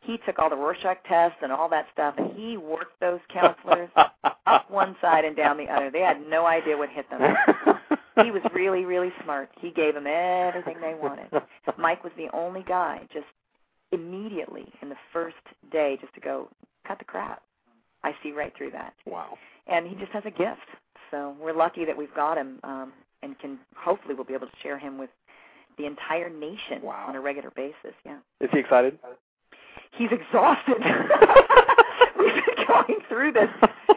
He 0.00 0.18
took 0.24 0.38
all 0.38 0.48
the 0.48 0.56
Rorschach 0.56 0.98
tests 1.08 1.38
and 1.42 1.50
all 1.50 1.68
that 1.70 1.86
stuff 1.92 2.14
and 2.16 2.32
he 2.36 2.56
worked 2.56 2.98
those 3.00 3.20
counselors 3.32 3.90
up 3.96 4.70
one 4.70 4.96
side 5.00 5.24
and 5.24 5.36
down 5.36 5.56
the 5.56 5.64
other. 5.64 5.90
They 5.90 6.00
had 6.00 6.20
no 6.28 6.46
idea 6.46 6.76
what 6.76 6.88
hit 6.90 7.08
them. 7.10 7.20
he 8.24 8.30
was 8.30 8.42
really, 8.54 8.84
really 8.84 9.12
smart. 9.22 9.50
He 9.60 9.70
gave 9.70 9.94
them 9.94 10.06
everything 10.06 10.76
they 10.80 10.94
wanted. 10.94 11.28
Mike 11.78 12.02
was 12.04 12.12
the 12.16 12.28
only 12.34 12.64
guy 12.66 13.00
just 13.12 13.26
immediately 13.92 14.66
in 14.82 14.88
the 14.88 14.96
first 15.12 15.36
day 15.72 15.96
just 16.00 16.14
to 16.14 16.20
go, 16.20 16.48
cut 16.86 16.98
the 16.98 17.04
crap. 17.04 17.42
I 18.04 18.12
see 18.22 18.32
right 18.32 18.52
through 18.56 18.70
that. 18.72 18.94
Wow. 19.06 19.36
And 19.66 19.86
he 19.86 19.94
just 19.96 20.12
has 20.12 20.22
a 20.26 20.30
gift. 20.30 20.60
So 21.10 21.34
we're 21.40 21.54
lucky 21.56 21.84
that 21.84 21.96
we've 21.96 22.14
got 22.14 22.36
him 22.36 22.60
um, 22.64 22.92
and 23.22 23.38
can 23.38 23.58
hopefully 23.76 24.14
we'll 24.14 24.24
be 24.24 24.34
able 24.34 24.46
to 24.46 24.52
share 24.62 24.78
him 24.78 24.98
with 24.98 25.10
the 25.78 25.86
entire 25.86 26.28
nation 26.28 26.82
Wow. 26.82 27.06
on 27.08 27.16
a 27.16 27.20
regular 27.20 27.50
basis. 27.56 27.94
Yeah. 28.04 28.18
Is 28.40 28.50
he 28.52 28.58
excited? 28.58 28.98
He's 29.96 30.10
exhausted. 30.12 30.76
We've 32.18 32.34
been 32.34 32.66
going 32.66 32.98
through 33.08 33.32
this. 33.32 33.48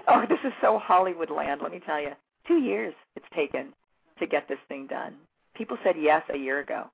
Oh, 0.08 0.24
this 0.30 0.40
is 0.46 0.54
so 0.62 0.80
Hollywood 0.80 1.30
land, 1.30 1.62
let 1.62 1.72
me 1.72 1.82
tell 1.86 2.00
you. 2.00 2.12
Two 2.48 2.58
years 2.58 2.94
it's 3.16 3.26
taken. 3.36 3.74
To 4.22 4.28
get 4.28 4.48
this 4.48 4.60
thing 4.68 4.88
done. 4.88 5.16
People 5.56 5.78
said 5.84 5.96
yes 6.00 6.24
a 6.34 6.38
year 6.38 6.60
ago. 6.60 6.86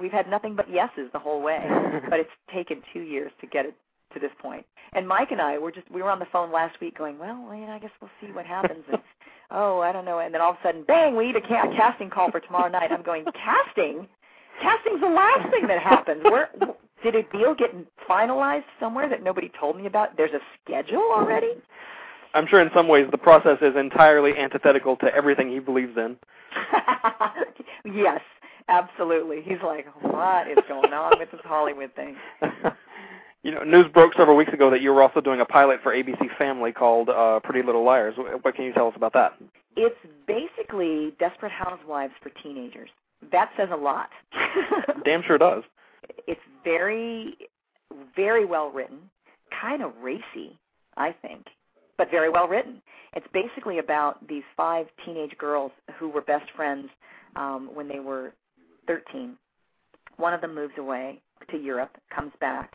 We've 0.00 0.12
had 0.12 0.28
nothing 0.28 0.56
but 0.56 0.70
yeses 0.70 1.10
the 1.12 1.18
whole 1.18 1.42
way, 1.42 1.60
but 2.08 2.20
it's 2.20 2.30
taken 2.54 2.82
two 2.92 3.00
years 3.00 3.32
to 3.40 3.46
get 3.46 3.66
it 3.66 3.74
to 4.14 4.20
this 4.20 4.30
point. 4.40 4.64
And 4.94 5.06
Mike 5.08 5.30
and 5.30 5.40
I 5.40 5.58
were 5.58 5.72
just 5.72 5.90
we 5.90 6.02
were 6.02 6.10
on 6.10 6.18
the 6.18 6.26
phone 6.32 6.52
last 6.52 6.80
week 6.80 6.96
going, 6.96 7.18
well, 7.18 7.50
you 7.54 7.66
know, 7.66 7.72
I 7.72 7.78
guess 7.78 7.90
we'll 8.00 8.10
see 8.20 8.32
what 8.32 8.46
happens. 8.46 8.84
And 8.90 9.00
oh, 9.50 9.80
I 9.80 9.92
don't 9.92 10.04
know. 10.04 10.20
And 10.20 10.32
then 10.32 10.40
all 10.40 10.50
of 10.50 10.56
a 10.56 10.66
sudden, 10.66 10.84
bang, 10.86 11.16
we 11.16 11.26
need 11.26 11.36
a 11.36 11.40
ca- 11.40 11.72
casting 11.76 12.10
call 12.10 12.30
for 12.30 12.40
tomorrow 12.40 12.70
night. 12.70 12.92
I'm 12.92 13.02
going 13.02 13.24
casting. 13.34 14.06
Casting's 14.62 15.00
the 15.00 15.08
last 15.08 15.50
thing 15.50 15.66
that 15.66 15.82
happens. 15.82 16.22
Where 16.24 16.50
did 17.02 17.14
a 17.16 17.22
deal 17.36 17.54
get 17.54 17.74
finalized 18.08 18.64
somewhere 18.78 19.08
that 19.08 19.22
nobody 19.22 19.50
told 19.58 19.76
me 19.76 19.86
about? 19.86 20.16
There's 20.16 20.32
a 20.32 20.40
schedule 20.62 21.10
already. 21.12 21.52
I'm 22.34 22.46
sure 22.46 22.60
in 22.60 22.70
some 22.74 22.88
ways 22.88 23.06
the 23.10 23.18
process 23.18 23.58
is 23.60 23.76
entirely 23.76 24.36
antithetical 24.38 24.96
to 24.96 25.14
everything 25.14 25.50
he 25.50 25.58
believes 25.58 25.96
in. 25.96 26.16
yes, 27.84 28.20
absolutely. 28.68 29.42
He's 29.42 29.62
like, 29.64 29.86
what 30.02 30.48
is 30.48 30.58
going 30.68 30.92
on 30.92 31.18
with 31.18 31.30
this 31.30 31.40
Hollywood 31.44 31.92
thing? 31.94 32.16
you 33.42 33.50
know, 33.50 33.62
news 33.64 33.86
broke 33.92 34.14
several 34.16 34.36
weeks 34.36 34.52
ago 34.52 34.70
that 34.70 34.80
you 34.80 34.92
were 34.92 35.02
also 35.02 35.20
doing 35.20 35.40
a 35.40 35.44
pilot 35.44 35.80
for 35.82 35.92
ABC 35.92 36.36
Family 36.38 36.72
called 36.72 37.08
uh, 37.08 37.40
Pretty 37.40 37.64
Little 37.64 37.84
Liars. 37.84 38.14
What 38.16 38.54
can 38.54 38.64
you 38.64 38.72
tell 38.72 38.88
us 38.88 38.94
about 38.96 39.12
that? 39.14 39.34
It's 39.76 39.96
basically 40.26 41.14
Desperate 41.18 41.52
Housewives 41.52 42.14
for 42.22 42.30
teenagers. 42.42 42.90
That 43.30 43.50
says 43.56 43.68
a 43.72 43.76
lot. 43.76 44.10
Damn 45.04 45.22
sure 45.22 45.38
does. 45.38 45.64
It's 46.26 46.40
very, 46.64 47.36
very 48.16 48.44
well 48.44 48.70
written, 48.70 48.98
kind 49.60 49.82
of 49.82 49.92
racy, 50.02 50.58
I 50.96 51.14
think, 51.22 51.46
but 52.02 52.10
very 52.10 52.28
well 52.30 52.48
written. 52.48 52.82
It's 53.14 53.26
basically 53.32 53.78
about 53.78 54.26
these 54.26 54.42
five 54.56 54.86
teenage 55.04 55.38
girls 55.38 55.70
who 56.00 56.08
were 56.08 56.22
best 56.22 56.50
friends 56.56 56.88
um, 57.36 57.70
when 57.72 57.86
they 57.86 58.00
were 58.00 58.32
13. 58.88 59.36
One 60.16 60.34
of 60.34 60.40
them 60.40 60.52
moves 60.52 60.74
away 60.78 61.20
to 61.52 61.56
Europe, 61.56 61.96
comes 62.12 62.32
back 62.40 62.72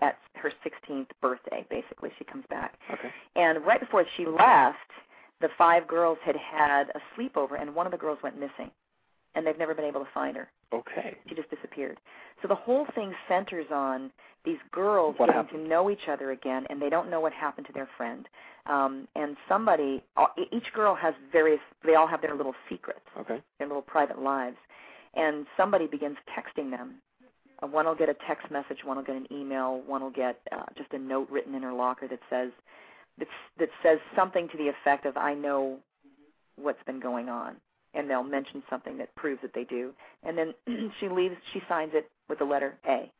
at 0.00 0.16
her 0.36 0.50
16th 0.64 1.08
birthday. 1.20 1.66
Basically, 1.68 2.08
she 2.18 2.24
comes 2.24 2.44
back, 2.48 2.78
Okay. 2.90 3.10
and 3.36 3.62
right 3.66 3.80
before 3.80 4.06
she 4.16 4.24
left, 4.24 4.78
the 5.42 5.48
five 5.58 5.86
girls 5.86 6.16
had 6.24 6.36
had 6.36 6.84
a 6.94 7.00
sleepover, 7.14 7.60
and 7.60 7.74
one 7.74 7.84
of 7.84 7.92
the 7.92 7.98
girls 7.98 8.18
went 8.22 8.36
missing, 8.40 8.70
and 9.34 9.46
they've 9.46 9.58
never 9.58 9.74
been 9.74 9.84
able 9.84 10.00
to 10.00 10.10
find 10.12 10.36
her. 10.36 10.48
Okay. 10.72 11.16
She 11.28 11.34
just 11.34 11.50
disappeared. 11.50 11.98
So 12.42 12.48
the 12.48 12.54
whole 12.54 12.86
thing 12.94 13.12
centers 13.28 13.66
on 13.70 14.10
these 14.44 14.58
girls 14.72 15.14
What 15.18 15.26
getting 15.26 15.42
happened? 15.42 15.62
to 15.64 15.68
know 15.68 15.90
each 15.90 16.08
other 16.08 16.32
again, 16.32 16.66
and 16.68 16.80
they 16.80 16.90
don't 16.90 17.08
know 17.10 17.20
what 17.20 17.32
happened 17.32 17.66
to 17.68 17.72
their 17.72 17.88
friend. 17.96 18.28
Um, 18.66 19.08
and 19.16 19.36
somebody, 19.48 20.02
uh, 20.16 20.26
each 20.52 20.72
girl 20.72 20.94
has 20.94 21.14
various. 21.32 21.60
They 21.84 21.94
all 21.94 22.06
have 22.06 22.20
their 22.22 22.34
little 22.34 22.54
secrets, 22.68 23.06
Okay. 23.18 23.40
their 23.58 23.68
little 23.68 23.82
private 23.82 24.20
lives, 24.20 24.56
and 25.14 25.46
somebody 25.56 25.86
begins 25.86 26.16
texting 26.36 26.70
them. 26.70 26.96
Uh, 27.62 27.66
one 27.68 27.86
will 27.86 27.94
get 27.94 28.08
a 28.08 28.16
text 28.26 28.50
message, 28.50 28.78
one 28.84 28.96
will 28.96 29.04
get 29.04 29.16
an 29.16 29.26
email, 29.32 29.80
one 29.86 30.02
will 30.02 30.10
get 30.10 30.40
uh, 30.52 30.64
just 30.76 30.92
a 30.92 30.98
note 30.98 31.28
written 31.30 31.54
in 31.54 31.62
her 31.62 31.72
locker 31.72 32.08
that 32.08 32.20
says 32.28 32.50
that 33.18 33.28
that 33.58 33.68
says 33.82 33.98
something 34.16 34.48
to 34.48 34.56
the 34.58 34.68
effect 34.68 35.06
of 35.06 35.16
"I 35.16 35.34
know 35.34 35.78
what's 36.56 36.82
been 36.84 37.00
going 37.00 37.28
on," 37.28 37.56
and 37.94 38.08
they'll 38.08 38.22
mention 38.24 38.62
something 38.70 38.98
that 38.98 39.14
proves 39.14 39.40
that 39.42 39.52
they 39.54 39.64
do. 39.64 39.92
And 40.22 40.36
then 40.38 40.54
she 41.00 41.08
leaves. 41.08 41.36
She 41.52 41.60
signs 41.68 41.92
it 41.94 42.10
with 42.28 42.38
the 42.38 42.44
letter 42.44 42.74
A, 42.88 43.10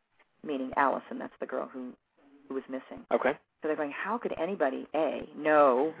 meaning 0.45 0.71
Allison. 0.77 1.17
That's 1.19 1.33
the 1.39 1.45
girl 1.45 1.69
who 1.71 1.91
who 2.47 2.53
was 2.55 2.63
missing. 2.69 3.03
Okay. 3.13 3.31
So 3.61 3.67
they're 3.67 3.75
going, 3.77 3.91
how 3.91 4.17
could 4.19 4.33
anybody 4.39 4.85
A 4.93 5.27
know 5.35 5.91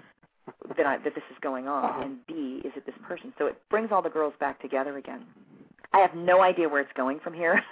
that 0.77 0.85
I, 0.85 0.97
that 0.97 1.15
this 1.15 1.23
is 1.31 1.37
going 1.41 1.67
on, 1.67 1.85
Uh-huh. 1.85 2.01
and 2.03 2.17
B 2.27 2.61
is 2.63 2.71
it 2.75 2.85
this 2.85 2.93
person? 3.07 3.33
So 3.39 3.47
it 3.47 3.59
brings 3.71 3.89
all 3.91 4.03
the 4.03 4.09
girls 4.09 4.33
back 4.39 4.61
together 4.61 4.97
again. 4.97 5.25
I 5.93 5.99
have 5.99 6.13
no 6.13 6.41
idea 6.41 6.69
where 6.69 6.81
it's 6.81 6.91
going 6.95 7.19
from 7.23 7.33
here. 7.33 7.63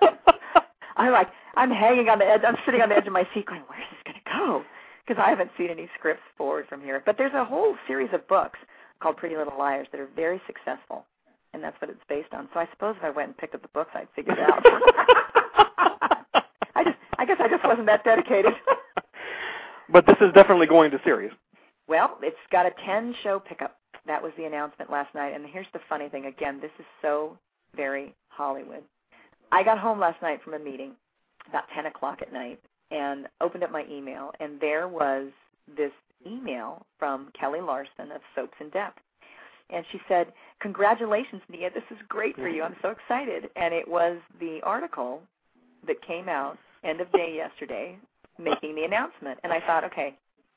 I'm 0.96 1.12
like, 1.12 1.28
I'm 1.56 1.70
hanging 1.70 2.08
on 2.08 2.18
the 2.18 2.24
edge. 2.24 2.42
I'm 2.46 2.56
sitting 2.64 2.80
on 2.80 2.88
the 2.88 2.96
edge 2.96 3.06
of 3.06 3.12
my 3.12 3.26
seat, 3.34 3.46
going, 3.46 3.62
where's 3.68 3.84
this 3.90 4.00
going 4.04 4.18
to 4.24 4.30
go? 4.30 4.62
Because 5.06 5.22
I 5.24 5.28
haven't 5.30 5.50
seen 5.58 5.70
any 5.70 5.88
scripts 5.98 6.22
forward 6.38 6.66
from 6.68 6.80
here. 6.80 7.02
But 7.04 7.16
there's 7.18 7.34
a 7.34 7.44
whole 7.44 7.76
series 7.86 8.10
of 8.12 8.26
books 8.28 8.58
called 9.00 9.16
Pretty 9.16 9.36
Little 9.36 9.58
Liars 9.58 9.86
that 9.92 10.00
are 10.00 10.08
very 10.14 10.40
successful, 10.46 11.04
and 11.52 11.62
that's 11.62 11.80
what 11.80 11.90
it's 11.90 12.00
based 12.08 12.32
on. 12.32 12.48
So 12.52 12.60
I 12.60 12.68
suppose 12.72 12.96
if 12.98 13.04
I 13.04 13.10
went 13.10 13.28
and 13.28 13.36
picked 13.36 13.54
up 13.54 13.62
the 13.62 13.68
books, 13.68 13.90
I'd 13.94 14.08
figure 14.14 14.32
it 14.32 14.40
out. 14.40 14.62
I 16.74 16.84
just, 16.84 16.96
I 17.18 17.24
guess 17.24 17.38
I 17.40 17.48
just 17.48 17.64
wasn't 17.64 17.86
that 17.86 18.04
dedicated. 18.04 18.52
But 19.88 20.04
this 20.06 20.16
is 20.20 20.32
definitely 20.34 20.66
going 20.66 20.90
to 20.90 21.00
series. 21.04 21.30
Well, 21.88 22.18
it's 22.20 22.36
got 22.50 22.66
a 22.66 22.72
10 22.84 23.14
show 23.22 23.38
pickup. 23.38 23.78
That 24.06 24.22
was 24.22 24.32
the 24.36 24.44
announcement 24.44 24.90
last 24.90 25.14
night. 25.14 25.32
And 25.34 25.46
here's 25.46 25.66
the 25.72 25.78
funny 25.88 26.08
thing 26.08 26.26
again, 26.26 26.58
this 26.60 26.72
is 26.78 26.84
so 27.00 27.38
very 27.76 28.14
Hollywood. 28.28 28.82
I 29.52 29.62
got 29.62 29.78
home 29.78 30.00
last 30.00 30.20
night 30.22 30.40
from 30.42 30.54
a 30.54 30.58
meeting 30.58 30.92
about 31.48 31.64
10 31.74 31.86
o'clock 31.86 32.20
at 32.20 32.32
night 32.32 32.60
and 32.90 33.28
opened 33.40 33.64
up 33.64 33.70
my 33.70 33.84
email, 33.90 34.32
and 34.40 34.60
there 34.60 34.88
was 34.88 35.28
this 35.76 35.92
email 36.26 36.86
from 36.98 37.30
Kelly 37.38 37.60
Larson 37.60 38.12
of 38.14 38.20
Soaps 38.34 38.54
in 38.60 38.70
Depth. 38.70 38.98
And 39.70 39.84
she 39.90 40.00
said, 40.08 40.32
Congratulations, 40.60 41.42
Nia. 41.48 41.70
This 41.70 41.82
is 41.90 41.98
great 42.08 42.36
for 42.36 42.48
you. 42.48 42.62
I'm 42.62 42.76
so 42.82 42.90
excited. 42.90 43.50
And 43.56 43.74
it 43.74 43.86
was 43.86 44.18
the 44.40 44.60
article 44.62 45.22
that 45.86 46.00
came 46.06 46.28
out 46.28 46.56
end 46.84 47.00
of 47.00 47.10
day 47.12 47.34
yesterday 47.36 47.98
making 48.38 48.74
the 48.74 48.84
announcement. 48.84 49.38
And 49.42 49.52
I 49.52 49.60
thought, 49.60 49.84
okay, 49.84 50.14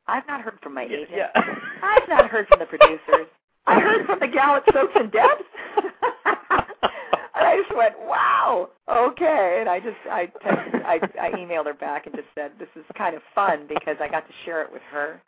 I've 0.07 0.27
not 0.27 0.41
heard 0.41 0.59
from 0.61 0.73
my 0.73 0.83
agent. 0.83 1.09
Yeah. 1.15 1.29
I've 1.83 2.07
not 2.09 2.29
heard 2.29 2.47
from 2.47 2.59
the 2.59 2.65
producers. 2.65 3.27
I 3.65 3.79
heard 3.79 4.05
from 4.05 4.19
the 4.19 4.27
gal 4.27 4.55
at 4.55 4.63
Soaps 4.73 4.93
in 4.95 5.09
Depth. 5.09 5.43
and 6.25 7.45
I 7.45 7.61
just 7.61 7.75
went, 7.75 7.93
wow, 7.99 8.69
okay. 8.89 9.57
And 9.59 9.69
I 9.69 9.79
just, 9.79 9.97
I, 10.09 10.31
texted, 10.43 10.83
I, 10.83 10.99
I 11.21 11.31
emailed 11.31 11.65
her 11.65 11.73
back 11.73 12.05
and 12.05 12.15
just 12.15 12.27
said, 12.35 12.51
this 12.59 12.69
is 12.75 12.83
kind 12.97 13.15
of 13.15 13.21
fun 13.35 13.65
because 13.67 13.97
I 13.99 14.07
got 14.07 14.27
to 14.27 14.33
share 14.45 14.63
it 14.63 14.71
with 14.71 14.81
her. 14.91 15.21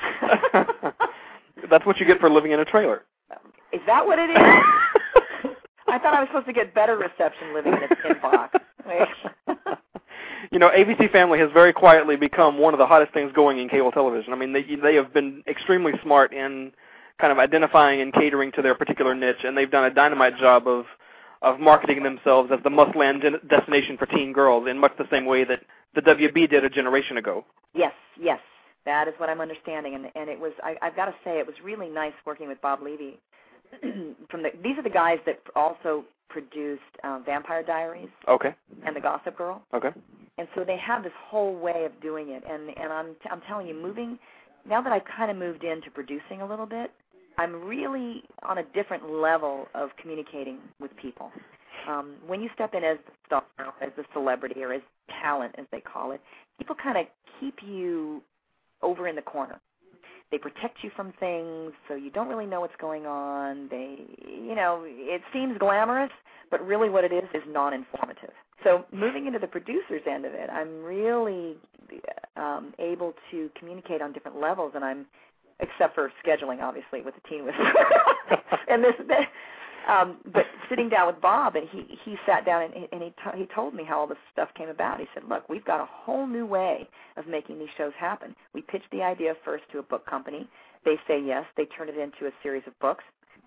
That's 1.70 1.84
what 1.84 1.98
you 1.98 2.06
get 2.06 2.20
for 2.20 2.30
living 2.30 2.52
in 2.52 2.60
a 2.60 2.64
trailer. 2.64 3.02
Is 3.72 3.80
that 3.86 4.06
what 4.06 4.18
it 4.18 4.30
is? 4.30 4.36
I 5.88 5.98
thought 5.98 6.14
I 6.14 6.20
was 6.20 6.28
supposed 6.28 6.46
to 6.46 6.52
get 6.52 6.74
better 6.74 6.96
reception 6.96 7.54
living 7.54 7.72
in 7.72 7.82
a 7.82 7.88
tin 7.88 8.20
box. 8.22 8.58
you 10.50 10.58
know, 10.58 10.70
ABC 10.70 11.10
Family 11.12 11.38
has 11.38 11.50
very 11.52 11.72
quietly 11.72 12.16
become 12.16 12.58
one 12.58 12.74
of 12.74 12.78
the 12.78 12.86
hottest 12.86 13.12
things 13.12 13.32
going 13.34 13.58
in 13.58 13.68
cable 13.68 13.92
television. 13.92 14.32
I 14.32 14.36
mean, 14.36 14.52
they 14.52 14.62
they 14.82 14.94
have 14.94 15.12
been 15.12 15.42
extremely 15.46 15.92
smart 16.02 16.32
in 16.32 16.72
kind 17.20 17.32
of 17.32 17.38
identifying 17.38 18.00
and 18.00 18.12
catering 18.12 18.52
to 18.52 18.62
their 18.62 18.74
particular 18.74 19.14
niche, 19.14 19.44
and 19.44 19.56
they've 19.56 19.70
done 19.70 19.84
a 19.84 19.94
dynamite 19.94 20.38
job 20.38 20.66
of 20.66 20.84
of 21.42 21.60
marketing 21.60 22.02
themselves 22.02 22.50
as 22.52 22.58
the 22.64 22.70
must-land 22.70 23.22
destination 23.48 23.96
for 23.96 24.06
teen 24.06 24.32
girls 24.32 24.66
in 24.68 24.76
much 24.76 24.92
the 24.98 25.06
same 25.10 25.24
way 25.24 25.44
that 25.44 25.60
the 25.94 26.00
WB 26.00 26.50
did 26.50 26.64
a 26.64 26.70
generation 26.70 27.16
ago. 27.16 27.44
Yes, 27.74 27.92
yes, 28.20 28.40
that 28.88 29.06
is 29.06 29.12
what 29.18 29.28
I'm 29.28 29.40
understanding, 29.40 29.94
and 29.94 30.06
and 30.14 30.30
it 30.30 30.40
was. 30.40 30.52
I, 30.62 30.76
I've 30.80 30.96
got 30.96 31.06
to 31.06 31.14
say, 31.24 31.38
it 31.38 31.46
was 31.46 31.54
really 31.62 31.88
nice 31.88 32.14
working 32.24 32.48
with 32.48 32.60
Bob 32.62 32.80
Levy. 32.82 33.18
From 34.30 34.42
the, 34.42 34.50
these 34.62 34.78
are 34.78 34.82
the 34.82 34.88
guys 34.90 35.18
that 35.26 35.40
also 35.54 36.04
produced 36.30 36.80
uh, 37.04 37.18
Vampire 37.24 37.62
Diaries 37.62 38.08
Okay. 38.26 38.54
and 38.86 38.96
The 38.96 39.00
Gossip 39.00 39.36
Girl, 39.36 39.60
Okay. 39.74 39.90
and 40.38 40.48
so 40.54 40.64
they 40.64 40.78
have 40.78 41.02
this 41.02 41.12
whole 41.28 41.54
way 41.54 41.84
of 41.84 41.92
doing 42.00 42.30
it. 42.30 42.42
And 42.50 42.70
and 42.82 42.90
I'm 42.90 43.08
t- 43.22 43.28
I'm 43.30 43.42
telling 43.46 43.66
you, 43.66 43.74
moving 43.74 44.18
now 44.66 44.80
that 44.80 44.92
I've 44.92 45.04
kind 45.16 45.30
of 45.30 45.36
moved 45.36 45.64
into 45.64 45.90
producing 45.90 46.40
a 46.40 46.46
little 46.48 46.66
bit, 46.66 46.90
I'm 47.36 47.62
really 47.62 48.22
on 48.42 48.58
a 48.58 48.64
different 48.74 49.10
level 49.10 49.68
of 49.74 49.90
communicating 50.00 50.58
with 50.80 50.90
people. 50.96 51.30
Um, 51.88 52.14
when 52.26 52.40
you 52.40 52.48
step 52.54 52.74
in 52.74 52.82
as 52.84 52.96
the 53.06 53.12
star, 53.26 53.44
as 53.82 53.90
the 53.96 54.04
celebrity, 54.14 54.62
or 54.64 54.72
as 54.72 54.82
talent, 55.22 55.54
as 55.58 55.66
they 55.72 55.80
call 55.80 56.12
it, 56.12 56.20
people 56.58 56.74
kind 56.82 56.96
of 56.98 57.06
keep 57.38 57.56
you 57.62 58.22
over 58.82 59.08
in 59.08 59.16
the 59.16 59.22
corner. 59.22 59.60
They 60.30 60.38
protect 60.38 60.78
you 60.82 60.90
from 60.94 61.12
things, 61.18 61.72
so 61.88 61.94
you 61.94 62.10
don't 62.10 62.28
really 62.28 62.46
know 62.46 62.60
what's 62.60 62.76
going 62.78 63.06
on. 63.06 63.68
They, 63.70 63.96
you 64.26 64.54
know, 64.54 64.82
it 64.84 65.22
seems 65.32 65.56
glamorous, 65.58 66.10
but 66.50 66.64
really 66.66 66.90
what 66.90 67.04
it 67.04 67.12
is 67.12 67.24
is 67.32 67.42
non-informative. 67.48 68.32
So 68.62 68.84
moving 68.92 69.26
into 69.26 69.38
the 69.38 69.46
producer's 69.46 70.02
end 70.06 70.26
of 70.26 70.34
it, 70.34 70.50
I'm 70.50 70.82
really 70.82 71.56
um, 72.36 72.74
able 72.78 73.14
to 73.30 73.50
communicate 73.58 74.02
on 74.02 74.12
different 74.12 74.38
levels, 74.38 74.72
and 74.74 74.84
I'm, 74.84 75.06
except 75.60 75.94
for 75.94 76.12
scheduling, 76.24 76.60
obviously, 76.60 77.00
with 77.00 77.14
the 77.14 77.28
teen 77.28 77.46
whisperer. 77.46 77.72
and 78.68 78.84
this 78.84 78.94
um, 79.88 80.18
but 80.32 80.44
sitting 80.68 80.88
down 80.88 81.06
with 81.06 81.20
Bob, 81.20 81.56
and 81.56 81.66
he 81.68 81.98
he 82.04 82.16
sat 82.26 82.44
down 82.44 82.62
and, 82.62 82.74
and 82.92 83.02
he 83.02 83.08
t- 83.10 83.38
he 83.38 83.46
told 83.54 83.74
me 83.74 83.84
how 83.84 84.00
all 84.00 84.06
this 84.06 84.18
stuff 84.32 84.48
came 84.56 84.68
about. 84.68 85.00
He 85.00 85.06
said, 85.14 85.24
"Look, 85.28 85.48
we've 85.48 85.64
got 85.64 85.80
a 85.80 85.86
whole 85.90 86.26
new 86.26 86.46
way 86.46 86.88
of 87.16 87.26
making 87.26 87.58
these 87.58 87.68
shows 87.76 87.92
happen. 87.98 88.36
We 88.54 88.62
pitched 88.62 88.90
the 88.92 89.02
idea 89.02 89.34
first 89.44 89.64
to 89.72 89.78
a 89.78 89.82
book 89.82 90.06
company. 90.06 90.48
They 90.84 90.96
say 91.08 91.20
yes. 91.20 91.44
They 91.56 91.64
turn 91.64 91.88
it 91.88 91.96
into 91.96 92.26
a 92.26 92.30
series 92.42 92.62
of 92.66 92.78
books. 92.80 93.04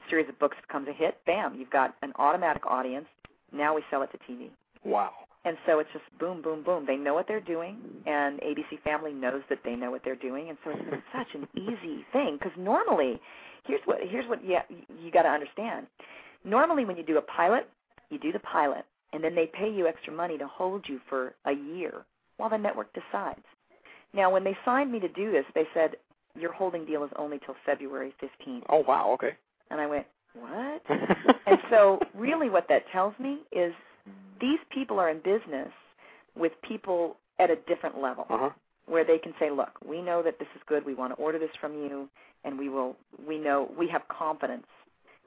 series 0.09 0.27
of 0.29 0.37
books 0.39 0.57
becomes 0.67 0.87
a 0.87 0.93
hit. 0.93 1.17
Bam, 1.25 1.55
you've 1.57 1.69
got 1.69 1.95
an 2.01 2.11
automatic 2.17 2.65
audience. 2.65 3.07
Now 3.53 3.75
we 3.75 3.83
sell 3.89 4.01
it 4.01 4.09
to 4.11 4.17
TV." 4.31 4.49
Wow. 4.83 5.11
And 5.43 5.57
so 5.65 5.79
it's 5.79 5.89
just 5.91 6.05
boom, 6.19 6.41
boom, 6.41 6.63
boom. 6.63 6.85
They 6.85 6.95
know 6.97 7.15
what 7.15 7.27
they're 7.27 7.39
doing, 7.41 7.77
and 8.05 8.39
ABC 8.41 8.81
Family 8.83 9.11
knows 9.11 9.41
that 9.49 9.59
they 9.63 9.75
know 9.75 9.89
what 9.89 10.01
they're 10.03 10.15
doing, 10.15 10.49
and 10.49 10.57
so 10.63 10.71
it's 10.71 10.89
been 10.89 11.03
such 11.15 11.27
an 11.33 11.47
easy 11.55 12.05
thing. 12.13 12.37
Because 12.37 12.55
normally, 12.57 13.19
here's 13.65 13.81
what 13.85 13.97
here's 14.01 14.27
what 14.27 14.43
you 14.43 14.57
you 15.03 15.11
got 15.11 15.23
to 15.23 15.29
understand. 15.29 15.87
Normally, 16.43 16.85
when 16.85 16.97
you 16.97 17.03
do 17.03 17.17
a 17.17 17.21
pilot, 17.21 17.69
you 18.09 18.17
do 18.17 18.31
the 18.31 18.39
pilot, 18.39 18.85
and 19.13 19.23
then 19.23 19.35
they 19.35 19.45
pay 19.47 19.71
you 19.71 19.87
extra 19.87 20.13
money 20.13 20.37
to 20.37 20.47
hold 20.47 20.85
you 20.87 20.99
for 21.09 21.33
a 21.45 21.53
year 21.53 22.05
while 22.37 22.49
the 22.49 22.57
network 22.57 22.91
decides. 22.93 23.43
Now, 24.13 24.31
when 24.31 24.43
they 24.43 24.57
signed 24.65 24.91
me 24.91 24.99
to 24.99 25.07
do 25.07 25.31
this, 25.31 25.45
they 25.53 25.67
said 25.73 25.91
your 26.35 26.51
holding 26.51 26.85
deal 26.85 27.03
is 27.03 27.11
only 27.17 27.39
till 27.45 27.55
February 27.65 28.13
15th. 28.21 28.63
Oh 28.69 28.83
wow, 28.87 29.11
okay. 29.13 29.35
And 29.69 29.79
I 29.79 29.85
went, 29.87 30.05
what? 30.33 30.81
and 31.45 31.59
so, 31.69 31.99
really, 32.15 32.49
what 32.49 32.67
that 32.69 32.83
tells 32.91 33.13
me 33.19 33.39
is 33.51 33.73
these 34.39 34.59
people 34.73 34.99
are 34.99 35.09
in 35.09 35.19
business 35.19 35.69
with 36.35 36.51
people 36.67 37.17
at 37.39 37.49
a 37.49 37.55
different 37.67 38.01
level, 38.01 38.25
uh-huh. 38.29 38.49
where 38.85 39.05
they 39.05 39.17
can 39.17 39.33
say, 39.39 39.51
look, 39.51 39.71
we 39.85 40.01
know 40.01 40.23
that 40.23 40.39
this 40.39 40.47
is 40.55 40.61
good. 40.67 40.85
We 40.85 40.93
want 40.93 41.15
to 41.15 41.21
order 41.21 41.39
this 41.39 41.49
from 41.59 41.73
you, 41.73 42.09
and 42.43 42.57
we 42.57 42.69
will. 42.69 42.95
We 43.27 43.37
know 43.37 43.69
we 43.77 43.87
have 43.89 44.01
confidence 44.07 44.67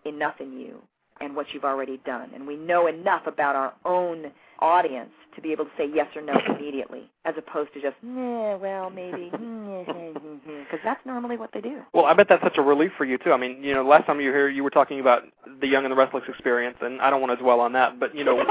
enough 0.05 0.41
in 0.41 0.59
you 0.59 0.83
and 1.21 1.35
what 1.37 1.47
you've 1.53 1.65
already 1.65 2.01
done, 2.05 2.31
and 2.35 2.47
we 2.47 2.57
know 2.57 2.87
enough 2.87 3.27
about 3.27 3.57
our 3.57 3.73
own 3.85 4.33
audience 4.61 5.11
to 5.35 5.41
be 5.41 5.53
able 5.53 5.65
to 5.65 5.71
say 5.77 5.89
yes 5.93 6.07
or 6.15 6.23
no 6.23 6.35
immediately, 6.57 7.11
as 7.25 7.35
opposed 7.37 7.73
to 7.75 7.81
just, 7.81 7.97
nah, 8.03 8.57
well, 8.57 8.91
maybe, 8.91 9.31
because 9.31 10.81
that's 10.85 11.05
normally 11.05 11.37
what 11.37 11.51
they 11.53 11.61
do. 11.61 11.81
Well, 11.93 12.05
I 12.05 12.15
bet 12.15 12.29
that's 12.29 12.43
such 12.43 12.57
a 12.57 12.63
relief 12.63 12.93
for 12.97 13.05
you 13.05 13.19
too. 13.19 13.33
I 13.33 13.37
mean, 13.37 13.63
you 13.63 13.75
know, 13.75 13.85
last 13.85 14.07
time 14.07 14.21
you 14.21 14.31
were 14.31 14.37
here, 14.37 14.49
you 14.49 14.63
were 14.63 14.71
talking 14.71 15.01
about 15.01 15.23
the 15.61 15.67
Young 15.67 15.85
and 15.85 15.93
the 15.93 15.97
Restless 15.97 16.25
experience, 16.29 16.77
and 16.81 17.01
I 17.01 17.11
don't 17.11 17.21
want 17.21 17.37
to 17.37 17.43
dwell 17.43 17.61
on 17.61 17.73
that, 17.73 17.99
but 18.01 18.15
you 18.15 18.25
know, 18.25 18.37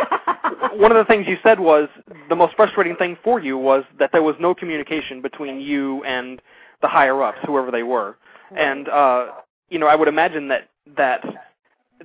one 0.73 0.91
of 0.91 0.97
the 0.97 1.05
things 1.07 1.25
you 1.27 1.37
said 1.43 1.59
was 1.59 1.87
the 2.29 2.35
most 2.35 2.55
frustrating 2.55 2.95
thing 2.95 3.17
for 3.23 3.39
you 3.39 3.57
was 3.57 3.83
that 3.99 4.11
there 4.11 4.23
was 4.23 4.35
no 4.39 4.53
communication 4.53 5.21
between 5.21 5.59
you 5.59 6.03
and 6.03 6.41
the 6.81 6.87
higher 6.87 7.21
ups, 7.23 7.39
whoever 7.45 7.71
they 7.71 7.83
were, 7.83 8.17
and 8.55 8.89
uh, 8.89 9.27
you 9.69 9.79
know, 9.79 9.87
I 9.87 9.95
would 9.95 10.07
imagine 10.07 10.49
that 10.49 10.69
that 10.97 11.23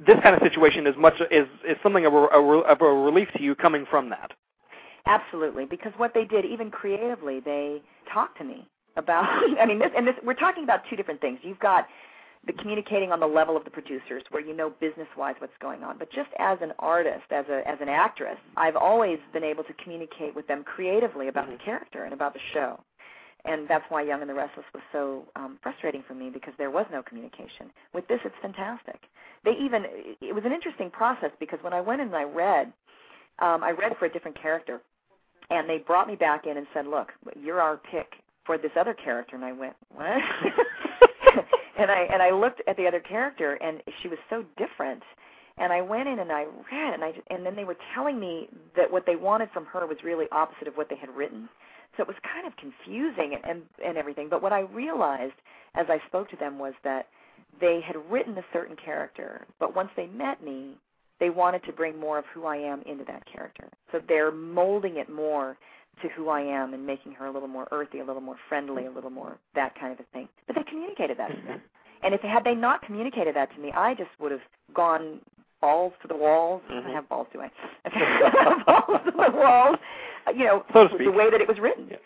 this 0.07 0.17
kind 0.23 0.35
of 0.35 0.43
situation 0.43 0.87
is 0.87 0.95
much 0.97 1.15
is 1.31 1.47
is 1.69 1.77
something 1.83 2.07
of 2.07 2.15
a, 2.15 2.17
a, 2.17 2.61
of 2.61 2.81
a 2.81 2.85
relief 2.85 3.29
to 3.37 3.43
you 3.43 3.55
coming 3.55 3.87
from 3.91 4.11
that. 4.11 4.33
Absolutely, 5.07 5.65
because 5.65 5.93
what 5.97 6.13
they 6.13 6.25
did, 6.25 6.45
even 6.45 6.71
creatively, 6.71 7.41
they 7.41 7.81
talked 8.13 8.37
to 8.39 8.45
me 8.45 8.67
about. 8.97 9.25
I 9.61 9.67
mean, 9.67 9.79
this 9.79 9.91
and 9.97 10.07
this. 10.07 10.15
We're 10.25 10.35
talking 10.35 10.65
about 10.65 10.81
two 10.91 10.97
different 10.97 11.21
things. 11.21 11.39
You've 11.43 11.59
got 11.61 11.87
the 12.47 12.53
communicating 12.53 13.11
on 13.11 13.21
the 13.21 13.27
level 13.27 13.57
of 13.57 13.65
the 13.65 13.71
producers, 13.71 14.23
where 14.31 14.43
you 14.43 14.55
know 14.55 14.71
business-wise 14.81 15.35
what's 15.39 15.53
going 15.61 15.83
on. 15.83 15.99
But 15.99 16.11
just 16.13 16.31
as 16.39 16.59
an 16.61 16.73
artist, 16.79 17.25
as 17.31 17.47
a 17.51 17.67
as 17.67 17.79
an 17.81 17.89
actress, 17.89 18.39
I've 18.57 18.77
always 18.77 19.19
been 19.33 19.45
able 19.45 19.65
to 19.65 19.73
communicate 19.83 20.35
with 20.35 20.47
them 20.47 20.63
creatively 20.65 21.29
about 21.29 21.45
mm-hmm. 21.45 21.55
the 21.55 21.65
character 21.65 22.05
and 22.05 22.13
about 22.13 22.35
the 22.35 22.41
show. 22.53 22.81
And 23.49 23.67
that's 23.67 23.85
why 23.89 24.03
Young 24.03 24.21
and 24.21 24.29
the 24.29 24.35
Restless 24.35 24.67
was 24.75 24.83
so 24.93 25.25
um, 25.35 25.59
frustrating 25.63 26.05
for 26.07 26.15
me 26.15 26.29
because 26.29 26.53
there 26.59 26.71
was 26.71 26.85
no 26.93 27.03
communication. 27.03 27.71
With 27.95 28.07
this, 28.07 28.21
it's 28.25 28.35
fantastic. 28.43 29.01
They 29.43 29.53
even 29.53 29.87
it 30.21 30.35
was 30.35 30.45
an 30.45 30.53
interesting 30.53 30.91
process 30.91 31.31
because 31.41 31.59
when 31.63 31.73
I 31.73 31.81
went 31.81 32.03
and 32.03 32.15
I 32.15 32.25
read, 32.25 32.73
um, 33.39 33.65
I 33.65 33.71
read 33.71 33.97
for 33.99 34.05
a 34.05 34.13
different 34.13 34.41
character, 34.41 34.81
and 35.49 35.69
they 35.69 35.79
brought 35.79 36.09
me 36.09 36.15
back 36.15 36.47
in 36.47 36.59
and 36.59 36.67
said, 36.75 36.87
"Look, 36.87 37.09
you're 37.41 37.61
our 37.61 37.79
pick 37.91 38.17
for 38.45 38.59
this 38.59 38.73
other 38.79 38.93
character." 38.93 39.37
And 39.37 39.45
I 39.45 39.53
went, 39.53 39.75
"What?" 39.95 40.07
and 41.79 41.91
I 41.91 42.01
and 42.13 42.21
I 42.21 42.31
looked 42.31 42.61
at 42.69 42.77
the 42.77 42.87
other 42.87 43.01
character, 43.01 43.55
and 43.63 43.83
she 44.03 44.09
was 44.09 44.19
so 44.29 44.45
different. 44.59 45.03
And 45.57 45.73
I 45.73 45.81
went 45.81 46.09
in 46.09 46.21
and 46.21 46.31
I 46.31 46.45
read, 46.71 46.95
and 46.95 47.03
I 47.03 47.13
and 47.31 47.47
then 47.47 47.57
they 47.57 47.65
were 47.65 47.77
telling 47.95 48.21
me 48.21 48.49
that 48.77 48.93
what 48.93 49.07
they 49.07 49.17
wanted 49.17 49.49
from 49.55 49.65
her 49.67 49.87
was 49.87 49.97
really 50.05 50.27
opposite 50.33 50.69
of 50.69 50.75
what 50.75 50.91
they 50.91 50.97
had 50.97 51.09
written. 51.17 51.49
So 51.99 52.03
it 52.03 52.09
was 52.09 52.17
kind 52.23 52.47
of 52.47 52.55
confusing 52.57 53.35
and 53.35 53.45
and, 53.45 53.63
and 53.85 53.99
everything. 53.99 54.29
But 54.31 54.41
what 54.41 54.55
I 54.55 54.61
realized 54.61 55.35
as 55.75 55.87
I 55.91 56.01
spoke 56.07 56.31
to 56.31 56.37
them 56.37 56.59
was 56.59 56.73
that 56.85 57.09
they 57.61 57.81
had 57.87 57.97
written 58.11 58.39
a 58.39 58.45
certain 58.53 58.77
character, 58.77 59.47
but 59.59 59.77
once 59.77 59.91
they 59.97 60.07
met 60.07 60.43
me, 60.43 60.77
they 61.21 61.31
wanted 61.31 61.65
to 61.65 61.73
bring 61.73 61.99
more 61.99 62.19
of 62.19 62.25
who 62.33 62.47
I 62.47 62.57
am 62.57 62.83
into 62.83 63.05
that 63.05 63.25
character. 63.31 63.69
So 63.93 64.01
they're 64.09 64.31
molding 64.31 64.97
it 64.97 65.11
more 65.11 65.57
to 66.03 66.09
who 66.11 66.29
I 66.29 66.41
am 66.41 66.75
and 66.75 66.87
making 66.87 67.13
her 67.13 67.27
a 67.27 67.33
little 67.33 67.49
more 67.49 67.67
earthy, 67.73 67.99
a 67.99 68.05
little 68.05 68.23
more 68.23 68.37
friendly, 68.49 68.87
a 68.87 68.91
little 68.91 69.11
more 69.11 69.37
that 69.55 69.75
kind 69.79 69.93
of 69.93 69.99
a 69.99 70.05
thing. 70.13 70.29
But 70.47 70.55
they 70.55 70.63
communicated 70.63 71.19
that 71.19 71.29
to 71.29 71.35
me. 71.35 71.43
Mm-hmm. 71.43 72.05
And 72.05 72.15
if 72.15 72.21
had 72.21 72.45
they 72.45 72.55
not 72.55 72.83
communicated 72.83 73.35
that 73.35 73.53
to 73.55 73.61
me, 73.61 73.73
I 73.73 73.95
just 73.95 74.11
would 74.21 74.31
have 74.31 74.41
gone 74.73 75.21
balls 75.61 75.93
to 76.03 76.09
the 76.09 76.17
walls. 76.17 76.63
Mm-hmm. 76.71 76.89
I 76.89 76.93
have 76.93 77.09
balls, 77.09 77.27
do 77.33 77.41
I? 77.41 77.51
balls 78.67 79.01
to 79.05 79.11
the 79.11 79.37
walls. 79.37 79.77
You 80.35 80.45
know, 80.45 80.65
so 80.73 80.89
the 80.97 81.11
way 81.11 81.31
that 81.31 81.41
it 81.41 81.49
was 81.49 81.59
written. 81.59 81.89
Yeah. 81.91 81.97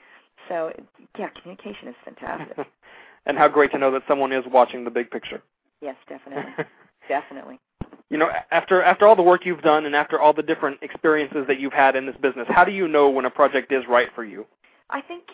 So 0.49 0.73
yeah, 1.19 1.29
communication 1.41 1.89
is 1.89 1.95
fantastic. 2.05 2.67
and 3.27 3.39
how 3.39 3.49
great 3.49 3.71
to 3.73 3.79
know 3.79 3.91
that 3.91 4.03
someone 4.09 4.33
is 4.33 4.45
watching 4.51 4.85
the 4.85 4.91
big 4.91 5.11
picture. 5.11 5.43
Yes, 5.81 5.97
definitely. 6.09 6.65
definitely. 7.09 7.59
You 8.11 8.19
know, 8.19 8.29
after 8.51 8.83
after 8.83 9.07
all 9.07 9.17
the 9.17 9.23
work 9.23 9.47
you've 9.47 9.63
done 9.63 9.87
and 9.87 9.97
after 9.97 10.21
all 10.21 10.33
the 10.33 10.43
different 10.43 10.79
experiences 10.83 11.45
that 11.49 11.59
you've 11.59 11.73
had 11.73 11.97
in 11.97 12.07
this 12.07 12.17
business, 12.21 12.47
how 12.49 12.65
do 12.65 12.73
you 12.73 12.87
know 12.87 13.09
when 13.09 13.25
a 13.25 13.31
project 13.31 13.73
is 13.73 13.85
right 13.89 14.09
for 14.15 14.25
you? 14.25 14.47
I 14.91 15.01
think 15.01 15.25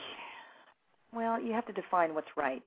well, 1.14 1.40
you 1.40 1.52
have 1.52 1.66
to 1.66 1.72
define 1.72 2.14
what's 2.14 2.28
right. 2.36 2.62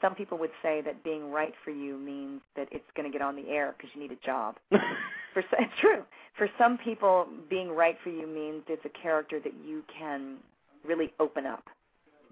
Some 0.00 0.14
people 0.14 0.38
would 0.38 0.50
say 0.62 0.80
that 0.82 1.02
being 1.02 1.30
right 1.30 1.52
for 1.64 1.70
you 1.70 1.98
means 1.98 2.40
that 2.56 2.68
it's 2.70 2.84
going 2.96 3.10
to 3.10 3.12
get 3.12 3.22
on 3.22 3.36
the 3.36 3.48
air 3.48 3.74
because 3.76 3.90
you 3.94 4.00
need 4.00 4.12
a 4.12 4.26
job. 4.26 4.56
for 4.70 5.40
it's 5.40 5.72
true. 5.80 6.04
For 6.36 6.48
some 6.56 6.78
people, 6.78 7.26
being 7.50 7.70
right 7.70 7.96
for 8.04 8.10
you 8.10 8.26
means 8.26 8.62
it's 8.68 8.84
a 8.84 9.02
character 9.02 9.40
that 9.40 9.52
you 9.66 9.82
can 9.98 10.36
really 10.84 11.12
open 11.18 11.46
up 11.46 11.64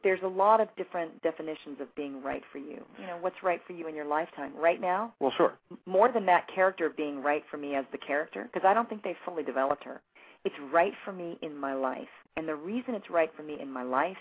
there's 0.06 0.22
a 0.22 0.28
lot 0.28 0.60
of 0.60 0.68
different 0.76 1.20
definitions 1.22 1.78
of 1.80 1.92
being 1.96 2.22
right 2.22 2.42
for 2.52 2.58
you. 2.58 2.84
You 2.96 3.08
know, 3.08 3.18
what's 3.20 3.42
right 3.42 3.60
for 3.66 3.72
you 3.72 3.88
in 3.88 3.94
your 3.96 4.04
lifetime 4.04 4.52
right 4.56 4.80
now? 4.80 5.12
Well, 5.18 5.32
sure. 5.36 5.54
More 5.84 6.12
than 6.12 6.24
that 6.26 6.46
character 6.54 6.92
being 6.96 7.20
right 7.20 7.42
for 7.50 7.56
me 7.56 7.74
as 7.74 7.84
the 7.90 7.98
character, 7.98 8.44
because 8.44 8.64
I 8.64 8.72
don't 8.72 8.88
think 8.88 9.02
they've 9.02 9.16
fully 9.24 9.42
developed 9.42 9.82
her. 9.82 10.00
It's 10.44 10.54
right 10.72 10.92
for 11.04 11.12
me 11.12 11.38
in 11.42 11.56
my 11.56 11.74
life. 11.74 12.06
And 12.36 12.46
the 12.46 12.54
reason 12.54 12.94
it's 12.94 13.10
right 13.10 13.30
for 13.36 13.42
me 13.42 13.58
in 13.60 13.68
my 13.68 13.82
life 13.82 14.16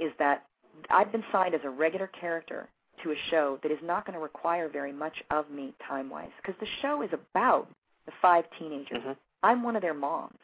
is 0.00 0.10
that 0.18 0.46
I've 0.90 1.12
been 1.12 1.22
signed 1.30 1.54
as 1.54 1.60
a 1.62 1.70
regular 1.70 2.08
character 2.08 2.68
to 3.02 3.12
a 3.12 3.16
show 3.30 3.58
that 3.62 3.72
is 3.72 3.78
not 3.82 4.06
going 4.06 4.14
to 4.14 4.22
require 4.22 4.68
very 4.68 4.92
much 4.92 5.14
of 5.30 5.50
me 5.50 5.74
time-wise 5.88 6.30
because 6.40 6.58
the 6.60 6.66
show 6.82 7.02
is 7.02 7.10
about 7.12 7.68
the 8.06 8.12
five 8.20 8.44
teenagers. 8.58 8.98
Mm-hmm. 8.98 9.12
I'm 9.42 9.62
one 9.62 9.76
of 9.76 9.82
their 9.82 9.94
moms. 9.94 10.38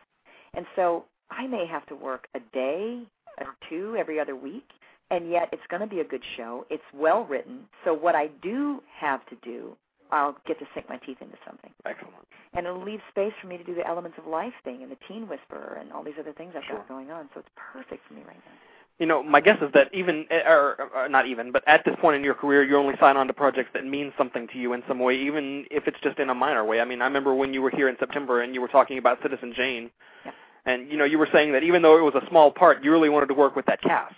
And 0.55 0.67
so 0.75 1.05
I 1.31 1.47
may 1.47 1.67
have 1.67 1.87
to 1.87 1.95
work 1.95 2.29
a 2.35 2.41
day 2.53 3.03
or 3.39 3.55
two 3.69 3.97
every 3.99 4.19
other 4.19 4.35
week, 4.35 4.67
and 5.11 5.31
yet 5.31 5.49
it's 5.53 5.63
going 5.69 5.83
to 5.83 5.87
be 5.87 6.01
a 6.01 6.05
good 6.05 6.23
show. 6.37 6.67
It's 6.71 6.83
well 6.95 7.25
written. 7.25 7.61
So 7.85 7.93
what 7.93 8.15
I 8.15 8.29
do 8.43 8.83
have 8.99 9.25
to 9.27 9.37
do, 9.45 9.77
I'll 10.11 10.37
get 10.47 10.59
to 10.61 10.67
sink 10.75 10.89
my 10.89 10.97
teeth 10.99 11.19
into 11.21 11.37
something. 11.47 11.71
Excellent. 11.85 12.15
And 12.55 12.67
it'll 12.67 12.83
leave 12.83 13.01
space 13.11 13.33
for 13.41 13.49
me 13.49 13.59
to 13.59 13.65
do 13.65 13.75
the 13.75 13.87
elements 13.87 14.17
of 14.19 14.27
life 14.27 14.55
thing 14.65 14.83
and 14.83 14.91
the 14.91 14.97
teen 15.09 15.29
whisperer 15.29 15.79
and 15.81 15.93
all 15.93 16.03
these 16.03 16.15
other 16.19 16.33
things 16.33 16.55
I've 16.57 16.65
sure. 16.67 16.77
got 16.77 16.89
going 16.89 17.11
on. 17.11 17.29
So 17.35 17.41
it's 17.41 17.49
perfect 17.73 18.07
for 18.09 18.15
me 18.15 18.23
right 18.27 18.37
now. 18.37 18.53
You 18.99 19.05
know, 19.05 19.23
my 19.23 19.43
guess 19.43 19.59
is 19.61 19.71
that 19.75 19.93
even, 19.93 20.25
eh, 20.31 20.41
or, 20.47 20.89
or 20.95 21.09
not 21.09 21.27
even, 21.27 21.53
but 21.53 21.63
at 21.67 21.85
this 21.85 21.95
point 22.01 22.17
in 22.17 22.25
your 22.25 22.35
career, 22.35 22.65
you 22.65 22.79
only 22.79 22.95
sign 22.99 23.19
on 23.19 23.27
to 23.27 23.35
projects 23.35 23.69
that 23.75 23.85
mean 23.85 24.11
something 24.17 24.49
to 24.49 24.59
you 24.59 24.73
in 24.73 24.83
some 24.89 24.99
way, 25.01 25.15
even 25.19 25.67
if 25.71 25.87
it's 25.87 25.99
just 26.03 26.19
in 26.19 26.31
a 26.31 26.35
minor 26.35 26.65
way. 26.65 26.81
I 26.81 26.87
mean, 26.87 27.03
I 27.03 27.05
remember 27.05 27.35
when 27.35 27.53
you 27.53 27.61
were 27.61 27.71
here 27.71 27.91
in 27.91 27.97
September 27.99 28.41
and 28.41 28.55
you 28.55 28.63
were 28.63 28.69
talking 28.69 28.97
about 28.97 29.19
Citizen 29.23 29.53
Jane, 29.55 29.91
yeah. 30.25 30.33
and 30.65 30.91
you 30.91 30.97
know, 30.97 31.05
you 31.05 31.19
were 31.19 31.29
saying 31.31 31.53
that 31.53 31.63
even 31.63 31.83
though 31.83 31.99
it 31.99 32.03
was 32.03 32.15
a 32.15 32.27
small 32.31 32.51
part, 32.51 32.83
you 32.83 32.91
really 32.91 33.11
wanted 33.11 33.27
to 33.27 33.35
work 33.35 33.55
with 33.55 33.67
that 33.67 33.83
cast. 33.83 34.15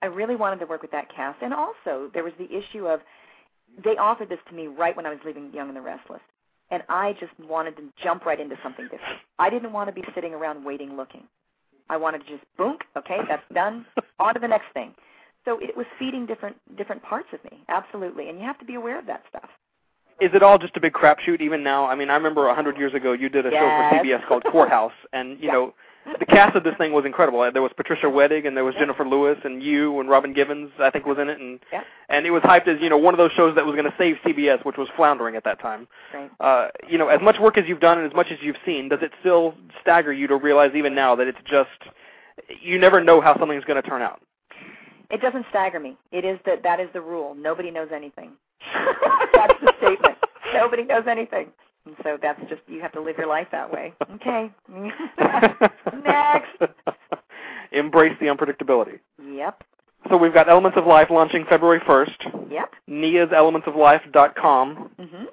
I 0.00 0.06
really 0.06 0.36
wanted 0.36 0.60
to 0.60 0.66
work 0.66 0.80
with 0.80 0.92
that 0.92 1.14
cast, 1.14 1.42
and 1.42 1.52
also 1.52 2.10
there 2.14 2.24
was 2.24 2.32
the 2.38 2.48
issue 2.50 2.86
of 2.86 3.00
they 3.84 3.96
offered 3.96 4.28
this 4.28 4.38
to 4.48 4.54
me 4.54 4.68
right 4.68 4.96
when 4.96 5.06
I 5.06 5.10
was 5.10 5.18
leaving 5.24 5.52
Young 5.52 5.68
and 5.68 5.76
the 5.76 5.82
Restless, 5.82 6.20
and 6.70 6.82
I 6.88 7.12
just 7.20 7.32
wanted 7.46 7.76
to 7.76 7.82
jump 8.02 8.24
right 8.24 8.40
into 8.40 8.56
something 8.62 8.84
different. 8.84 9.18
I 9.38 9.50
didn't 9.50 9.72
want 9.72 9.88
to 9.88 9.92
be 9.92 10.06
sitting 10.14 10.32
around 10.32 10.64
waiting, 10.64 10.96
looking. 10.96 11.24
I 11.90 11.96
wanted 11.96 12.18
to 12.18 12.26
just 12.26 12.44
boom, 12.56 12.76
okay, 12.96 13.18
that's 13.28 13.42
done. 13.52 13.86
On 14.18 14.34
to 14.34 14.40
the 14.40 14.48
next 14.48 14.66
thing. 14.74 14.94
So 15.44 15.58
it 15.60 15.76
was 15.76 15.86
feeding 15.98 16.26
different 16.26 16.56
different 16.76 17.02
parts 17.02 17.28
of 17.32 17.42
me, 17.50 17.58
absolutely, 17.68 18.28
and 18.28 18.38
you 18.38 18.44
have 18.44 18.58
to 18.58 18.64
be 18.64 18.74
aware 18.74 18.98
of 18.98 19.06
that 19.06 19.22
stuff. 19.28 19.48
Is 20.20 20.30
it 20.34 20.42
all 20.42 20.58
just 20.58 20.76
a 20.76 20.80
big 20.80 20.92
crapshoot 20.92 21.40
even 21.40 21.62
now? 21.62 21.86
I 21.86 21.94
mean, 21.94 22.10
I 22.10 22.14
remember 22.14 22.48
a 22.48 22.54
hundred 22.54 22.76
years 22.76 22.92
ago 22.92 23.12
you 23.12 23.28
did 23.28 23.46
a 23.46 23.50
yes. 23.50 23.60
show 23.60 23.98
for 23.98 24.04
CBS 24.04 24.28
called 24.28 24.44
Courthouse, 24.44 24.92
and 25.12 25.30
you 25.30 25.36
yeah. 25.46 25.52
know 25.52 25.74
the 26.18 26.26
cast 26.26 26.56
of 26.56 26.64
this 26.64 26.74
thing 26.78 26.92
was 26.92 27.04
incredible. 27.04 27.48
There 27.52 27.62
was 27.62 27.72
Patricia 27.76 28.06
Wettig, 28.06 28.46
and 28.46 28.56
there 28.56 28.64
was 28.64 28.74
Jennifer 28.74 29.06
Lewis, 29.06 29.38
and 29.44 29.62
you, 29.62 29.98
and 30.00 30.08
Robin 30.08 30.32
Givens, 30.32 30.70
I 30.78 30.90
think, 30.90 31.06
was 31.06 31.18
in 31.18 31.28
it, 31.28 31.38
and 31.40 31.60
yeah. 31.72 31.82
and 32.08 32.26
it 32.26 32.30
was 32.30 32.42
hyped 32.42 32.68
as 32.68 32.80
you 32.80 32.88
know 32.88 32.98
one 32.98 33.14
of 33.14 33.18
those 33.18 33.32
shows 33.32 33.54
that 33.54 33.64
was 33.64 33.74
going 33.74 33.84
to 33.84 33.94
save 33.98 34.16
CBS, 34.24 34.64
which 34.64 34.76
was 34.76 34.88
floundering 34.96 35.36
at 35.36 35.44
that 35.44 35.60
time. 35.60 35.88
Right. 36.14 36.30
Uh, 36.40 36.68
you 36.88 36.98
know, 36.98 37.08
as 37.08 37.20
much 37.20 37.38
work 37.40 37.58
as 37.58 37.64
you've 37.66 37.80
done 37.80 37.98
and 37.98 38.06
as 38.06 38.14
much 38.14 38.28
as 38.30 38.38
you've 38.40 38.56
seen, 38.64 38.88
does 38.88 39.00
it 39.02 39.12
still 39.20 39.54
stagger 39.80 40.12
you 40.12 40.26
to 40.28 40.36
realize 40.36 40.72
even 40.74 40.94
now 40.94 41.14
that 41.16 41.26
it's 41.26 41.38
just 41.48 41.68
you 42.62 42.78
never 42.78 43.02
know 43.02 43.20
how 43.20 43.38
something's 43.38 43.64
going 43.64 43.80
to 43.82 43.88
turn 43.88 44.02
out? 44.02 44.20
It 45.10 45.20
doesn't 45.20 45.46
stagger 45.50 45.80
me. 45.80 45.96
It 46.12 46.24
is 46.24 46.38
that 46.44 46.62
that 46.62 46.80
is 46.80 46.88
the 46.92 47.00
rule. 47.00 47.34
Nobody 47.34 47.70
knows 47.70 47.88
anything. 47.94 48.32
That's 49.34 49.54
the 49.60 49.72
statement. 49.78 50.18
Nobody 50.52 50.84
knows 50.84 51.04
anything. 51.08 51.48
And 51.88 51.96
so 52.04 52.18
that's 52.20 52.40
just 52.50 52.60
you 52.66 52.82
have 52.82 52.92
to 52.92 53.00
live 53.00 53.16
your 53.16 53.26
life 53.26 53.46
that 53.50 53.72
way. 53.72 53.94
Okay. 54.16 54.50
Next. 56.04 56.50
Embrace 57.72 58.12
the 58.20 58.26
unpredictability. 58.26 58.98
Yep. 59.24 59.64
So 60.10 60.18
we've 60.18 60.34
got 60.34 60.50
Elements 60.50 60.76
of 60.76 60.86
Life 60.86 61.08
launching 61.10 61.46
February 61.48 61.80
1st. 61.80 62.50
Yep. 62.52 62.72
Nia's 62.86 63.30
elementsoflife.com. 63.30 64.90
Mhm. 65.00 65.26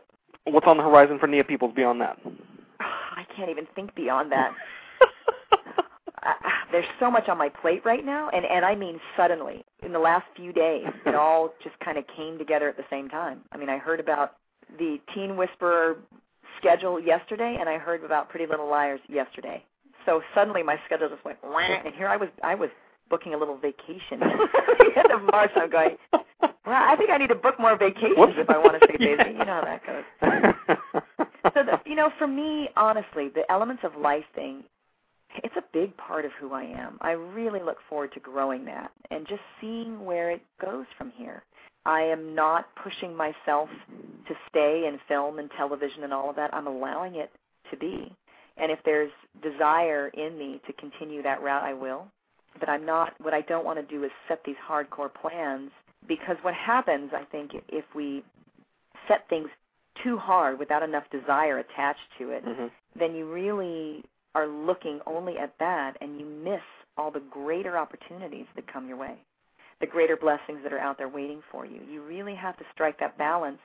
What's 0.45 0.65
on 0.65 0.77
the 0.77 0.83
horizon 0.83 1.19
for 1.19 1.27
Nia 1.27 1.43
Peeples 1.43 1.75
beyond 1.75 1.99
that? 1.99 2.17
I 2.79 3.25
can't 3.35 3.49
even 3.49 3.67
think 3.75 3.93
beyond 3.95 4.31
that. 4.31 4.53
uh, 6.23 6.33
there's 6.71 6.85
so 7.01 7.11
much 7.11 7.27
on 7.27 7.37
my 7.37 7.49
plate 7.49 7.81
right 7.83 8.05
now, 8.05 8.29
and 8.29 8.45
and 8.45 8.63
I 8.63 8.75
mean 8.75 9.01
suddenly 9.17 9.65
in 9.83 9.91
the 9.91 9.99
last 9.99 10.25
few 10.37 10.53
days, 10.53 10.85
it 11.05 11.15
all 11.15 11.53
just 11.61 11.77
kind 11.79 11.97
of 11.97 12.05
came 12.15 12.37
together 12.37 12.69
at 12.69 12.77
the 12.77 12.85
same 12.89 13.09
time. 13.09 13.41
I 13.51 13.57
mean, 13.57 13.69
I 13.69 13.77
heard 13.77 13.99
about 13.99 14.37
the 14.77 14.99
Teen 15.13 15.35
Whisperer 15.35 15.97
schedule 16.57 16.99
yesterday, 16.99 17.57
and 17.59 17.67
I 17.69 17.77
heard 17.77 18.03
about 18.03 18.29
Pretty 18.29 18.45
Little 18.47 18.69
Liars 18.69 18.99
yesterday. 19.09 19.63
So 20.05 20.21
suddenly 20.35 20.63
my 20.63 20.77
schedule 20.85 21.09
just 21.09 21.23
went, 21.25 21.37
and 21.85 21.93
here 21.95 22.07
I 22.07 22.17
was 22.17 22.29
I 22.43 22.55
was 22.55 22.69
booking 23.09 23.33
a 23.33 23.37
little 23.37 23.57
vacation 23.57 24.21
at 24.21 24.77
the 24.79 24.91
end 24.97 25.11
of 25.11 25.21
March. 25.31 25.51
I'm 25.55 25.69
going. 25.69 25.97
Well, 26.11 26.83
I 26.83 26.95
think 26.95 27.09
I 27.11 27.17
need 27.17 27.29
to 27.29 27.35
book 27.35 27.59
more 27.59 27.77
vacations 27.77 28.17
Whoops. 28.17 28.33
if 28.37 28.49
I 28.49 28.57
want 28.57 28.79
to 28.81 28.87
stay 28.87 28.97
busy. 29.15 29.31
You 29.31 29.45
know 29.45 29.61
how 29.61 29.63
that 29.63 29.81
goes 29.85 30.77
so 31.53 31.63
the, 31.63 31.79
you 31.85 31.95
know 31.95 32.11
for 32.17 32.27
me 32.27 32.69
honestly 32.75 33.29
the 33.29 33.49
elements 33.51 33.83
of 33.83 33.95
life 33.95 34.23
thing 34.33 34.63
it's 35.43 35.55
a 35.57 35.63
big 35.73 35.95
part 35.97 36.25
of 36.25 36.31
who 36.39 36.53
i 36.53 36.63
am 36.63 36.97
i 37.01 37.11
really 37.11 37.61
look 37.61 37.77
forward 37.89 38.11
to 38.13 38.19
growing 38.19 38.65
that 38.65 38.91
and 39.11 39.27
just 39.27 39.41
seeing 39.61 40.03
where 40.05 40.31
it 40.31 40.41
goes 40.61 40.85
from 40.97 41.11
here 41.15 41.43
i 41.85 42.01
am 42.01 42.33
not 42.35 42.67
pushing 42.83 43.15
myself 43.15 43.69
to 44.27 44.33
stay 44.49 44.85
in 44.87 44.99
film 45.07 45.39
and 45.39 45.49
television 45.57 46.03
and 46.03 46.13
all 46.13 46.29
of 46.31 46.35
that. 46.35 46.53
I'm 46.53 46.67
allowing 46.67 47.15
it 47.15 47.31
to 47.71 47.77
be. 47.77 48.11
And 48.57 48.71
if 48.71 48.79
there's 48.85 49.11
desire 49.43 50.07
in 50.09 50.37
me 50.37 50.61
to 50.67 50.73
continue 50.73 51.21
that 51.23 51.41
route 51.41 51.63
i 51.63 51.73
will. 51.73 52.07
But 52.59 52.69
i'm 52.69 52.85
not 52.85 53.13
what 53.21 53.33
i 53.33 53.41
don't 53.41 53.65
want 53.65 53.79
to 53.79 53.95
do 53.95 54.03
is 54.03 54.11
set 54.27 54.41
these 54.45 54.55
hardcore 54.67 55.13
plans 55.13 55.71
because 56.07 56.37
what 56.41 56.53
happens 56.53 57.11
i 57.13 57.23
think 57.25 57.51
if 57.69 57.85
we 57.95 58.23
set 59.07 59.27
things 59.29 59.49
too 60.03 60.17
hard 60.17 60.59
without 60.59 60.83
enough 60.83 61.03
desire 61.11 61.59
attached 61.59 62.07
to 62.17 62.31
it, 62.31 62.45
Mhm. 62.45 62.71
then 62.95 63.15
you 63.15 63.31
really 63.31 64.03
are 64.35 64.47
looking 64.47 65.01
only 65.05 65.37
at 65.37 65.57
that 65.59 65.97
and 66.01 66.19
you 66.19 66.25
miss 66.25 66.61
all 66.97 67.11
the 67.11 67.21
greater 67.21 67.77
opportunities 67.77 68.47
that 68.55 68.67
come 68.67 68.87
your 68.87 68.97
way, 68.97 69.17
the 69.81 69.87
greater 69.87 70.15
blessings 70.15 70.59
that 70.63 70.73
are 70.73 70.79
out 70.79 70.97
there 70.97 71.09
waiting 71.09 71.41
for 71.51 71.65
you. 71.65 71.81
You 71.89 72.01
really 72.01 72.35
have 72.35 72.57
to 72.57 72.63
strike 72.73 72.99
that 72.99 73.17
balance 73.17 73.59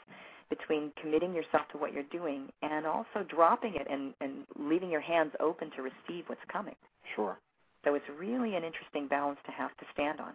between 0.49 0.91
committing 1.01 1.33
yourself 1.33 1.63
to 1.73 1.79
what 1.79 1.93
you're 1.93 2.03
doing 2.11 2.49
and 2.63 2.85
also 2.85 3.25
dropping 3.29 3.77
it 3.77 3.87
and, 3.89 4.13
and 4.21 4.45
leaving 4.59 4.91
your 4.91 5.01
hands 5.01 5.33
open 5.39 5.71
to 5.77 5.83
receive 5.83 6.25
what's 6.27 6.41
coming. 6.53 6.75
Sure. 7.15 7.39
So 7.85 7.95
it's 7.95 8.05
really 8.19 8.57
an 8.57 8.65
interesting 8.65 9.07
balance 9.07 9.39
to 9.47 9.53
have 9.53 9.71
to 9.79 9.85
stand 9.95 10.21
on. 10.21 10.33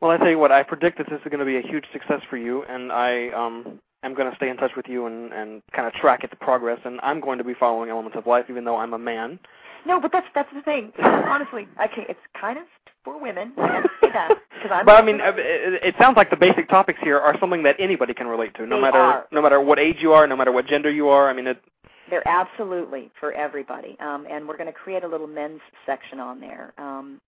Well, 0.00 0.10
I 0.10 0.16
tell 0.16 0.28
you 0.28 0.38
what, 0.38 0.50
I 0.50 0.64
predict 0.64 0.98
that 0.98 1.08
this 1.08 1.20
is 1.24 1.30
going 1.30 1.38
to 1.38 1.46
be 1.46 1.56
a 1.56 1.62
huge 1.62 1.84
success 1.92 2.20
for 2.28 2.36
you, 2.36 2.64
and 2.64 2.90
I 2.90 3.28
um, 3.28 3.78
am 4.02 4.14
going 4.14 4.28
to 4.28 4.36
stay 4.36 4.48
in 4.48 4.56
touch 4.56 4.72
with 4.76 4.86
you 4.88 5.06
and, 5.06 5.32
and 5.32 5.62
kind 5.74 5.86
of 5.86 5.92
track 5.94 6.24
its 6.24 6.34
progress. 6.40 6.80
And 6.84 6.98
I'm 7.04 7.20
going 7.20 7.38
to 7.38 7.44
be 7.44 7.54
following 7.54 7.88
Elements 7.88 8.18
of 8.18 8.26
Life, 8.26 8.46
even 8.50 8.64
though 8.64 8.76
I'm 8.76 8.94
a 8.94 8.98
man. 8.98 9.38
No, 9.86 10.00
but 10.00 10.10
that's 10.12 10.26
that's 10.34 10.48
the 10.54 10.62
thing. 10.62 10.92
Honestly, 11.02 11.68
okay, 11.80 12.04
it's 12.08 12.20
kind 12.38 12.58
of 12.58 12.64
for 13.04 13.20
women. 13.20 13.52
I 13.58 13.66
have 13.74 13.82
to 13.84 13.90
say 14.00 14.08
that 14.12 14.28
because 14.54 14.70
I'm. 14.72 14.86
but 14.86 14.96
I 14.96 15.02
mean, 15.04 15.20
uh, 15.20 15.32
it, 15.36 15.82
it 15.82 15.94
sounds 15.98 16.16
like 16.16 16.30
the 16.30 16.36
basic 16.36 16.68
topics 16.68 16.98
here 17.02 17.18
are 17.18 17.36
something 17.40 17.62
that 17.64 17.76
anybody 17.78 18.14
can 18.14 18.26
relate 18.26 18.54
to, 18.56 18.66
no 18.66 18.80
matter 18.80 18.98
are. 18.98 19.26
no 19.32 19.42
matter 19.42 19.60
what 19.60 19.78
age 19.78 19.96
you 20.00 20.12
are, 20.12 20.26
no 20.26 20.36
matter 20.36 20.52
what 20.52 20.66
gender 20.66 20.90
you 20.90 21.08
are. 21.08 21.28
I 21.28 21.32
mean, 21.32 21.46
it, 21.46 21.62
They're 22.10 22.26
absolutely 22.28 23.10
for 23.18 23.32
everybody, 23.32 23.96
um, 24.00 24.26
and 24.30 24.46
we're 24.46 24.56
going 24.56 24.66
to 24.72 24.72
create 24.72 25.04
a 25.04 25.08
little 25.08 25.26
men's 25.26 25.60
section 25.86 26.20
on 26.20 26.40
there, 26.40 26.72
um, 26.78 27.20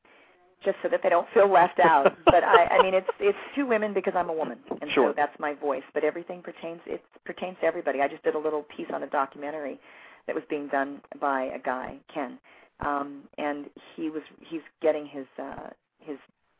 just 0.65 0.77
so 0.83 0.89
that 0.89 1.01
they 1.03 1.09
don't 1.09 1.27
feel 1.35 1.51
left 1.51 1.79
out. 1.81 2.17
but 2.27 2.43
I, 2.45 2.67
I 2.79 2.83
mean, 2.83 2.95
it's 2.95 3.09
it's 3.21 3.39
two 3.55 3.67
women 3.67 3.93
because 3.95 4.15
I'm 4.17 4.29
a 4.31 4.33
woman, 4.35 4.59
and 4.81 4.91
Sure. 4.95 5.11
so 5.11 5.15
that's 5.17 5.39
my 5.39 5.55
voice. 5.55 5.83
But 5.93 6.05
everything 6.05 6.43
pertains 6.43 6.81
it 6.87 7.03
pertains 7.25 7.57
to 7.61 7.67
everybody. 7.67 8.01
I 8.01 8.09
just 8.09 8.23
did 8.23 8.35
a 8.35 8.39
little 8.39 8.65
piece 8.77 8.87
on 8.93 9.03
a 9.03 9.09
documentary 9.09 9.79
that 10.27 10.35
was 10.35 10.45
being 10.49 10.69
done 10.69 11.01
by 11.21 11.45
a 11.55 11.59
guy, 11.59 11.97
Ken, 12.13 12.39
um, 12.81 13.23
and 13.39 13.67
he 13.95 14.11
was 14.11 14.23
he's 14.41 14.63
getting 14.83 15.07
his 15.07 15.27
uh, 15.39 15.71
his 16.01 16.19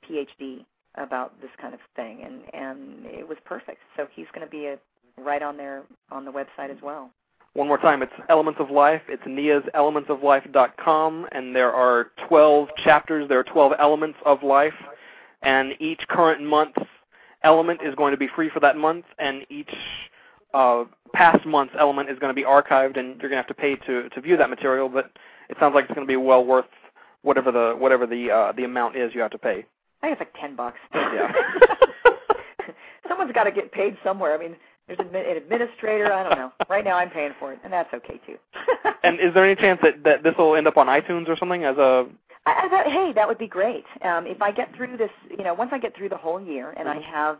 PhD 0.09 0.65
about 0.97 1.41
this 1.41 1.51
kind 1.61 1.75
of 1.75 1.81
thing, 1.97 2.23
and 2.25 2.43
and 2.53 3.07
it 3.07 3.27
was 3.27 3.39
perfect. 3.45 3.79
So 3.97 4.07
he's 4.15 4.27
going 4.35 4.47
to 4.47 4.51
be 4.51 4.67
a, 4.67 4.79
right 5.21 5.43
on 5.43 5.57
there 5.57 5.83
on 6.11 6.25
the 6.25 6.33
website 6.33 6.71
as 6.71 6.83
well. 6.83 7.11
One 7.55 7.69
more 7.69 7.79
time, 7.79 8.03
it's 8.03 8.13
Elements 8.29 8.59
of 8.59 8.71
Life. 8.71 9.03
It's 9.09 9.23
Nia's 9.27 9.63
elementsoflife.com, 9.77 11.29
and 11.31 11.55
there 11.55 11.73
are 11.73 12.11
12 12.29 12.69
chapters. 12.83 13.29
There 13.29 13.39
are 13.39 13.45
12 13.45 13.75
elements 13.79 14.19
of 14.27 14.43
life, 14.43 14.75
and 15.43 15.75
each 15.79 16.01
current 16.09 16.43
month's 16.43 16.83
element 17.45 17.81
is 17.85 17.95
going 17.95 18.11
to 18.11 18.17
be 18.17 18.27
free 18.35 18.51
for 18.51 18.59
that 18.59 18.77
month, 18.77 19.05
and 19.21 19.47
each 19.51 19.73
uh, 20.53 20.85
past 21.13 21.47
month's 21.47 21.75
element 21.79 22.11
is 22.11 22.19
going 22.19 22.31
to 22.31 22.35
be 22.35 22.43
archived, 22.43 22.99
and 22.99 23.21
you're 23.21 23.31
going 23.31 23.33
to 23.33 23.37
have 23.37 23.47
to 23.47 23.55
pay 23.55 23.77
to 23.77 24.09
to 24.09 24.21
view 24.21 24.37
that 24.37 24.51
material. 24.51 24.89
But 24.89 25.13
it 25.49 25.57
sounds 25.61 25.75
like 25.75 25.85
it's 25.85 25.95
going 25.95 26.07
to 26.07 26.11
be 26.11 26.17
well 26.17 26.45
worth 26.45 26.67
whatever 27.23 27.51
the 27.51 27.75
whatever 27.77 28.07
the 28.07 28.31
uh, 28.31 28.53
the 28.53 28.65
amount 28.65 28.97
is 28.97 29.15
you 29.15 29.21
have 29.21 29.31
to 29.33 29.39
pay. 29.39 29.65
I 30.03 30.09
think 30.09 30.13
it's 30.13 30.21
like 30.21 30.35
ten 30.41 30.57
bucks. 30.57 30.79
Yeah. 30.95 31.33
Someone's 33.09 33.33
got 33.33 33.45
to 33.45 33.53
get 33.53 33.71
paid 33.73 33.97
somewhere. 34.03 34.35
I 34.35 34.39
mean, 34.39 34.57
there's 34.87 34.99
an 34.99 35.15
administrator. 35.15 36.13
I 36.13 36.23
don't 36.23 36.39
know. 36.39 36.53
Right 36.69 36.85
now, 36.85 36.97
I'm 36.97 37.11
paying 37.11 37.33
for 37.39 37.53
it, 37.53 37.59
and 37.65 37.73
that's 37.73 37.93
okay 37.95 38.21
too. 38.27 38.37
And 39.03 39.21
is 39.21 39.35
there 39.35 39.45
any 39.45 39.55
chance 39.55 39.79
that 39.83 40.03
that 40.05 40.23
this 40.23 40.33
will 40.39 40.57
end 40.57 40.67
up 40.67 40.79
on 40.79 40.87
iTunes 40.87 41.29
or 41.29 41.37
something 41.37 41.65
as 41.65 41.77
a 41.77 42.07
I, 42.47 42.65
I 42.65 42.69
thought, 42.69 42.87
hey, 42.87 43.13
that 43.15 43.27
would 43.29 43.39
be 43.39 43.47
great. 43.47 43.85
Um, 44.03 44.27
if 44.27 44.41
I 44.43 44.51
get 44.53 44.75
through 44.75 44.97
this, 44.97 45.11
you 45.31 45.45
know, 45.45 45.55
once 45.55 45.71
I 45.73 45.79
get 45.79 45.97
through 45.97 46.09
the 46.09 46.17
whole 46.17 46.41
year 46.41 46.75
and 46.77 46.89
I 46.89 47.01
have 47.01 47.39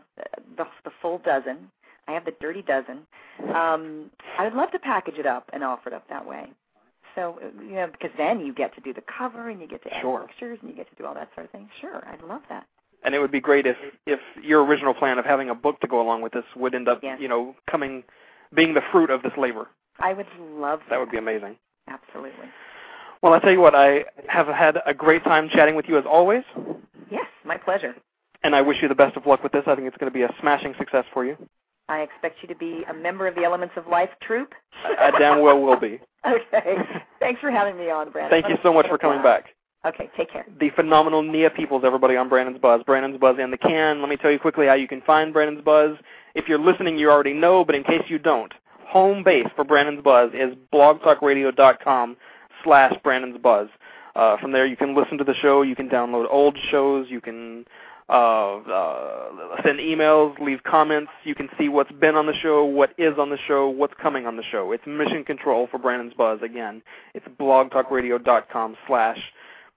the, 0.57 0.65
the 0.83 0.91
full 1.01 1.19
dozen, 1.19 1.71
I 2.07 2.11
have 2.11 2.25
the 2.25 2.33
dirty 2.39 2.61
dozen. 2.61 2.99
Um, 3.55 4.11
I 4.37 4.43
would 4.43 4.53
love 4.53 4.71
to 4.71 4.79
package 4.79 5.15
it 5.17 5.25
up 5.25 5.49
and 5.53 5.63
offer 5.63 5.89
it 5.89 5.95
up 5.95 6.07
that 6.09 6.25
way. 6.25 6.47
So, 7.15 7.39
you 7.59 7.75
know, 7.75 7.87
because 7.87 8.11
then 8.17 8.41
you 8.45 8.53
get 8.53 8.73
to 8.75 8.81
do 8.81 8.93
the 8.93 9.03
cover 9.17 9.49
and 9.49 9.59
you 9.61 9.67
get 9.67 9.81
to 9.83 9.93
add 9.93 10.01
Sure. 10.01 10.27
pictures 10.27 10.59
and 10.61 10.69
you 10.69 10.75
get 10.75 10.89
to 10.89 10.95
do 10.95 11.05
all 11.05 11.13
that 11.15 11.29
sort 11.33 11.45
of 11.45 11.51
thing. 11.51 11.69
Sure, 11.81 12.03
I'd 12.07 12.21
love 12.21 12.41
that. 12.49 12.65
and 13.03 13.15
it 13.15 13.19
would 13.19 13.31
be 13.31 13.39
great 13.39 13.65
if 13.65 13.77
if 14.05 14.19
your 14.43 14.63
original 14.65 14.93
plan 14.93 15.17
of 15.19 15.25
having 15.25 15.49
a 15.49 15.55
book 15.55 15.79
to 15.81 15.87
go 15.87 16.01
along 16.01 16.21
with 16.21 16.33
this 16.33 16.43
would 16.55 16.73
end 16.75 16.87
up 16.87 16.99
Yes. 17.03 17.19
you 17.21 17.27
know 17.27 17.55
coming 17.69 18.03
being 18.53 18.73
the 18.73 18.81
fruit 18.91 19.09
of 19.09 19.21
this 19.21 19.33
labor 19.37 19.67
I 19.99 20.13
would 20.13 20.27
love 20.39 20.79
that 20.89 20.99
would 20.99 21.11
be 21.11 21.17
amazing 21.17 21.55
Absolutely. 21.87 22.47
well 23.21 23.33
i 23.33 23.39
tell 23.39 23.51
you 23.51 23.59
what 23.61 23.75
i 23.75 24.05
have 24.27 24.47
had 24.47 24.81
a 24.85 24.93
great 24.93 25.23
time 25.23 25.49
chatting 25.49 25.75
with 25.75 25.85
you 25.87 25.97
as 25.97 26.05
always 26.05 26.43
Yes, 27.11 27.27
my 27.43 27.57
pleasure. 27.57 27.93
and 28.43 28.55
i 28.55 28.61
wish 28.61 28.77
you 28.81 28.87
the 28.87 28.95
best 28.95 29.15
of 29.17 29.25
luck 29.25 29.43
with 29.43 29.51
this 29.51 29.63
i 29.67 29.75
think 29.75 29.87
it's 29.87 29.97
going 29.97 30.11
to 30.11 30.19
be 30.21 30.23
a 30.23 30.33
smashing 30.41 30.73
success 30.79 31.05
for 31.13 31.23
you 31.25 31.35
I 31.87 32.01
expect 32.01 32.37
you 32.41 32.47
to 32.47 32.55
be 32.55 32.83
a 32.89 32.93
member 32.93 33.27
of 33.27 33.35
the 33.35 33.43
Elements 33.43 33.75
of 33.77 33.87
Life 33.87 34.09
troupe. 34.21 34.53
i 34.99 35.11
damn 35.19 35.41
well 35.41 35.61
will 35.61 35.79
be 35.79 35.99
Okay. 36.27 36.75
Thanks 37.19 37.39
for 37.41 37.51
having 37.51 37.77
me 37.77 37.89
on, 37.91 38.11
Brandon. 38.11 38.31
thank 38.41 38.49
you 38.51 38.57
so 38.63 38.73
much 38.73 38.87
for 38.87 38.97
coming 38.97 39.21
back 39.21 39.45
Okay, 39.85 40.09
take 40.17 40.31
care. 40.31 40.45
the 40.59 40.71
phenomenal 40.71 41.21
Nia 41.21 41.51
Peeples, 41.51 41.83
everybody 41.83 42.15
on 42.15 42.27
Brandon's 42.27 42.57
Buzz. 42.57 42.81
Brandon's 42.83 43.19
Buzz 43.19 43.37
in 43.39 43.51
the 43.51 43.57
can. 43.57 43.99
Let 44.01 44.09
me 44.09 44.17
tell 44.17 44.31
you 44.31 44.39
quickly 44.39 44.65
how 44.65 44.73
you 44.73 44.87
can 44.87 45.01
find 45.01 45.31
Brandon's 45.31 45.63
Buzz. 45.63 45.95
If 46.33 46.47
you're 46.47 46.57
listening, 46.57 46.97
you 46.97 47.11
already 47.11 47.33
know, 47.33 47.63
but 47.63 47.75
in 47.75 47.83
case 47.83 48.01
you 48.07 48.17
don't, 48.17 48.51
home 48.87 49.23
base 49.23 49.45
for 49.55 49.63
Brandon's 49.63 50.01
Buzz 50.03 50.31
is 50.33 50.55
blogtalkradio.com 50.73 52.17
slash 52.63 52.93
Brandon's 53.03 53.37
Buzz. 53.37 53.67
Uh, 54.15 54.37
from 54.37 54.51
there, 54.53 54.65
you 54.65 54.77
can 54.77 54.95
listen 54.95 55.17
to 55.19 55.23
the 55.23 55.35
show. 55.35 55.61
You 55.61 55.75
can 55.75 55.89
download 55.89 56.25
old 56.31 56.57
shows. 56.71 57.07
You 57.09 57.21
can 57.21 57.65
uh, 58.07 58.57
uh, 58.57 59.29
send 59.63 59.79
emails, 59.79 60.37
leave 60.39 60.61
comments. 60.63 61.11
You 61.23 61.33
can 61.33 61.49
see 61.57 61.69
what's 61.69 61.91
been 61.91 62.15
on 62.15 62.27
the 62.27 62.33
show, 62.33 62.63
what 62.63 62.91
is 62.97 63.17
on 63.17 63.29
the 63.29 63.37
show, 63.47 63.67
what's 63.67 63.95
coming 64.01 64.27
on 64.27 64.37
the 64.37 64.43
show. 64.43 64.71
It's 64.71 64.85
mission 64.85 65.23
control 65.23 65.67
for 65.71 65.79
Brandon's 65.79 66.13
Buzz. 66.13 66.39
Again, 66.43 66.83
it's 67.15 67.25
blogtalkradio.com 67.39 68.77
slash 68.87 69.19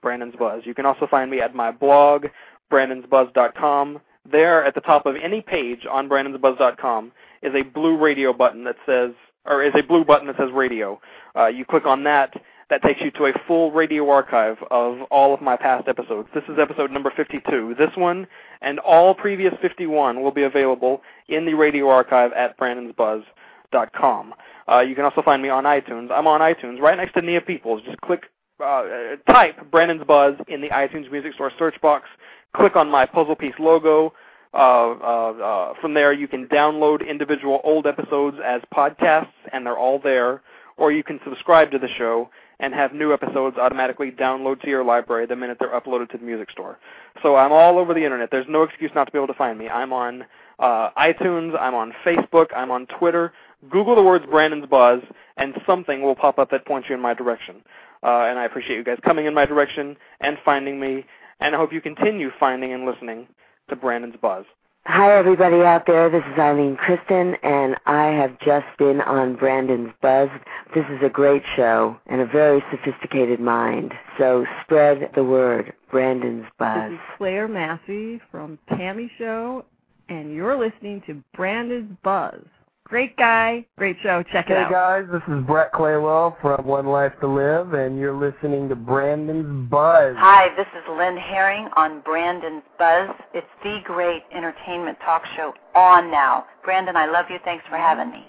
Brandon's 0.03 0.37
Buzz. 0.37 0.63
You 0.65 0.75
can 0.75 0.85
also 0.85 1.07
find 1.07 1.31
me 1.31 1.41
at 1.41 1.55
my 1.55 1.71
blog, 1.71 2.27
brandonsbuzz.com. 2.71 4.01
There, 4.31 4.63
at 4.63 4.75
the 4.75 4.83
top 4.83 5.07
of 5.07 5.17
any 5.17 5.41
page 5.41 5.87
on 5.91 6.09
brandonsbuzz.com, 6.09 7.13
is 7.43 7.55
a 7.55 7.63
blue 7.63 7.97
radio 7.97 8.33
button 8.35 8.65
that 8.65 8.77
says, 8.85 9.13
or 9.47 9.63
is 9.63 9.73
a 9.75 9.83
blue 9.83 10.05
button 10.05 10.27
that 10.27 10.37
says 10.37 10.51
radio. 10.53 11.01
Uh, 11.35 11.47
you 11.47 11.65
click 11.65 11.87
on 11.87 12.05
that. 12.05 12.35
That 12.71 12.83
takes 12.83 13.01
you 13.01 13.11
to 13.13 13.27
a 13.27 13.33
full 13.47 13.73
radio 13.73 14.11
archive 14.11 14.59
of 14.71 15.01
all 15.11 15.33
of 15.33 15.41
my 15.41 15.57
past 15.57 15.89
episodes. 15.89 16.29
This 16.35 16.45
is 16.51 16.59
episode 16.59 16.91
number 16.91 17.11
52. 17.17 17.77
This 17.79 17.91
one 17.97 18.27
and 18.61 18.79
all 18.81 19.15
previous 19.15 19.55
51 19.63 20.23
will 20.23 20.33
be 20.33 20.43
available 20.43 21.01
in 21.29 21.47
the 21.47 21.55
radio 21.55 21.89
archive 21.89 22.31
at 22.33 22.59
brandonsbuzz.com. 22.59 24.35
Uh, 24.71 24.81
you 24.81 24.95
can 24.95 25.05
also 25.05 25.23
find 25.23 25.43
me 25.43 25.49
on 25.49 25.65
iTunes. 25.65 26.11
I'm 26.11 26.27
on 26.27 26.43
iTunes 26.43 26.79
right 26.79 26.99
next 26.99 27.15
to 27.15 27.23
Nia 27.23 27.41
Peeples. 27.41 27.83
Just 27.87 27.99
click 28.03 28.25
uh, 28.63 28.83
type 29.31 29.71
Brandon's 29.71 30.05
Buzz 30.05 30.35
in 30.49 30.61
the 30.61 30.69
iTunes 30.69 31.11
Music 31.11 31.33
Store 31.35 31.51
search 31.59 31.81
box. 31.81 32.07
Click 32.55 32.77
on 32.77 32.91
my 32.91 33.07
puzzle 33.07 33.37
piece 33.37 33.55
logo. 33.59 34.13
Uh, 34.53 34.57
uh, 34.57 35.33
uh, 35.43 35.75
from 35.81 35.95
there, 35.95 36.13
you 36.13 36.29
can 36.29 36.47
download 36.49 37.09
individual 37.09 37.61
old 37.65 37.87
episodes 37.87 38.37
as 38.45 38.61
podcasts, 38.75 39.33
and 39.53 39.65
they're 39.65 39.79
all 39.79 39.99
there. 39.99 40.43
Or 40.77 40.93
you 40.93 41.03
can 41.03 41.19
subscribe 41.25 41.71
to 41.71 41.79
the 41.79 41.89
show 41.97 42.29
and 42.61 42.75
have 42.75 42.93
new 42.93 43.13
episodes 43.13 43.57
automatically 43.57 44.11
download 44.11 44.61
to 44.63 44.69
your 44.69 44.85
library 44.85 45.27
the 45.27 45.37
minute 45.37 45.59
they're 45.61 45.79
uploaded 45.79 46.11
to 46.11 46.19
the 46.19 46.25
music 46.25 46.51
store. 46.51 46.79
So 47.23 47.37
I'm 47.37 47.53
all 47.53 47.79
over 47.79 47.95
the 47.95 48.05
internet. 48.05 48.31
There's 48.31 48.47
no 48.49 48.63
excuse 48.63 48.91
not 48.95 49.05
to 49.05 49.13
be 49.13 49.19
able 49.19 49.29
to 49.29 49.35
find 49.35 49.59
me. 49.59 49.69
I'm 49.69 49.93
on 49.93 50.25
uh, 50.59 50.91
iTunes, 50.99 51.59
I'm 51.61 51.75
on 51.75 51.93
Facebook, 52.05 52.47
I'm 52.55 52.71
on 52.71 52.87
Twitter. 52.99 53.33
Google 53.71 53.97
the 53.97 54.03
words 54.03 54.25
Brandon's 54.31 54.67
Buzz, 54.67 55.01
and 55.37 55.55
something 55.67 56.03
will 56.03 56.15
pop 56.15 56.39
up 56.39 56.51
that 56.51 56.67
points 56.67 56.89
you 56.89 56.95
in 56.95 57.01
my 57.01 57.15
direction. 57.15 57.57
Uh, 58.03 58.27
and 58.27 58.39
I 58.39 58.45
appreciate 58.45 58.77
you 58.77 58.85
guys 58.85 58.99
coming 59.05 59.27
in 59.27 59.35
my 59.35 59.45
direction 59.45 59.97
and 60.21 60.37
finding 60.45 60.79
me, 60.79 61.05
and 61.41 61.55
I 61.55 61.59
hope 61.59 61.73
you 61.73 61.81
continue 61.81 62.31
finding 62.39 62.73
and 62.73 62.85
listening 62.85 63.27
to 63.69 63.77
Brandon's 63.77 64.17
Buzz. 64.21 64.45
Hi, 64.87 65.17
everybody 65.19 65.63
out 65.63 65.87
there. 65.87 66.09
This 66.09 66.23
is 66.33 66.39
Ilene 66.39 66.77
Kristen, 66.79 67.35
and 67.43 67.77
I 67.87 68.07
have 68.07 68.39
just 68.41 68.67
been 68.79 69.01
on 69.03 69.37
Brandon's 69.37 69.93
Buzz. 70.01 70.29
This 70.75 70.85
is 70.91 70.99
a 71.03 71.11
great 71.11 71.43
show 71.57 71.97
and 72.07 72.21
a 72.21 72.27
very 72.27 72.65
sophisticated 72.71 73.39
mind. 73.39 73.93
So 74.19 74.47
spread 74.63 75.11
the 75.15 75.25
word. 75.25 75.75
Brandon's 75.91 76.47
Buzz. 76.59 76.91
This 76.91 76.99
is 76.99 77.17
Claire 77.19 77.49
Massey 77.49 78.21
from 78.31 78.59
Tammy 78.77 79.11
Show, 79.19 79.65
and 80.09 80.35
you're 80.35 80.59
listening 80.59 81.03
to 81.07 81.23
Brandon's 81.35 81.97
Buzz. 82.03 82.43
Great 82.89 83.15
guy, 83.19 83.67
great 83.77 83.97
show. 84.03 84.23
Check 84.33 84.47
it 84.49 84.57
hey 84.57 84.63
out. 84.63 84.69
Hey, 84.69 84.73
guys, 84.73 85.05
this 85.13 85.21
is 85.29 85.45
Brett 85.45 85.73
Claywell 85.75 86.41
from 86.41 86.67
One 86.67 86.87
Life 86.87 87.13
to 87.21 87.27
Live, 87.27 87.75
and 87.75 87.99
you're 87.99 88.17
listening 88.17 88.67
to 88.71 88.75
Brandon's 88.75 89.69
Buzz. 89.69 90.15
Hi, 90.17 90.49
this 90.57 90.67
is 90.75 90.83
Lynn 90.97 91.19
Herring 91.19 91.69
on 91.77 92.01
Brandon's 92.01 92.63
Buzz. 92.79 93.11
It's 93.35 93.47
the 93.63 93.81
great 93.85 94.23
entertainment 94.35 94.97
talk 95.05 95.23
show 95.37 95.53
on 95.75 96.11
now. 96.11 96.47
Brandon, 96.65 96.97
I 96.97 97.05
love 97.05 97.27
you. 97.29 97.37
Thanks 97.45 97.63
for 97.69 97.77
having 97.77 98.11
me. 98.11 98.25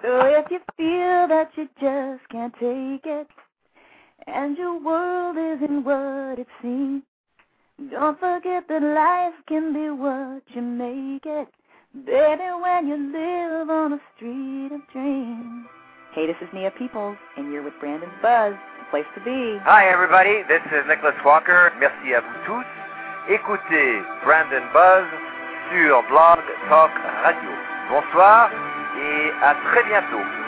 So 0.00 0.20
if 0.26 0.48
you 0.48 0.60
feel 0.76 1.26
that 1.26 1.50
you 1.56 1.68
just 1.80 2.28
can't 2.30 2.54
take 2.54 3.04
it, 3.04 3.26
and 4.28 4.56
your 4.56 4.80
world 4.80 5.36
isn't 5.36 5.82
what 5.82 6.38
it 6.38 6.46
seems, 6.62 7.02
don't 7.90 8.18
forget 8.20 8.62
that 8.68 8.80
life 8.80 9.34
can 9.48 9.72
be 9.72 9.90
what 9.90 10.44
you 10.54 10.62
make 10.62 11.26
it. 11.26 11.48
Baby, 11.94 12.44
when 12.60 12.86
you 12.86 12.96
live 12.96 13.70
on 13.70 13.94
a 13.94 14.00
street 14.14 14.72
of 14.72 14.80
dreams. 14.92 15.64
Hey, 16.12 16.26
this 16.26 16.36
is 16.42 16.48
Nia 16.52 16.70
Peeples, 16.70 17.16
and 17.38 17.50
you're 17.50 17.62
with 17.62 17.72
Brandon's 17.80 18.12
Buzz. 18.20 18.52
The 18.52 18.84
place 18.90 19.08
to 19.16 19.24
be. 19.24 19.56
Hi 19.64 19.88
everybody, 19.88 20.44
this 20.48 20.60
is 20.68 20.84
Nicholas 20.86 21.16
Walker. 21.24 21.72
Merci 21.80 22.12
à 22.12 22.20
vous 22.20 22.44
tous. 22.44 22.66
Écoutez 23.32 24.02
Brandon 24.22 24.68
Buzz 24.72 25.08
sur 25.72 26.02
Blog 26.12 26.44
Talk 26.68 26.92
Radio. 27.24 27.50
Bonsoir 27.88 28.50
et 29.00 29.32
à 29.42 29.54
très 29.72 29.84
bientôt. 29.84 30.47